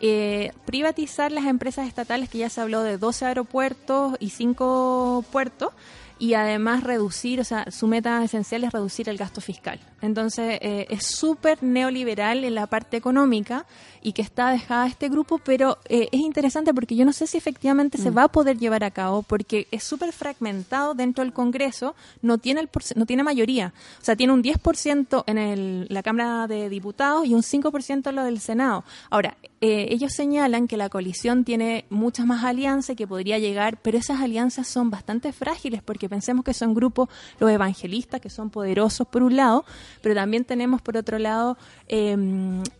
eh, 0.00 0.52
privatizar 0.64 1.32
las 1.32 1.46
empresas 1.46 1.88
estatales 1.88 2.28
que 2.28 2.38
ya 2.38 2.48
se 2.50 2.60
habló 2.60 2.82
de 2.82 2.98
12 2.98 3.24
aeropuertos 3.26 4.16
y 4.20 4.30
5 4.30 5.24
puertos 5.32 5.70
y 6.18 6.34
además 6.34 6.82
reducir, 6.82 7.40
o 7.40 7.44
sea, 7.44 7.70
su 7.70 7.86
meta 7.86 8.22
esencial 8.24 8.64
es 8.64 8.72
reducir 8.72 9.08
el 9.08 9.16
gasto 9.16 9.40
fiscal. 9.40 9.78
Entonces, 10.02 10.58
eh, 10.62 10.86
es 10.90 11.06
súper 11.06 11.62
neoliberal 11.62 12.44
en 12.44 12.54
la 12.54 12.66
parte 12.66 12.96
económica 12.96 13.66
y 14.02 14.12
que 14.12 14.22
está 14.22 14.50
dejada 14.50 14.86
este 14.86 15.08
grupo, 15.08 15.38
pero 15.38 15.78
eh, 15.88 16.08
es 16.12 16.20
interesante 16.20 16.72
porque 16.74 16.96
yo 16.96 17.04
no 17.04 17.12
sé 17.12 17.26
si 17.26 17.36
efectivamente 17.36 17.98
se 17.98 18.10
va 18.10 18.24
a 18.24 18.28
poder 18.28 18.58
llevar 18.58 18.84
a 18.84 18.90
cabo 18.90 19.22
porque 19.22 19.66
es 19.70 19.82
súper 19.84 20.12
fragmentado 20.12 20.94
dentro 20.94 21.22
del 21.24 21.32
Congreso, 21.32 21.94
no 22.22 22.38
tiene, 22.38 22.60
el 22.60 22.68
no 22.96 23.06
tiene 23.06 23.22
mayoría. 23.22 23.72
O 24.00 24.04
sea, 24.04 24.16
tiene 24.16 24.32
un 24.32 24.42
10% 24.42 25.24
en 25.26 25.38
el- 25.38 25.86
la 25.88 26.02
Cámara 26.02 26.46
de 26.46 26.68
Diputados 26.68 27.26
y 27.26 27.34
un 27.34 27.42
5% 27.42 28.10
en 28.10 28.16
lo 28.16 28.24
del 28.24 28.40
Senado. 28.40 28.84
Ahora, 29.10 29.36
eh, 29.60 29.88
ellos 29.90 30.12
señalan 30.12 30.68
que 30.68 30.76
la 30.76 30.88
coalición 30.88 31.44
tiene 31.44 31.84
muchas 31.90 32.26
más 32.26 32.44
alianzas 32.44 32.94
que 32.96 33.06
podría 33.08 33.38
llegar, 33.38 33.80
pero 33.82 33.98
esas 33.98 34.20
alianzas 34.20 34.68
son 34.68 34.88
bastante 34.90 35.32
frágiles 35.32 35.82
porque 35.82 36.08
pensemos 36.08 36.44
que 36.44 36.54
son 36.54 36.74
grupos, 36.74 37.08
los 37.40 37.50
evangelistas, 37.50 38.20
que 38.20 38.30
son 38.30 38.50
poderosos 38.50 39.06
por 39.08 39.22
un 39.22 39.34
lado, 39.36 39.64
pero 40.00 40.14
también 40.14 40.44
tenemos 40.44 40.80
por 40.80 40.96
otro 40.96 41.18
lado 41.18 41.56
eh, 41.88 42.16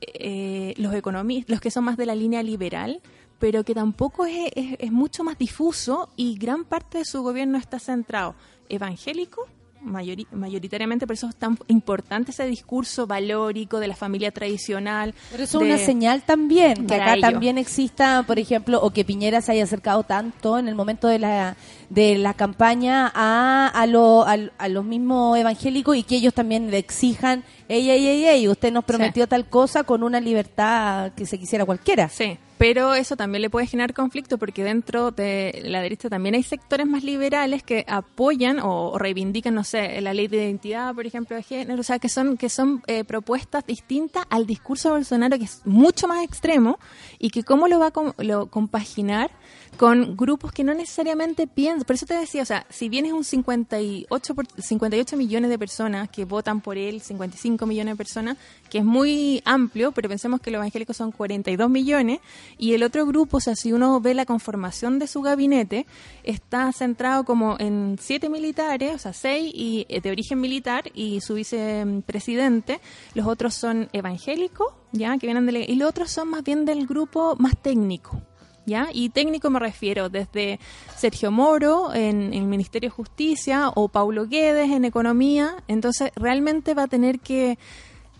eh, 0.03 0.75
los 0.77 0.95
economistas, 0.95 1.51
los 1.51 1.61
que 1.61 1.71
son 1.71 1.85
más 1.85 1.97
de 1.97 2.07
la 2.07 2.15
línea 2.15 2.43
liberal, 2.43 3.01
pero 3.39 3.65
que 3.65 3.75
tampoco 3.75 4.27
es, 4.27 4.51
es- 4.55 4.77
es 4.79 4.93
mucho 4.93 5.25
más 5.25 5.39
difuso 5.39 6.09
y 6.17 6.37
gran 6.39 6.65
parte 6.65 6.99
de 6.99 7.05
su 7.05 7.23
gobierno 7.23 7.59
está 7.59 7.79
centrado 7.79 8.35
evangélico 8.69 9.47
mayori- 9.85 10.27
mayoritariamente, 10.33 11.07
por 11.07 11.15
eso 11.15 11.29
es 11.29 11.37
tan 11.37 11.59
importante 11.69 12.31
ese 12.31 12.47
discurso 12.47 13.07
valórico 13.07 13.81
de 13.81 13.89
la 13.89 13.97
familia 13.97 14.31
tradicional. 14.31 15.15
Pero 15.31 15.45
eso 15.45 15.61
es 15.61 15.65
una 15.67 15.79
señal 15.79 16.23
también, 16.23 16.87
que 16.87 16.95
acá 16.95 17.15
ello. 17.15 17.21
también 17.31 17.59
exista, 17.59 18.23
por 18.27 18.39
ejemplo, 18.39 18.81
o 18.83 18.91
que 18.91 19.05
Piñera 19.05 19.41
se 19.41 19.53
haya 19.53 19.65
acercado 19.65 20.03
tanto 20.03 20.59
en 20.59 20.69
el 20.69 20.75
momento 20.75 21.09
de 21.09 21.19
la, 21.19 21.57
de 21.91 22.19
la 22.19 22.35
campaña 22.35 23.11
a, 23.15 23.69
a, 23.69 23.87
lo- 23.87 24.25
al- 24.27 24.53
a 24.59 24.69
los 24.69 24.85
mismos 24.85 25.39
evangélicos 25.39 25.97
y 25.97 26.03
que 26.03 26.17
ellos 26.17 26.35
también 26.35 26.71
le 26.71 26.79
exijan, 26.79 27.45
ey, 27.69 27.89
ey, 27.91 28.07
ey, 28.07 28.25
ey, 28.27 28.49
usted 28.49 28.73
nos 28.73 28.85
prometió 28.85 29.27
tal 29.27 29.49
cosa 29.49 29.85
con 29.85 30.03
una 30.03 30.21
libertad 30.21 31.13
que 31.13 31.27
se 31.27 31.39
quisiera 31.39 31.65
cualquiera. 31.65 32.09
Sí, 32.09 32.37
pero 32.59 32.95
eso 32.95 33.17
también 33.17 33.43
le 33.43 33.51
puede 33.51 33.67
generar 33.67 33.95
conflicto 33.95 34.37
porque 34.37 34.65
dentro 34.65 35.11
de 35.13 35.61
la 35.65 35.81
derecha 35.81 36.09
también 36.11 36.35
hay 36.35 36.43
sectores 36.43 36.87
más 36.87 37.05
liberales 37.05 37.63
que 37.63 37.85
apoyan 37.89 38.59
o, 38.61 38.99
reivindican, 38.99 39.55
no 39.55 39.65
sé, 39.65 40.01
la 40.01 40.13
ley 40.13 40.27
de 40.29 40.39
identidad, 40.45 40.95
por 40.95 41.07
ejemplo, 41.07 41.37
de 41.37 41.43
género, 41.43 41.81
o 41.81 41.85
sea, 41.85 41.99
que 41.99 42.09
son 42.09 42.37
que 42.37 42.49
son 42.49 42.83
eh, 42.87 43.05
propuestas 43.05 43.65
distintas 43.67 44.25
al 44.29 44.47
discurso 44.47 44.89
de 44.89 44.95
Bolsonaro 44.97 45.39
que 45.39 45.45
es 45.45 45.63
mucho 45.65 46.09
más 46.09 46.25
extremo 46.25 46.79
y 47.19 47.31
que 47.31 47.45
cómo 47.45 47.69
lo 47.69 47.79
va 47.79 47.87
a 47.87 47.91
com- 47.93 48.13
lo 48.19 48.47
compaginar 48.47 49.31
con 49.77 50.17
grupos 50.17 50.51
que 50.53 50.65
no 50.65 50.75
necesariamente 50.75 51.47
piensan, 51.47 51.85
por 51.85 51.95
eso 51.95 52.07
te 52.07 52.15
decía, 52.15 52.43
o 52.43 52.45
sea, 52.47 52.67
si 52.71 52.89
bien 52.89 53.07
es 53.07 53.13
un 53.13 53.23
58 53.25 54.35
por- 54.35 54.47
58 54.61 55.17
millones 55.17 55.51
de 55.51 55.59
personas 55.59 56.09
que 56.09 56.25
votan 56.25 56.61
por 56.61 56.77
él, 56.79 57.01
55 57.01 57.65
millones 57.67 57.95
de 57.95 57.97
personas, 57.97 58.37
que 58.71 58.79
es 58.79 58.85
muy 58.85 59.41
amplio, 59.45 59.93
pero 59.93 60.09
pensemos 60.09 60.41
que 60.41 60.51
los 60.51 60.59
evangélicos 60.59 60.97
son 60.97 61.13
42 61.13 61.71
millones 61.71 62.21
y 62.59 62.73
el 62.75 62.83
otro 62.83 63.07
grupo, 63.07 63.37
o 63.37 63.41
sea, 63.41 63.55
si 63.55 63.73
uno 63.73 64.01
ve 64.01 64.15
la 64.15 64.27
conformación 64.27 64.99
de 64.99 65.07
su 65.07 65.23
gabinete, 65.23 65.87
está 66.25 66.73
centrado 66.73 67.25
como 67.25 67.57
en 67.59 67.97
siete 68.01 68.29
militares, 68.29 68.95
o 68.95 68.99
sea, 68.99 69.13
seis 69.13 69.51
y, 69.55 69.87
eh, 69.89 70.01
de 70.01 70.11
origen 70.11 70.41
militar 70.41 70.91
y 70.95 71.21
su 71.21 71.35
vicepresidente, 71.35 72.81
los 73.15 73.27
otros 73.27 73.55
son 73.55 73.89
evangélicos, 73.93 74.69
ya, 74.93 75.17
que 75.19 75.27
vienen 75.27 75.47
de 75.47 75.53
la- 75.53 75.59
y 75.61 75.75
los 75.77 75.89
otros 75.89 76.11
son 76.11 76.29
más 76.29 76.43
bien 76.43 76.65
del 76.65 76.87
grupo 76.87 77.37
más 77.39 77.57
técnico. 77.61 78.21
¿Ya? 78.69 78.89
Y 78.93 79.09
técnico 79.09 79.49
me 79.49 79.59
refiero 79.59 80.11
desde 80.11 80.61
Sergio 80.95 81.31
Moro 81.31 81.95
en, 81.95 82.35
en 82.35 82.35
el 82.35 82.45
Ministerio 82.45 82.91
de 82.91 82.95
Justicia 82.95 83.71
o 83.75 83.89
Paulo 83.89 84.27
Guedes 84.29 84.71
en 84.71 84.85
Economía. 84.85 85.57
Entonces, 85.69 86.11
realmente 86.17 86.75
va 86.75 86.83
a 86.83 86.87
tener 86.87 87.19
que 87.19 87.59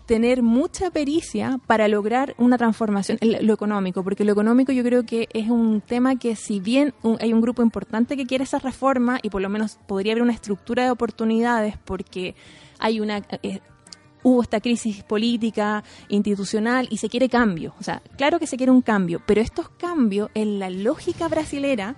tener 0.07 0.41
mucha 0.41 0.89
pericia 0.89 1.59
para 1.67 1.87
lograr 1.87 2.33
una 2.39 2.57
transformación 2.57 3.19
en 3.21 3.45
lo 3.45 3.53
económico, 3.53 4.03
porque 4.03 4.23
lo 4.25 4.31
económico 4.31 4.71
yo 4.71 4.81
creo 4.83 5.05
que 5.05 5.29
es 5.33 5.49
un 5.51 5.81
tema 5.81 6.15
que 6.15 6.35
si 6.35 6.59
bien 6.59 6.95
un- 7.03 7.17
hay 7.21 7.31
un 7.31 7.41
grupo 7.41 7.61
importante 7.61 8.17
que 8.17 8.25
quiere 8.25 8.43
esa 8.43 8.57
reforma 8.57 9.19
y 9.21 9.29
por 9.29 9.43
lo 9.43 9.49
menos 9.49 9.77
podría 9.87 10.13
haber 10.13 10.23
una 10.23 10.33
estructura 10.33 10.83
de 10.83 10.89
oportunidades 10.89 11.75
porque 11.85 12.33
hay 12.79 12.99
una 13.01 13.21
eh, 13.43 13.59
hubo 14.23 14.41
esta 14.41 14.59
crisis 14.59 15.03
política, 15.03 15.83
institucional 16.07 16.87
y 16.91 16.97
se 16.97 17.09
quiere 17.09 17.29
cambio. 17.29 17.73
O 17.79 17.83
sea, 17.83 18.01
claro 18.17 18.39
que 18.39 18.47
se 18.47 18.57
quiere 18.57 18.71
un 18.71 18.81
cambio, 18.81 19.21
pero 19.25 19.41
estos 19.41 19.69
cambios 19.69 20.29
en 20.33 20.59
la 20.59 20.69
lógica 20.69 21.27
brasilera 21.27 21.95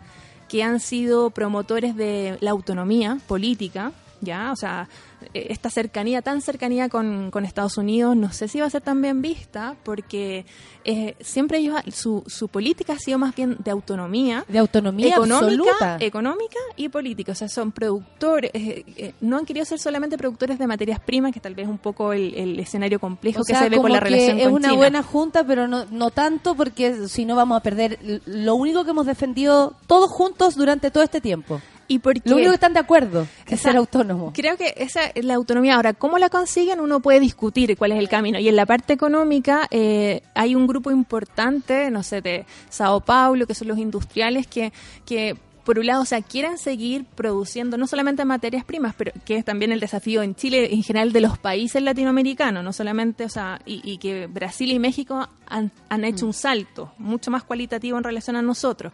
que 0.48 0.64
han 0.64 0.80
sido 0.80 1.30
promotores 1.30 1.96
de 1.96 2.38
la 2.42 2.52
autonomía 2.52 3.20
política, 3.28 3.94
ya, 4.22 4.52
o 4.52 4.56
sea, 4.56 4.88
eh, 5.34 5.48
esta 5.50 5.70
cercanía, 5.70 6.22
tan 6.22 6.42
cercanía 6.42 6.90
con, 6.90 7.32
con 7.32 7.46
Estados 7.46 7.78
Unidos, 7.78 8.16
no 8.16 8.32
sé 8.32 8.48
si 8.48 8.60
va 8.60 8.68
a 8.68 8.70
ser 8.70 8.82
tan 8.82 9.02
bien 9.02 9.22
vista, 9.22 9.76
porque 9.84 10.46
eh, 10.84 11.16
siempre 11.20 11.60
ellos, 11.60 11.80
su, 11.94 12.24
su 12.28 12.48
política 12.48 12.94
ha 12.94 13.00
sido 13.00 13.20
más 13.20 13.36
bien 13.36 13.58
de 13.60 13.72
autonomía, 13.72 14.46
De 14.48 14.60
autonomía 14.60 15.16
económica, 15.16 15.72
absoluta. 15.72 15.98
económica 16.00 16.58
y 16.76 16.90
política. 16.90 17.32
O 17.34 17.36
sea, 17.36 17.50
son 17.50 17.72
productores, 17.72 18.52
eh, 18.54 18.84
eh, 18.98 19.14
no 19.22 19.38
han 19.38 19.46
querido 19.46 19.66
ser 19.66 19.80
solamente 19.80 20.18
productores 20.18 20.58
de 20.58 20.68
materias 20.68 21.00
primas, 21.00 21.32
que 21.34 21.40
tal 21.40 21.56
vez 21.56 21.66
es 21.66 21.70
un 21.72 21.78
poco 21.78 22.14
el, 22.14 22.34
el 22.34 22.60
escenario 22.60 23.00
complejo 23.00 23.42
O 23.42 23.44
que 23.44 23.54
sea, 23.54 23.64
se 23.64 23.70
ve 23.70 23.76
como 23.78 23.84
con 23.90 23.94
la 23.94 24.00
que 24.00 24.06
relación 24.06 24.38
es 24.40 24.46
con 24.46 24.54
una 24.54 24.70
China. 24.70 24.78
buena 24.78 25.04
junta, 25.04 25.44
pero 25.44 25.68
no, 25.68 25.86
no 25.86 26.10
tanto 26.12 26.56
porque 26.56 27.08
si 27.08 27.26
no 27.26 27.36
vamos 27.36 27.58
a 27.58 27.62
perder 27.62 28.00
lo 28.26 28.56
único 28.56 28.84
que 28.84 28.92
hemos 28.92 29.06
defendido 29.06 29.74
todos 29.88 30.10
juntos 30.12 30.56
durante 30.56 30.90
todo 30.92 31.04
este 31.04 31.22
tiempo. 31.22 31.62
Y 31.92 32.00
porque 32.00 32.22
Lo 32.30 32.36
único 32.38 32.52
que 32.52 32.56
están 32.56 32.74
de 32.74 32.80
acuerdo 32.80 33.28
es 33.46 33.54
Esa- 33.54 33.70
ser 33.70 33.78
autónomo. 33.78 34.32
Creo 34.34 34.56
que 34.56 34.74
esa 34.78 35.06
es 35.08 35.26
la 35.26 35.34
autonomía. 35.36 35.76
Ahora, 35.76 35.94
¿cómo 35.94 36.18
la 36.18 36.30
consiguen? 36.30 36.80
Uno 36.80 37.02
puede 37.02 37.20
discutir 37.20 37.76
cuál 37.78 37.92
es 37.92 38.00
el 38.00 38.08
camino. 38.08 38.40
Y 38.40 38.48
en 38.48 38.56
la 38.56 38.66
parte 38.66 38.94
económica 38.94 39.68
eh, 39.72 40.22
hay 40.34 40.56
un 40.56 40.68
grupo 40.68 40.90
importante, 40.92 41.92
no 41.92 42.02
sé, 42.04 42.22
de 42.22 42.46
Sao 42.70 43.02
Paulo, 43.02 43.46
que 43.46 43.54
son 43.56 43.68
los 43.68 43.78
industriales, 43.78 44.48
que, 44.48 44.72
que 45.06 45.36
por 45.66 45.78
un 45.80 45.86
lado, 45.86 46.02
o 46.02 46.06
sea, 46.06 46.22
quieren 46.22 46.58
seguir 46.58 47.06
produciendo 47.14 47.78
no 47.78 47.86
solamente 47.88 48.24
materias 48.26 48.64
primas, 48.64 48.96
pero 48.98 49.12
que 49.26 49.36
es 49.36 49.46
también 49.46 49.72
el 49.72 49.80
desafío 49.80 50.24
en 50.24 50.34
Chile, 50.34 50.74
en 50.74 50.82
general, 50.84 51.12
de 51.12 51.22
los 51.22 51.38
países 51.38 51.82
latinoamericanos, 51.84 52.64
no 52.64 52.74
solamente, 52.74 53.26
o 53.26 53.30
sea, 53.30 53.60
y, 53.66 53.82
y 53.84 53.98
que 53.98 54.28
Brasil 54.28 54.72
y 54.72 54.80
México 54.80 55.28
han, 55.46 55.72
han 55.90 56.04
hecho 56.06 56.26
un 56.26 56.34
salto 56.34 56.94
mucho 56.98 57.30
más 57.32 57.44
cualitativo 57.44 57.98
en 57.98 58.04
relación 58.06 58.38
a 58.38 58.42
nosotros 58.42 58.94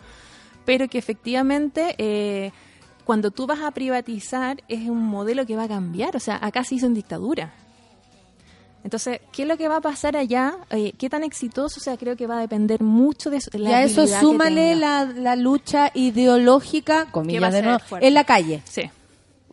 pero 0.66 0.90
que 0.90 0.98
efectivamente 0.98 1.96
eh, 1.98 2.52
cuando 3.08 3.32
tú 3.32 3.48
vas 3.48 3.62
a 3.62 3.72
privatizar 3.72 4.62
es 4.68 4.90
un 4.90 5.02
modelo 5.02 5.46
que 5.46 5.56
va 5.56 5.64
a 5.64 5.68
cambiar, 5.70 6.18
o 6.18 6.20
sea, 6.20 6.38
acá 6.46 6.66
se 6.66 6.76
hizo 6.76 6.88
en 6.88 6.94
dictadura. 6.94 7.54
Entonces, 8.84 9.22
¿qué 9.32 9.44
es 9.44 9.48
lo 9.48 9.56
que 9.56 9.70
va 9.70 9.78
a 9.78 9.82
pasar 9.82 10.18
allá? 10.18 10.58
Eh, 10.72 10.92
¿Qué 10.98 11.10
tan 11.10 11.24
exitoso? 11.24 11.80
O 11.80 11.84
sea, 11.84 11.96
creo 11.96 12.18
que 12.18 12.28
va 12.28 12.38
a 12.38 12.42
depender 12.42 12.84
mucho 12.84 13.30
de 13.30 13.40
la 13.54 13.70
Y 13.70 13.74
a 13.74 13.84
eso 13.84 14.06
súmale 14.08 14.76
la, 14.76 15.06
la 15.06 15.38
lucha 15.38 15.90
ideológica, 15.94 17.06
comillas 17.10 17.54
de 17.54 17.62
nuevo, 17.62 17.80
en 18.02 18.14
la 18.14 18.26
calle. 18.26 18.62
Sí. 18.66 18.92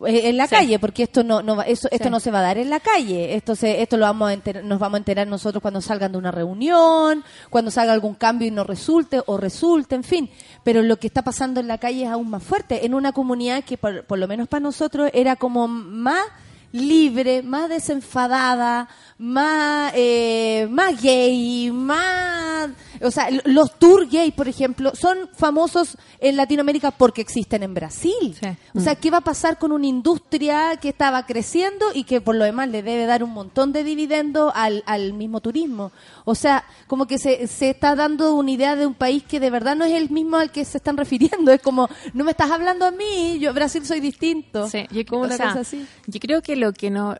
Eh, 0.05 0.27
en 0.27 0.35
la 0.35 0.45
Sí. 0.47 0.55
calle 0.55 0.77
porque 0.77 1.03
esto 1.03 1.23
no, 1.23 1.41
no 1.41 1.61
eso, 1.61 1.87
esto 1.89 2.05
Sí. 2.05 2.09
no 2.09 2.19
se 2.19 2.29
va 2.29 2.39
a 2.39 2.41
dar 2.41 2.57
en 2.57 2.69
la 2.69 2.81
calle 2.81 3.33
esto 3.33 3.55
se, 3.55 3.81
esto 3.81 3.95
lo 3.95 4.03
vamos 4.03 4.29
a 4.29 4.33
enter- 4.33 4.61
nos 4.61 4.77
vamos 4.77 4.95
a 4.95 4.97
enterar 4.97 5.25
nosotros 5.25 5.61
cuando 5.61 5.79
salgan 5.79 6.11
de 6.11 6.17
una 6.17 6.31
reunión 6.31 7.23
cuando 7.49 7.71
salga 7.71 7.93
algún 7.93 8.13
cambio 8.15 8.45
y 8.45 8.51
no 8.51 8.65
resulte 8.65 9.21
o 9.25 9.37
resulte 9.37 9.95
en 9.95 10.03
fin 10.03 10.29
pero 10.65 10.81
lo 10.81 10.97
que 10.97 11.07
está 11.07 11.21
pasando 11.21 11.61
en 11.61 11.69
la 11.69 11.77
calle 11.77 12.03
es 12.03 12.09
aún 12.09 12.29
más 12.29 12.43
fuerte 12.43 12.85
en 12.85 12.93
una 12.93 13.13
comunidad 13.13 13.63
que 13.63 13.77
por, 13.77 14.03
por 14.03 14.19
lo 14.19 14.27
menos 14.27 14.49
para 14.49 14.59
nosotros 14.59 15.09
era 15.13 15.37
como 15.37 15.69
más 15.69 16.25
libre, 16.73 17.41
más 17.41 17.69
desenfadada, 17.69 18.89
más, 19.17 19.93
eh, 19.95 20.67
más 20.69 21.01
gay, 21.01 21.71
más... 21.71 22.69
O 23.01 23.11
sea, 23.11 23.29
los 23.45 23.77
tour 23.77 24.07
gay, 24.09 24.31
por 24.31 24.47
ejemplo, 24.47 24.91
son 24.95 25.29
famosos 25.33 25.97
en 26.19 26.37
Latinoamérica 26.37 26.91
porque 26.91 27.21
existen 27.21 27.63
en 27.63 27.73
Brasil. 27.73 28.35
Sí. 28.39 28.47
O 28.73 28.79
sea, 28.79 28.95
¿qué 28.95 29.11
va 29.11 29.17
a 29.17 29.21
pasar 29.21 29.57
con 29.57 29.71
una 29.71 29.87
industria 29.87 30.77
que 30.77 30.89
estaba 30.89 31.25
creciendo 31.25 31.85
y 31.93 32.03
que 32.03 32.21
por 32.21 32.35
lo 32.35 32.45
demás 32.45 32.69
le 32.69 32.83
debe 32.83 33.05
dar 33.05 33.23
un 33.23 33.31
montón 33.31 33.73
de 33.73 33.83
dividendos 33.83 34.51
al, 34.55 34.83
al 34.85 35.13
mismo 35.13 35.41
turismo? 35.41 35.91
O 36.25 36.35
sea, 36.35 36.65
como 36.87 37.07
que 37.07 37.17
se, 37.17 37.47
se 37.47 37.69
está 37.71 37.95
dando 37.95 38.33
una 38.33 38.51
idea 38.51 38.75
de 38.75 38.85
un 38.85 38.93
país 38.93 39.23
que 39.23 39.39
de 39.39 39.49
verdad 39.49 39.75
no 39.75 39.85
es 39.85 39.93
el 39.93 40.09
mismo 40.09 40.37
al 40.37 40.51
que 40.51 40.65
se 40.65 40.77
están 40.77 40.97
refiriendo. 40.97 41.51
Es 41.51 41.61
como, 41.61 41.89
no 42.13 42.23
me 42.23 42.31
estás 42.31 42.51
hablando 42.51 42.85
a 42.85 42.91
mí, 42.91 43.39
yo 43.39 43.53
Brasil 43.53 43.85
soy 43.85 43.99
distinto. 43.99 44.67
Sí, 44.69 44.85
yo, 44.91 45.05
como 45.05 45.23
o 45.23 45.25
una 45.25 45.37
sea, 45.37 45.47
cosa 45.47 45.59
así. 45.61 45.85
Yo 46.07 46.19
creo 46.19 46.41
que 46.41 46.55
lo 46.55 46.73
que 46.73 46.89
no 46.89 47.15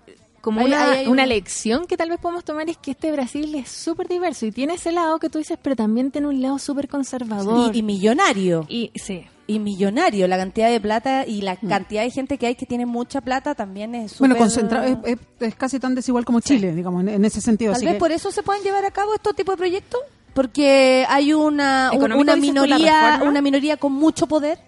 como 0.45 0.61
Hay- 0.61 0.67
una, 0.67 0.91
hay- 0.91 0.97
hay 0.99 1.07
una 1.07 1.23
un- 1.23 1.29
lección 1.29 1.85
que 1.87 1.97
tal 1.97 2.09
vez 2.09 2.19
podemos 2.19 2.45
tomar 2.45 2.69
es 2.69 2.77
que 2.77 2.91
este 2.91 3.11
Brasil 3.11 3.53
es 3.55 3.67
súper 3.69 4.07
diverso 4.07 4.45
y 4.45 4.51
tiene 4.51 4.75
ese 4.75 4.91
lado 4.93 5.17
que 5.19 5.29
tú 5.29 5.39
dices, 5.39 5.57
pero 5.61 5.75
también 5.75 6.11
tiene 6.11 6.27
un 6.27 6.41
lado 6.41 6.59
súper 6.59 6.87
conservador. 6.87 7.75
Y, 7.75 7.79
y 7.79 7.83
millonario. 7.83 8.65
Y- 8.69 8.91
sí. 8.95 9.25
Y 9.47 9.59
millonario. 9.59 10.27
La 10.27 10.37
cantidad 10.37 10.69
de 10.69 10.79
plata 10.79 11.25
y 11.27 11.41
la 11.41 11.55
cantidad 11.55 12.03
de 12.03 12.09
gente 12.11 12.37
que 12.37 12.47
hay 12.47 12.55
que 12.55 12.65
tiene 12.65 12.85
mucha 12.85 13.21
plata 13.21 13.53
también 13.55 13.93
es 13.95 14.17
Bueno, 14.19 14.35
súper- 14.35 14.47
concentrado, 14.47 14.85
es, 14.85 14.97
es- 15.13 15.19
es 15.47 15.55
casi 15.55 15.79
tan 15.79 15.93
desigual 15.95 16.23
como 16.25 16.39
Chile, 16.39 16.73
digamos, 16.73 17.01
en, 17.01 17.09
en 17.09 17.25
ese 17.25 17.41
sentido. 17.41 17.71
Tal 17.73 17.77
así 17.77 17.85
vez 17.85 17.95
que- 17.95 17.99
por 17.99 18.11
eso 18.11 18.31
se 18.31 18.41
pueden 18.43 18.63
llevar 18.63 18.85
a 18.85 18.91
cabo 18.91 19.13
estos 19.13 19.35
tipos 19.35 19.53
de 19.53 19.57
proyectos. 19.57 19.99
Porque 20.33 21.05
hay 21.07 21.31
una, 21.33 21.91
un- 21.93 22.11
una 22.11 22.35
minoría 22.35 23.21
una 23.23 23.41
minoría 23.41 23.77
con 23.77 23.93
mucho 23.93 24.27
poder. 24.27 24.59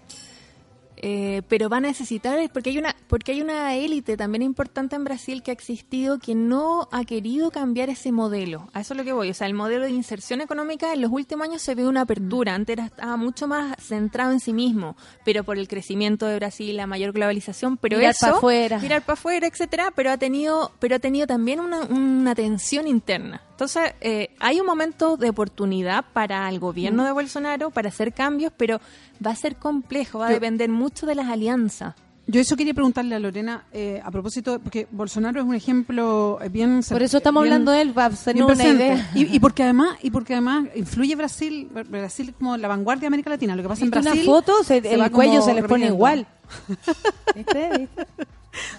Eh, 1.02 1.42
pero 1.48 1.68
va 1.68 1.78
a 1.78 1.80
necesitar 1.80 2.38
porque 2.52 2.70
hay 2.70 2.78
una 2.78 2.94
porque 3.08 3.32
hay 3.32 3.40
una 3.40 3.74
élite 3.76 4.16
también 4.16 4.42
importante 4.42 4.96
en 4.96 5.04
Brasil 5.04 5.42
que 5.42 5.50
ha 5.50 5.54
existido 5.54 6.18
que 6.18 6.34
no 6.34 6.88
ha 6.92 7.04
querido 7.04 7.50
cambiar 7.50 7.88
ese 7.90 8.12
modelo. 8.12 8.68
A 8.72 8.80
eso 8.80 8.94
es 8.94 8.98
lo 8.98 9.04
que 9.04 9.12
voy. 9.12 9.30
O 9.30 9.34
sea 9.34 9.46
el 9.46 9.54
modelo 9.54 9.84
de 9.84 9.90
inserción 9.90 10.40
económica 10.40 10.92
en 10.92 11.00
los 11.00 11.10
últimos 11.12 11.46
años 11.48 11.62
se 11.62 11.74
ve 11.74 11.86
una 11.86 12.02
apertura. 12.02 12.54
Antes 12.54 12.74
era, 12.74 12.86
estaba 12.86 13.16
mucho 13.16 13.46
más 13.46 13.76
centrado 13.80 14.32
en 14.32 14.40
sí 14.40 14.52
mismo 14.52 14.96
pero 15.24 15.44
por 15.44 15.58
el 15.58 15.68
crecimiento 15.68 16.26
de 16.26 16.36
Brasil 16.36 16.76
la 16.76 16.86
mayor 16.86 17.12
globalización 17.12 17.76
pero 17.76 17.98
Mirar 17.98 18.10
eso 18.12 18.26
pa' 18.26 18.36
afuera. 18.36 18.78
mirar 18.78 19.02
para 19.02 19.14
afuera 19.14 19.46
etcétera 19.46 19.92
pero 19.94 20.10
ha 20.10 20.16
tenido 20.16 20.72
pero 20.78 20.96
ha 20.96 20.98
tenido 20.98 21.26
también 21.26 21.60
una, 21.60 21.82
una 21.82 22.34
tensión 22.34 22.86
interna. 22.88 23.42
Entonces 23.52 23.92
eh, 24.00 24.30
hay 24.38 24.60
un 24.60 24.66
momento 24.66 25.16
de 25.16 25.30
oportunidad 25.30 26.04
para 26.12 26.48
el 26.48 26.58
gobierno 26.60 27.04
de 27.04 27.12
Bolsonaro 27.12 27.70
para 27.70 27.88
hacer 27.88 28.12
cambios 28.12 28.52
pero 28.56 28.80
va 29.24 29.32
a 29.32 29.36
ser 29.36 29.56
complejo 29.56 30.20
va 30.20 30.28
a 30.28 30.30
depender 30.30 30.68
mucho 30.68 30.87
de 31.06 31.14
las 31.14 31.26
alianzas 31.28 31.94
Yo 32.26 32.40
eso 32.40 32.56
quería 32.56 32.74
preguntarle 32.74 33.14
a 33.14 33.18
Lorena 33.18 33.64
eh, 33.72 34.00
a 34.04 34.10
propósito, 34.10 34.58
porque 34.60 34.86
Bolsonaro 34.90 35.40
es 35.40 35.46
un 35.46 35.54
ejemplo 35.54 36.38
eh, 36.42 36.48
bien... 36.50 36.80
Por 36.88 37.02
eso 37.02 37.16
estamos 37.18 37.42
bien- 37.42 37.54
hablando 37.54 37.72
de 37.72 37.80
él, 37.82 37.92
para 37.92 38.14
tener 38.14 38.44
una 38.44 38.64
idea. 38.66 39.10
Y, 39.14 39.34
y 39.34 39.40
porque 39.40 39.62
además 39.62 39.96
y 40.02 40.10
porque 40.10 40.34
además 40.34 40.66
influye 40.76 41.16
Brasil, 41.16 41.68
Brasil 41.88 42.34
como 42.38 42.56
la 42.56 42.68
vanguardia 42.68 43.02
de 43.02 43.06
América 43.08 43.30
Latina. 43.30 43.56
Lo 43.56 43.62
que 43.62 43.68
pasa 43.68 43.84
en 43.84 43.90
¿Viste 43.90 44.02
Brasil... 44.08 44.28
una 44.28 44.34
foto? 44.42 44.62
Se- 44.64 44.82
se 44.82 44.94
el 44.94 45.10
cuello 45.10 45.40
se 45.42 45.54
les 45.54 45.64
pone 45.64 45.86
igual. 45.86 46.26
¿Viste? 47.34 47.70
¿Viste? 47.78 48.06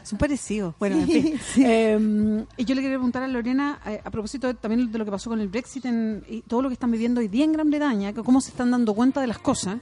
Son 0.03 0.17
parecidos. 0.19 0.75
Bueno, 0.77 0.97
en 0.97 1.07
fin. 1.07 1.39
Eh, 1.65 2.45
y 2.57 2.65
yo 2.65 2.75
le 2.75 2.81
quería 2.81 2.97
preguntar 2.97 3.23
a 3.23 3.27
Lorena, 3.27 3.79
eh, 3.85 4.01
a 4.03 4.09
propósito 4.11 4.47
de- 4.47 4.55
también 4.55 4.91
de 4.91 4.97
lo 4.97 5.05
que 5.05 5.11
pasó 5.11 5.29
con 5.29 5.39
el 5.39 5.47
Brexit 5.47 5.85
en- 5.85 6.23
y 6.27 6.41
todo 6.41 6.61
lo 6.61 6.69
que 6.69 6.73
están 6.73 6.91
viviendo 6.91 7.21
hoy 7.21 7.27
día 7.29 7.45
en 7.45 7.53
Gran 7.53 7.69
Bretaña, 7.69 8.11
que 8.13 8.21
cómo 8.23 8.41
se 8.41 8.49
están 8.51 8.71
dando 8.71 8.93
cuenta 8.93 9.21
de 9.21 9.27
las 9.27 9.39
cosas. 9.39 9.77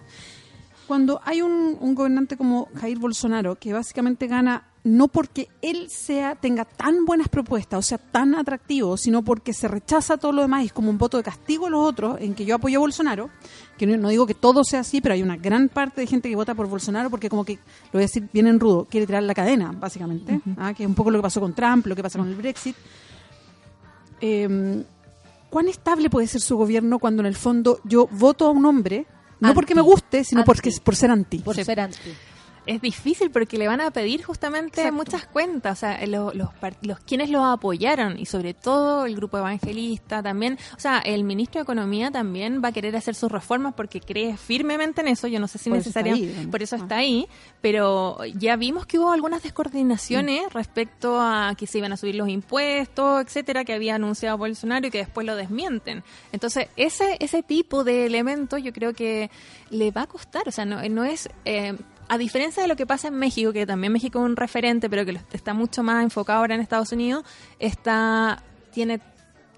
Cuando 0.88 1.20
hay 1.26 1.42
un, 1.42 1.78
un 1.80 1.96
gobernante 1.96 2.38
como 2.38 2.70
Jair 2.76 2.98
Bolsonaro, 2.98 3.56
que 3.56 3.74
básicamente 3.74 4.28
gana 4.28 4.64
no 4.88 5.10
porque 5.10 5.50
él 5.62 5.90
sea 5.90 6.36
tenga 6.36 6.64
tan 6.64 7.06
buenas 7.06 7.28
propuestas, 7.28 7.80
o 7.80 7.82
sea, 7.82 7.98
tan 7.98 8.36
atractivo, 8.36 8.96
sino 8.96 9.22
porque 9.22 9.52
se 9.54 9.68
rechaza 9.68 10.18
todo 10.18 10.32
lo 10.32 10.44
demás 10.44 10.64
y 10.64 10.68
es 10.68 10.74
como 10.74 10.90
un 10.90 10.98
voto 10.98 11.18
de 11.18 11.24
castigo 11.24 11.68
a 11.68 11.70
los 11.70 11.84
otros, 11.84 12.22
en 12.22 12.34
que 12.34 12.46
yo 12.46 12.56
apoyo 12.56 12.80
a 12.80 12.82
Bolsonaro, 12.82 13.30
que 13.78 13.86
no, 13.86 13.98
no 13.98 14.08
digo 14.08 14.26
que 14.26 14.34
todo 14.34 14.64
sea 14.64 14.80
así, 14.80 15.02
pero 15.02 15.14
hay 15.14 15.22
una 15.22 15.36
gran 15.36 15.68
parte 15.68 16.00
de 16.00 16.08
gente 16.08 16.30
que 16.30 16.36
vota 16.38 16.56
por 16.56 16.68
Bolsonaro 16.68 17.10
porque 17.10 17.30
como 17.30 17.44
que, 17.44 17.56
lo 17.56 17.94
voy 17.94 18.04
a 18.04 18.06
decir 18.06 18.30
bien 18.32 18.48
en 18.48 18.62
rudo, 18.62 18.88
quiere 18.90 19.06
tirar 19.06 19.24
la 19.24 19.34
cadena, 19.34 19.74
básicamente, 19.78 20.40
¿ah? 20.58 20.74
que 20.74 20.84
es 20.84 20.88
un 20.90 20.96
poco 20.96 21.12
lo 21.12 21.20
que 21.20 21.24
pasó 21.24 21.42
con 21.42 21.54
Trump, 21.54 21.86
lo 21.86 21.96
que 21.96 22.04
pasa 22.04 22.18
con 22.18 22.30
el 22.30 22.36
Brexit. 22.36 22.76
Eh, 24.22 24.84
¿Cuán 25.50 25.68
estable 25.68 26.10
puede 26.10 26.28
ser 26.28 26.42
su 26.42 26.58
gobierno 26.58 27.00
cuando 27.00 27.22
en 27.22 27.26
el 27.26 27.36
fondo 27.36 27.80
yo 27.84 28.08
voto 28.08 28.48
a 28.48 28.52
un 28.52 28.66
hombre, 28.66 29.06
no 29.40 29.48
Anti. 29.50 29.56
porque 29.56 29.76
me 29.76 29.82
guste, 29.82 30.24
sino 30.24 30.42
Anti. 30.42 30.48
porque 30.48 30.72
por 30.84 30.96
ser 30.96 31.12
anti? 31.12 31.40
Por 31.40 31.56
Sí. 31.56 31.64
ser 31.64 31.80
anti. 31.80 31.98
Es 32.68 32.82
difícil 32.82 33.32
porque 33.32 33.58
le 33.58 33.68
van 33.68 33.82
a 33.82 33.90
pedir 33.92 34.24
justamente 34.24 34.82
Exacto. 34.82 34.96
muchas 34.96 35.26
cuentas, 35.26 35.78
o 35.78 35.80
sea, 35.80 36.06
los, 36.06 36.36
los, 36.36 36.50
los 36.82 37.00
quienes 37.00 37.30
lo 37.30 37.44
apoyaron 37.46 38.20
y 38.20 38.26
sobre 38.26 38.54
todo 38.54 39.06
el 39.06 39.16
grupo 39.16 39.38
evangelista 39.38 40.22
también, 40.22 40.58
o 40.76 40.80
sea, 40.80 41.00
el 41.00 41.24
ministro 41.24 41.60
de 41.60 41.64
Economía 41.64 42.12
también 42.12 42.62
va 42.64 42.70
a 42.70 42.72
querer 42.72 42.96
hacer 42.96 43.16
sus 43.16 43.32
reformas 43.32 43.74
porque 43.74 44.02
cree 44.02 44.38
firmemente 44.38 45.02
en 45.02 45.08
eso, 45.08 45.28
yo 45.28 45.40
no 45.40 45.48
sé 45.48 45.58
si 45.58 45.70
necesariamente, 45.70 46.28
digamos. 46.28 46.52
por 46.52 46.62
eso 46.62 46.76
Ah. 46.76 46.80
está 46.80 46.98
ahí, 46.98 47.28
pero 47.62 48.18
ya 48.36 48.56
vimos 48.58 48.86
que 48.86 49.00
hubo 49.00 49.12
algunas 49.12 49.42
descoordinaciones 49.44 50.54
respecto 50.54 51.20
a 51.20 51.54
que 51.58 51.68
se 51.68 51.78
iban 51.78 51.94
a 51.94 51.98
subir 51.98 52.16
los 52.16 52.30
impuestos, 52.30 53.22
etcétera, 53.22 53.64
que 53.66 53.74
había 53.74 53.96
anunciado 53.96 54.38
Bolsonaro 54.38 54.88
y 54.88 54.92
que 54.92 55.00
después 55.00 55.26
lo 55.26 55.36
desmienten. 55.36 56.04
Entonces, 56.32 56.68
ese 56.76 57.18
ese 57.20 57.44
tipo 57.44 57.84
de 57.84 58.06
elementos 58.06 58.62
yo 58.62 58.74
creo 58.74 58.94
que 58.94 59.30
le 59.70 59.92
va 59.92 60.04
a 60.04 60.08
costar, 60.08 60.48
o 60.48 60.52
sea, 60.52 60.66
no, 60.66 60.82
no 60.90 61.04
es... 61.04 61.30
eh, 61.46 61.76
a 62.10 62.18
diferencia 62.18 62.62
de 62.62 62.68
lo 62.68 62.76
que 62.76 62.86
pasa 62.86 63.10
en 63.10 63.16
México, 63.16 63.54
que 63.54 63.66
también 63.66 63.94
México 63.94 64.20
es 64.20 64.26
un 64.26 64.36
referente, 64.36 64.90
pero 64.90 65.06
que 65.06 65.20
está 65.34 65.54
mucho 65.54 65.84
más 65.84 66.04
enfocado 66.04 66.40
ahora 66.40 66.56
en 66.56 66.62
Estados 66.62 66.92
Unidos, 66.92 67.24
está 67.60 68.44
tiene 68.72 69.02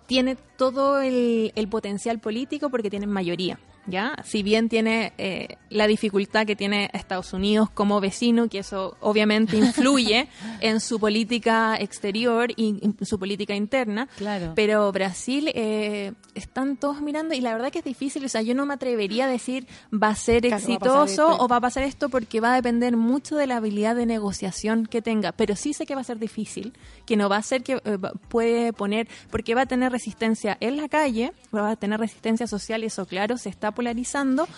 tiene 0.07 0.35
todo 0.57 1.01
el, 1.01 1.51
el 1.55 1.67
potencial 1.67 2.19
político 2.19 2.69
porque 2.69 2.89
tienen 2.89 3.11
mayoría. 3.11 3.59
¿Ya? 3.89 4.15
Si 4.23 4.43
bien 4.43 4.69
tiene 4.69 5.13
eh, 5.17 5.57
la 5.69 5.87
dificultad 5.87 6.45
que 6.45 6.55
tiene 6.55 6.89
Estados 6.93 7.33
Unidos 7.33 7.69
como 7.69 7.99
vecino, 7.99 8.47
que 8.49 8.59
eso 8.59 8.97
obviamente 9.01 9.57
influye 9.57 10.27
en 10.61 10.79
su 10.79 10.99
política 10.99 11.75
exterior 11.79 12.51
y 12.55 12.79
en 12.81 13.05
su 13.05 13.17
política 13.19 13.55
interna, 13.55 14.07
Claro. 14.17 14.53
pero 14.55 14.91
Brasil 14.91 15.51
eh, 15.53 16.13
están 16.35 16.77
todos 16.77 17.01
mirando 17.01 17.33
y 17.35 17.41
la 17.41 17.53
verdad 17.53 17.71
que 17.71 17.79
es 17.79 17.85
difícil, 17.85 18.23
o 18.25 18.29
sea, 18.29 18.41
yo 18.41 18.55
no 18.55 18.65
me 18.65 18.73
atrevería 18.73 19.25
a 19.25 19.29
decir 19.29 19.67
va 19.91 20.09
a 20.09 20.15
ser 20.15 20.41
Claro, 20.41 20.51
va 20.51 20.57
a 20.57 20.59
pasar 20.59 20.71
exitoso 21.07 21.43
o 21.43 21.47
va 21.47 21.55
a 21.57 21.61
pasar 21.61 21.83
esto 21.83 22.09
porque 22.09 22.39
va 22.39 22.53
a 22.53 22.55
depender 22.55 22.95
mucho 22.97 23.35
de 23.35 23.47
la 23.47 23.57
habilidad 23.57 23.95
de 23.95 24.05
negociación 24.05 24.85
que 24.85 25.01
tenga, 25.01 25.31
pero 25.31 25.55
sí 25.55 25.73
sé 25.73 25.85
que 25.85 25.95
va 25.95 26.01
a 26.01 26.03
ser 26.03 26.19
difícil, 26.19 26.73
que 27.05 27.17
no 27.17 27.29
va 27.29 27.37
a 27.37 27.41
ser 27.43 27.63
que 27.63 27.73
eh, 27.83 27.97
puede 28.27 28.73
poner, 28.73 29.07
porque 29.31 29.55
va 29.55 29.61
a 29.61 29.65
tener 29.65 29.91
resistencia 29.91 30.57
en 30.59 30.77
la 30.77 30.87
calle, 30.89 31.33
va 31.55 31.71
a 31.71 31.75
tener 31.75 31.99
resistencia 31.99 32.47
social, 32.47 32.83
eso 32.83 33.05
claro, 33.05 33.37
se 33.37 33.49
está 33.49 33.71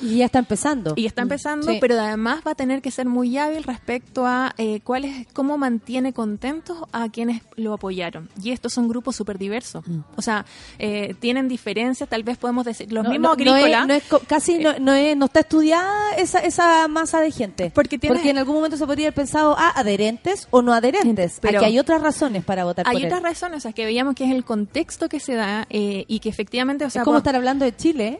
Y 0.01 0.17
ya 0.17 0.25
está 0.25 0.39
empezando. 0.39 0.93
y 0.95 1.05
está 1.05 1.21
empezando, 1.21 1.67
Sí. 1.67 1.77
pero 1.79 1.99
además 1.99 2.41
va 2.45 2.51
a 2.51 2.55
tener 2.55 2.81
que 2.81 2.91
ser 2.91 3.05
muy 3.07 3.37
hábil 3.37 3.63
respecto 3.63 4.25
a 4.25 4.53
eh, 4.57 4.81
cuál 4.83 5.05
es, 5.05 5.27
cómo 5.33 5.57
mantiene 5.57 6.13
contentos 6.13 6.77
a 6.91 7.09
quienes 7.09 7.41
lo 7.55 7.73
apoyaron. 7.73 8.29
Y 8.41 8.51
estos 8.51 8.73
son 8.73 8.87
grupos 8.87 9.15
súper 9.15 9.37
diversos. 9.37 9.83
O 10.15 10.21
sea, 10.21 10.45
eh, 10.79 11.15
tienen 11.19 11.47
diferencias, 11.47 12.07
tal 12.09 12.23
vez 12.23 12.37
podemos 12.37 12.65
decir, 12.65 12.91
los 12.91 13.03
No, 13.03 13.09
mismos 13.09 13.37
no, 13.37 13.43
es- 13.43 13.51
agrícolas. 13.51 13.87
no 13.87 13.93
es 13.93 14.03
co- 14.03 14.21
casi 14.27 14.57
no, 14.59 14.77
no, 14.79 14.93
es- 14.93 15.15
no 15.17 15.25
está 15.25 15.41
estudiada 15.41 16.13
esa, 16.17 16.39
esa 16.39 16.87
masa 16.87 17.19
de 17.21 17.31
gente. 17.31 17.71
Porque 17.73 17.97
tiene- 17.97 18.29
en 18.29 18.37
algún 18.37 18.55
momento 18.55 18.77
se 18.77 18.85
podría 18.85 19.07
haber 19.07 19.15
pensado, 19.15 19.55
ah, 19.57 19.71
adherentes 19.75 20.47
o 20.51 20.61
no 20.61 20.73
adherentes. 20.73 21.39
Pero- 21.41 21.59
Aquí 21.59 21.65
hay 21.65 21.79
otras 21.79 22.01
razones 22.01 22.43
para 22.43 22.63
votar 22.63 22.87
hay 22.87 22.93
por 22.97 23.05
otras 23.05 23.19
él. 23.19 23.23
razones, 23.25 23.57
o 23.57 23.61
sea, 23.61 23.73
que 23.73 23.85
veíamos 23.85 24.15
que 24.15 24.25
es 24.25 24.31
el 24.31 24.43
contexto 24.45 25.09
que 25.09 25.19
se 25.19 25.35
da 25.35 25.65
eh, 25.69 26.05
y 26.07 26.19
que 26.19 26.29
efectivamente, 26.29 26.85
o 26.85 26.89
sea, 26.89 27.01
es 27.01 27.05
como 27.05 27.17
estar 27.17 27.35
hablando 27.35 27.65
de 27.65 27.75
Chile 27.75 28.19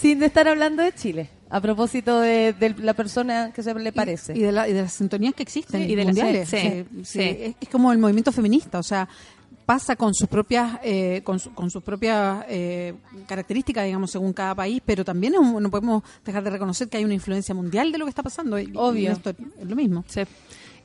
sin 0.00 0.22
estar 0.22 0.46
hablando 0.48 0.82
de 0.82 0.92
Chile. 0.92 1.30
A 1.48 1.60
propósito 1.60 2.18
de, 2.20 2.52
de 2.54 2.74
la 2.78 2.92
persona 2.94 3.52
que 3.54 3.62
se 3.62 3.72
le 3.72 3.92
parece. 3.92 4.36
Y 4.36 4.40
de, 4.40 4.50
la- 4.52 4.68
y 4.68 4.72
de 4.72 4.82
las 4.82 4.92
sintonías 4.94 5.32
que 5.34 5.44
existen 5.44 5.84
Sí, 5.84 5.92
y 5.92 5.94
de 5.94 6.04
mundiales. 6.04 6.48
sí, 6.48 6.56
Sí, 6.58 7.04
sí. 7.04 7.20
Es, 7.22 7.54
es 7.60 7.68
como 7.68 7.92
el 7.92 7.98
movimiento 7.98 8.32
feminista, 8.32 8.80
o 8.80 8.82
sea, 8.82 9.08
pasa 9.64 9.94
con 9.96 10.12
sus 10.14 10.28
propias 10.28 10.78
eh, 10.82 11.22
con, 11.24 11.38
su- 11.40 11.52
con 11.54 11.70
sus 11.70 11.82
propias 11.84 12.44
eh, 12.48 12.94
características, 13.26 13.84
digamos, 13.84 14.10
según 14.10 14.32
cada 14.32 14.54
país, 14.56 14.80
pero 14.84 15.04
también 15.04 15.34
es 15.34 15.40
un- 15.40 15.62
no 15.62 15.70
podemos 15.70 16.02
dejar 16.24 16.42
de 16.42 16.50
reconocer 16.50 16.88
que 16.88 16.96
hay 16.98 17.04
una 17.04 17.14
influencia 17.14 17.54
mundial 17.54 17.92
de 17.92 17.98
lo 17.98 18.06
que 18.06 18.10
está 18.10 18.22
pasando. 18.24 18.58
Y 18.58 18.72
Obvio. 18.74 19.12
esto 19.12 19.30
es 19.30 19.36
lo 19.68 19.76
mismo. 19.76 20.04
Sí. 20.08 20.22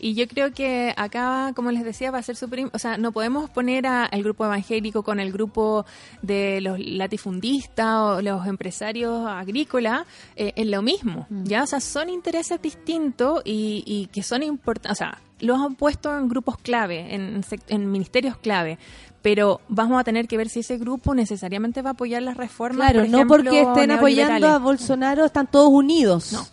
Y 0.04 0.16
yo 0.16 0.28
creo 0.28 0.52
que 0.52 0.94
acá, 0.98 1.52
como 1.56 1.70
les 1.72 1.84
decía, 1.84 2.10
va 2.10 2.18
a 2.18 2.24
ser 2.24 2.36
súper... 2.36 2.70
O 2.74 2.80
sea, 2.80 2.98
no 2.98 3.12
podemos 3.12 3.50
poner 3.52 3.86
a- 3.86 4.06
al 4.06 4.24
grupo 4.24 4.46
evangélico 4.46 5.04
con 5.04 5.20
el 5.20 5.32
grupo 5.32 5.86
de 6.24 6.60
los 6.62 6.80
latifundistas 6.80 7.96
o 8.00 8.22
los 8.22 8.48
empresarios 8.48 9.28
agrícolas 9.28 10.06
eh, 10.36 10.54
en 10.56 10.72
lo 10.72 10.82
mismo, 10.82 11.28
¿ya? 11.30 11.64
O 11.64 11.68
sea, 11.68 11.80
son 11.80 12.10
intereses 12.10 12.62
distintos 12.62 13.42
y, 13.46 13.84
y 13.86 14.08
que 14.08 14.24
son 14.24 14.42
importantes... 14.44 14.92
O 14.94 14.96
sea, 14.96 15.20
los 15.40 15.60
han 15.60 15.76
puesto 15.76 16.16
en 16.18 16.28
grupos 16.30 16.58
clave, 16.58 17.14
en, 17.16 17.44
en 17.68 17.92
ministerios 17.92 18.38
clave, 18.38 18.78
pero 19.22 19.62
vamos 19.70 20.00
a 20.00 20.04
tener 20.04 20.28
que 20.28 20.38
ver 20.38 20.50
si 20.50 20.60
ese 20.62 20.78
grupo 20.78 21.14
necesariamente 21.16 21.82
va 21.82 21.92
a 21.92 21.94
apoyar 21.94 22.22
las 22.24 22.38
reformas, 22.38 22.92
Claro, 22.92 23.02
por 23.02 23.10
no 23.10 23.28
porque 23.28 23.62
estén 23.62 23.92
apoyando 23.92 24.48
a 24.48 24.60
Bolsonaro, 24.60 25.26
están 25.26 25.46
todos 25.50 25.70
unidos. 25.70 26.32
No. 26.34 26.46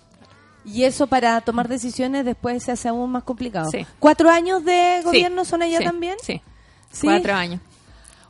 Y 0.64 0.84
eso 0.84 1.06
para 1.06 1.40
tomar 1.40 1.68
decisiones 1.68 2.24
después 2.24 2.62
se 2.62 2.72
hace 2.72 2.88
aún 2.88 3.10
más 3.10 3.22
complicado. 3.24 3.70
Sí. 3.70 3.86
¿Cuatro 3.98 4.28
años 4.30 4.64
de 4.64 4.96
Sí, 4.98 5.04
gobierno 5.04 5.44
son 5.44 5.62
allá 5.62 5.78
sí, 5.78 5.84
también? 5.84 6.16
Sí, 6.22 6.40
¿Sí? 6.90 7.06
cuatro 7.06 7.34
años. 7.34 7.60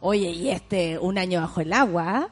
Oye, 0.00 0.30
y 0.30 0.50
este, 0.50 0.98
un 0.98 1.18
año 1.18 1.40
bajo 1.40 1.60
el 1.60 1.72
agua. 1.72 2.28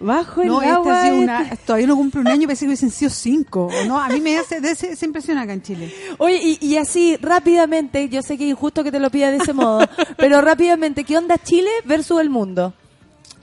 Bajo 0.00 0.42
el 0.42 0.48
No, 0.48 0.60
este 0.62 0.72
agua. 0.72 1.00
ha 1.00 1.02
sido 1.06 1.14
este- 1.16 1.24
una, 1.24 1.56
todavía 1.66 1.86
no 1.88 1.96
cumple 1.96 2.20
un 2.20 2.28
año, 2.28 2.42
parece 2.46 2.60
que 2.64 2.68
hubiesen 2.68 2.90
sido 2.92 3.10
cinco. 3.10 3.66
¿o 3.66 3.84
¿no? 3.86 3.98
A 4.00 4.08
mí 4.10 4.20
me 4.20 4.38
hace 4.38 4.60
de 4.60 4.70
ese- 4.70 4.92
esa 4.92 5.04
impresión 5.06 5.38
acá 5.38 5.52
en 5.52 5.62
Chile. 5.62 5.92
Oye, 6.18 6.38
y, 6.40 6.58
y 6.64 6.76
así, 6.76 7.16
rápidamente, 7.16 8.08
yo 8.08 8.22
sé 8.22 8.38
que 8.38 8.44
es 8.44 8.50
injusto 8.50 8.84
que 8.84 8.92
te 8.92 9.00
lo 9.00 9.10
pida 9.10 9.32
de 9.32 9.38
ese 9.38 9.52
modo, 9.52 9.80
pero 10.16 10.40
rápidamente, 10.40 11.02
¿qué 11.02 11.16
onda 11.18 11.36
Chile 11.38 11.70
versus 11.84 12.20
el 12.20 12.30
mundo? 12.30 12.74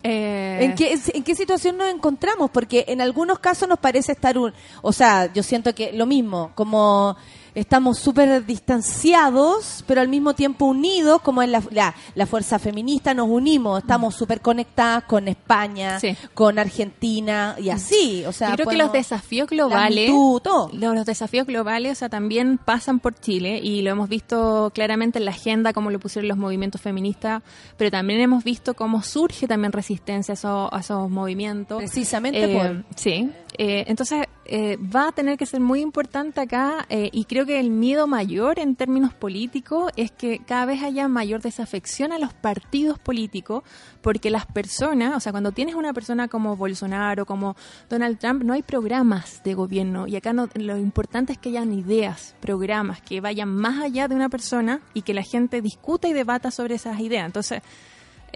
Eh, 0.08 0.60
¿En 0.62 0.76
qué, 0.76 0.96
¿En 1.16 1.24
qué 1.24 1.34
situación 1.34 1.78
nos 1.78 1.90
encontramos? 1.90 2.52
Porque 2.52 2.86
en 2.90 3.02
algunos 3.02 3.40
casos 3.40 3.68
nos 3.68 3.80
parece 3.80 4.12
estar 4.12 4.38
un... 4.38 4.54
O 4.84 4.94
sea, 4.94 5.34
yo 5.34 5.42
siento 5.42 5.74
que 5.74 5.94
lo 5.94 6.06
mismo, 6.06 6.52
como 6.54 7.18
estamos 7.56 7.98
súper 7.98 8.46
distanciados, 8.46 9.84
pero 9.88 10.02
al 10.02 10.08
mismo 10.10 10.34
tiempo 10.36 10.66
unidos, 10.66 11.22
como 11.22 11.42
en 11.42 11.52
la, 11.52 11.64
la, 11.72 11.96
la 12.14 12.26
fuerza 12.26 12.60
feminista 12.60 13.14
nos 13.14 13.28
unimos, 13.30 13.80
estamos 13.82 14.16
súper 14.16 14.42
conectadas 14.42 15.04
con 15.06 15.28
España, 15.28 16.00
Sí. 16.00 16.16
con 16.34 16.60
Argentina 16.60 17.56
y 17.60 17.70
así. 17.70 18.24
O 18.26 18.32
sea, 18.32 18.50
Yo 18.50 18.56
creo 18.56 18.68
que 18.68 18.78
los 18.78 18.92
desafíos 18.92 19.50
globales, 19.50 20.10
los, 20.12 20.74
los 20.74 21.06
desafíos 21.06 21.48
globales, 21.48 21.94
o 21.94 21.96
sea, 21.96 22.10
también 22.10 22.58
pasan 22.58 23.00
por 23.00 23.14
Chile 23.20 23.60
y 23.64 23.82
lo 23.82 23.92
hemos 23.92 24.10
visto 24.10 24.72
claramente 24.74 25.20
en 25.20 25.26
la 25.26 25.32
agenda, 25.32 25.74
como 25.74 25.92
lo 25.92 26.00
pusieron 26.00 26.28
los 26.28 26.38
movimientos 26.38 26.82
feministas, 26.82 27.42
pero 27.78 27.92
también 27.92 28.20
hemos 28.22 28.44
visto 28.44 28.74
cómo 28.74 29.02
surge 29.02 29.48
también 29.48 29.72
resistencia 29.72 30.34
a, 30.34 30.36
esos- 30.36 30.70
a 30.72 30.80
esos 30.80 31.10
movimientos. 31.10 31.78
Precisamente 31.78 32.44
Eh, 32.44 32.58
por... 32.58 32.84
Sí, 32.98 33.30
eh, 33.58 33.86
entonces 33.88 34.26
eh, 34.48 34.78
va 34.78 35.08
a 35.08 35.12
tener 35.12 35.38
que 35.38 35.46
ser 35.46 35.60
muy 35.60 35.82
importante 35.82 36.40
acá 36.40 36.86
eh, 36.90 37.10
y 37.12 37.26
creo 37.26 37.48
que 37.48 37.60
el 37.60 37.72
miedo 37.72 38.06
mayor 38.06 38.60
en 38.60 38.76
términos 38.76 39.14
políticos 39.14 39.92
es 39.96 40.12
que 40.12 40.40
cada 40.46 40.66
vez 40.66 40.84
haya 40.84 41.08
mayor 41.08 41.42
desafección 41.42 42.12
a 42.12 42.20
los 42.20 42.34
partidos 42.34 43.00
políticos 43.00 43.64
porque 44.02 44.30
las 44.30 44.46
personas, 44.46 45.16
o 45.16 45.20
sea, 45.20 45.32
cuando 45.32 45.52
tienes 45.52 45.74
una 45.74 45.94
persona 45.94 46.28
como 46.28 46.56
Bolsonaro, 46.56 47.26
como 47.26 47.56
Donald 47.90 48.20
Trump, 48.20 48.44
no 48.44 48.54
hay 48.54 48.62
programas 48.62 49.42
de 49.44 49.56
gobierno 49.56 50.06
y 50.06 50.16
acá 50.16 50.32
no, 50.32 50.48
lo 50.54 50.78
importante 50.78 51.34
es 51.34 51.40
que 51.40 51.50
hayan 51.50 51.74
ideas, 51.74 52.36
programas 52.40 53.02
que 53.02 53.22
vayan 53.22 53.50
más 53.50 53.82
allá 53.82 54.08
de 54.08 54.16
una 54.16 54.30
persona 54.30 54.82
y 54.94 55.02
que 55.02 55.16
la 55.16 55.24
gente 55.24 55.62
discuta 55.62 56.08
y 56.08 56.14
debata 56.14 56.52
sobre 56.52 56.76
esas 56.76 57.00
ideas. 57.00 57.26
Entonces, 57.26 57.64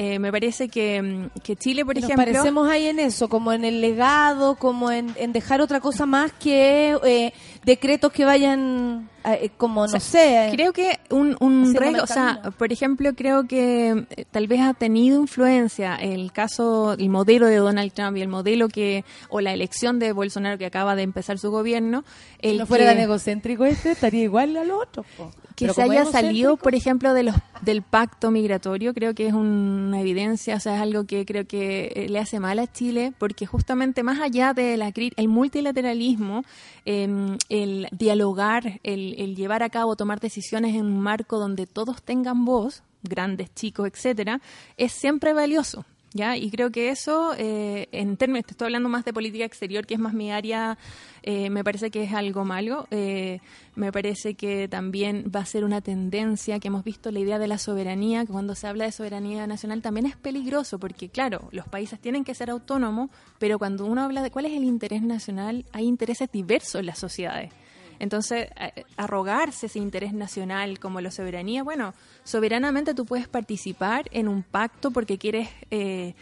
eh, 0.01 0.17
me 0.17 0.31
parece 0.31 0.69
que, 0.69 1.01
mm, 1.01 1.41
que 1.43 1.57
Chile, 1.57 1.84
por 1.84 1.93
Nos 1.93 2.05
ejemplo... 2.05 2.26
parecemos 2.26 2.69
ahí 2.69 2.88
en 2.88 2.99
eso, 2.99 3.27
como 3.27 3.51
en 3.51 3.65
el 3.65 3.81
legado, 3.81 4.55
como 4.55 4.91
en, 4.91 5.13
en 5.17 5.34
dejar 5.34 5.59
otra 5.59 5.81
cosa 5.81 6.05
más 6.05 6.31
que 6.31 6.97
eh, 7.03 7.34
decretos 7.65 8.09
que 8.13 8.23
vayan, 8.23 9.09
eh, 9.26 9.49
como, 9.57 9.88
no 9.88 9.99
sé. 9.99 10.51
Creo 10.53 10.71
que 10.71 11.01
un, 11.09 11.35
un 11.41 11.76
reglo, 11.76 12.03
o 12.03 12.07
sea, 12.07 12.39
por 12.57 12.71
ejemplo, 12.71 13.13
creo 13.13 13.45
que 13.45 14.05
eh, 14.11 14.26
tal 14.31 14.47
vez 14.47 14.61
ha 14.61 14.73
tenido 14.73 15.19
influencia 15.19 15.95
el 15.95 16.31
caso, 16.31 16.93
el 16.93 17.09
modelo 17.09 17.47
de 17.47 17.57
Donald 17.57 17.91
Trump 17.91 18.15
y 18.15 18.21
el 18.21 18.30
modelo 18.30 18.69
que, 18.69 19.03
o 19.27 19.41
la 19.41 19.51
elección 19.51 19.99
de 19.99 20.13
Bolsonaro 20.13 20.57
que 20.57 20.65
acaba 20.65 20.95
de 20.95 21.03
empezar 21.03 21.39
su 21.39 21.51
gobierno, 21.51 22.05
si 22.41 22.51
el 22.51 22.59
no 22.59 22.65
fuera 22.65 22.85
que, 22.85 22.91
tan 22.91 22.99
egocéntrico 22.99 23.65
este, 23.65 23.91
estaría 23.91 24.23
igual 24.23 24.55
a 24.55 24.63
los 24.63 24.81
otros. 24.81 25.05
po. 25.17 25.30
Que 25.68 25.73
se 25.73 25.81
haya 25.84 26.03
salido, 26.11 26.57
por 26.57 26.76
ejemplo, 26.76 27.14
de 27.14 27.23
los 27.23 27.36
del 27.61 27.81
pacto 27.81 28.31
migratorio, 28.31 28.94
creo 28.94 29.14
que 29.14 29.27
es 29.27 29.34
una 29.34 29.99
evidencia, 29.99 30.56
o 30.56 30.60
sea, 30.60 30.76
es 30.76 30.81
algo 30.81 31.03
que 31.06 31.26
creo 31.26 31.45
que 31.45 31.91
eh, 31.95 32.07
le 32.10 32.19
hace 32.19 32.40
mal 32.40 32.57
a 32.60 32.68
Chile, 32.72 33.14
porque 33.18 33.45
justamente 33.45 34.02
más 34.02 34.19
allá 34.22 34.53
de 34.53 34.77
la 34.77 34.91
cri- 34.91 35.14
el 35.18 35.27
multilateralismo, 35.27 36.44
eh, 36.86 37.36
el 37.49 37.88
dialogar, 37.91 38.80
el, 38.84 39.15
el 39.18 39.36
llevar 39.36 39.61
a 39.64 39.69
cabo, 39.69 39.95
tomar 39.95 40.19
decisiones 40.19 40.76
en 40.76 40.86
un 40.86 40.99
marco 41.02 41.38
donde 41.38 41.68
todos 41.68 42.02
tengan 42.02 42.45
voz, 42.45 42.81
grandes, 43.03 43.53
chicos, 43.53 43.88
etcétera, 43.88 44.41
es 44.77 44.91
siempre 44.94 45.34
valioso. 45.34 45.86
¿Ya? 46.11 46.36
Y 46.36 46.49
creo 46.49 46.72
que 46.72 46.90
eso, 46.90 47.36
eh, 47.38 47.88
en 47.91 48.18
términos, 48.18 48.45
te 48.45 48.52
estoy 48.52 48.65
hablando 48.65 48.90
más 48.90 49.06
de 49.06 49.14
política 49.14 49.45
exterior, 49.45 49.86
que 49.86 49.94
es 49.94 49.99
más 49.99 50.14
mi 50.14 50.31
área, 50.31 50.77
eh, 51.22 51.52
me 51.52 51.64
parece 51.64 51.91
que 51.91 52.03
es 52.03 52.14
algo 52.14 52.45
malo. 52.45 52.88
Eh, 52.90 53.40
me 53.76 53.91
parece 53.91 54.34
que 54.34 54.68
también 54.68 55.31
va 55.34 55.41
a 55.41 55.45
ser 55.45 55.64
una 55.64 55.81
tendencia 55.81 56.60
que 56.60 56.69
hemos 56.69 56.84
visto 56.84 57.11
la 57.11 57.19
idea 57.19 57.38
de 57.38 57.48
la 57.48 57.60
soberanía, 57.60 58.26
que 58.26 58.31
cuando 58.31 58.56
se 58.56 58.65
habla 58.65 58.86
de 58.86 58.91
soberanía 58.91 59.45
nacional 59.45 59.84
también 59.84 60.07
es 60.07 60.15
peligroso, 60.15 60.80
porque 60.80 61.10
claro, 61.10 61.48
los 61.52 61.68
países 61.68 61.99
tienen 61.99 62.23
que 62.23 62.34
ser 62.34 62.49
autónomos, 62.49 63.11
pero 63.38 63.60
cuando 63.60 63.86
uno 63.86 64.02
habla 64.02 64.23
de 64.23 64.31
cuál 64.31 64.48
es 64.48 64.53
el 64.53 64.64
interés 64.64 65.03
nacional, 65.03 65.65
hay 65.72 65.86
intereses 65.86 66.31
diversos 66.31 66.80
en 66.80 66.88
las 66.88 66.98
sociedades. 66.98 67.52
Entonces, 67.99 68.49
arrogarse 68.97 69.67
ese 69.67 69.80
interés 69.80 70.13
nacional 70.13 70.80
como 70.80 71.01
la 71.01 71.11
soberanía, 71.11 71.63
bueno, 71.63 71.93
soberanamente 72.23 72.93
tú 72.93 73.05
puedes 73.05 73.27
participar 73.27 74.05
en 74.11 74.27
un 74.27 74.43
pacto 74.43 74.91
porque 74.91 75.17
quieres 75.17 75.49
eh, 75.69 76.15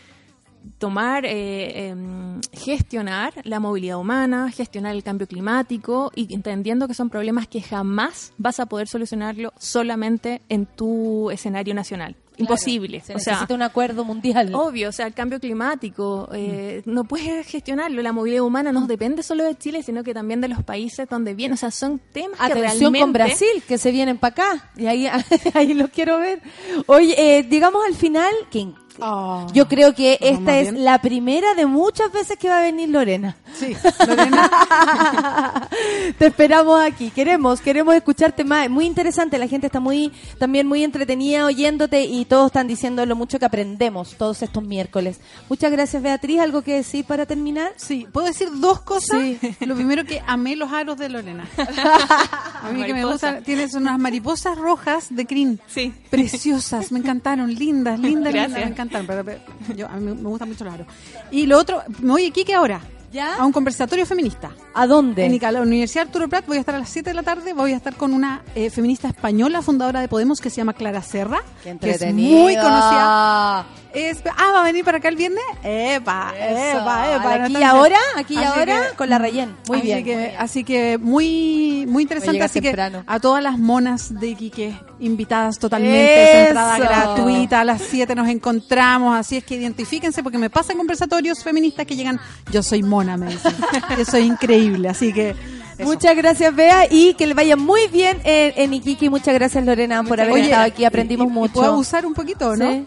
tomar, 0.78 1.26
eh, 1.26 1.90
em, 1.90 2.41
gestionar 2.52 3.34
la 3.44 3.60
movilidad 3.60 3.98
humana, 3.98 4.52
gestionar 4.52 4.95
el 4.95 5.04
cambio 5.04 5.28
climático 5.28 6.12
y 6.16 6.34
entendiendo 6.34 6.88
que 6.88 6.94
son 6.94 7.10
problemas 7.10 7.48
que 7.48 7.62
jamás 7.62 8.34
vas 8.38 8.60
a 8.60 8.66
poder 8.66 8.88
solucionarlo 8.88 9.54
solamente 9.58 10.41
en 10.49 10.66
tu 10.66 11.32
escenario 11.32 11.74
nacional. 11.74 12.16
Imposible. 12.38 13.02
Se 13.02 13.16
o 13.16 13.20
sea, 13.20 13.34
necesita 13.34 13.54
un 13.56 13.62
acuerdo 13.62 14.04
mundial. 14.06 14.54
Obvio, 14.54 14.90
o 14.90 14.92
sea, 14.92 15.08
el 15.08 15.14
cambio 15.14 15.40
climático, 15.40 16.30
eh, 16.34 16.82
no 16.86 17.04
puedes 17.04 17.48
gestionarlo. 17.48 18.02
La 18.02 18.12
movilidad 18.12 18.44
humana 18.44 18.72
no 18.72 18.86
depende 18.88 19.24
solo 19.24 19.44
de 19.44 19.56
Chile, 19.58 19.84
sino 19.84 20.04
que 20.04 20.14
también 20.14 20.42
de 20.42 20.48
los 20.48 20.64
países 20.64 21.08
donde 21.10 21.34
viene. 21.34 21.56
O 21.56 21.58
sea, 21.58 21.72
son 21.72 22.00
temas 22.12 22.40
que 22.40 22.46
Atención 22.46 22.62
realmente... 22.64 23.00
con 23.00 23.14
Brasil, 23.14 23.64
que 23.68 23.78
se 23.78 23.92
vienen 23.92 24.18
para 24.18 24.32
acá. 24.32 24.72
Y 24.78 24.86
ahí, 24.86 25.08
ahí 25.54 25.74
los 25.74 25.90
quiero 25.90 26.20
ver. 26.20 26.42
Oye, 26.86 27.16
eh, 27.18 27.44
digamos 27.44 27.84
al 27.86 27.96
final, 27.96 28.34
que 28.52 28.68
Oh. 28.99 29.45
yo 29.53 29.68
creo 29.68 29.94
que 29.94 30.18
¿Nos 30.22 30.30
esta 30.32 30.57
es 30.60 30.72
bien? 30.72 30.84
la 30.86 30.99
primera 31.02 31.53
de 31.53 31.65
muchas 31.65 32.11
veces 32.11 32.38
que 32.38 32.49
va 32.49 32.60
a 32.60 32.61
venir 32.61 32.90
Lorena. 32.90 33.36
Sí, 33.53 33.76
Lorena. 34.07 34.49
Te 36.18 36.28
esperamos 36.28 36.80
aquí. 36.82 37.10
Queremos, 37.11 37.61
queremos 37.61 37.95
escucharte 37.95 38.44
más. 38.44 38.69
Muy 38.69 38.86
interesante. 38.86 39.38
La 39.38 39.48
gente 39.48 39.68
está 39.68 39.80
muy, 39.80 40.11
también 40.40 40.68
muy 40.68 40.84
entretenida 40.84 41.45
oyéndote 41.45 42.03
y 42.06 42.26
todos 42.26 42.48
están 42.48 42.68
diciendo 42.68 43.06
lo 43.06 43.15
mucho 43.15 43.40
que 43.40 43.45
aprendemos 43.45 44.15
todos 44.18 44.41
estos 44.41 44.64
miércoles. 44.64 45.19
Muchas 45.49 45.72
gracias, 45.72 46.02
Beatriz. 46.02 46.40
¿Algo 46.40 46.61
que 46.61 46.76
decir 46.76 47.06
para 47.06 47.26
terminar? 47.26 47.74
Sí, 47.78 48.07
¿puedo 48.11 48.28
decir 48.28 48.49
dos 48.56 48.82
cosas? 48.82 49.22
Sí. 49.22 49.40
Lo 49.61 49.76
primero 49.76 50.06
que 50.06 50.22
amé 50.26 50.56
los 50.56 50.72
aros 50.72 50.98
de 50.98 51.10
Lorena. 51.10 51.48
A 51.57 52.69
mí 52.72 52.82
que 52.84 52.94
me 52.94 53.02
Mariposa. 53.03 53.32
gusta, 53.34 53.41
tienes 53.45 53.74
unas 53.76 53.98
mariposas 53.99 54.57
rojas 54.57 55.07
de 55.10 55.26
crin. 55.26 55.60
Sí. 55.68 55.94
Preciosas, 56.10 56.91
me 56.91 56.99
encantaron, 56.99 57.53
lindas, 57.53 57.99
lindas, 57.99 58.34
Gracias. 58.34 58.48
lindas, 58.49 58.65
me 58.65 58.72
encantaron. 58.72 58.87
Pero, 58.90 59.24
pero 59.24 59.40
yo, 59.76 59.88
a 59.88 59.96
mí 59.98 60.06
me 60.14 60.30
gustan 60.30 60.50
mucho 60.50 60.64
los 60.66 60.74
aros. 60.74 60.88
Y 61.32 61.46
lo 61.46 61.58
otro, 61.58 61.82
me 62.00 62.12
voy 62.12 62.26
aquí 62.26 62.44
que 62.46 62.54
ahora, 62.54 62.82
¿Ya? 63.12 63.36
a 63.36 63.46
un 63.46 63.52
conversatorio 63.54 64.06
feminista. 64.06 64.52
¿A 64.74 64.86
dónde? 64.86 65.26
En 65.26 65.40
la 65.54 65.62
Universidad 65.62 66.08
Arturo 66.08 66.28
Prat 66.28 66.46
voy 66.46 66.58
a 66.58 66.60
estar 66.60 66.76
a 66.76 66.80
las 66.80 66.90
7 66.90 67.10
de 67.10 67.14
la 67.14 67.24
tarde, 67.24 67.54
voy 67.54 67.72
a 67.74 67.78
estar 67.78 67.96
con 67.96 68.14
una 68.14 68.42
eh, 68.54 68.70
feminista 68.70 69.08
española, 69.08 69.62
fundadora 69.62 70.02
de 70.02 70.08
Podemos, 70.08 70.40
que 70.42 70.50
se 70.50 70.58
llama 70.58 70.74
Clara 70.74 71.02
Serra, 71.02 71.40
Qué 71.64 71.78
que 71.78 71.92
es 71.92 72.14
muy 72.14 72.56
conocida. 72.56 73.66
Es- 73.94 74.22
ah, 74.38 74.52
¿va 74.54 74.60
a 74.60 74.64
venir 74.64 74.84
para 74.84 74.98
acá 75.00 75.08
el 75.08 75.16
viernes? 75.16 75.42
Epa, 75.64 76.34
Eso. 76.38 76.80
epa, 76.80 77.16
epa. 77.16 77.34
Aquí 77.46 77.54
y 77.58 77.64
ahora, 77.64 77.98
aquí 78.16 78.34
y 78.36 78.44
ahora, 78.44 78.90
que- 78.92 78.96
con 78.98 79.10
la 79.10 79.18
Rayen. 79.18 79.56
Muy 79.68 79.78
así 79.80 79.88
bien. 79.88 80.04
Que, 80.04 80.14
muy 80.16 80.24
bien. 80.26 80.36
Así 80.38 80.64
que 80.64 80.98
muy, 81.00 81.86
muy 81.88 82.04
interesante. 82.04 82.44
Así 82.44 82.62
temprano. 82.62 83.00
que 83.00 83.12
a 83.12 83.20
todas 83.20 83.42
las 83.42 83.58
monas 83.58 84.14
de 84.20 84.28
Iquique, 84.28 84.78
invitadas 84.99 85.60
totalmente, 85.60 86.41
es 86.41 86.48
entrada 86.48 86.80
gratuita, 86.80 87.60
a 87.61 87.64
las 87.64 87.82
7 87.82 88.15
nos 88.15 88.28
encontramos. 88.30 89.15
Así 89.18 89.38
es 89.38 89.44
que 89.44 89.56
identifíquense 89.56 90.24
porque 90.24 90.38
me 90.38 90.49
pasan 90.49 90.78
conversatorios 90.78 91.44
feministas 91.44 91.86
que 91.86 91.95
llegan. 91.95 92.19
Yo 92.52 92.64
soy 92.64 92.84
mona, 92.84 93.18
me 93.18 93.28
dicen. 93.30 93.53
Yo 93.98 94.06
soy 94.06 94.24
increíble, 94.24 94.90
así 94.90 95.14
que. 95.14 95.32
eso. 95.78 95.84
Muchas 95.84 96.15
gracias, 96.15 96.56
Bea, 96.56 96.88
y 96.90 97.14
que 97.14 97.28
le 97.28 97.34
vaya 97.34 97.56
muy 97.56 97.88
bien 97.88 98.19
en, 98.24 98.53
en 98.56 98.74
Iquique. 98.74 99.10
Muchas 99.10 99.34
gracias, 99.34 99.64
Lorena, 99.65 100.03
por 100.03 100.19
haber 100.19 100.34
Oye, 100.34 100.44
estado 100.45 100.64
aquí. 100.65 100.86
Aprendimos 100.86 101.28
y- 101.28 101.30
y 101.30 101.34
mucho. 101.34 101.53
¿Puedo 101.53 101.72
abusar 101.74 102.06
un 102.06 102.14
poquito, 102.14 102.56
no? 102.56 102.72
Sí. 102.72 102.86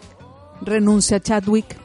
Renuncia, 0.61 1.19
Chadwick. 1.19 1.77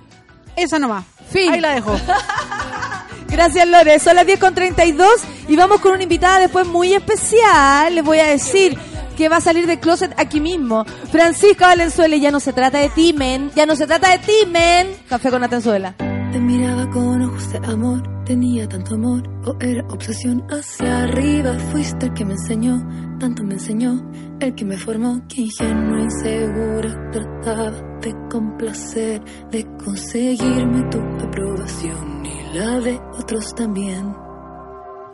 Esa 0.57 0.78
nomás. 0.78 1.05
Fin. 1.31 1.53
Ahí 1.53 1.61
la 1.61 1.74
dejo. 1.74 1.94
Gracias, 3.28 3.66
Lore. 3.69 3.98
Son 3.98 4.16
las 4.16 4.27
10 4.27 4.39
con 4.39 4.55
32 4.55 5.09
y 5.48 5.57
vamos 5.57 5.81
con 5.81 5.93
una 5.93 6.03
invitada 6.03 6.39
después 6.39 6.66
muy 6.66 6.94
especial. 6.94 7.94
Les 7.94 8.05
voy 8.05 8.19
a 8.19 8.27
decir 8.27 8.78
que 9.17 9.29
va 9.29 9.39
a 9.39 9.41
salir 9.41 9.67
del 9.67 9.81
closet 9.81 10.15
aquí 10.17 10.41
mismo. 10.41 10.85
Francisca 11.11 11.67
Valenzuela, 11.67 12.17
ya 12.17 12.31
no 12.31 12.39
se 12.39 12.53
trata 12.53 12.79
de 12.79 12.91
ti, 12.91 13.13
men. 13.13 13.51
Ya 13.57 13.67
no 13.67 13.75
se 13.75 13.87
trata 13.87 14.11
de 14.11 14.19
ti, 14.19 14.47
men. 14.49 14.89
Café 15.09 15.31
con 15.31 15.43
Atenzuela. 15.43 15.97
Te 16.33 16.41
miraba 16.41 16.89
con 16.91 17.23
ojos 17.23 17.51
de 17.51 17.59
amor, 17.67 18.03
tenía 18.25 18.69
tanto 18.69 18.95
amor, 18.97 19.23
o 19.47 19.57
era 19.61 19.83
obsesión 19.89 20.45
hacia 20.51 21.05
arriba. 21.05 21.55
Fuiste 21.73 22.07
el 22.07 22.15
que 22.15 22.25
me 22.25 22.33
enseñó, 22.33 22.87
tanto 23.19 23.43
me 23.43 23.55
enseñó, 23.55 24.07
el 24.41 24.55
que 24.55 24.65
me 24.65 24.77
formó, 24.77 25.23
que 25.29 25.43
ingenua, 25.43 26.03
insegura, 26.03 27.11
trataba 27.11 27.71
de 28.03 28.15
complacer, 28.31 29.23
de 29.51 29.67
conseguirme 29.83 30.83
tu 30.91 30.99
aprobación 31.25 32.27
y 32.27 32.59
la 32.59 32.81
de 32.81 33.01
otros 33.19 33.55
también. 33.55 34.15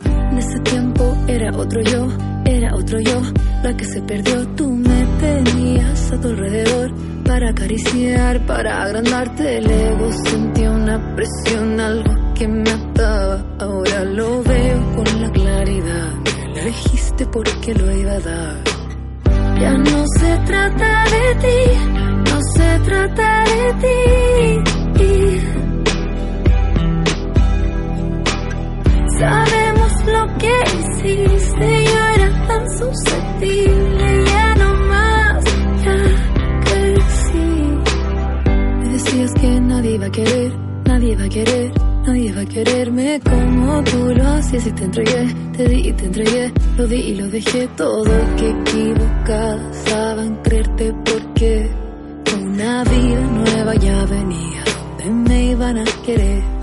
En 0.04 0.38
ese 0.38 0.58
tiempo 0.60 1.16
era 1.28 1.54
otro 1.56 1.80
yo, 1.82 2.08
era 2.52 2.74
otro 2.74 3.00
yo, 3.00 3.20
la 3.62 3.76
que 3.76 3.84
se 3.84 4.00
perdió. 4.02 4.46
Tú 4.56 4.68
me 4.68 5.06
tenías 5.20 6.12
a 6.12 6.20
tu 6.20 6.28
alrededor 6.28 6.92
para 7.24 7.50
acariciar, 7.50 8.44
para 8.46 8.82
agrandarte 8.82 9.58
el 9.58 9.70
ego. 9.70 10.10
Sentía 10.24 10.70
una 10.70 11.14
presión, 11.16 11.80
algo 11.80 12.12
que 12.34 12.48
me 12.48 12.70
ataba. 12.70 13.44
Ahora 13.58 14.04
lo 14.04 14.42
veo 14.42 14.94
con 14.96 15.22
la 15.22 15.30
claridad. 15.30 16.08
Me 16.54 16.60
elegiste 16.60 17.26
porque 17.26 17.74
lo 17.74 17.96
iba 17.96 18.12
a 18.12 18.20
dar. 18.20 18.56
Ya 19.60 19.78
no 19.78 20.04
se 20.18 20.38
trata 20.46 21.04
de 21.04 21.34
ti, 21.40 21.58
no 22.30 22.40
se 22.54 22.78
trata 22.84 23.44
de 23.44 23.72
ti. 23.80 23.92
Sabemos 29.18 29.81
lo 30.06 30.38
que 30.38 30.52
hiciste, 30.78 31.84
yo 31.84 32.00
era 32.14 32.46
tan 32.46 32.78
susceptible, 32.78 34.24
ya 34.26 34.54
no 34.56 34.74
más, 34.74 35.44
ya 35.84 35.98
crecí. 36.64 37.44
Me 38.80 38.88
decías 38.90 39.32
que 39.34 39.60
nadie 39.60 39.90
iba 39.92 40.06
a 40.06 40.10
querer, 40.10 40.52
nadie 40.84 41.12
iba 41.12 41.24
a 41.24 41.28
querer, 41.28 41.72
nadie 42.06 42.24
iba 42.26 42.40
a 42.40 42.46
quererme 42.46 43.20
como 43.20 43.84
tú 43.84 44.14
lo 44.14 44.26
hacías 44.28 44.66
y 44.66 44.72
te 44.72 44.84
entregué, 44.84 45.34
te 45.56 45.68
di 45.68 45.88
y 45.88 45.92
te 45.92 46.04
entregué, 46.06 46.52
lo 46.76 46.86
di 46.86 46.96
y 46.96 47.14
lo 47.14 47.28
dejé 47.28 47.68
todo 47.76 48.10
que 48.36 48.50
equivocada 48.50 49.70
estaba 49.70 50.24
en 50.24 50.36
creerte 50.36 50.94
porque 51.04 51.70
una 52.40 52.84
vida 52.84 53.20
nueva 53.20 53.74
ya 53.76 54.04
venía, 54.06 54.64
donde 54.98 55.30
me 55.30 55.44
iban 55.52 55.78
a 55.78 55.84
querer. 56.04 56.61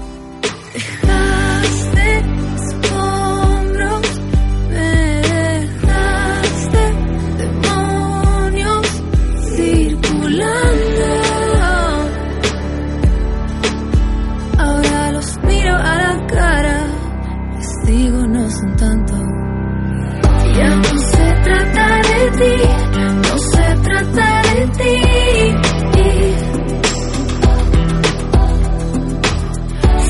Son 18.60 18.76
tanto. 18.76 19.14
Ya 20.58 20.70
no 20.76 21.00
se 21.00 21.26
trata 21.44 21.86
de 22.10 22.22
ti, 22.40 22.56
no 23.28 23.38
se 23.38 23.66
trata 23.88 24.42
de 24.54 24.62
ti. 24.80 24.96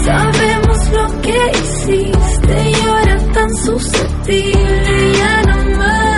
Sabemos 0.06 0.80
lo 0.98 1.22
que 1.22 1.38
hiciste, 1.62 2.56
yo 2.84 2.92
era 2.98 3.18
tan 3.34 3.50
susceptible, 3.56 5.14
ya 5.20 5.42
no 5.50 5.58
más, 5.78 6.09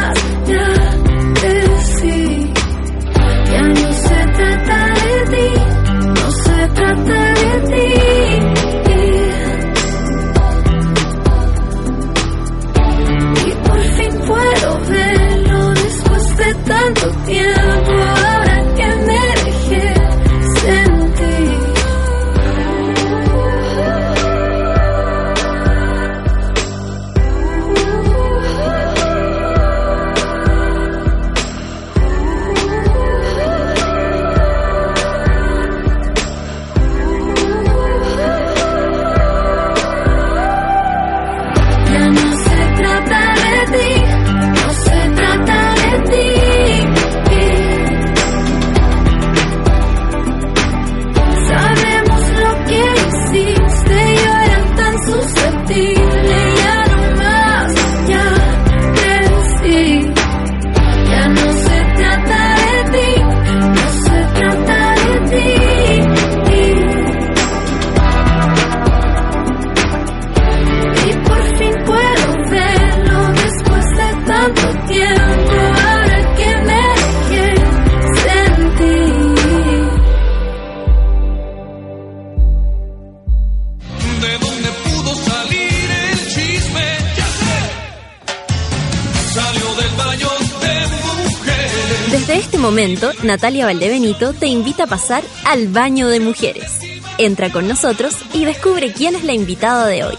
Natalia 93.21 93.67
Valdebenito 93.67 94.33
te 94.33 94.47
invita 94.47 94.85
a 94.85 94.87
pasar 94.87 95.23
al 95.45 95.67
baño 95.67 96.07
de 96.07 96.19
mujeres. 96.19 96.79
Entra 97.19 97.51
con 97.51 97.67
nosotros 97.67 98.15
y 98.33 98.43
descubre 98.43 98.91
quién 98.91 99.15
es 99.15 99.23
la 99.23 99.33
invitada 99.33 99.85
de 99.85 100.03
hoy. 100.03 100.17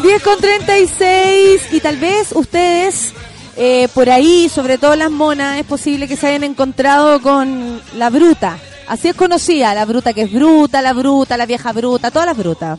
10 0.00 0.22
con 0.22 0.38
36 0.38 1.60
y 1.72 1.80
tal 1.80 1.96
vez 1.96 2.30
ustedes 2.32 3.12
eh, 3.56 3.88
por 3.94 4.08
ahí, 4.10 4.48
sobre 4.48 4.78
todo 4.78 4.94
las 4.94 5.10
monas, 5.10 5.58
es 5.58 5.66
posible 5.66 6.06
que 6.06 6.16
se 6.16 6.28
hayan 6.28 6.44
encontrado 6.44 7.20
con 7.20 7.82
la 7.96 8.10
bruta. 8.10 8.58
Así 8.86 9.08
es 9.08 9.16
conocida, 9.16 9.74
la 9.74 9.86
bruta 9.86 10.12
que 10.12 10.22
es 10.22 10.32
bruta, 10.32 10.82
la 10.82 10.92
bruta, 10.92 11.36
la 11.36 11.46
vieja 11.46 11.72
bruta, 11.72 12.12
todas 12.12 12.26
las 12.26 12.36
brutas. 12.36 12.78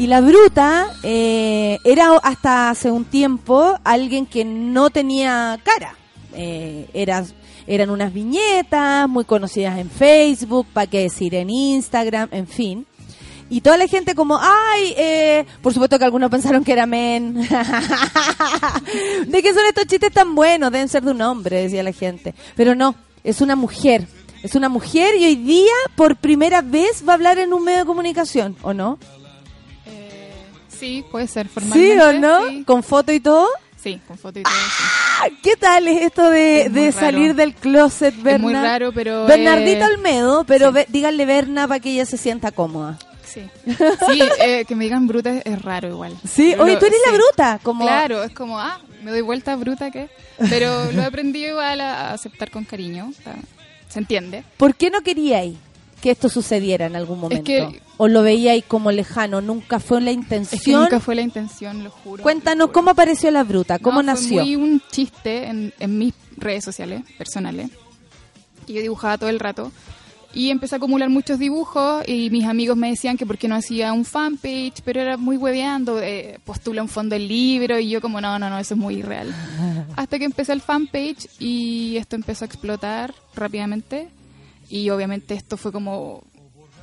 Y 0.00 0.06
la 0.06 0.22
bruta 0.22 0.88
eh, 1.02 1.78
era 1.84 2.16
hasta 2.22 2.70
hace 2.70 2.90
un 2.90 3.04
tiempo 3.04 3.78
alguien 3.84 4.24
que 4.24 4.46
no 4.46 4.88
tenía 4.88 5.60
cara. 5.62 5.94
Eh, 6.32 6.88
era, 6.94 7.22
eran 7.66 7.90
unas 7.90 8.10
viñetas 8.10 9.06
muy 9.10 9.26
conocidas 9.26 9.78
en 9.78 9.90
Facebook, 9.90 10.66
para 10.72 10.86
qué 10.86 11.00
decir, 11.00 11.34
en 11.34 11.50
Instagram, 11.50 12.30
en 12.32 12.46
fin. 12.46 12.86
Y 13.50 13.60
toda 13.60 13.76
la 13.76 13.86
gente 13.88 14.14
como, 14.14 14.38
ay, 14.40 14.94
eh, 14.96 15.44
por 15.60 15.74
supuesto 15.74 15.98
que 15.98 16.06
algunos 16.06 16.30
pensaron 16.30 16.64
que 16.64 16.72
era 16.72 16.86
men. 16.86 17.34
¿De 19.26 19.42
qué 19.42 19.52
son 19.52 19.66
estos 19.66 19.86
chistes 19.86 20.12
tan 20.14 20.34
buenos? 20.34 20.72
Deben 20.72 20.88
ser 20.88 21.02
de 21.02 21.10
un 21.10 21.20
hombre, 21.20 21.64
decía 21.64 21.82
la 21.82 21.92
gente. 21.92 22.34
Pero 22.56 22.74
no, 22.74 22.94
es 23.22 23.42
una 23.42 23.54
mujer. 23.54 24.08
Es 24.42 24.54
una 24.54 24.70
mujer 24.70 25.14
y 25.16 25.26
hoy 25.26 25.36
día 25.36 25.74
por 25.94 26.16
primera 26.16 26.62
vez 26.62 27.04
va 27.06 27.12
a 27.12 27.16
hablar 27.16 27.38
en 27.38 27.52
un 27.52 27.64
medio 27.64 27.80
de 27.80 27.84
comunicación, 27.84 28.56
¿o 28.62 28.72
no? 28.72 28.98
Sí, 30.80 31.04
puede 31.10 31.26
ser 31.28 31.46
¿Sí 31.46 31.52
formalmente. 31.54 32.02
o 32.02 32.12
no? 32.14 32.48
Sí, 32.48 32.64
¿Con 32.64 32.82
foto 32.82 33.12
y 33.12 33.20
todo? 33.20 33.46
Sí, 33.76 34.00
con 34.08 34.18
foto 34.18 34.38
y 34.40 34.42
todo. 34.42 34.52
sí. 34.52 34.84
Ah, 35.22 35.26
¿Qué 35.42 35.54
tal 35.56 35.86
es 35.88 36.02
esto 36.02 36.30
de, 36.30 36.62
Es 36.62 36.72
de 36.72 36.92
salir 36.92 37.34
del 37.34 37.54
closet, 37.54 38.14
Berna? 38.16 38.36
Es 38.36 38.42
muy 38.42 38.54
raro, 38.54 38.92
pero... 38.92 39.26
Bernardita 39.26 39.86
eh, 39.86 39.94
Olmedo, 39.94 40.44
pero 40.44 40.68
sí. 40.68 40.74
ve- 40.74 40.86
díganle 40.88 41.26
Berna 41.26 41.68
para 41.68 41.78
que 41.80 41.90
ella 41.92 42.06
se 42.06 42.16
sienta 42.16 42.50
cómoda. 42.50 42.98
Sí, 43.24 43.42
sí 43.64 44.20
eh, 44.40 44.64
que 44.66 44.74
me 44.74 44.84
digan 44.84 45.06
bruta 45.06 45.30
es, 45.30 45.42
es 45.46 45.62
raro 45.62 45.88
igual. 45.88 46.16
Sí, 46.28 46.54
oye, 46.58 46.72
lo- 46.74 46.78
tú 46.78 46.86
eres 46.86 46.98
la 47.06 47.12
sí. 47.12 47.16
bruta, 47.18 47.60
como... 47.62 47.84
Claro, 47.84 48.24
es 48.24 48.32
como, 48.32 48.58
ah, 48.58 48.80
me 49.04 49.10
doy 49.12 49.20
vuelta 49.20 49.54
bruta, 49.56 49.90
¿qué? 49.90 50.08
Pero 50.48 50.90
lo 50.92 51.02
he 51.02 51.04
aprendido 51.04 51.50
igual 51.50 51.80
a, 51.80 52.08
a 52.10 52.12
aceptar 52.14 52.50
con 52.50 52.64
cariño. 52.64 53.10
o 53.10 53.22
sea, 53.22 53.36
se 53.88 53.98
entiende. 53.98 54.42
¿Por 54.56 54.74
qué 54.74 54.90
no 54.90 55.02
queríais 55.02 55.56
que 56.00 56.10
esto 56.10 56.28
sucediera 56.28 56.86
en 56.86 56.96
algún 56.96 57.20
momento? 57.20 57.44
que- 57.44 57.80
¿O 57.96 58.08
lo 58.08 58.22
veíais 58.22 58.64
como 58.64 58.90
lejano? 58.92 59.40
¿Nunca 59.42 59.78
fue 59.78 60.00
la 60.00 60.10
Es 60.10 60.16
que 60.16 60.20
intención? 60.22 60.80
nunca 60.82 61.00
fue 61.00 61.14
la 61.14 61.20
intención, 61.22 61.84
lo 61.84 61.90
juro. 61.90 62.22
Cuéntanos, 62.22 62.58
lo 62.58 62.66
juro. 62.68 62.72
¿cómo 62.72 62.90
apareció 62.92 63.30
la 63.30 63.44
bruta? 63.44 63.78
¿Cómo 63.78 64.02
No, 64.02 64.12
fue 64.16 64.22
nació? 64.22 64.42
muy 64.42 64.56
un 64.56 64.82
chiste 64.90 65.46
en, 65.48 65.72
en 65.78 65.98
mis 65.98 66.14
redes 66.38 66.64
sociales 66.64 67.02
personales 67.18 67.70
que 68.66 68.72
yo 68.72 68.80
dibujaba 68.82 69.18
todo 69.18 69.28
el 69.30 69.38
rato 69.40 69.70
y 70.32 70.50
empecé 70.50 70.76
a 70.76 70.78
acumular 70.78 71.10
muchos 71.10 71.38
dibujos 71.40 72.04
y 72.08 72.30
mis 72.30 72.44
amigos 72.46 72.76
me 72.76 72.88
decían 72.88 73.16
que 73.16 73.26
por 73.26 73.36
qué 73.36 73.48
no 73.48 73.56
hacía 73.56 73.92
un 73.92 74.04
fanpage, 74.04 74.80
pero 74.84 75.00
era 75.00 75.16
muy 75.16 75.36
hueveando, 75.36 76.00
eh, 76.00 76.38
postula 76.44 76.82
un 76.82 76.88
fondo 76.88 77.14
del 77.16 77.26
libro 77.26 77.80
y 77.80 77.88
yo 77.90 78.00
como 78.00 78.20
no, 78.20 78.38
no, 78.38 78.48
no, 78.48 78.58
eso 78.58 78.74
es 78.74 78.80
muy 78.80 78.94
irreal. 78.98 79.34
Hasta 79.96 80.18
que 80.18 80.24
empecé 80.24 80.52
el 80.52 80.60
fanpage 80.60 81.28
y 81.40 81.96
esto 81.96 82.14
empezó 82.16 82.44
a 82.44 82.46
explotar 82.46 83.12
rápidamente 83.34 84.08
y 84.70 84.88
obviamente 84.90 85.34
esto 85.34 85.56
fue 85.58 85.72
como 85.72 86.22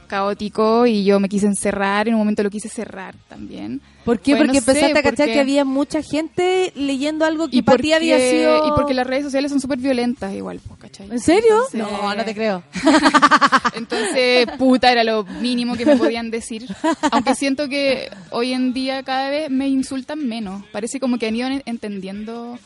caótico 0.07 0.85
y 0.85 1.03
yo 1.03 1.19
me 1.19 1.27
quise 1.27 1.47
encerrar, 1.47 2.07
en 2.07 2.13
un 2.13 2.19
momento 2.21 2.41
lo 2.41 2.49
quise 2.49 2.69
cerrar 2.69 3.13
también. 3.27 3.81
¿Por 4.05 4.19
qué? 4.21 4.35
Bueno, 4.35 4.53
porque 4.53 4.59
no 4.59 4.61
sé, 4.65 4.71
empezaste 4.71 4.91
a 4.99 5.03
cachar 5.03 5.15
porque- 5.17 5.33
que 5.33 5.39
había 5.41 5.65
mucha 5.65 6.01
gente 6.01 6.71
leyendo 6.75 7.25
algo 7.25 7.49
que 7.49 7.57
y 7.57 7.61
para 7.61 7.77
ti 7.77 7.91
había 7.91 8.17
sido... 8.17 8.67
y 8.67 8.71
porque 8.71 8.93
las 8.93 9.05
redes 9.05 9.25
sociales 9.25 9.51
son 9.51 9.59
súper 9.59 9.79
violentas 9.79 10.33
igual, 10.33 10.61
pues, 10.65 10.79
¿cachai? 10.79 11.11
¿En 11.11 11.19
serio? 11.19 11.55
Entonces- 11.73 11.81
No, 12.01 12.15
no 12.15 12.23
te 12.23 12.33
creo. 12.33 12.63
Entonces, 13.75 14.47
puta, 14.57 14.91
era 14.91 15.03
lo 15.03 15.23
mínimo 15.25 15.75
que 15.75 15.85
me 15.85 15.95
podían 15.97 16.31
decir. 16.31 16.65
Aunque 17.11 17.35
siento 17.35 17.67
que 17.69 18.09
hoy 18.31 18.53
en 18.53 18.73
día 18.73 19.03
cada 19.03 19.29
vez 19.29 19.49
me 19.49 19.67
insultan 19.67 20.25
menos. 20.27 20.63
Parece 20.71 20.99
como 20.99 21.17
que 21.17 21.27
han 21.27 21.35
ido 21.35 21.47
en- 21.47 21.63
entendiendo, 21.65 22.57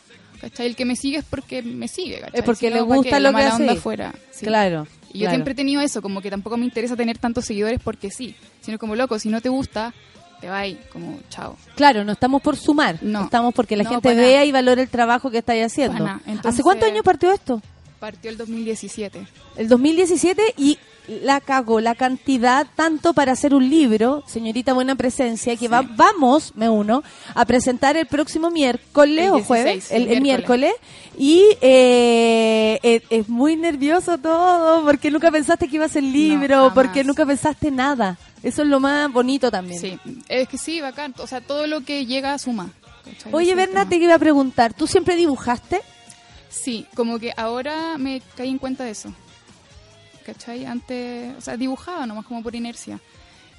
¿cachai? 0.42 0.68
El 0.68 0.76
que 0.76 0.84
me 0.86 0.96
sigue 0.96 1.18
es 1.20 1.26
porque 1.26 1.62
me 1.62 1.88
sigue, 1.88 2.20
¿cachai? 2.20 2.40
Es 2.40 2.46
porque 2.46 2.68
Si 2.68 2.74
le 2.74 2.80
no, 2.82 2.88
¿para 2.88 2.98
gusta 2.98 3.20
lo 3.20 3.32
La 3.32 3.40
que 3.40 3.46
hace. 3.46 3.70
afuera. 3.70 4.14
Sí. 4.32 4.46
Claro. 4.46 4.88
Y 5.14 5.20
yo 5.20 5.24
claro. 5.26 5.36
siempre 5.36 5.52
he 5.54 5.56
tenido 5.56 5.82
eso, 5.82 6.02
como 6.02 6.22
que 6.22 6.30
tampoco 6.30 6.58
me 6.58 6.66
interesa 6.66 6.96
tener 6.96 7.18
tantos 7.18 7.46
seguidores 7.46 7.80
porque 7.84 8.10
sí, 8.12 8.36
sino 8.62 8.78
como 8.80 8.96
loco, 8.96 9.20
si 9.20 9.30
no 9.30 9.40
te 9.42 9.50
gusta, 9.50 9.94
te 10.40 10.48
va 10.50 10.60
ahí, 10.60 10.80
como 10.92 11.20
chao. 11.30 11.58
Claro, 11.76 12.04
no 12.04 12.14
estamos 12.14 12.42
por 12.42 12.56
sumar, 12.58 12.98
No. 13.02 13.24
estamos 13.26 13.54
porque 13.54 13.76
la 13.76 13.84
No, 13.84 13.90
gente 13.92 14.14
vea 14.16 14.32
nada. 14.38 14.46
y 14.46 14.52
valore 14.52 14.82
el 14.82 14.90
trabajo 14.90 15.30
que 15.30 15.38
estáis 15.40 15.66
haciendo. 15.66 16.08
Entonces- 16.26 16.46
¿Hace 16.46 16.64
cuántos 16.64 16.90
años 16.90 17.04
partió 17.04 17.32
esto? 17.32 17.62
Partió 18.00 18.32
el 18.32 18.38
2017. 18.38 19.28
El 19.58 19.68
2017 19.68 20.42
y 20.58 20.80
la 21.22 21.42
cagó 21.42 21.82
la 21.82 21.96
cantidad 21.96 22.66
tanto 22.76 23.14
para 23.14 23.34
hacer 23.34 23.54
un 23.54 23.70
libro, 23.70 24.24
señorita 24.28 24.74
Buena 24.74 24.96
Presencia, 24.96 25.56
que 25.58 25.68
va, 25.68 25.82
vamos, 25.82 26.54
me 26.56 26.70
uno, 26.70 27.04
a 27.36 27.46
presentar 27.46 27.98
el 27.98 28.06
próximo 28.06 28.50
miércoles 28.50 29.26
El 29.26 29.32
o 29.32 29.36
16, 29.36 29.48
jueves, 29.48 29.92
el, 29.92 30.22
miércoles. 30.22 30.74
Y 31.18 31.44
eh, 31.62 32.80
es, 32.82 33.04
es 33.10 33.30
muy 33.30 33.58
nervioso 33.58 34.18
todo, 34.18 34.84
porque 34.86 35.12
nunca 35.12 35.30
pensaste 35.30 35.68
que 35.68 35.76
iba 35.76 35.86
a 35.86 35.90
ser 35.90 36.04
libro, 36.04 36.72
porque 36.74 37.04
nunca 37.04 37.26
pensaste 37.26 37.70
nada. 37.70 38.18
Eso 38.42 38.64
es 38.64 38.68
lo 38.68 38.80
más 38.80 39.12
bonito 39.12 39.52
también. 39.52 39.80
Sí, 39.80 40.00
es 40.28 40.48
que 40.48 40.58
sí, 40.58 40.82
bacán. 40.82 41.14
O 41.20 41.28
sea, 41.28 41.42
todo 41.42 41.68
lo 41.68 41.82
que 41.82 42.06
llega 42.06 42.38
suma. 42.40 42.72
¿cachai? 43.06 43.34
Oye, 43.34 43.54
Berna, 43.54 43.88
te 43.88 43.98
iba 43.98 44.16
a 44.16 44.20
preguntar, 44.20 44.74
¿tú 44.74 44.88
siempre 44.88 45.16
dibujaste? 45.16 45.82
Sí, 46.50 46.86
como 46.96 47.20
que 47.20 47.34
ahora 47.38 47.98
me 47.98 48.22
caí 48.36 48.50
en 48.50 48.58
cuenta 48.58 48.84
de 48.84 48.92
eso. 48.92 49.14
¿Cachai? 50.26 50.66
Antes, 50.66 51.36
o 51.38 51.42
sea, 51.42 51.58
dibujaba 51.58 52.06
nomás 52.06 52.26
como 52.26 52.44
por 52.44 52.56
inercia. 52.56 53.00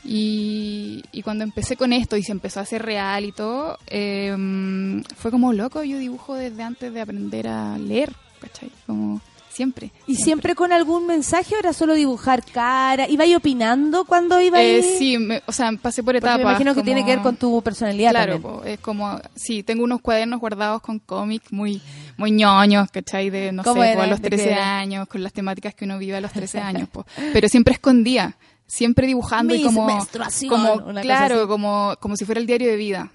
Y, 0.05 1.03
y 1.13 1.23
cuando 1.23 1.45
empecé 1.45 1.77
con 1.77 1.93
esto 1.93 2.17
y 2.17 2.23
se 2.23 2.33
empezó 2.33 2.61
a 2.61 2.65
hacer 2.65 2.83
real 2.83 3.25
y 3.25 3.33
todo, 3.33 3.79
eh, 3.87 4.35
fue 5.17 5.31
como 5.31 5.53
loco. 5.53 5.85
Yo 5.85 5.99
dibujo 5.99 6.35
desde 6.35 6.63
antes 6.63 6.93
de 6.93 7.01
aprender 7.01 7.47
a 7.47 7.79
leer, 7.79 8.13
¿cachai? 8.41 8.71
Como 8.87 9.21
siempre. 9.49 9.93
¿Y 10.09 10.17
siempre 10.17 10.55
con 10.57 10.73
algún 10.73 11.07
mensaje 11.07 11.55
o 11.55 11.59
era 11.59 11.73
solo 11.73 11.95
dibujar 11.95 12.43
cara? 12.45 13.09
¿Iba 13.09 13.25
ahí 13.25 13.35
opinando 13.37 14.05
cuando 14.05 14.41
iba 14.41 14.59
ahí? 14.59 14.71
Eh, 14.77 14.97
sí, 14.99 15.19
me- 15.19 15.43
o 15.47 15.53
sea, 15.53 15.71
pasé 15.81 16.03
por 16.03 16.15
Porque 16.15 16.19
etapas. 16.19 16.37
me 16.39 16.43
imagino 16.43 16.73
que 16.73 16.81
como- 16.81 16.85
tiene 16.85 17.05
que 17.05 17.11
ver 17.15 17.23
con 17.23 17.37
tu 17.37 17.63
personalidad 17.63 18.11
Claro, 18.11 18.33
también. 18.41 18.55
po, 18.61 18.65
es 18.65 18.81
como, 18.81 19.21
sí, 19.37 19.63
tengo 19.63 19.85
unos 19.85 20.01
cuadernos 20.01 20.41
guardados 20.41 20.83
con 20.83 20.99
cómics 20.99 21.53
muy 21.53 21.81
muy 22.17 22.31
ñoños, 22.31 22.91
¿cachai? 22.91 23.31
De, 23.31 23.53
no 23.53 23.63
sé, 23.63 23.69
¿Cómo 23.69 23.81
po, 23.83 23.85
era? 23.85 24.03
a 24.05 24.07
los 24.07 24.21
¿De 24.21 24.31
qué 24.31 24.37
13 24.37 24.53
era? 24.53 24.79
años, 24.79 25.09
con 25.09 25.23
las 25.23 25.33
temáticas 25.33 25.75
que 25.75 25.85
uno 25.85 25.99
vive 25.99 26.17
a 26.17 26.21
los 26.21 26.33
13 26.33 26.61
años, 26.61 26.89
po. 26.89 27.05
pero 27.33 27.49
siempre 27.49 27.75
escondía, 27.75 28.37
siempre 28.67 29.07
dibujando 29.07 29.55
y 29.55 29.59
Mis 29.59 29.67
como, 29.67 29.87
menstruación, 29.87 30.51
como 30.51 30.83
cosa 30.85 31.01
claro, 31.01 31.49
como, 31.49 31.95
como 32.01 32.17
si 32.17 32.25
fuera 32.25 32.41
el 32.41 32.47
diario 32.47 32.69
de 32.69 32.77
vida. 32.77 33.11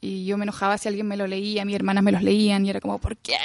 Y 0.00 0.24
yo 0.24 0.36
me 0.36 0.44
enojaba 0.44 0.78
si 0.78 0.88
alguien 0.88 1.06
me 1.06 1.16
lo 1.16 1.26
leía, 1.26 1.64
mis 1.64 1.76
hermanas 1.76 2.02
me 2.02 2.10
los 2.12 2.22
leían 2.22 2.66
y 2.66 2.70
era 2.70 2.80
como, 2.80 2.98
¿por 2.98 3.16
qué? 3.18 3.36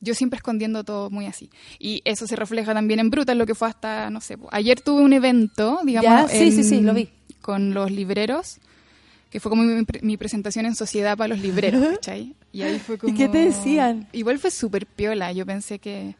Yo 0.00 0.14
siempre 0.14 0.36
escondiendo 0.38 0.82
todo 0.84 1.10
muy 1.10 1.26
así. 1.26 1.50
Y 1.78 2.00
eso 2.04 2.26
se 2.26 2.36
refleja 2.36 2.72
también 2.74 3.00
en 3.00 3.10
Brutal, 3.10 3.36
lo 3.38 3.46
que 3.46 3.54
fue 3.54 3.68
hasta, 3.68 4.08
no 4.10 4.20
sé, 4.20 4.36
ayer 4.50 4.80
tuve 4.80 5.02
un 5.02 5.12
evento, 5.12 5.80
digamos, 5.84 6.30
sí, 6.30 6.52
sí, 6.52 6.62
sí, 6.64 6.76
en- 6.78 6.86
lo 6.86 6.94
vi. 6.94 7.08
con 7.42 7.74
los 7.74 7.90
libreros, 7.90 8.58
que 9.34 9.40
fue 9.40 9.50
como 9.50 9.64
mi, 9.64 9.84
mi 10.02 10.16
presentación 10.16 10.64
en 10.64 10.76
sociedad 10.76 11.16
para 11.16 11.26
los 11.34 11.40
libreros, 11.40 11.84
¿cachai? 11.96 12.36
Y 12.52 12.62
ahí 12.62 12.78
fue 12.78 12.98
como... 12.98 13.16
qué 13.18 13.26
te 13.28 13.38
decían? 13.38 14.06
Igual 14.12 14.38
fue 14.38 14.52
súper 14.52 14.86
piola, 14.86 15.32
yo 15.32 15.44
pensé 15.44 15.80
que, 15.80 16.14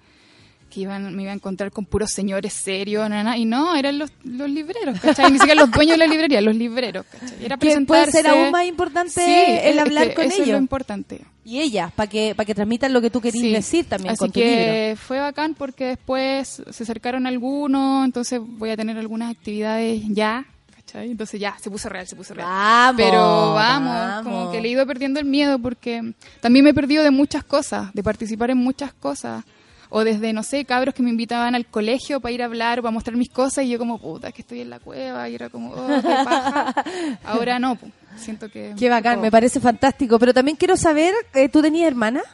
que 0.68 0.80
iban, 0.80 1.14
me 1.14 1.22
iba 1.22 1.30
a 1.30 1.34
encontrar 1.36 1.70
con 1.70 1.86
puros 1.86 2.10
señores 2.10 2.52
serios, 2.52 3.08
na, 3.08 3.22
na, 3.22 3.38
y 3.38 3.44
no, 3.44 3.76
eran 3.76 4.00
los, 4.00 4.10
los 4.24 4.50
libreros, 4.50 4.98
¿cachai? 5.00 5.30
Ni 5.30 5.38
siquiera 5.38 5.60
los 5.60 5.70
dueños 5.70 5.92
de 5.94 5.98
la 5.98 6.06
librería, 6.08 6.40
los 6.40 6.56
libreros, 6.56 7.06
¿cachai? 7.06 7.44
Era 7.44 7.56
Que 7.56 7.80
puede 7.82 8.10
ser 8.10 8.24
presentarse- 8.24 8.42
aún 8.42 8.50
más 8.50 8.66
importante 8.66 9.10
Sí, 9.12 9.22
el 9.62 9.78
hablar 9.78 10.08
que 10.08 10.14
con 10.14 10.24
eso 10.24 10.32
es 10.32 10.38
lo 10.40 10.44
ellos. 10.46 10.60
importante. 10.60 11.20
Y 11.44 11.60
ellas, 11.60 11.92
para 11.92 12.10
que, 12.10 12.34
para 12.34 12.46
que 12.46 12.54
transmitan 12.56 12.92
lo 12.92 13.00
que 13.00 13.10
tú 13.10 13.20
querías 13.20 13.44
Sí. 13.44 13.52
decir 13.52 13.84
también 13.84 14.14
Así 14.14 14.18
con 14.18 14.32
tu 14.32 14.40
libro. 14.40 14.54
que 14.56 14.96
fue 15.00 15.20
bacán 15.20 15.54
porque 15.54 15.84
después 15.84 16.60
se 16.68 16.82
acercaron 16.82 17.28
algunos, 17.28 18.04
entonces 18.06 18.40
voy 18.44 18.70
a 18.70 18.76
tener 18.76 18.98
algunas 18.98 19.30
actividades 19.30 20.02
ya, 20.08 20.46
¿cachai? 20.84 21.10
Entonces 21.10 21.40
ya, 21.40 21.56
se 21.60 21.70
puso 21.70 21.88
real, 21.88 22.06
se 22.06 22.16
puso 22.16 22.34
real. 22.34 22.48
Vamos, 22.48 23.02
Pero 23.02 23.54
vamos, 23.54 23.94
vamos. 23.94 24.32
como 24.32 24.52
que 24.52 24.60
le 24.60 24.68
he 24.68 24.70
ido 24.72 24.86
perdiendo 24.86 25.20
el 25.20 25.26
miedo 25.26 25.58
porque 25.58 26.14
también 26.40 26.64
me 26.64 26.70
he 26.70 26.74
perdido 26.74 27.02
de 27.02 27.10
muchas 27.10 27.44
cosas, 27.44 27.92
de 27.92 28.02
participar 28.02 28.50
en 28.50 28.58
muchas 28.58 28.92
cosas. 28.92 29.44
O 29.90 30.02
desde, 30.02 30.32
no 30.32 30.42
sé, 30.42 30.64
cabros 30.64 30.92
que 30.92 31.04
me 31.04 31.10
invitaban 31.10 31.54
al 31.54 31.66
colegio 31.66 32.18
para 32.18 32.32
ir 32.32 32.42
a 32.42 32.46
hablar 32.46 32.80
o 32.80 32.82
para 32.82 32.90
mostrar 32.90 33.16
mis 33.16 33.28
cosas 33.30 33.64
y 33.64 33.68
yo 33.68 33.78
como, 33.78 34.00
puta, 34.00 34.28
es 34.28 34.34
que 34.34 34.42
estoy 34.42 34.60
en 34.60 34.70
la 34.70 34.80
cueva 34.80 35.28
y 35.28 35.36
era 35.36 35.50
como, 35.50 35.70
oh, 35.70 35.86
qué 36.02 36.08
paja. 36.24 36.74
Ahora 37.24 37.60
no, 37.60 37.76
po. 37.76 37.86
siento 38.16 38.48
que... 38.48 38.74
Qué 38.76 38.88
bacán, 38.88 39.20
me 39.20 39.30
parece 39.30 39.60
fantástico. 39.60 40.18
Pero 40.18 40.34
también 40.34 40.56
quiero 40.56 40.76
saber, 40.76 41.14
eh, 41.34 41.48
¿tú 41.48 41.62
tenías 41.62 41.86
hermanas? 41.86 42.24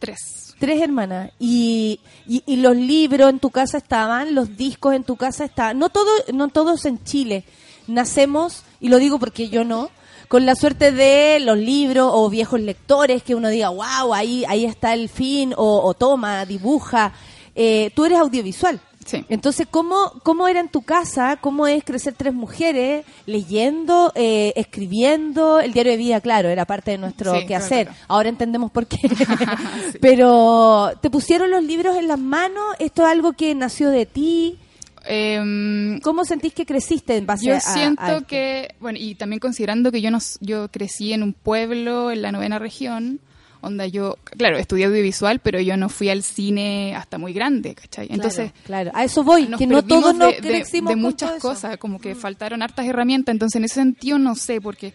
Tres. 0.00 0.56
Tres 0.58 0.82
hermanas. 0.82 1.30
Y, 1.38 2.00
y, 2.26 2.42
y 2.46 2.56
los 2.56 2.76
libros 2.76 3.30
en 3.30 3.38
tu 3.38 3.50
casa 3.50 3.78
estaban, 3.78 4.34
los 4.34 4.56
discos 4.56 4.94
en 4.94 5.04
tu 5.04 5.14
casa 5.14 5.44
estaban. 5.44 5.78
No, 5.78 5.90
todo, 5.90 6.10
no 6.32 6.48
todos 6.48 6.84
en 6.84 7.04
Chile. 7.04 7.44
Nacemos, 7.86 8.62
y 8.80 8.88
lo 8.88 8.98
digo 8.98 9.18
porque 9.18 9.48
yo 9.48 9.64
no, 9.64 9.90
con 10.28 10.46
la 10.46 10.54
suerte 10.54 10.90
de 10.90 11.38
los 11.40 11.58
libros 11.58 12.10
o 12.12 12.28
viejos 12.30 12.60
lectores 12.60 13.22
que 13.22 13.34
uno 13.34 13.48
diga, 13.48 13.68
wow, 13.68 14.14
ahí, 14.14 14.44
ahí 14.48 14.64
está 14.64 14.94
el 14.94 15.08
fin, 15.08 15.52
o, 15.56 15.80
o 15.84 15.94
toma, 15.94 16.44
dibuja. 16.46 17.12
Eh, 17.54 17.90
tú 17.94 18.04
eres 18.04 18.18
audiovisual. 18.18 18.80
Sí. 19.04 19.22
Entonces, 19.28 19.66
¿cómo, 19.70 19.96
¿cómo 20.22 20.48
era 20.48 20.60
en 20.60 20.70
tu 20.70 20.80
casa? 20.80 21.36
¿Cómo 21.38 21.66
es 21.66 21.84
crecer 21.84 22.14
tres 22.16 22.32
mujeres 22.32 23.04
leyendo, 23.26 24.10
eh, 24.14 24.54
escribiendo? 24.56 25.60
El 25.60 25.74
diario 25.74 25.92
de 25.92 25.98
vida, 25.98 26.20
claro, 26.22 26.48
era 26.48 26.64
parte 26.64 26.92
de 26.92 26.98
nuestro 26.98 27.38
Sí, 27.38 27.46
quehacer. 27.46 27.88
claro, 27.88 28.00
Ahora 28.08 28.30
entendemos 28.30 28.70
por 28.70 28.86
qué. 28.86 28.96
Pero, 30.00 30.92
¿te 31.02 31.10
pusieron 31.10 31.50
los 31.50 31.62
libros 31.62 31.96
en 31.96 32.08
las 32.08 32.18
manos? 32.18 32.64
¿Esto 32.78 33.02
es 33.04 33.08
algo 33.08 33.34
que 33.34 33.54
nació 33.54 33.90
de 33.90 34.06
ti? 34.06 34.58
Em, 35.06 36.00
¿Cómo 36.00 36.24
sentís 36.24 36.54
que 36.54 36.64
creciste 36.66 37.16
en 37.16 37.26
base 37.26 37.46
yo 37.46 37.56
a- 37.56 37.60
siento 37.60 38.02
a 38.02 38.12
esto? 38.14 38.26
que, 38.26 38.74
bueno, 38.80 38.98
y 39.00 39.14
también 39.14 39.40
considerando 39.40 39.92
que 39.92 40.00
yo 40.00 40.10
no, 40.10 40.18
yo 40.40 40.68
crecí 40.68 41.12
en 41.12 41.22
un 41.22 41.32
pueblo 41.32 42.10
en 42.10 42.22
la 42.22 42.32
novena 42.32 42.58
región, 42.58 43.20
donde 43.62 43.90
yo, 43.90 44.18
claro, 44.36 44.58
estudié 44.58 44.84
audiovisual, 44.86 45.38
pero 45.40 45.58
yo 45.60 45.76
no 45.76 45.88
fui 45.88 46.10
al 46.10 46.22
cine 46.22 46.94
hasta 46.96 47.16
muy 47.18 47.32
grande, 47.32 47.74
¿cachai? 47.74 48.08
Entonces, 48.10 48.52
claro, 48.64 48.90
a 48.94 49.04
eso 49.04 49.24
voy, 49.24 49.46
que 49.56 49.66
no 49.66 49.82
todos 49.82 50.14
nos 50.14 50.32
de, 50.32 50.40
de- 50.42 50.48
crecimos 50.48 50.90
de 50.90 50.94
con 50.94 51.02
muchas 51.02 51.30
todo 51.30 51.40
cosas, 51.52 51.76
como 51.78 51.98
que 51.98 52.14
faltaron 52.14 52.62
hartas 52.62 52.86
herramientas, 52.86 53.32
entonces 53.32 53.56
en 53.56 53.64
ese 53.64 53.74
sentido 53.76 54.18
no 54.18 54.34
sé, 54.36 54.60
porque 54.60 54.92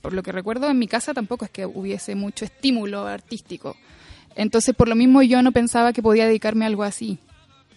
por 0.00 0.12
lo 0.12 0.22
que 0.22 0.30
recuerdo 0.30 0.70
en 0.70 0.78
mi 0.78 0.86
casa 0.86 1.12
tampoco 1.12 1.44
es 1.44 1.50
que 1.50 1.66
hubiese 1.66 2.14
mucho 2.14 2.44
estímulo 2.44 3.06
artístico. 3.06 3.76
Entonces, 4.36 4.74
por 4.76 4.88
lo 4.88 4.94
mismo 4.94 5.20
yo 5.22 5.42
no 5.42 5.50
pensaba 5.50 5.92
que 5.92 6.00
podía 6.02 6.26
dedicarme 6.26 6.64
a 6.64 6.68
algo 6.68 6.84
así. 6.84 7.18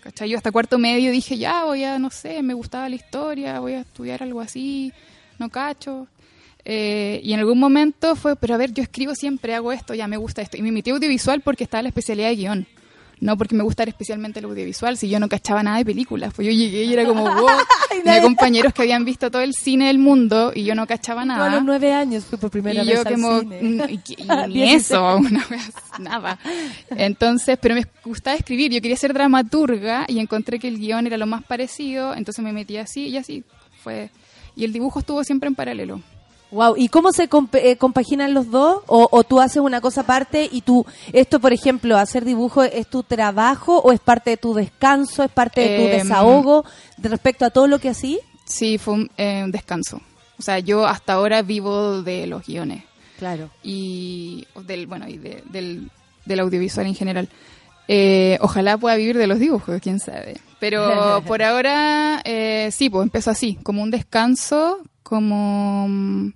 ¿Cachai? 0.02 0.30
Yo 0.30 0.38
hasta 0.38 0.52
cuarto 0.52 0.80
medio 0.80 1.12
dije, 1.12 1.38
ya 1.38 1.64
voy 1.64 1.84
a, 1.84 2.00
no 2.00 2.10
sé, 2.10 2.42
me 2.42 2.56
gustaba 2.56 2.90
la 2.90 2.96
historia, 2.96 3.60
voy 3.60 3.74
a 3.74 3.82
estudiar 3.82 4.24
algo 4.24 4.42
así, 4.42 4.92
no 5.38 5.50
cacho. 5.50 6.08
Eh, 6.66 7.22
y 7.24 7.34
en 7.34 7.40
algún 7.40 7.60
momento 7.60 8.16
fue, 8.16 8.36
pero 8.36 8.56
a 8.56 8.58
ver, 8.58 8.74
yo 8.74 8.82
escribo 8.82 9.14
siempre, 9.16 9.54
hago 9.54 9.72
esto, 9.72 9.94
ya 9.94 10.08
me 10.08 10.18
gusta 10.18 10.42
esto. 10.42 10.58
Y 10.58 10.64
me 10.64 10.72
metí 10.72 10.90
audiovisual 10.90 11.42
porque 11.42 11.64
estaba 11.64 11.84
la 11.84 11.90
especialidad 11.90 12.30
de 12.30 12.36
guion. 12.36 12.68
No 13.22 13.38
porque 13.38 13.56
me 13.56 13.64
gustara 13.64 13.88
especialmente 13.90 14.40
el 14.40 14.46
audiovisual, 14.46 14.98
si 14.98 15.08
yo 15.08 15.20
no 15.20 15.30
cachaba 15.30 15.62
nada 15.64 15.78
de 15.78 15.86
películas. 15.86 16.34
Pues 16.36 16.48
yo 16.48 16.52
llegué 16.52 16.84
y 16.86 16.94
era 16.94 17.06
como, 17.06 17.24
wow. 17.36 17.48
Tenía 18.04 18.22
compañeros 18.22 18.74
que 18.74 18.82
habían 18.82 19.06
visto 19.06 19.30
todo 19.30 19.44
el 19.44 19.54
cine 19.54 19.88
del 19.88 20.00
mundo 20.00 20.52
y 20.56 20.64
yo 20.64 20.74
no 20.76 20.88
cachaba 20.88 21.22
Yo 21.24 21.32
a 21.32 21.38
nada. 21.38 21.50
los 21.56 21.64
nueve 21.64 21.94
años 21.94 22.26
fui 22.26 22.40
por 22.40 22.50
primera 22.50 22.84
y 22.84 22.88
vez 22.88 22.96
yo 22.96 23.08
al 23.08 23.14
como, 23.14 23.40
cine. 23.42 23.60
mm, 23.62 23.82
y, 23.90 23.94
y 23.94 24.24
ni 24.48 24.54
16. 24.64 24.74
eso, 24.74 25.18
una 25.18 25.46
vez, 25.48 25.72
nada. 26.00 26.40
Entonces, 26.90 27.58
pero 27.62 27.76
me 27.76 27.86
gustaba 28.04 28.36
escribir, 28.36 28.72
yo 28.72 28.82
quería 28.82 28.98
ser 28.98 29.14
dramaturga 29.14 30.06
y 30.08 30.20
encontré 30.20 30.58
que 30.60 30.68
el 30.68 30.80
guion 30.80 31.06
era 31.06 31.18
lo 31.18 31.28
más 31.28 31.44
parecido, 31.44 32.16
entonces 32.16 32.44
me 32.44 32.54
metí 32.54 32.78
así 32.78 33.08
y 33.08 33.18
así 33.18 33.44
fue. 33.84 34.10
Y 34.56 34.66
el 34.66 34.74
dibujo 34.74 35.00
estuvo 35.00 35.24
siempre 35.24 35.48
en 35.48 35.56
paralelo. 35.56 36.02
Wow, 36.52 36.76
¿y 36.78 36.90
cómo 36.90 37.12
se 37.14 37.30
comp- 37.30 37.56
eh, 37.62 37.78
compaginan 37.78 38.34
los 38.34 38.52
dos? 38.52 38.84
O, 38.88 39.08
¿O 39.12 39.24
tú 39.24 39.40
haces 39.40 39.58
una 39.62 39.80
cosa 39.80 40.02
aparte 40.02 40.50
y 40.52 40.62
tú, 40.62 40.86
esto 41.14 41.40
por 41.40 41.54
ejemplo, 41.54 41.98
hacer 41.98 42.26
dibujo 42.26 42.62
es 42.64 42.88
tu 42.88 43.04
trabajo 43.04 43.80
o 43.80 43.92
es 43.94 44.00
parte 44.02 44.32
de 44.32 44.38
tu 44.38 44.54
descanso, 44.54 45.24
es 45.24 45.32
parte 45.32 45.62
de 45.62 45.78
tu 45.78 45.84
Em, 45.84 45.92
desahogo 46.08 46.66
de 46.98 47.08
respecto 47.10 47.46
a 47.46 47.50
todo 47.52 47.68
lo 47.68 47.80
que 47.80 47.88
así? 47.90 48.20
Sí, 48.46 48.78
fue 48.78 48.96
un, 48.96 49.12
eh, 49.18 49.42
un 49.46 49.52
descanso. 49.52 50.02
O 50.38 50.42
sea, 50.42 50.60
yo 50.60 50.86
hasta 50.86 51.14
ahora 51.14 51.42
vivo 51.42 52.02
de 52.02 52.28
los 52.28 52.46
guiones. 52.46 52.84
Claro. 53.18 53.50
y 53.62 54.48
del 54.66 54.88
bueno 54.88 55.08
y 55.08 55.18
de- 55.20 55.44
del, 55.52 55.92
del 56.26 56.40
audiovisual 56.40 56.88
en 56.88 56.96
general. 56.96 57.30
Eh, 57.88 58.38
ojalá 58.42 58.78
pueda 58.80 58.96
vivir 58.96 59.16
de 59.18 59.28
los 59.28 59.38
dibujos, 59.40 59.80
quién 59.80 60.00
sabe. 60.00 60.38
Pero 60.60 60.82
por 61.28 61.44
ahora 61.44 62.20
eh, 62.26 62.70
sí, 62.72 62.90
pues 62.90 63.04
empezó 63.04 63.30
así, 63.32 63.60
como 63.64 63.84
un 63.84 63.92
descanso, 63.92 64.80
como 65.04 65.86
mm, 65.88 66.34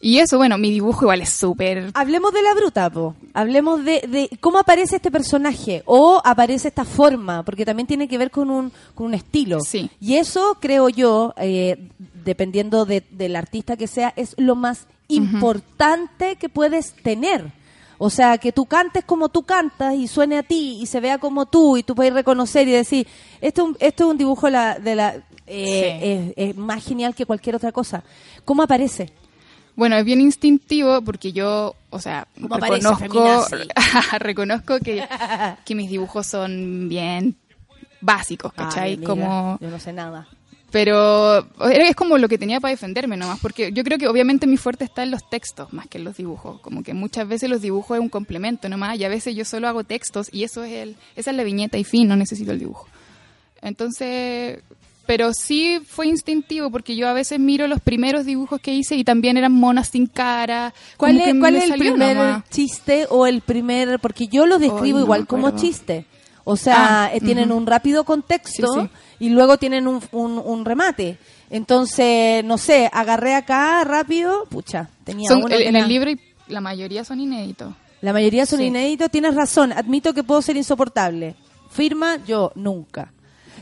y 0.00 0.18
eso, 0.18 0.36
bueno, 0.36 0.58
mi 0.58 0.70
dibujo 0.70 1.04
igual 1.04 1.20
es 1.22 1.30
súper 1.30 1.90
Hablemos 1.94 2.32
de 2.32 2.42
la 2.42 2.54
bruta, 2.54 2.90
po. 2.90 3.14
Hablemos 3.34 3.84
de, 3.84 4.00
de 4.08 4.30
cómo 4.40 4.58
aparece 4.58 4.96
este 4.96 5.10
personaje 5.10 5.82
o 5.86 6.20
aparece 6.24 6.68
esta 6.68 6.84
forma, 6.84 7.42
porque 7.44 7.64
también 7.64 7.86
tiene 7.86 8.06
que 8.08 8.18
ver 8.18 8.30
con 8.30 8.50
un, 8.50 8.72
con 8.94 9.06
un 9.06 9.14
estilo. 9.14 9.60
Sí. 9.60 9.90
Y 10.00 10.16
eso, 10.16 10.56
creo 10.60 10.88
yo, 10.88 11.34
eh, 11.38 11.88
dependiendo 12.24 12.84
de- 12.84 13.04
del 13.10 13.36
artista 13.36 13.76
que 13.76 13.86
sea, 13.86 14.12
es 14.16 14.34
lo 14.38 14.54
más 14.54 14.86
importante 15.08 16.36
que 16.36 16.48
puedes 16.48 16.92
tener. 17.02 17.44
O 17.98 18.10
sea, 18.10 18.36
que 18.36 18.52
tú 18.52 18.66
cantes 18.66 19.04
como 19.04 19.30
tú 19.30 19.42
cantas 19.44 19.94
y 19.94 20.06
suene 20.06 20.36
a 20.36 20.42
ti 20.42 20.78
y 20.82 20.86
se 20.86 21.00
vea 21.00 21.16
como 21.18 21.46
tú 21.46 21.78
y 21.78 21.82
tú 21.82 21.94
puedes 21.94 22.12
reconocer 22.12 22.68
y 22.68 22.72
decir, 22.72 23.06
esto, 23.40 23.62
es 23.62 23.68
un- 23.70 23.76
esto 23.80 24.04
es 24.04 24.10
un 24.10 24.18
dibujo 24.18 24.46
de 24.46 24.52
la, 24.52 24.78
de 24.78 24.94
la 24.94 25.14
eh, 25.46 26.34
es, 26.36 26.50
es 26.50 26.56
más 26.56 26.84
genial 26.84 27.14
que 27.14 27.24
cualquier 27.24 27.56
otra 27.56 27.72
cosa. 27.72 28.02
¿Cómo 28.44 28.62
aparece? 28.62 29.10
Bueno, 29.76 29.96
es 29.96 30.04
bien 30.04 30.20
instintivo 30.20 31.02
porque 31.02 31.32
yo, 31.32 31.76
o 31.90 32.00
sea, 32.00 32.26
Como 32.40 32.56
reconozco, 32.56 33.46
reconozco 34.18 34.78
que, 34.80 35.06
que 35.64 35.74
mis 35.74 35.90
dibujos 35.90 36.26
son 36.26 36.88
bien 36.88 37.36
básicos, 38.00 38.52
¿cachai? 38.52 38.92
Ay, 38.92 38.96
como 38.98 39.58
Yo 39.60 39.68
no 39.70 39.78
sé 39.78 39.92
nada. 39.92 40.26
pero 40.70 41.46
es 41.70 41.94
como 41.94 42.18
lo 42.18 42.28
que 42.28 42.38
tenía 42.38 42.60
para 42.60 42.72
defenderme 42.72 43.16
nomás, 43.16 43.38
porque 43.40 43.70
yo 43.72 43.84
creo 43.84 43.98
que 43.98 44.08
obviamente 44.08 44.46
mi 44.46 44.56
fuerte 44.56 44.84
está 44.84 45.02
en 45.02 45.10
los 45.10 45.28
textos 45.28 45.72
más 45.72 45.86
que 45.88 45.98
en 45.98 46.04
los 46.04 46.16
dibujos, 46.16 46.60
como 46.60 46.82
que 46.82 46.94
muchas 46.94 47.28
veces 47.28 47.48
los 47.50 47.60
dibujos 47.60 47.96
es 47.96 48.02
un 48.02 48.08
complemento 48.08 48.68
nomás, 48.68 48.98
y 48.98 49.04
a 49.04 49.08
veces 49.08 49.34
yo 49.34 49.44
solo 49.44 49.68
hago 49.68 49.84
textos 49.84 50.28
y 50.32 50.44
eso 50.44 50.64
es 50.64 50.72
el, 50.72 50.96
esa 51.16 51.30
es 51.30 51.36
la 51.36 51.44
viñeta 51.44 51.78
y 51.78 51.84
fin, 51.84 52.08
no 52.08 52.16
necesito 52.16 52.52
el 52.52 52.58
dibujo. 52.58 52.86
Entonces, 53.62 54.60
pero 55.06 55.32
sí 55.32 55.80
fue 55.86 56.06
instintivo, 56.08 56.70
porque 56.70 56.96
yo 56.96 57.08
a 57.08 57.12
veces 57.12 57.38
miro 57.38 57.66
los 57.66 57.80
primeros 57.80 58.24
dibujos 58.24 58.60
que 58.60 58.74
hice 58.74 58.96
y 58.96 59.04
también 59.04 59.36
eran 59.36 59.52
monas 59.52 59.88
sin 59.88 60.06
cara. 60.06 60.74
¿Cuál 60.96 61.20
es, 61.20 61.34
cuál 61.38 61.56
es 61.56 61.64
el 61.70 61.78
primer 61.78 62.16
nomás. 62.16 62.44
chiste 62.50 63.06
o 63.10 63.26
el 63.26 63.40
primer...? 63.40 63.98
Porque 64.00 64.26
yo 64.28 64.46
lo 64.46 64.58
describo 64.58 64.98
no 64.98 65.04
igual 65.04 65.26
como 65.26 65.50
chiste. 65.52 66.06
O 66.44 66.56
sea, 66.56 67.04
Ah, 67.06 67.10
eh, 67.12 67.20
tienen 67.20 67.50
un 67.50 67.66
rápido 67.66 68.04
contexto 68.04 68.72
Sí, 68.74 68.80
sí. 68.82 68.88
y 69.26 69.28
luego 69.30 69.56
tienen 69.58 69.88
un, 69.88 70.00
un, 70.12 70.38
un 70.38 70.64
remate. 70.64 71.18
Entonces, 71.50 72.44
no 72.44 72.58
sé, 72.58 72.88
agarré 72.92 73.34
acá 73.34 73.82
rápido, 73.84 74.44
pucha, 74.48 74.88
tenía 75.04 75.28
Son- 75.28 75.50
el- 75.52 75.62
en 75.62 75.74
el 75.76 75.88
libro 75.88 76.10
la 76.48 76.60
mayoría 76.60 77.02
son 77.04 77.18
inéditos. 77.20 77.74
La 78.02 78.12
mayoría 78.12 78.46
son 78.46 78.60
Sí. 78.60 78.66
inéditos, 78.66 79.10
tienes 79.10 79.34
razón, 79.34 79.72
admito 79.72 80.14
que 80.14 80.22
puedo 80.22 80.40
ser 80.42 80.56
insoportable. 80.56 81.34
Firma, 81.70 82.18
yo 82.24 82.52
nunca. 82.54 83.12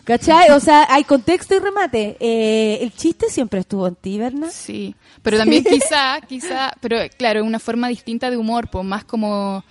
¿Cachai? 0.04 0.50
O 0.50 0.60
sea, 0.60 0.86
hay 0.90 1.04
contexto 1.04 1.54
y 1.54 1.58
remate. 1.58 2.16
Eh, 2.20 2.78
el 2.82 2.92
chiste 2.92 3.30
siempre 3.30 3.60
estuvo 3.60 3.86
en 3.88 3.94
ti, 3.94 4.18
¿verdad? 4.18 4.50
Sí, 4.52 4.94
pero 5.22 5.38
también 5.38 5.64
quizá, 5.64 6.20
quizá, 6.28 6.72
pero 6.80 6.98
claro, 7.16 7.42
una 7.44 7.58
forma 7.58 7.88
distinta 7.88 8.30
de 8.30 8.36
humor, 8.36 8.68
pues 8.68 8.84
más 8.84 9.04
como 9.04 9.64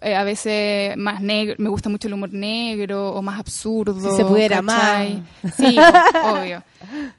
eh, 0.00 0.14
a 0.14 0.24
veces 0.24 0.96
más 0.96 1.20
negro, 1.20 1.56
me 1.58 1.68
gusta 1.68 1.88
mucho 1.88 2.06
el 2.06 2.14
humor 2.14 2.32
negro 2.32 3.12
o 3.12 3.22
más 3.22 3.40
absurdo. 3.40 3.98
Si 3.98 4.16
se 4.16 4.24
pudiera 4.24 4.62
¿cachai? 4.62 5.22
más. 5.42 5.54
Sí, 5.56 5.76
obvio. 6.22 6.62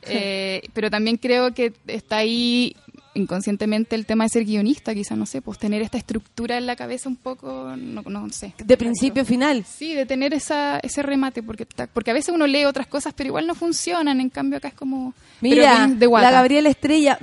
Eh, 0.03 0.61
pero 0.73 0.89
también 0.89 1.17
creo 1.17 1.53
que 1.53 1.73
está 1.87 2.17
ahí 2.17 2.75
inconscientemente 3.17 3.95
el 3.95 4.05
tema 4.05 4.23
de 4.23 4.29
ser 4.29 4.45
guionista, 4.45 4.93
quizá, 4.93 5.15
no 5.15 5.25
sé, 5.25 5.41
pues 5.41 5.57
tener 5.57 5.81
esta 5.81 5.97
estructura 5.97 6.57
en 6.57 6.65
la 6.65 6.75
cabeza 6.75 7.09
un 7.09 7.15
poco, 7.15 7.75
no, 7.75 8.01
no 8.01 8.29
sé. 8.31 8.53
De 8.63 8.77
principio 8.77 9.23
a 9.23 9.25
final. 9.25 9.65
Sí, 9.65 9.93
de 9.93 10.05
tener 10.05 10.33
esa, 10.33 10.79
ese 10.79 11.03
remate, 11.03 11.43
porque, 11.43 11.67
porque 11.93 12.11
a 12.11 12.13
veces 12.13 12.33
uno 12.33 12.47
lee 12.47 12.65
otras 12.65 12.87
cosas, 12.87 13.13
pero 13.15 13.27
igual 13.27 13.47
no 13.47 13.55
funcionan, 13.55 14.21
en 14.21 14.29
cambio 14.29 14.57
acá 14.57 14.69
es 14.69 14.73
como... 14.73 15.13
Mira, 15.41 15.87
de 15.87 16.07
la 16.07 16.31
Gabriela 16.31 16.69
Estrella. 16.69 17.19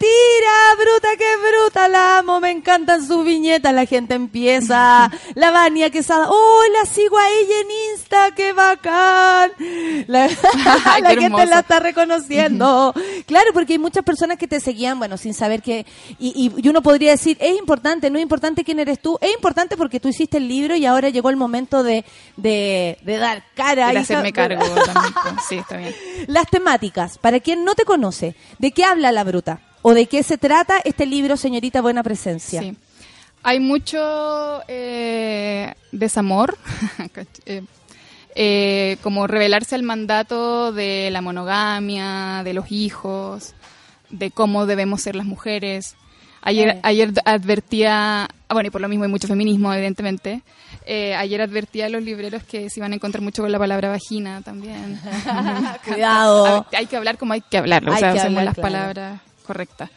¡Mentira! 0.00 0.74
¡Bruta, 0.76 1.08
qué 1.18 1.24
bruta! 1.36 1.88
La 1.88 2.18
amo, 2.18 2.38
me 2.40 2.50
encantan 2.52 3.04
sus 3.04 3.24
viñetas. 3.24 3.74
La 3.74 3.84
gente 3.84 4.14
empieza. 4.14 5.10
la 5.34 5.50
Vania 5.50 5.90
Quesada. 5.90 6.28
¡Oh, 6.30 6.60
la 6.78 6.88
sigo 6.88 7.18
a 7.18 7.28
ella 7.28 7.54
en 7.62 7.92
Insta! 7.92 8.30
¡Qué 8.36 8.52
bacán! 8.52 9.50
La, 10.06 10.28
gente 11.08 11.46
la 11.46 11.60
está 11.60 11.80
reconociendo. 11.80 12.94
claro, 13.26 13.50
porque 13.52 13.72
hay 13.72 13.78
muchas 13.80 14.04
personas 14.04 14.38
que 14.38 14.46
te 14.46 14.60
seguían, 14.60 14.98
bueno, 15.00 15.16
sin 15.16 15.34
saber 15.34 15.62
que. 15.62 15.84
Y, 16.20 16.32
y- 16.56 16.60
y 16.64 16.68
uno 16.68 16.80
podría 16.82 17.10
decir, 17.12 17.36
es 17.40 17.58
importante, 17.58 18.08
no 18.10 18.18
es 18.18 18.22
importante 18.22 18.62
quién 18.62 18.78
eres 18.78 19.00
tú. 19.00 19.18
Es 19.20 19.34
importante 19.34 19.76
porque 19.76 19.98
tú 19.98 20.08
hiciste 20.08 20.36
el 20.36 20.46
libro 20.46 20.76
y 20.76 20.86
ahora 20.86 21.08
llegó 21.08 21.28
el 21.30 21.36
momento 21.36 21.82
de, 21.82 22.04
de, 22.36 22.98
de 23.02 23.16
dar 23.16 23.42
cara. 23.56 23.88
De 23.88 23.94
y 23.94 23.96
hacerme 23.96 24.32
cargo 24.32 24.62
también. 24.86 25.12
pues, 25.22 25.34
Sí, 25.48 25.56
está 25.56 25.76
bien. 25.76 25.94
las 26.28 26.46
temáticas, 26.48 27.18
para 27.18 27.40
quien 27.40 27.64
no 27.64 27.74
te 27.74 27.84
conoce, 27.84 28.36
¿de 28.60 28.70
qué 28.70 28.84
habla 28.84 29.10
la 29.10 29.24
bruta? 29.24 29.60
¿O 29.88 29.94
de 29.94 30.04
qué 30.04 30.22
se 30.22 30.36
trata 30.36 30.74
este 30.84 31.06
libro, 31.06 31.38
señorita 31.38 31.80
Buena 31.80 32.02
Presencia? 32.02 32.60
Sí. 32.60 32.76
Hay 33.42 33.58
mucho 33.58 34.60
eh, 34.68 35.72
desamor, 35.92 36.58
eh, 37.46 37.62
eh, 38.34 38.98
como 39.02 39.26
revelarse 39.26 39.76
al 39.76 39.84
mandato 39.84 40.72
de 40.72 41.08
la 41.10 41.22
monogamia, 41.22 42.42
de 42.44 42.52
los 42.52 42.70
hijos, 42.70 43.54
de 44.10 44.30
cómo 44.30 44.66
debemos 44.66 45.00
ser 45.00 45.16
las 45.16 45.24
mujeres. 45.24 45.96
Ayer, 46.42 46.80
ayer 46.82 47.14
advertía, 47.24 48.24
ah, 48.24 48.52
bueno, 48.52 48.66
y 48.66 48.70
por 48.70 48.82
lo 48.82 48.90
mismo 48.90 49.04
hay 49.04 49.10
mucho 49.10 49.26
feminismo, 49.26 49.72
evidentemente. 49.72 50.42
Eh, 50.84 51.14
ayer 51.14 51.40
advertía 51.40 51.86
a 51.86 51.88
los 51.88 52.02
libreros 52.02 52.42
que 52.42 52.68
se 52.68 52.80
iban 52.80 52.92
a 52.92 52.96
encontrar 52.96 53.22
mucho 53.22 53.40
con 53.40 53.50
la 53.50 53.58
palabra 53.58 53.88
vagina 53.88 54.42
también. 54.42 55.00
Cuidado. 55.86 56.66
Hay 56.76 56.84
que 56.84 56.96
hablar 56.98 57.16
como 57.16 57.32
hay 57.32 57.40
que 57.40 57.56
hablarlo, 57.56 57.92
Hay 57.92 57.96
o 57.96 58.00
sea, 58.00 58.12
que 58.12 58.20
hablar, 58.20 58.44
las 58.44 58.54
claro. 58.54 58.68
palabras 58.70 59.27
correctas. 59.48 59.90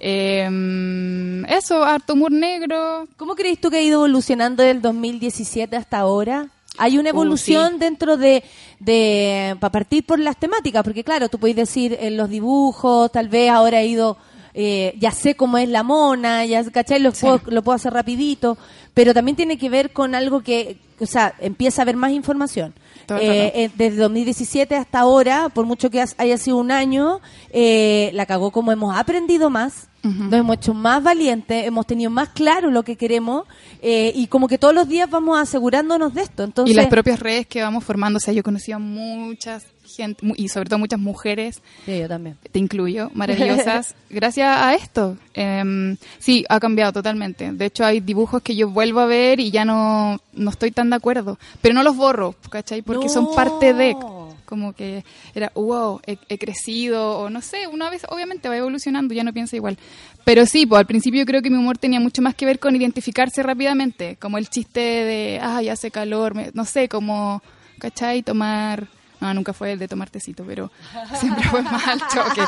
Eh, 0.00 1.44
eso, 1.48 1.84
harto 1.84 2.14
humor 2.14 2.32
negro. 2.32 3.08
¿Cómo 3.16 3.34
crees 3.34 3.60
tú 3.60 3.70
que 3.70 3.78
ha 3.78 3.82
ido 3.82 4.04
evolucionando 4.04 4.62
del 4.62 4.80
2017 4.82 5.76
hasta 5.76 5.98
ahora? 5.98 6.48
Hay 6.76 6.98
una 6.98 7.08
Uh, 7.10 7.14
evolución 7.14 7.72
sí. 7.74 7.78
dentro 7.80 8.16
de, 8.16 8.44
de 8.78 9.56
para 9.58 9.72
partir 9.72 10.04
por 10.06 10.18
las 10.20 10.36
temáticas, 10.36 10.84
porque 10.84 11.02
claro, 11.02 11.28
tú 11.28 11.38
puedes 11.38 11.56
decir 11.56 11.96
en 12.00 12.16
los 12.16 12.28
dibujos, 12.30 13.10
tal 13.10 13.28
vez 13.28 13.50
ahora 13.50 13.78
ha 13.78 13.82
ido, 13.82 14.16
eh, 14.54 14.94
ya 15.00 15.10
sé 15.10 15.34
cómo 15.34 15.58
es 15.58 15.68
la 15.68 15.82
mona, 15.82 16.44
ya, 16.46 16.62
¿cachai? 16.70 17.00
Lo, 17.00 17.10
Sí. 17.12 17.22
puedo, 17.22 17.40
lo 17.46 17.62
puedo 17.62 17.74
hacer 17.74 17.92
rapidito, 17.92 18.56
pero 18.94 19.12
también 19.12 19.34
tiene 19.36 19.58
que 19.58 19.68
ver 19.68 19.92
con 19.92 20.14
algo 20.14 20.40
que, 20.42 20.76
o 21.00 21.06
sea, 21.06 21.34
empieza 21.40 21.80
a 21.80 21.84
haber 21.84 21.96
más 21.96 22.12
información. 22.12 22.72
Eh, 23.10 23.52
eh, 23.54 23.70
desde 23.74 23.96
2017 23.96 24.74
hasta 24.74 25.00
ahora, 25.00 25.48
por 25.48 25.64
mucho 25.64 25.90
que 25.90 26.04
haya 26.18 26.38
sido 26.38 26.56
un 26.56 26.70
año, 26.70 27.20
eh, 27.50 28.10
la 28.12 28.26
cagó 28.26 28.50
como 28.50 28.72
hemos 28.72 28.96
aprendido 28.96 29.50
más, 29.50 29.88
nos 30.02 30.32
hemos 30.32 30.56
hecho 30.56 30.74
más 30.74 31.02
valientes, 31.02 31.66
hemos 31.66 31.86
tenido 31.86 32.10
más 32.10 32.30
claro 32.30 32.70
lo 32.70 32.82
que 32.82 32.96
queremos 32.96 33.46
eh, 33.82 34.12
y 34.14 34.28
como 34.28 34.48
que 34.48 34.56
todos 34.56 34.74
los 34.74 34.88
días 34.88 35.10
vamos 35.10 35.38
asegurándonos 35.38 36.14
de 36.14 36.22
esto. 36.22 36.44
Entonces, 36.44 36.74
y 36.74 36.76
las 36.76 36.86
propias 36.86 37.20
redes 37.20 37.46
que 37.46 37.62
vamos 37.62 37.84
formando. 37.84 38.18
O 38.18 38.20
sea, 38.20 38.32
yo 38.32 38.42
conocí 38.42 38.72
a 38.72 38.78
muchas 38.78 39.66
gente, 39.88 40.24
y 40.36 40.48
sobre 40.48 40.68
todo 40.68 40.78
muchas 40.78 41.00
mujeres, 41.00 41.60
Sí, 41.84 41.98
yo 41.98 42.08
también. 42.08 42.36
te 42.52 42.58
incluyo, 42.58 43.10
maravillosas, 43.14 43.94
gracias 44.10 44.48
a 44.56 44.74
esto. 44.74 45.16
Em, 45.34 45.96
sí, 46.18 46.44
ha 46.48 46.60
cambiado 46.60 46.92
totalmente. 46.92 47.50
De 47.52 47.64
hecho, 47.66 47.84
hay 47.84 48.00
dibujos 48.00 48.42
que 48.42 48.54
yo 48.54 48.68
vuelvo 48.70 49.00
a 49.00 49.06
ver 49.06 49.40
y 49.40 49.50
ya 49.50 49.64
no, 49.64 50.20
no 50.32 50.50
estoy 50.50 50.70
tan 50.70 50.90
de 50.90 50.96
acuerdo. 50.96 51.38
Pero 51.62 51.74
no 51.74 51.82
los 51.82 51.96
borro, 51.96 52.34
¿cachai? 52.50 52.82
Porque 52.82 53.08
son 53.08 53.24
No. 53.24 53.34
parte 53.34 53.74
de... 53.74 53.96
Como 54.44 54.72
que 54.72 55.04
era, 55.34 55.52
wow, 55.54 56.00
he, 56.06 56.16
he 56.30 56.38
crecido, 56.38 57.18
o 57.18 57.28
no 57.28 57.42
sé, 57.42 57.66
una 57.66 57.90
vez 57.90 58.06
obviamente 58.08 58.48
va 58.48 58.56
evolucionando, 58.56 59.12
ya 59.12 59.22
no 59.22 59.34
piensa 59.34 59.56
igual. 59.56 59.76
Pero 60.24 60.46
sí, 60.46 60.64
pues 60.64 60.78
al 60.78 60.86
principio 60.86 61.26
creo 61.26 61.42
que 61.42 61.50
mi 61.50 61.58
humor 61.58 61.76
tenía 61.76 62.00
mucho 62.00 62.22
más 62.22 62.34
que 62.34 62.46
ver 62.46 62.58
con 62.58 62.74
identificarse 62.74 63.42
rápidamente, 63.42 64.16
como 64.18 64.38
el 64.38 64.48
chiste 64.48 64.80
de, 64.80 65.38
ya 65.62 65.74
hace 65.74 65.90
calor, 65.90 66.34
me- 66.34 66.50
no 66.54 66.64
sé, 66.64 66.88
como, 66.88 67.42
¿cachai? 67.78 68.22
Tomar, 68.22 68.88
no, 69.20 69.34
nunca 69.34 69.52
fue 69.52 69.72
el 69.72 69.78
de 69.78 69.88
tomar 69.88 70.10
tecito, 70.10 70.44
pero 70.46 70.70
siempre 71.18 71.44
fue 71.48 71.62
más 71.62 71.86
al 71.86 72.00
choque. 72.00 72.42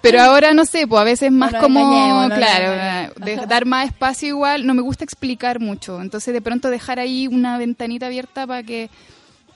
Pero 0.00 0.20
ahora 0.22 0.52
no 0.52 0.64
sé, 0.64 0.86
pues 0.86 1.00
a 1.00 1.04
veces 1.04 1.30
más 1.30 1.52
No 1.52 1.60
como, 1.60 2.28
claro, 2.28 3.12
de 3.16 3.36
dar 3.46 3.66
más 3.66 3.86
espacio 3.86 4.28
igual, 4.28 4.66
no 4.66 4.74
me 4.74 4.82
gusta 4.82 5.04
explicar 5.04 5.60
mucho, 5.60 6.00
entonces 6.00 6.34
de 6.34 6.40
pronto 6.40 6.70
dejar 6.70 6.98
ahí 6.98 7.26
una 7.26 7.58
ventanita 7.58 8.06
abierta 8.06 8.46
para 8.46 8.62
que 8.62 8.90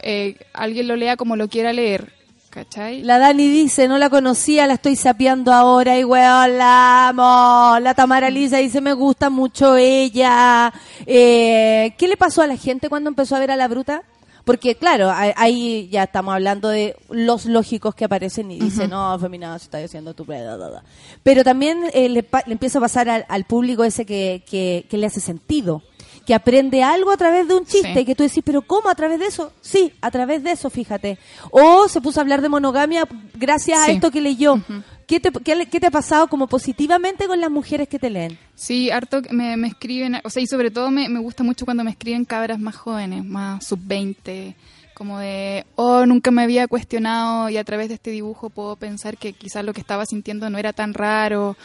eh, 0.01 0.37
alguien 0.53 0.89
lo 0.89 0.97
lea 0.97 1.17
como 1.17 1.37
lo 1.37 1.49
quiera 1.49 1.73
leer, 1.73 2.13
¿cachai? 2.49 3.03
La 3.03 3.19
Dani 3.19 3.49
dice, 3.49 3.89
no 3.89 3.99
la 3.99 4.09
conocía, 4.09 4.67
la 4.67 4.75
estoy 4.75 4.97
sapeando 4.97 5.53
ahora 5.53 5.99
y 5.99 6.05
weón, 6.05 6.59
la 6.59 7.09
amo. 7.09 7.79
La 7.81 7.95
Tamara 7.95 8.31
Lisa 8.31 8.59
dice, 8.59 8.81
me 8.81 8.93
gusta 8.93 9.31
mucho 9.31 9.77
ella. 9.77 10.73
Eh, 11.07 11.95
¿Qué 11.99 12.09
le 12.09 12.17
pasó 12.17 12.43
a 12.43 12.47
la 12.47 12.57
gente 12.57 12.89
cuando 12.89 13.09
empezó 13.09 13.37
a 13.37 13.41
ver 13.41 13.51
a 13.51 13.57
la 13.57 13.69
bruta? 13.69 14.03
Porque 14.51 14.75
claro, 14.75 15.11
ahí- 15.37 15.89
ya 15.91 16.03
estamos 16.05 16.35
hablando 16.35 16.69
de 16.69 16.97
los 17.09 17.45
lógicos 17.47 17.95
que 17.95 18.05
aparecen 18.05 18.51
y 18.51 18.59
dicen, 18.59 18.91
no, 18.91 19.19
feminado, 19.19 19.59
se 19.59 19.65
está 19.67 19.79
diciendo 19.79 20.13
tu 20.15 20.25
da, 20.25 20.57
da, 20.57 20.71
da". 20.71 20.83
Pero 21.23 21.45
también 21.45 21.85
eh, 21.93 22.09
le, 22.09 22.23
pa- 22.23 22.43
le 22.47 22.53
empieza 22.53 22.79
a 22.79 22.83
pasar 22.83 23.09
al, 23.09 23.25
al 23.29 23.45
público 23.45 23.85
ese 23.85 24.05
que, 24.05 24.43
que, 24.51 24.87
que 24.91 24.97
le 24.99 25.07
hace 25.07 25.21
sentido, 25.21 25.83
que 26.27 26.35
aprende 26.35 26.83
algo 26.83 27.11
a 27.11 27.17
través 27.17 27.47
de 27.49 27.55
un 27.55 27.65
chiste 27.65 27.95
Sí. 27.95 28.05
que 28.05 28.15
tú 28.15 28.23
decís, 28.23 28.43
pero 28.45 28.63
¿cómo 28.63 28.89
a 28.89 28.95
través 28.95 29.19
de 29.19 29.27
eso? 29.27 29.53
Sí, 29.61 29.93
a 30.01 30.11
través 30.11 30.43
de 30.45 30.53
eso, 30.53 30.69
fíjate. 30.71 31.19
O 31.51 31.89
se 31.89 32.01
puso 32.01 32.21
a 32.21 32.23
hablar 32.23 32.41
de 32.43 32.49
monogamia 32.49 33.05
gracias 33.35 33.79
a 33.81 33.91
esto 33.91 34.11
que 34.11 34.21
leyó. 34.21 34.61
¿Qué, 35.11 35.19
te, 35.19 35.33
qué, 35.33 35.81
te 35.81 35.87
ha 35.89 35.91
pasado 35.91 36.29
como 36.29 36.47
positivamente 36.47 37.27
con 37.27 37.41
las 37.41 37.51
mujeres 37.51 37.89
que 37.89 37.99
te 37.99 38.11
leen? 38.11 38.39
Sí, 38.55 38.93
harto 38.93 39.21
me, 39.33 39.57
me 39.57 39.67
escriben, 39.67 40.21
o 40.23 40.31
sea, 40.31 40.41
y 40.41 40.47
sobre 40.47 40.71
todo 40.71 40.93
me, 40.93 41.09
me 41.09 41.19
gusta 41.19 41.43
mucho 41.43 41.65
cuando 41.65 41.83
me 41.83 41.91
escriben 41.91 42.25
cabras 42.25 42.61
más 42.61 42.77
jóvenes, 42.77 43.25
más 43.25 43.67
sub-20, 43.67 44.55
como 44.95 45.19
de, 45.19 45.67
oh, 45.75 46.07
nunca 46.07 46.31
me 46.31 46.43
había 46.43 46.69
cuestionado 46.69 47.49
y 47.49 47.57
a 47.57 47.65
través 47.65 47.89
de 47.89 47.95
este 47.95 48.13
dibujo 48.13 48.51
puedo 48.51 48.77
pensar 48.77 49.17
que 49.17 49.33
quizás 49.33 49.65
lo 49.65 49.73
que 49.73 49.81
estaba 49.81 50.07
sintiendo 50.07 50.49
no 50.49 50.59
era 50.59 50.73
tan 50.73 50.95
raro. 50.95 51.57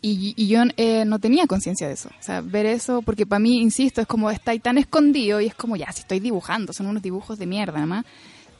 Y, 0.00 0.32
y 0.36 0.46
yo 0.46 0.62
eh, 0.76 1.04
no 1.04 1.18
tenía 1.18 1.48
conciencia 1.48 1.88
de 1.88 1.94
eso. 1.94 2.10
O 2.10 2.22
sea, 2.22 2.42
ver 2.42 2.64
eso, 2.64 3.02
porque 3.02 3.26
para 3.26 3.40
mí, 3.40 3.60
insisto, 3.60 4.02
es 4.02 4.06
como 4.06 4.30
está 4.30 4.52
ahí 4.52 4.60
tan 4.60 4.78
escondido 4.78 5.40
y 5.40 5.46
es 5.46 5.56
como, 5.56 5.74
ya, 5.74 5.90
si 5.90 6.02
estoy 6.02 6.20
dibujando, 6.20 6.72
son 6.72 6.86
unos 6.86 7.02
dibujos 7.02 7.40
de 7.40 7.46
mierda, 7.46 7.78
además. 7.78 8.04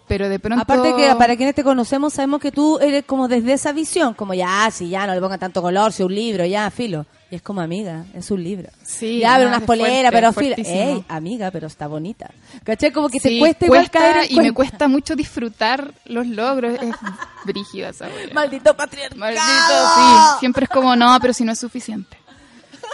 Pero 0.07 0.29
de 0.29 0.39
pronto... 0.39 0.63
Aparte 0.63 0.95
que 0.97 1.15
para 1.17 1.37
quienes 1.37 1.55
te 1.55 1.65
conocemos 1.65 2.13
sabemos 2.13 2.41
que 2.41 2.53
tú 2.53 2.79
eres 2.79 3.05
como 3.05 3.27
desde 3.29 3.55
esa 3.55 3.73
visión, 3.73 4.15
como 4.15 4.35
ya, 4.35 4.71
si 4.71 4.89
ya 4.89 5.07
no 5.07 5.15
le 5.15 5.21
pongan 5.21 5.39
tanto 5.39 5.63
color, 5.63 5.93
si 5.93 6.03
un 6.03 6.15
libro, 6.15 6.45
ya, 6.45 6.71
filo. 6.71 7.07
Y 7.31 7.37
es 7.37 7.43
como 7.43 7.63
amiga, 7.63 8.05
es 8.15 8.31
un 8.31 8.45
libro. 8.45 8.69
Sí, 8.83 9.21
ya, 9.21 9.37
pero 9.37 9.49
unas 9.49 9.63
poleras, 9.63 10.13
pero 10.13 10.33
filo. 10.33 10.55
Ey, 10.59 11.05
amiga, 11.09 11.51
pero 11.51 11.67
está 11.67 11.87
bonita. 11.87 12.31
¿Cachai? 12.65 12.93
Como 12.93 13.09
que 13.09 13.19
te 13.19 13.31
Sí, 13.31 13.39
cuesta 13.39 13.65
igual 13.65 13.81
cuesta 13.81 13.99
caer 13.99 14.31
y 14.31 14.41
me 14.41 14.53
cuesta 14.53 14.89
mucho 14.89 15.17
disfrutar 15.17 15.95
los 16.05 16.27
logros. 16.27 16.75
Es 16.81 16.95
brígida 17.45 17.89
esa. 17.89 18.09
Maldito 18.35 18.77
patriarcado. 18.77 19.19
Maldito, 19.19 19.43
sí. 19.43 20.39
Siempre 20.41 20.65
es 20.65 20.71
como, 20.71 20.95
no, 20.97 21.17
pero 21.21 21.33
si 21.33 21.45
no 21.45 21.53
es 21.53 21.59
suficiente. 21.59 22.17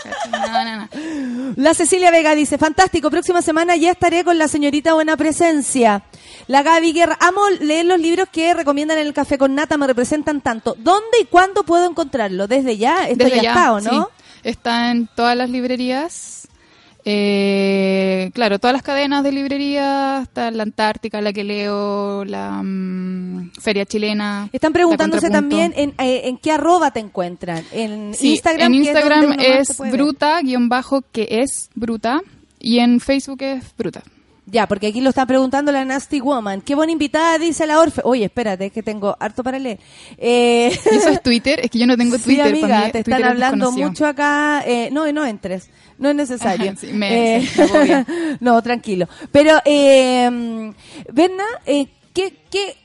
¿Cachai? 0.03 0.31
No, 0.31 0.65
no, 0.65 0.77
no. 0.77 1.55
La 1.57 1.75
Cecilia 1.75 2.11
Vega 2.11 2.35
dice, 2.35 2.59
fantástico, 2.59 3.11
próxima 3.11 3.43
semana 3.43 3.77
ya 3.77 3.91
estaré 3.91 4.25
con 4.25 4.39
la 4.39 4.49
señorita 4.49 4.95
Buena 4.95 5.17
Presencia. 5.17 6.03
La 6.47 6.63
Gaby 6.63 6.93
Guerra, 6.93 7.19
amo 7.21 7.43
leer 7.61 7.87
los 7.87 8.01
libros 8.01 8.29
que 8.31 8.55
recomiendan 8.55 8.99
en 8.99 9.07
el 9.07 9.15
Café 9.15 9.39
con 9.39 9.55
Nata, 9.55 9.77
me 9.77 9.87
representan 9.87 10.41
tanto. 10.41 10.75
¿Dónde 10.79 11.21
y 11.21 11.25
cuándo 11.27 11.65
puedo 11.65 11.89
encontrarlo? 11.89 12.47
¿Desde 12.47 12.77
ya? 12.77 13.09
Esto 13.09 13.25
Desde 13.25 13.37
ya, 13.37 13.43
ya, 13.43 13.51
está, 13.51 13.73
¿o 13.73 13.81
no? 13.81 13.91
sí. 13.91 14.23
Está 14.43 14.91
en 14.91 15.07
todas 15.07 15.37
las 15.37 15.51
librerías. 15.51 16.40
Eh, 17.05 18.31
claro, 18.35 18.59
todas 18.59 18.75
las 18.75 18.83
cadenas 18.83 19.23
de 19.23 19.33
librerías. 19.33 20.23
Está 20.23 20.51
la 20.51 20.63
Antártica, 20.63 21.21
la 21.21 21.33
que 21.33 21.45
leo, 21.45 22.25
la 22.25 22.63
mm, 22.63 23.53
Feria 23.61 23.87
Chilena. 23.87 24.49
Están 24.53 24.73
preguntándose 24.73 25.31
también 25.31 25.73
en, 25.77 25.91
eh, 25.99 26.23
en 26.25 26.37
qué 26.39 26.53
arroba 26.53 26.91
te 26.91 27.01
encuentran. 27.01 27.65
En 27.73 28.15
Sí, 28.15 28.33
Instagram. 28.33 28.73
En 28.73 28.81
es 28.81 28.87
Instagram 28.87 29.37
es 29.39 29.79
bruta, 29.93 30.41
guion 30.43 30.69
bajo, 30.69 31.03
que 31.13 31.29
es 31.43 31.71
bruta. 31.75 32.21
Y 32.59 32.79
en 32.79 33.01
Facebook 33.01 33.43
es 33.43 33.65
bruta. 33.77 34.03
Ya, 34.47 34.67
porque 34.67 34.89
aquí 34.89 35.01
lo 35.01 35.11
está 35.11 35.27
preguntando 35.27 35.71
la 35.71 35.85
Nasty 35.85 36.21
Woman. 36.21 36.61
Qué 36.63 36.75
buena 36.75 36.91
invitada, 36.91 37.39
dice 37.39 37.67
la 37.69 37.79
Orfe. 37.79 38.01
Oye, 38.05 38.25
espérate, 38.25 38.67
es 38.67 38.73
que 38.73 38.83
tengo 38.83 39.17
harto 39.21 39.45
para 39.45 39.61
leer. 39.61 39.79
Eh, 40.19 40.77
¿Y 40.91 40.97
eso 40.97 41.09
es 41.11 41.23
Twitter? 41.23 41.61
Es 41.63 41.71
que 41.71 41.79
yo 41.79 41.87
no 41.87 41.97
tengo 41.97 42.17
Sí, 42.19 42.25
Twitter. 42.25 42.47
amiga, 42.49 42.69
para 42.69 42.87
mí 42.87 42.93
te 42.93 43.05
Twitter 43.05 43.21
están 43.21 43.21
es 43.23 43.45
hablando 43.45 43.71
mucho 43.71 44.07
acá. 44.07 44.65
Eh, 44.67 44.89
no, 44.91 45.11
no 45.13 45.25
entres. 45.25 45.71
No 46.01 46.09
es 46.09 46.17
necesario. 46.17 46.75
Sí, 46.81 46.89
me- 46.93 47.37
Eh, 47.37 47.47
sí, 47.47 47.63
no, 48.41 48.61
tranquilo. 48.63 49.07
Pero, 49.31 49.53
eh, 49.65 50.73
Berna, 51.13 51.45
eh, 51.67 51.87
¿qué, 52.13 52.35
qué, 52.51 52.77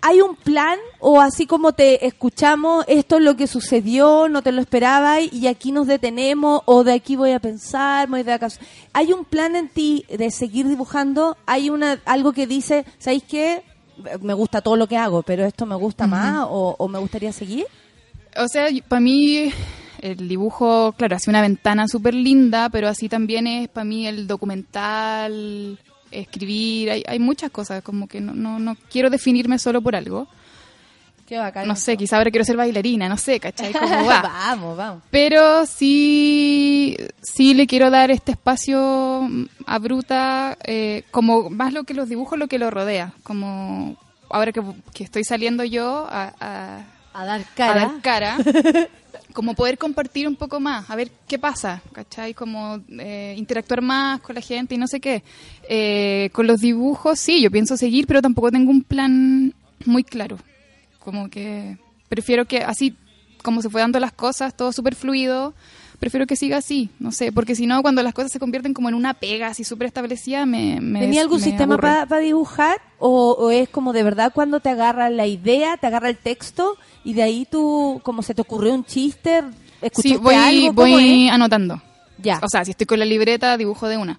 ¿hay 0.00 0.20
un 0.20 0.36
plan 0.36 0.78
o 1.00 1.20
así 1.20 1.46
como 1.46 1.72
te 1.72 2.06
escuchamos, 2.06 2.84
esto 2.86 3.16
es 3.16 3.22
lo 3.22 3.36
que 3.36 3.46
sucedió, 3.48 4.28
no 4.28 4.42
te 4.42 4.52
lo 4.52 4.60
esperabas 4.60 5.20
y 5.32 5.46
aquí 5.48 5.72
nos 5.72 5.86
detenemos 5.88 6.62
o 6.66 6.84
de 6.84 6.92
aquí 6.92 7.16
voy 7.16 7.32
a 7.32 7.40
pensar, 7.40 8.06
voy 8.08 8.22
de 8.22 8.32
acá? 8.34 8.48
¿Hay 8.92 9.12
un 9.12 9.24
plan 9.24 9.56
en 9.56 9.68
ti 9.68 10.04
de 10.08 10.30
seguir 10.30 10.68
dibujando? 10.68 11.36
¿Hay 11.46 11.70
una 11.70 11.98
algo 12.04 12.32
que 12.32 12.46
dice, 12.46 12.84
¿sabéis 12.98 13.24
qué? 13.28 13.62
Me 14.20 14.34
gusta 14.34 14.60
todo 14.60 14.76
lo 14.76 14.86
que 14.86 14.96
hago, 14.96 15.22
pero 15.22 15.44
esto 15.44 15.66
me 15.66 15.74
gusta 15.74 16.06
más 16.06 16.46
o, 16.48 16.76
o 16.78 16.86
me 16.86 16.98
gustaría 17.00 17.32
seguir? 17.32 17.66
O 18.36 18.46
sea, 18.46 18.68
para 18.86 19.00
mí 19.00 19.50
el 20.02 20.28
dibujo, 20.28 20.92
claro, 20.96 21.16
hace 21.16 21.30
una 21.30 21.42
ventana 21.42 21.88
súper 21.88 22.14
linda, 22.14 22.68
pero 22.70 22.88
así 22.88 23.08
también 23.08 23.46
es 23.46 23.68
para 23.68 23.84
mí 23.84 24.06
el 24.06 24.26
documental, 24.26 25.78
escribir, 26.10 26.90
hay, 26.90 27.02
hay 27.06 27.18
muchas 27.18 27.50
cosas, 27.50 27.82
como 27.82 28.06
que 28.08 28.20
no, 28.20 28.34
no, 28.34 28.58
no 28.58 28.76
quiero 28.90 29.10
definirme 29.10 29.58
solo 29.58 29.82
por 29.82 29.94
algo. 29.96 30.26
Qué 31.26 31.36
bacán. 31.36 31.68
No 31.68 31.76
sé, 31.76 31.98
quizá 31.98 32.16
ahora 32.16 32.30
quiero 32.30 32.44
ser 32.46 32.56
bailarina, 32.56 33.06
no 33.06 33.18
sé, 33.18 33.38
¿cachai? 33.38 33.74
¿Cómo 33.74 34.06
va? 34.06 34.22
vamos, 34.22 34.76
vamos. 34.78 35.02
Pero 35.10 35.66
sí, 35.66 36.96
sí 37.20 37.52
le 37.52 37.66
quiero 37.66 37.90
dar 37.90 38.10
este 38.10 38.32
espacio 38.32 39.28
a 39.66 39.78
Bruta, 39.78 40.56
eh, 40.64 41.02
como 41.10 41.50
más 41.50 41.74
lo 41.74 41.84
que 41.84 41.92
los 41.92 42.08
dibujos, 42.08 42.38
lo 42.38 42.48
que 42.48 42.58
lo 42.58 42.70
rodea. 42.70 43.12
Como 43.24 43.96
ahora 44.30 44.52
que, 44.52 44.62
que 44.94 45.04
estoy 45.04 45.22
saliendo 45.24 45.64
yo 45.64 46.06
a, 46.08 46.32
a- 46.40 46.84
A 47.18 47.24
dar 47.24 48.00
cara, 48.00 48.38
como 49.32 49.54
poder 49.54 49.76
compartir 49.76 50.28
un 50.28 50.36
poco 50.36 50.60
más, 50.60 50.88
a 50.88 50.94
ver 50.94 51.10
qué 51.26 51.36
pasa, 51.36 51.82
¿cachai? 51.92 52.32
Como 52.32 52.80
eh, 52.90 53.34
interactuar 53.36 53.82
más 53.82 54.20
con 54.20 54.36
la 54.36 54.40
gente 54.40 54.76
y 54.76 54.78
no 54.78 54.86
sé 54.86 55.00
qué. 55.00 55.24
Eh, 55.68 56.30
con 56.32 56.46
los 56.46 56.60
dibujos, 56.60 57.18
sí, 57.18 57.42
yo 57.42 57.50
pienso 57.50 57.76
seguir, 57.76 58.06
pero 58.06 58.22
tampoco 58.22 58.52
tengo 58.52 58.70
un 58.70 58.82
plan 58.82 59.52
muy 59.84 60.04
claro. 60.04 60.38
Como 61.00 61.28
que 61.28 61.76
prefiero 62.08 62.44
que 62.44 62.58
así, 62.58 62.94
como 63.42 63.62
se 63.62 63.70
fue 63.70 63.80
dando 63.80 63.98
las 63.98 64.12
cosas, 64.12 64.56
todo 64.56 64.72
súper 64.72 64.94
fluido, 64.94 65.54
prefiero 65.98 66.26
que 66.26 66.36
siga 66.36 66.58
así, 66.58 66.90
no 66.98 67.12
sé, 67.12 67.32
porque 67.32 67.54
si 67.54 67.66
no, 67.66 67.82
cuando 67.82 68.02
las 68.02 68.14
cosas 68.14 68.30
se 68.30 68.38
convierten 68.38 68.74
como 68.74 68.88
en 68.88 68.94
una 68.94 69.14
pega 69.14 69.48
así 69.48 69.64
súper 69.64 69.88
establecida, 69.88 70.46
me, 70.46 70.80
me 70.80 71.00
¿Tenía 71.00 71.22
algún 71.22 71.38
me 71.38 71.44
sistema 71.44 71.76
para 71.76 72.18
dibujar? 72.18 72.80
O, 72.98 73.32
o 73.32 73.50
es 73.50 73.68
como 73.68 73.92
de 73.92 74.02
verdad 74.02 74.32
cuando 74.34 74.60
te 74.60 74.70
agarra 74.70 75.10
la 75.10 75.26
idea, 75.26 75.76
te 75.76 75.86
agarra 75.86 76.08
el 76.08 76.16
texto 76.16 76.76
y 77.04 77.14
de 77.14 77.22
ahí 77.22 77.46
tú, 77.50 78.00
como 78.02 78.22
se 78.22 78.34
te 78.34 78.42
ocurrió 78.42 78.74
un 78.74 78.84
chiste, 78.84 79.42
escuchaste 79.80 80.08
Sí, 80.08 80.16
voy, 80.16 80.34
algo? 80.34 80.74
¿Cómo 80.74 80.92
voy 80.92 81.28
anotando. 81.28 81.82
Ya. 82.18 82.40
O 82.42 82.48
sea, 82.48 82.64
si 82.64 82.72
estoy 82.72 82.86
con 82.86 82.98
la 82.98 83.04
libreta, 83.04 83.56
dibujo 83.56 83.88
de 83.88 83.96
una. 83.96 84.18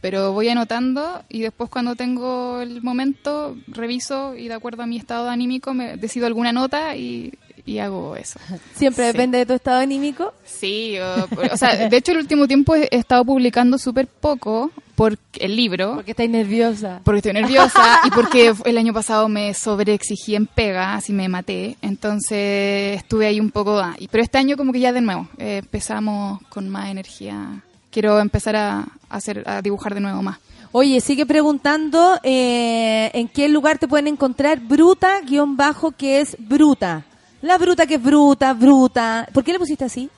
Pero 0.00 0.32
voy 0.32 0.48
anotando 0.48 1.22
y 1.28 1.40
después 1.40 1.68
cuando 1.68 1.94
tengo 1.94 2.60
el 2.62 2.82
momento, 2.82 3.56
reviso 3.66 4.34
y 4.34 4.48
de 4.48 4.54
acuerdo 4.54 4.82
a 4.82 4.86
mi 4.86 4.96
estado 4.96 5.28
anímico 5.28 5.74
me 5.74 5.98
decido 5.98 6.26
alguna 6.26 6.52
nota 6.52 6.96
y, 6.96 7.34
y 7.66 7.78
hago 7.78 8.16
eso. 8.16 8.38
Siempre 8.74 9.04
Sí. 9.06 9.12
depende 9.12 9.38
de 9.38 9.46
tu 9.46 9.52
estado 9.54 9.78
anímico. 9.80 10.32
Sí, 10.44 10.96
o, 10.98 11.28
o 11.52 11.56
sea, 11.56 11.88
de 11.88 11.96
hecho 11.96 12.12
el 12.12 12.18
último 12.18 12.46
tiempo 12.46 12.74
he 12.74 12.88
estado 12.90 13.24
publicando 13.24 13.78
súper 13.78 14.06
poco 14.06 14.70
por 14.94 15.16
el 15.38 15.56
libro. 15.56 15.94
Porque 15.94 16.10
estáis 16.10 16.28
nerviosa. 16.30 17.00
Porque 17.04 17.18
estoy 17.18 17.32
nerviosa 17.32 18.00
y 18.04 18.10
porque 18.10 18.52
el 18.64 18.76
año 18.78 18.92
pasado 18.92 19.28
me 19.28 19.54
sobreexigí 19.54 20.34
en 20.34 20.46
pega, 20.46 20.94
así 20.94 21.12
me 21.12 21.28
maté. 21.28 21.76
Entonces 21.80 22.96
estuve 22.98 23.26
ahí 23.26 23.40
un 23.40 23.50
poco. 23.50 23.78
ah, 23.78 23.94
y- 23.98 24.08
Pero 24.08 24.22
este 24.22 24.38
año, 24.38 24.56
como 24.56 24.72
que 24.72 24.80
ya 24.80 24.92
de 24.92 25.00
nuevo, 25.00 25.28
eh, 25.38 25.58
empezamos 25.62 26.40
con 26.48 26.68
más 26.68 26.90
energía. 26.90 27.62
Quiero 27.90 28.20
empezar 28.20 28.56
a, 28.56 28.86
hacer, 29.08 29.42
a 29.48 29.62
dibujar 29.62 29.94
de 29.94 30.00
nuevo 30.00 30.22
más. 30.22 30.38
Oye, 30.72 31.00
sigue 31.00 31.26
preguntando 31.26 32.20
eh, 32.22 33.10
en 33.14 33.26
qué 33.26 33.48
lugar 33.48 33.78
te 33.78 33.88
pueden 33.88 34.06
encontrar 34.06 34.60
bruta 34.60 35.20
guion 35.22 35.56
bajo 35.56 35.90
que 35.92 36.20
es 36.20 36.36
bruta. 36.38 37.04
La 37.42 37.56
bruta 37.58 37.86
que 37.86 37.94
es 37.94 38.02
bruta, 38.02 38.52
bruta. 38.52 39.28
¿Por 39.32 39.44
qué 39.44 39.52
le 39.52 39.58
pusiste 39.58 39.84
así? 39.84 40.10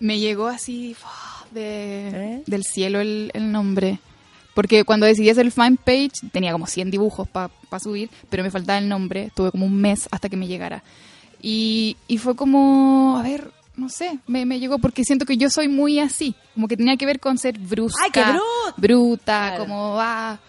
Me 0.00 0.18
llegó 0.18 0.46
así 0.46 0.94
de, 1.50 2.08
¿Eh? 2.08 2.42
del 2.46 2.62
cielo 2.64 3.00
el, 3.00 3.30
el 3.34 3.50
nombre. 3.50 3.98
Porque 4.54 4.84
cuando 4.84 5.06
decidí 5.06 5.30
hacer 5.30 5.44
el 5.46 5.52
fan 5.52 5.76
page 5.76 6.10
tenía 6.32 6.52
como 6.52 6.66
100 6.66 6.90
dibujos 6.90 7.28
para 7.28 7.50
subir, 7.80 8.10
pero 8.28 8.42
me 8.42 8.50
faltaba 8.50 8.78
el 8.78 8.88
nombre. 8.88 9.30
Tuve 9.34 9.50
como 9.52 9.66
un 9.66 9.74
mes 9.80 10.08
hasta 10.10 10.28
que 10.28 10.36
me 10.36 10.46
llegara. 10.46 10.82
Y, 11.40 11.96
y 12.08 12.18
fue 12.18 12.34
como, 12.34 13.16
a 13.18 13.22
ver, 13.22 13.52
no 13.76 13.88
sé, 13.88 14.18
me, 14.26 14.44
me 14.44 14.58
llegó 14.58 14.78
porque 14.80 15.04
siento 15.04 15.24
que 15.26 15.36
yo 15.36 15.48
soy 15.50 15.68
muy 15.68 16.00
así. 16.00 16.34
Como 16.54 16.66
que 16.66 16.76
tenía 16.76 16.96
que 16.96 17.06
ver 17.06 17.20
con 17.20 17.38
ser 17.38 17.56
brusca, 17.58 18.02
¡Ay, 18.04 18.10
qué 18.10 18.22
brut! 18.24 18.74
bruta, 18.76 19.48
Claro. 19.50 19.64
como 19.64 19.92
va. 19.94 20.40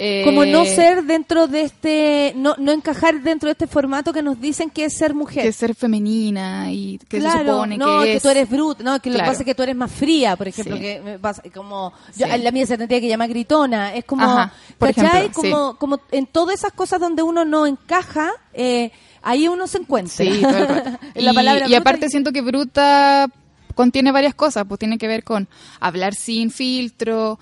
Eh, 0.00 0.22
Como 0.24 0.44
no 0.44 0.64
ser 0.64 1.02
dentro 1.04 1.48
de 1.48 1.62
este, 1.62 2.32
no, 2.36 2.54
no 2.58 2.70
encajar 2.72 3.20
dentro 3.20 3.48
de 3.48 3.52
este 3.52 3.66
formato 3.66 4.12
que 4.12 4.22
nos 4.22 4.40
dicen 4.40 4.70
que 4.70 4.84
es 4.84 4.94
ser 4.96 5.12
mujer. 5.14 5.42
que 5.42 5.52
ser 5.52 5.74
femenina 5.74 6.70
y 6.70 6.98
que 7.08 7.16
se 7.20 7.22
claro, 7.28 7.54
supone 7.54 7.76
no, 7.78 8.02
que 8.02 8.14
es. 8.14 8.22
tú 8.22 8.28
eres 8.28 8.48
bruta, 8.48 8.84
no, 8.84 9.00
que 9.00 9.10
lo 9.10 9.14
que 9.14 9.18
Claro. 9.18 9.32
pasa 9.32 9.42
es 9.42 9.46
que 9.46 9.54
tú 9.56 9.62
eres 9.64 9.74
más 9.76 9.90
fría, 9.90 10.36
por 10.36 10.46
ejemplo, 10.46 10.76
Sí. 10.76 10.82
que 10.82 11.00
me 11.00 11.18
pasa, 11.18 11.42
como, 11.54 11.92
yo, 12.16 12.26
Sí. 12.26 12.38
la 12.42 12.50
mía 12.52 12.66
se 12.66 12.78
tendría 12.78 13.00
que 13.00 13.08
llamar 13.08 13.28
gritona, 13.28 13.94
es 13.94 14.04
como, 14.04 14.22
Ajá, 14.24 14.52
por 14.78 14.90
ejemplo, 14.90 15.20
sí. 15.22 15.28
como, 15.50 15.76
como 15.78 16.00
en 16.12 16.26
todas 16.26 16.54
esas 16.60 16.72
cosas 16.72 17.00
donde 17.00 17.22
uno 17.22 17.44
no 17.44 17.66
encaja, 17.66 18.30
eh, 18.54 18.92
ahí 19.22 19.48
uno 19.48 19.66
se 19.66 19.78
encuentra. 19.78 20.14
Sí. 20.14 20.28
En 21.14 21.24
la 21.24 21.32
y, 21.32 21.34
palabra 21.34 21.60
y 21.66 21.68
bruta 21.70 21.78
aparte 21.80 22.06
y- 22.06 22.10
siento 22.10 22.30
que 22.32 22.40
bruta 22.40 23.26
contiene 23.74 24.12
varias 24.12 24.34
cosas, 24.34 24.64
pues 24.68 24.78
tiene 24.78 24.98
que 24.98 25.08
ver 25.08 25.24
con 25.24 25.48
hablar 25.80 26.14
sin 26.14 26.50
filtro, 26.50 27.38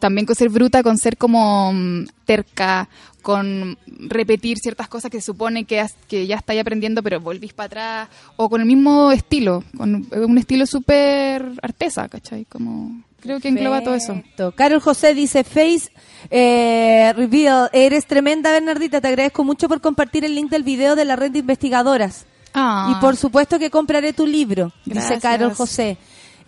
también 0.00 0.26
con 0.26 0.34
ser 0.36 0.48
bruta, 0.48 0.82
con 0.82 0.98
ser 0.98 1.16
como 1.16 1.72
mm, 1.72 2.06
terca, 2.24 2.88
con 3.22 3.76
repetir 3.86 4.58
ciertas 4.58 4.88
cosas 4.88 5.10
que 5.10 5.20
se 5.20 5.26
supone 5.26 5.64
que, 5.64 5.80
has- 5.80 5.96
que 6.08 6.26
ya 6.26 6.36
estáis 6.36 6.60
aprendiendo, 6.60 7.02
pero 7.02 7.20
volvís 7.20 7.52
para 7.52 7.66
atrás, 7.66 8.08
o 8.36 8.48
con 8.48 8.60
el 8.60 8.66
mismo 8.66 9.12
estilo, 9.12 9.62
con 9.76 10.06
un 10.10 10.38
estilo 10.38 10.66
súper 10.66 11.50
artesa, 11.62 12.08
¿cachai? 12.08 12.44
Como, 12.46 13.02
creo 13.20 13.38
que 13.40 13.48
engloba 13.48 13.82
todo 13.82 13.94
eso. 13.94 14.22
Carol 14.52 14.80
José 14.80 15.12
dice, 15.14 15.44
Face 15.44 15.90
eh, 16.30 17.12
Reveal, 17.16 17.68
eres 17.72 18.06
tremenda 18.06 18.50
Bernardita, 18.52 19.00
te 19.00 19.08
agradezco 19.08 19.44
mucho 19.44 19.68
por 19.68 19.80
compartir 19.80 20.24
el 20.24 20.34
link 20.34 20.50
del 20.50 20.62
video 20.62 20.96
de 20.96 21.04
la 21.04 21.16
red 21.16 21.30
de 21.32 21.40
investigadoras. 21.40 22.24
Ah. 22.54 22.94
Y 22.96 23.00
por 23.00 23.16
supuesto 23.16 23.58
que 23.58 23.70
compraré 23.70 24.12
tu 24.14 24.26
libro, 24.26 24.72
dice. 24.84 25.18
Carol 25.20 25.54
José. 25.54 25.98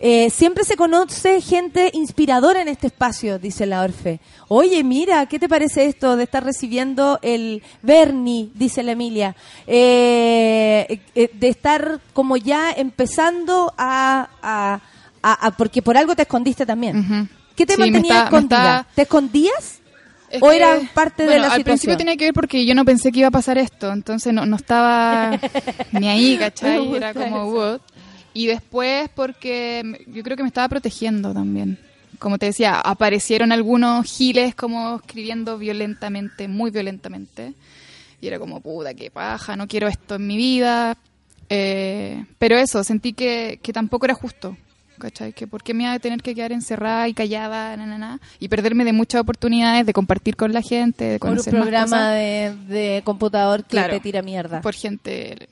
Eh, 0.03 0.31
siempre 0.31 0.63
se 0.63 0.75
conoce 0.75 1.39
gente 1.41 1.91
inspiradora 1.93 2.59
en 2.63 2.67
este 2.69 2.87
espacio, 2.87 3.37
dice 3.37 3.67
la 3.67 3.83
Orfe. 3.83 4.19
Oye, 4.47 4.83
mira, 4.83 5.27
¿qué 5.27 5.37
te 5.37 5.47
parece 5.47 5.85
esto 5.85 6.17
de 6.17 6.23
estar 6.23 6.43
recibiendo 6.43 7.19
el 7.21 7.61
Bernie, 7.83 8.49
dice 8.55 8.81
la 8.81 8.93
Emilia? 8.93 9.35
Eh, 9.67 10.99
eh, 11.15 11.29
de 11.33 11.47
estar 11.49 11.99
como 12.13 12.35
ya 12.37 12.71
empezando 12.71 13.73
a, 13.77 14.27
a- 14.41 14.79
a- 15.21 15.45
a- 15.47 15.51
Porque 15.51 15.81
por 15.83 15.95
algo 15.97 16.15
te 16.15 16.23
escondiste 16.23 16.65
también. 16.65 17.29
¿Qué 17.55 17.65
tema 17.67 17.85
Sí, 17.85 17.91
tenías 17.91 18.15
está- 18.15 18.23
escondida? 18.23 18.79
está- 18.79 18.87
¿Te 18.95 19.01
escondías? 19.03 19.77
Es 20.31 20.41
¿O 20.41 20.49
era 20.51 20.79
parte 20.93 21.23
de 21.23 21.29
la 21.29 21.33
al 21.35 21.41
situación? 21.43 21.63
principio 21.65 21.97
tenía 21.97 22.15
que 22.15 22.23
ver 22.25 22.33
porque 22.33 22.65
yo 22.65 22.73
no 22.73 22.85
pensé 22.85 23.11
que 23.11 23.19
iba 23.19 23.27
a 23.27 23.31
pasar 23.31 23.57
esto, 23.57 23.91
entonces 23.91 24.33
no, 24.33 24.45
no 24.45 24.55
estaba 24.55 25.31
ni 25.91 26.07
ahí, 26.07 26.37
¿cachai? 26.37 26.95
Era 26.95 27.13
como, 27.13 27.43
what? 27.51 27.81
Y 28.33 28.47
después 28.47 29.09
porque 29.13 30.03
yo 30.07 30.23
creo 30.23 30.37
que 30.37 30.43
me 30.43 30.47
estaba 30.49 30.69
protegiendo 30.69 31.33
también. 31.33 31.77
Como 32.19 32.37
te 32.37 32.45
decía, 32.47 32.79
aparecieron 32.79 33.51
algunos 33.51 34.05
giles 34.05 34.53
como 34.55 34.97
escribiendo 34.97 35.57
violentamente, 35.57 36.47
muy 36.47 36.71
violentamente. 36.71 37.53
Y 38.21 38.27
era 38.27 38.37
como, 38.39 38.59
puta, 38.61 38.93
qué 38.93 39.09
paja, 39.09 39.55
no 39.55 39.67
quiero 39.67 39.87
esto 39.87 40.15
en 40.15 40.27
mi 40.27 40.37
vida. 40.37 40.95
Eh, 41.49 42.23
pero 42.37 42.57
eso, 42.57 42.83
sentí 42.83 43.13
que, 43.13 43.59
que 43.61 43.73
tampoco 43.73 44.05
era 44.05 44.13
justo. 44.13 44.55
¿Cachai? 44.99 45.33
Que 45.33 45.47
por 45.47 45.63
qué 45.63 45.73
me 45.73 45.83
iba 45.83 45.93
a 45.93 45.99
tener 45.99 46.21
que 46.21 46.35
quedar 46.35 46.51
encerrada 46.51 47.07
y 47.07 47.15
callada, 47.15 47.75
na, 47.75 47.87
na, 47.87 47.97
na, 47.97 48.19
y 48.39 48.49
perderme 48.49 48.85
de 48.85 48.93
muchas 48.93 49.19
oportunidades 49.21 49.83
de 49.87 49.93
compartir 49.93 50.35
con 50.35 50.53
la 50.53 50.61
gente, 50.61 51.05
de 51.05 51.17
Por 51.19 51.29
un 51.29 51.35
conocer 51.37 51.53
más 51.55 51.61
programa 51.63 51.97
cosas 51.97 52.13
de, 52.13 52.55
de 52.67 53.01
computador 53.03 53.63
que 53.63 53.69
Claro. 53.71 53.93
te 53.95 53.99
tira 53.99 54.21
mierda. 54.21 54.61
por 54.61 54.75
gente 54.75 55.49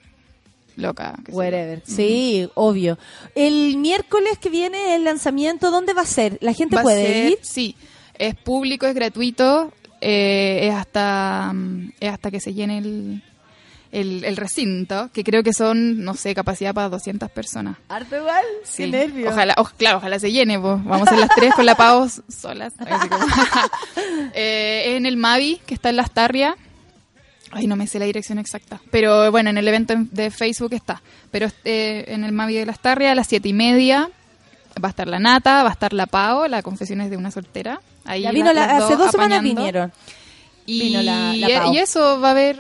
loca. 0.80 1.16
Whatever. 1.30 1.82
Sí, 1.86 2.50
obvio. 2.56 2.98
El 3.36 3.78
miércoles 3.78 4.38
que 4.40 4.50
viene 4.50 4.96
el 4.96 5.04
lanzamiento, 5.04 5.72
¿dónde 5.72 5.94
va 5.94 6.02
a 6.04 6.06
ser? 6.06 6.38
¿La 6.42 6.54
gente 6.54 6.76
Va 6.76 6.82
puede 6.82 7.06
ser- 7.06 7.32
ir? 7.32 7.40
Sí, 7.42 7.76
es 8.16 8.36
público, 8.36 8.86
es 8.88 8.96
gratuito, 8.96 9.72
eh, 10.02 10.60
es 10.70 10.74
hasta 10.74 11.52
mm, 11.54 11.92
es 12.00 12.10
hasta 12.12 12.32
que 12.32 12.40
se 12.40 12.54
llene 12.54 12.78
el, 12.80 13.24
el, 13.92 14.24
el 14.24 14.38
recinto, 14.38 15.10
que 15.14 15.24
creo 15.24 15.42
que 15.44 15.52
son, 15.54 16.04
no 16.04 16.14
sé, 16.14 16.36
capacidad 16.36 16.74
para 16.74 16.90
200 16.90 17.30
personas. 17.32 17.78
Arte 17.90 18.18
igual. 18.18 18.46
Sí. 18.64 18.84
Qué 18.84 18.88
nervios. 18.90 19.32
Ojalá, 19.34 19.56
claro, 19.78 19.98
ojalá 19.98 20.20
se 20.20 20.32
llene, 20.32 20.60
pues. 20.60 20.84
Vamos 20.84 21.08
a 21.08 21.12
ser 21.12 21.20
las 21.20 21.30
tres 21.36 21.54
con 21.56 21.66
la 21.66 21.76
Pau 21.76 22.08
solas. 22.30 22.74
así 22.78 23.10
como- 23.10 23.26
Eh, 24.34 24.84
es 24.92 24.98
en 24.98 25.06
el 25.06 25.18
Mavi, 25.18 25.60
que 25.66 25.74
está 25.74 25.90
en 25.90 25.96
Las 25.96 26.12
Tarrias. 26.12 26.56
Ay, 27.52 27.68
no 27.68 27.76
me 27.76 27.88
sé 27.88 28.00
la 28.00 28.06
dirección 28.06 28.38
exacta. 28.40 28.80
Pero 28.92 29.32
bueno, 29.32 29.50
en 29.50 29.58
el 29.58 29.68
evento 29.68 29.94
en- 29.94 30.10
de 30.12 30.30
Facebook 30.32 30.74
está. 30.74 31.02
Pero 31.32 31.48
eh, 31.66 32.06
en 32.08 32.24
el 32.24 32.32
Mavi 32.32 32.56
de 32.56 32.66
Las 32.66 32.80
Tarrias 32.80 33.12
a 33.12 33.16
las 33.16 33.28
siete 33.28 33.50
y 33.50 33.54
media 33.54 34.10
va 34.84 34.88
a 34.88 34.92
estar 34.92 35.08
la 35.08 35.20
Nata, 35.20 35.64
va 35.64 35.70
a 35.70 35.72
estar 35.74 35.94
la 35.94 36.06
Pau, 36.06 36.48
la 36.48 36.62
Confesiones 36.62 37.10
de 37.10 37.18
una 37.18 37.32
soltera. 37.32 37.82
Ahí 38.06 38.22
Ya 38.22 38.30
la- 38.30 38.34
vino 38.34 38.54
la- 38.54 38.68
las 38.68 38.84
hace 38.84 38.96
dos 38.96 39.12
semanas 39.12 39.42
vinieron. 39.44 39.92
Y, 40.66 40.80
Vino 40.84 41.02
la- 41.02 41.34
la 41.34 41.68
y- 41.74 41.78
eso 41.80 42.20
va 42.22 42.28
a 42.30 42.32
haber... 42.32 42.60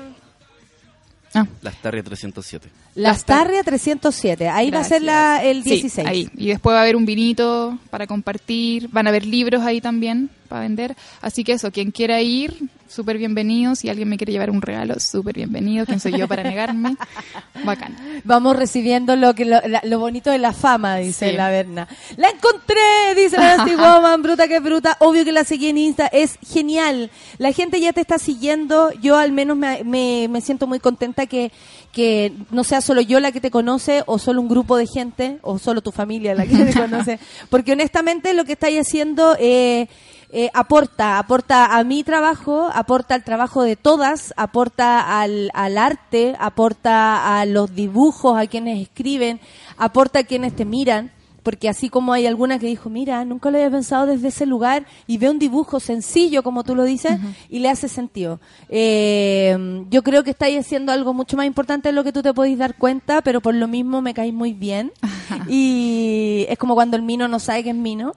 Ah. 1.35 1.45
Las 1.61 1.75
Tarria 1.81 2.01
307. 2.03 2.69
Las 2.95 3.23
Tarria 3.23 3.63
307. 3.63 4.49
Ahí 4.49 4.71
va 4.71 4.79
a 4.79 4.83
ser 4.83 5.01
la, 5.01 5.43
el 5.43 5.63
Sí, 5.63 5.69
16. 5.71 6.07
ahí. 6.07 6.29
Y 6.35 6.47
después 6.47 6.73
va 6.73 6.79
a 6.79 6.81
haber 6.83 6.95
un 6.95 7.05
vinito 7.05 7.77
para 7.89 8.07
compartir. 8.07 8.89
Van 8.91 9.07
a 9.07 9.09
haber 9.09 9.25
libros 9.25 9.61
ahí 9.63 9.79
también 9.79 10.29
para 10.49 10.61
vender. 10.61 10.95
Así 11.21 11.43
que 11.43 11.53
eso, 11.53 11.71
quien 11.71 11.91
quiera 11.91 12.19
ir, 12.21 12.57
súper 12.87 13.17
bienvenido. 13.19 13.75
Si 13.75 13.87
alguien 13.87 14.09
me 14.09 14.17
quiere 14.17 14.33
llevar 14.33 14.49
un 14.49 14.61
regalo, 14.61 14.99
súper 14.99 15.35
bienvenido. 15.35 15.85
¿Quién 15.85 15.99
soy 15.99 16.17
yo 16.17 16.27
para 16.27 16.43
negarme? 16.43 16.97
Bacán. 17.63 17.95
Vamos 18.23 18.55
recibiendo 18.55 19.15
lo 19.15 19.33
que 19.35 19.45
lo, 19.45 19.61
la- 19.67 19.81
lo 19.85 19.99
bonito 19.99 20.31
de 20.31 20.39
la 20.39 20.51
fama, 20.51 20.97
dice 20.97 21.29
Sí. 21.29 21.37
la 21.37 21.49
Berna. 21.49 21.87
¡La 22.17 22.29
encontré! 22.29 22.79
Dice 23.15 23.37
la 23.37 23.57
Nasty 23.57 23.75
Woman, 23.75 24.21
bruta 24.23 24.47
que 24.47 24.59
bruta. 24.59 24.97
Obvio 24.99 25.23
que 25.23 25.31
la 25.31 25.43
seguí 25.43 25.67
en 25.67 25.77
Insta, 25.77 26.07
es 26.07 26.37
genial. 26.51 27.11
La 27.37 27.51
gente 27.53 27.79
ya 27.79 27.93
te 27.93 28.01
está 28.01 28.17
siguiendo. 28.17 28.91
Yo 29.01 29.15
al 29.17 29.31
menos 29.31 29.55
me, 29.55 29.83
me, 29.83 30.27
me 30.29 30.41
siento 30.41 30.65
muy 30.67 30.79
contenta 30.79 31.27
que, 31.27 31.51
que 31.91 32.33
no 32.51 32.63
sea 32.63 32.81
solo 32.81 33.01
yo 33.01 33.19
la 33.19 33.31
que 33.31 33.41
te 33.41 33.51
conoce, 33.51 34.03
o 34.05 34.19
solo 34.19 34.41
un 34.41 34.47
grupo 34.47 34.77
de 34.77 34.87
gente, 34.87 35.39
o 35.41 35.59
solo 35.59 35.81
tu 35.81 35.91
familia 35.91 36.35
la 36.35 36.45
que 36.45 36.55
te 36.55 36.73
conoce. 36.79 37.19
Porque 37.49 37.73
honestamente 37.73 38.33
lo 38.33 38.45
que 38.45 38.53
estáis 38.53 38.79
haciendo... 38.79 39.35
Eh, 39.39 39.87
eh, 40.31 40.51
aporta, 40.53 41.17
aporta 41.17 41.75
a 41.75 41.83
mi 41.83 42.03
trabajo, 42.03 42.69
aporta 42.71 43.15
al 43.15 43.23
trabajo 43.23 43.63
de 43.63 43.75
todas, 43.75 44.31
aporta 44.37 45.19
al, 45.19 45.49
al 45.55 45.75
arte, 45.79 46.35
aporta 46.37 47.39
a 47.39 47.45
los 47.47 47.73
dibujos, 47.73 48.37
a 48.37 48.45
quienes 48.45 48.79
escriben, 48.79 49.39
aporta 49.75 50.19
a 50.19 50.23
quienes 50.23 50.55
te 50.55 50.65
miran, 50.65 51.11
porque 51.49 51.67
así 51.67 51.89
como 51.89 52.13
hay 52.13 52.27
alguna 52.27 52.59
que 52.59 52.67
dijo, 52.67 52.91
mira, 52.91 53.25
nunca 53.25 53.49
lo 53.49 53.57
había 53.57 53.71
pensado 53.71 54.05
desde 54.05 54.27
ese 54.27 54.45
lugar 54.45 54.85
y 55.07 55.17
ve 55.17 55.31
un 55.31 55.39
dibujo 55.39 55.79
sencillo, 55.79 56.43
como 56.43 56.63
tú 56.63 56.75
lo 56.75 56.83
dices, 56.83 57.17
y 57.49 57.57
le 57.57 57.69
hace 57.71 57.87
sentido. 57.87 58.39
Eh, 58.69 59.83
yo 59.89 60.03
creo 60.03 60.23
que 60.23 60.29
estáis 60.29 60.59
haciendo 60.59 60.91
algo 60.91 61.11
mucho 61.15 61.37
más 61.37 61.47
importante 61.47 61.89
de 61.89 61.93
lo 61.93 62.03
que 62.03 62.11
tú 62.11 62.21
te 62.21 62.35
podéis 62.35 62.59
dar 62.59 62.75
cuenta, 62.75 63.23
pero 63.23 63.41
por 63.41 63.55
lo 63.55 63.67
mismo 63.67 63.99
me 64.03 64.13
caes 64.13 64.31
muy 64.31 64.53
bien. 64.53 64.91
Y 65.47 66.45
es 66.49 66.57
como 66.57 66.73
cuando 66.75 66.97
el 66.97 67.03
mino 67.03 67.27
no 67.27 67.39
sabe 67.39 67.63
que 67.63 67.69
es 67.69 67.75
mino, 67.75 68.13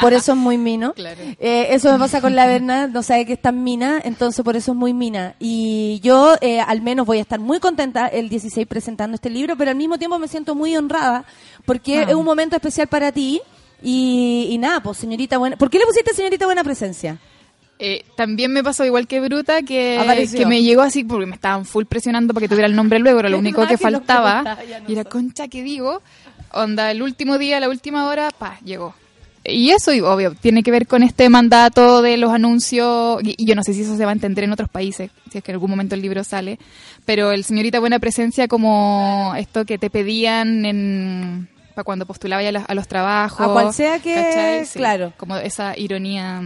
por 0.00 0.12
eso 0.12 0.32
es 0.32 0.38
muy 0.38 0.58
mino. 0.58 0.92
Claro. 1.04 1.20
Eh, 1.38 1.66
eso 1.70 1.92
me 1.92 1.98
pasa 1.98 2.20
con 2.20 2.34
la 2.34 2.46
Berna, 2.46 2.86
no 2.86 3.02
sabe 3.02 3.26
que 3.26 3.34
es 3.34 3.42
tan 3.42 3.62
mina, 3.62 4.00
entonces 4.02 4.44
por 4.44 4.56
eso 4.56 4.72
es 4.72 4.76
muy 4.78 4.92
mina. 4.94 5.34
Y 5.38 6.00
yo 6.02 6.36
eh, 6.40 6.60
al 6.60 6.80
menos 6.82 7.06
voy 7.06 7.18
a 7.18 7.20
estar 7.22 7.38
muy 7.40 7.58
contenta 7.60 8.06
el 8.06 8.28
16 8.28 8.66
presentando 8.66 9.14
este 9.16 9.28
libro, 9.30 9.56
pero 9.56 9.70
al 9.70 9.76
mismo 9.76 9.98
tiempo 9.98 10.18
me 10.18 10.28
siento 10.28 10.54
muy 10.54 10.76
honrada 10.76 11.24
porque 11.66 11.98
Ah. 11.98 12.06
es 12.10 12.14
un 12.14 12.24
momento 12.24 12.56
especial 12.68 12.88
para 12.88 13.12
ti. 13.12 13.40
Y, 13.82 14.48
y 14.50 14.58
nada, 14.58 14.82
pues 14.82 14.98
señorita 14.98 15.36
buena. 15.36 15.56
¿Por 15.56 15.68
qué 15.68 15.78
le 15.78 15.84
pusiste 15.84 16.14
señorita 16.14 16.46
buena 16.46 16.64
presencia? 16.64 17.18
Eh, 17.78 18.04
también 18.16 18.52
me 18.52 18.62
pasó 18.62 18.84
igual 18.84 19.06
que 19.06 19.20
Bruta, 19.20 19.62
que, 19.62 19.98
Apareció. 19.98 20.38
que 20.38 20.46
me 20.46 20.62
llegó 20.62 20.82
así 20.82 21.02
porque 21.04 21.26
me 21.26 21.34
estaban 21.34 21.64
full 21.64 21.84
presionando 21.84 22.32
para 22.32 22.44
que 22.44 22.48
tuviera 22.48 22.68
el 22.68 22.76
nombre 22.76 22.98
luego, 22.98 23.18
era 23.18 23.28
lo 23.28 23.38
único 23.38 23.62
que 23.62 23.68
que 23.68 23.78
faltaba. 23.78 24.42
no 24.42 24.88
y 24.88 24.92
era 24.92 25.04
concha 25.04 25.48
que 25.48 25.62
digo, 25.62 26.00
onda, 26.52 26.90
el 26.92 27.02
último 27.02 27.36
día, 27.36 27.58
la 27.60 27.68
última 27.68 28.06
hora, 28.06 28.30
pa, 28.30 28.58
llegó. 28.64 28.94
Y 29.46 29.70
eso, 29.70 29.92
y 29.92 30.00
obvio, 30.00 30.34
tiene 30.34 30.62
que 30.62 30.70
ver 30.70 30.86
con 30.86 31.02
este 31.02 31.28
mandato 31.28 32.00
de 32.00 32.16
los 32.16 32.32
anuncios, 32.32 33.20
y, 33.22 33.34
y 33.36 33.44
yo 33.44 33.54
no 33.54 33.62
sé 33.62 33.74
si 33.74 33.82
eso 33.82 33.96
se 33.96 34.04
va 34.04 34.12
a 34.12 34.14
entender 34.14 34.44
en 34.44 34.52
otros 34.52 34.70
países, 34.70 35.10
si 35.30 35.38
es 35.38 35.44
que 35.44 35.50
en 35.50 35.56
algún 35.56 35.70
momento 35.70 35.94
el 35.96 36.00
libro 36.00 36.24
sale, 36.24 36.58
pero 37.04 37.32
el 37.32 37.44
señorita 37.44 37.80
buena 37.80 37.98
presencia 37.98 38.48
como 38.48 39.34
esto 39.36 39.66
que 39.66 39.76
te 39.76 39.90
pedían 39.90 40.64
en 40.64 41.48
para 41.74 41.84
cuando 41.84 42.06
postulaba 42.06 42.40
a, 42.46 42.52
los- 42.52 42.64
a 42.66 42.74
los 42.74 42.88
trabajos. 42.88 43.46
A 43.46 43.52
cual 43.52 43.72
sea 43.74 43.98
que-. 43.98 44.64
Sí, 44.66 44.78
claro. 44.78 45.12
Como 45.16 45.36
esa 45.36 45.76
ironía. 45.78 46.40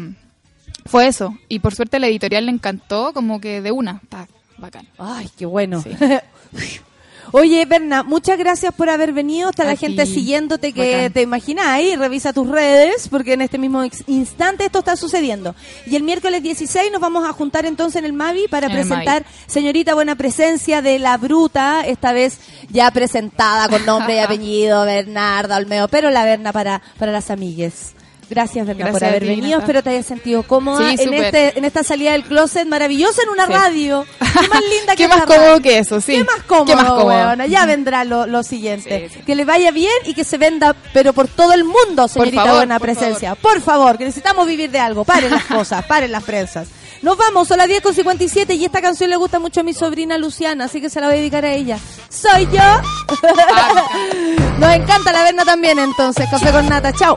Fue 0.86 1.06
eso. 1.06 1.36
Y 1.48 1.58
por 1.58 1.74
suerte 1.74 1.98
la 1.98 2.06
editorial 2.06 2.46
le 2.46 2.52
encantó, 2.52 3.12
como 3.12 3.40
que 3.40 3.60
de 3.60 3.70
una. 3.70 4.00
Pa, 4.08 4.26
bacán. 4.56 4.86
Ay, 4.98 5.28
qué 5.36 5.44
bueno. 5.46 5.82
Oye, 7.32 7.64
Berna, 7.66 8.02
muchas 8.02 8.38
gracias 8.38 8.72
por 8.74 8.88
haber 8.88 9.12
venido. 9.12 9.50
Está 9.50 9.64
A 9.64 9.66
la 9.66 9.76
gente 9.76 10.06
siguiéndote 10.06 10.72
que 10.72 10.94
Bacán. 10.94 11.12
te 11.12 11.22
imagináis. 11.22 11.98
Revisa 11.98 12.32
tus 12.32 12.48
redes 12.48 13.08
porque 13.08 13.34
en 13.34 13.42
este 13.42 13.58
mismo 13.58 13.82
instante 14.06 14.64
esto 14.64 14.80
está 14.80 14.96
sucediendo. 14.96 15.54
Y 15.86 15.96
el 15.96 16.02
miércoles 16.02 16.42
16 16.42 16.90
nos 16.92 17.00
vamos 17.00 17.28
a 17.28 17.32
juntar 17.32 17.66
entonces 17.66 17.96
en 17.96 18.04
el 18.04 18.12
Mavi 18.12 18.48
para 18.48 18.66
En 18.66 18.72
presentar 18.72 19.24
Señorita 19.46 19.94
Buena 19.94 20.16
Presencia 20.16 20.82
de 20.82 20.98
La 20.98 21.16
Bruta, 21.16 21.82
esta 21.86 22.12
vez 22.12 22.38
ya 22.70 22.90
presentada 22.90 23.68
con 23.68 23.84
nombre 23.84 24.16
y 24.16 24.18
apellido, 24.20 24.84
Bernarda 24.84 25.56
Olmeo, 25.56 25.88
pero 25.88 26.10
la 26.10 26.24
Berna 26.24 26.52
para, 26.52 26.82
para 26.98 27.12
las 27.12 27.30
amigues. 27.30 27.94
Gracias, 28.30 28.66
Berna, 28.66 28.90
por 28.90 29.02
haber 29.02 29.22
ti, 29.22 29.28
venido. 29.28 29.48
Nata. 29.48 29.62
Espero 29.62 29.82
te 29.82 29.90
hayas 29.90 30.06
sentido 30.06 30.42
cómoda 30.42 30.86
Sí, 30.90 31.02
en, 31.02 31.14
este, 31.14 31.58
en 31.58 31.64
esta 31.64 31.82
salida 31.82 32.12
del 32.12 32.24
closet 32.24 32.66
maravillosa 32.68 33.22
en 33.22 33.30
una 33.30 33.46
Sí. 33.46 33.52
radio. 33.52 34.06
Qué 34.18 34.48
más 34.48 34.60
linda 34.78 34.92
que 34.92 34.96
¿Qué 34.96 35.08
más 35.08 35.24
cómodo 35.24 35.46
radio. 35.48 35.62
que 35.62 35.78
eso? 35.78 36.00
Sí. 36.00 36.12
¿Qué 36.16 36.24
más 36.24 36.42
cómodo, 36.46 36.66
¿Qué 36.66 36.74
más 36.76 36.84
cómodo? 36.84 37.06
weona? 37.06 37.46
Ya 37.46 37.64
vendrá 37.64 38.04
lo, 38.04 38.26
lo 38.26 38.42
siguiente. 38.42 39.08
Sí. 39.12 39.20
Que 39.26 39.34
le 39.34 39.44
vaya 39.46 39.70
bien 39.70 39.92
y 40.04 40.12
que 40.14 40.24
se 40.24 40.36
venda, 40.36 40.76
pero 40.92 41.12
por 41.14 41.26
todo 41.28 41.52
el 41.54 41.64
mundo, 41.64 42.06
señorita 42.06 42.42
favor, 42.42 42.56
Buena 42.58 42.78
por 42.78 42.86
Presencia. 42.88 43.34
Por 43.34 43.60
favor, 43.62 43.96
que 43.96 44.04
necesitamos 44.04 44.46
vivir 44.46 44.70
de 44.70 44.78
algo. 44.80 45.04
Paren 45.04 45.30
las 45.30 45.44
cosas, 45.46 45.84
paren 45.86 46.12
las 46.12 46.22
prensas. 46.24 46.68
Nos 47.00 47.16
vamos, 47.16 47.46
son 47.48 47.58
las 47.58 47.68
10 47.68 47.80
con 47.80 47.94
57 47.94 48.54
y 48.54 48.64
esta 48.64 48.82
canción 48.82 49.08
le 49.08 49.16
gusta 49.16 49.38
mucho 49.38 49.60
a 49.60 49.62
mi 49.62 49.72
sobrina 49.72 50.18
Luciana, 50.18 50.64
así 50.64 50.80
que 50.80 50.90
se 50.90 51.00
la 51.00 51.06
voy 51.06 51.14
a 51.16 51.18
dedicar 51.20 51.44
a 51.44 51.52
ella. 51.52 51.78
¿Soy 52.08 52.46
yo? 52.52 52.60
Nos 54.58 54.74
encanta 54.74 55.12
la 55.12 55.22
verna 55.22 55.44
también, 55.44 55.78
entonces. 55.78 56.26
Café 56.28 56.50
con 56.50 56.68
nata, 56.68 56.92
chao. 56.92 57.16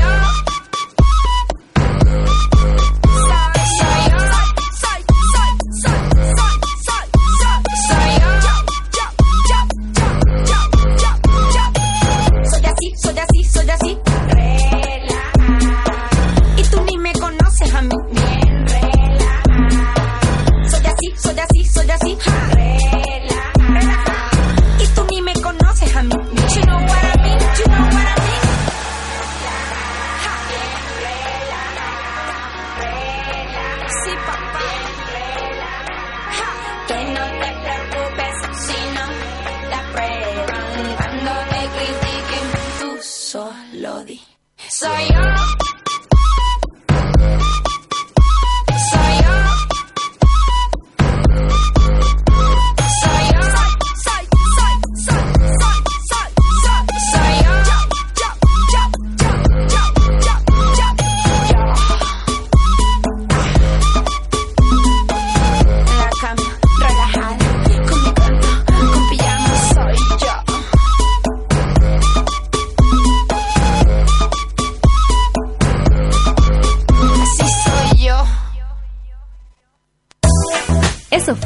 Y 22.03 22.15
tú 24.95 25.05
ni 25.11 25.21
me 25.21 25.33
conoces 25.33 25.95
a 25.95 26.01
mí. 26.03 26.09
You 26.09 26.61
know 26.65 26.77
what 26.77 27.03
I 27.03 27.15
mean, 27.23 27.39
you 27.39 27.65
know 27.67 27.85
what 27.93 28.07
I 28.07 28.15
mean. 28.25 28.41
Sí, 34.03 34.11
papá. 34.25 34.59
Que 36.87 36.99
no 37.05 37.25
te 37.39 37.49
preocupes 37.61 38.35
si 38.65 38.77
no 38.95 39.05
te 39.69 39.75
aprueban 39.75 40.65
cuando 40.97 41.31
te 41.51 41.61
critiquen. 41.75 42.45
Tú 42.79 42.89
solo 43.01 43.91
di. 44.05 44.17
Soy 44.69 45.03
yo. 45.13 45.40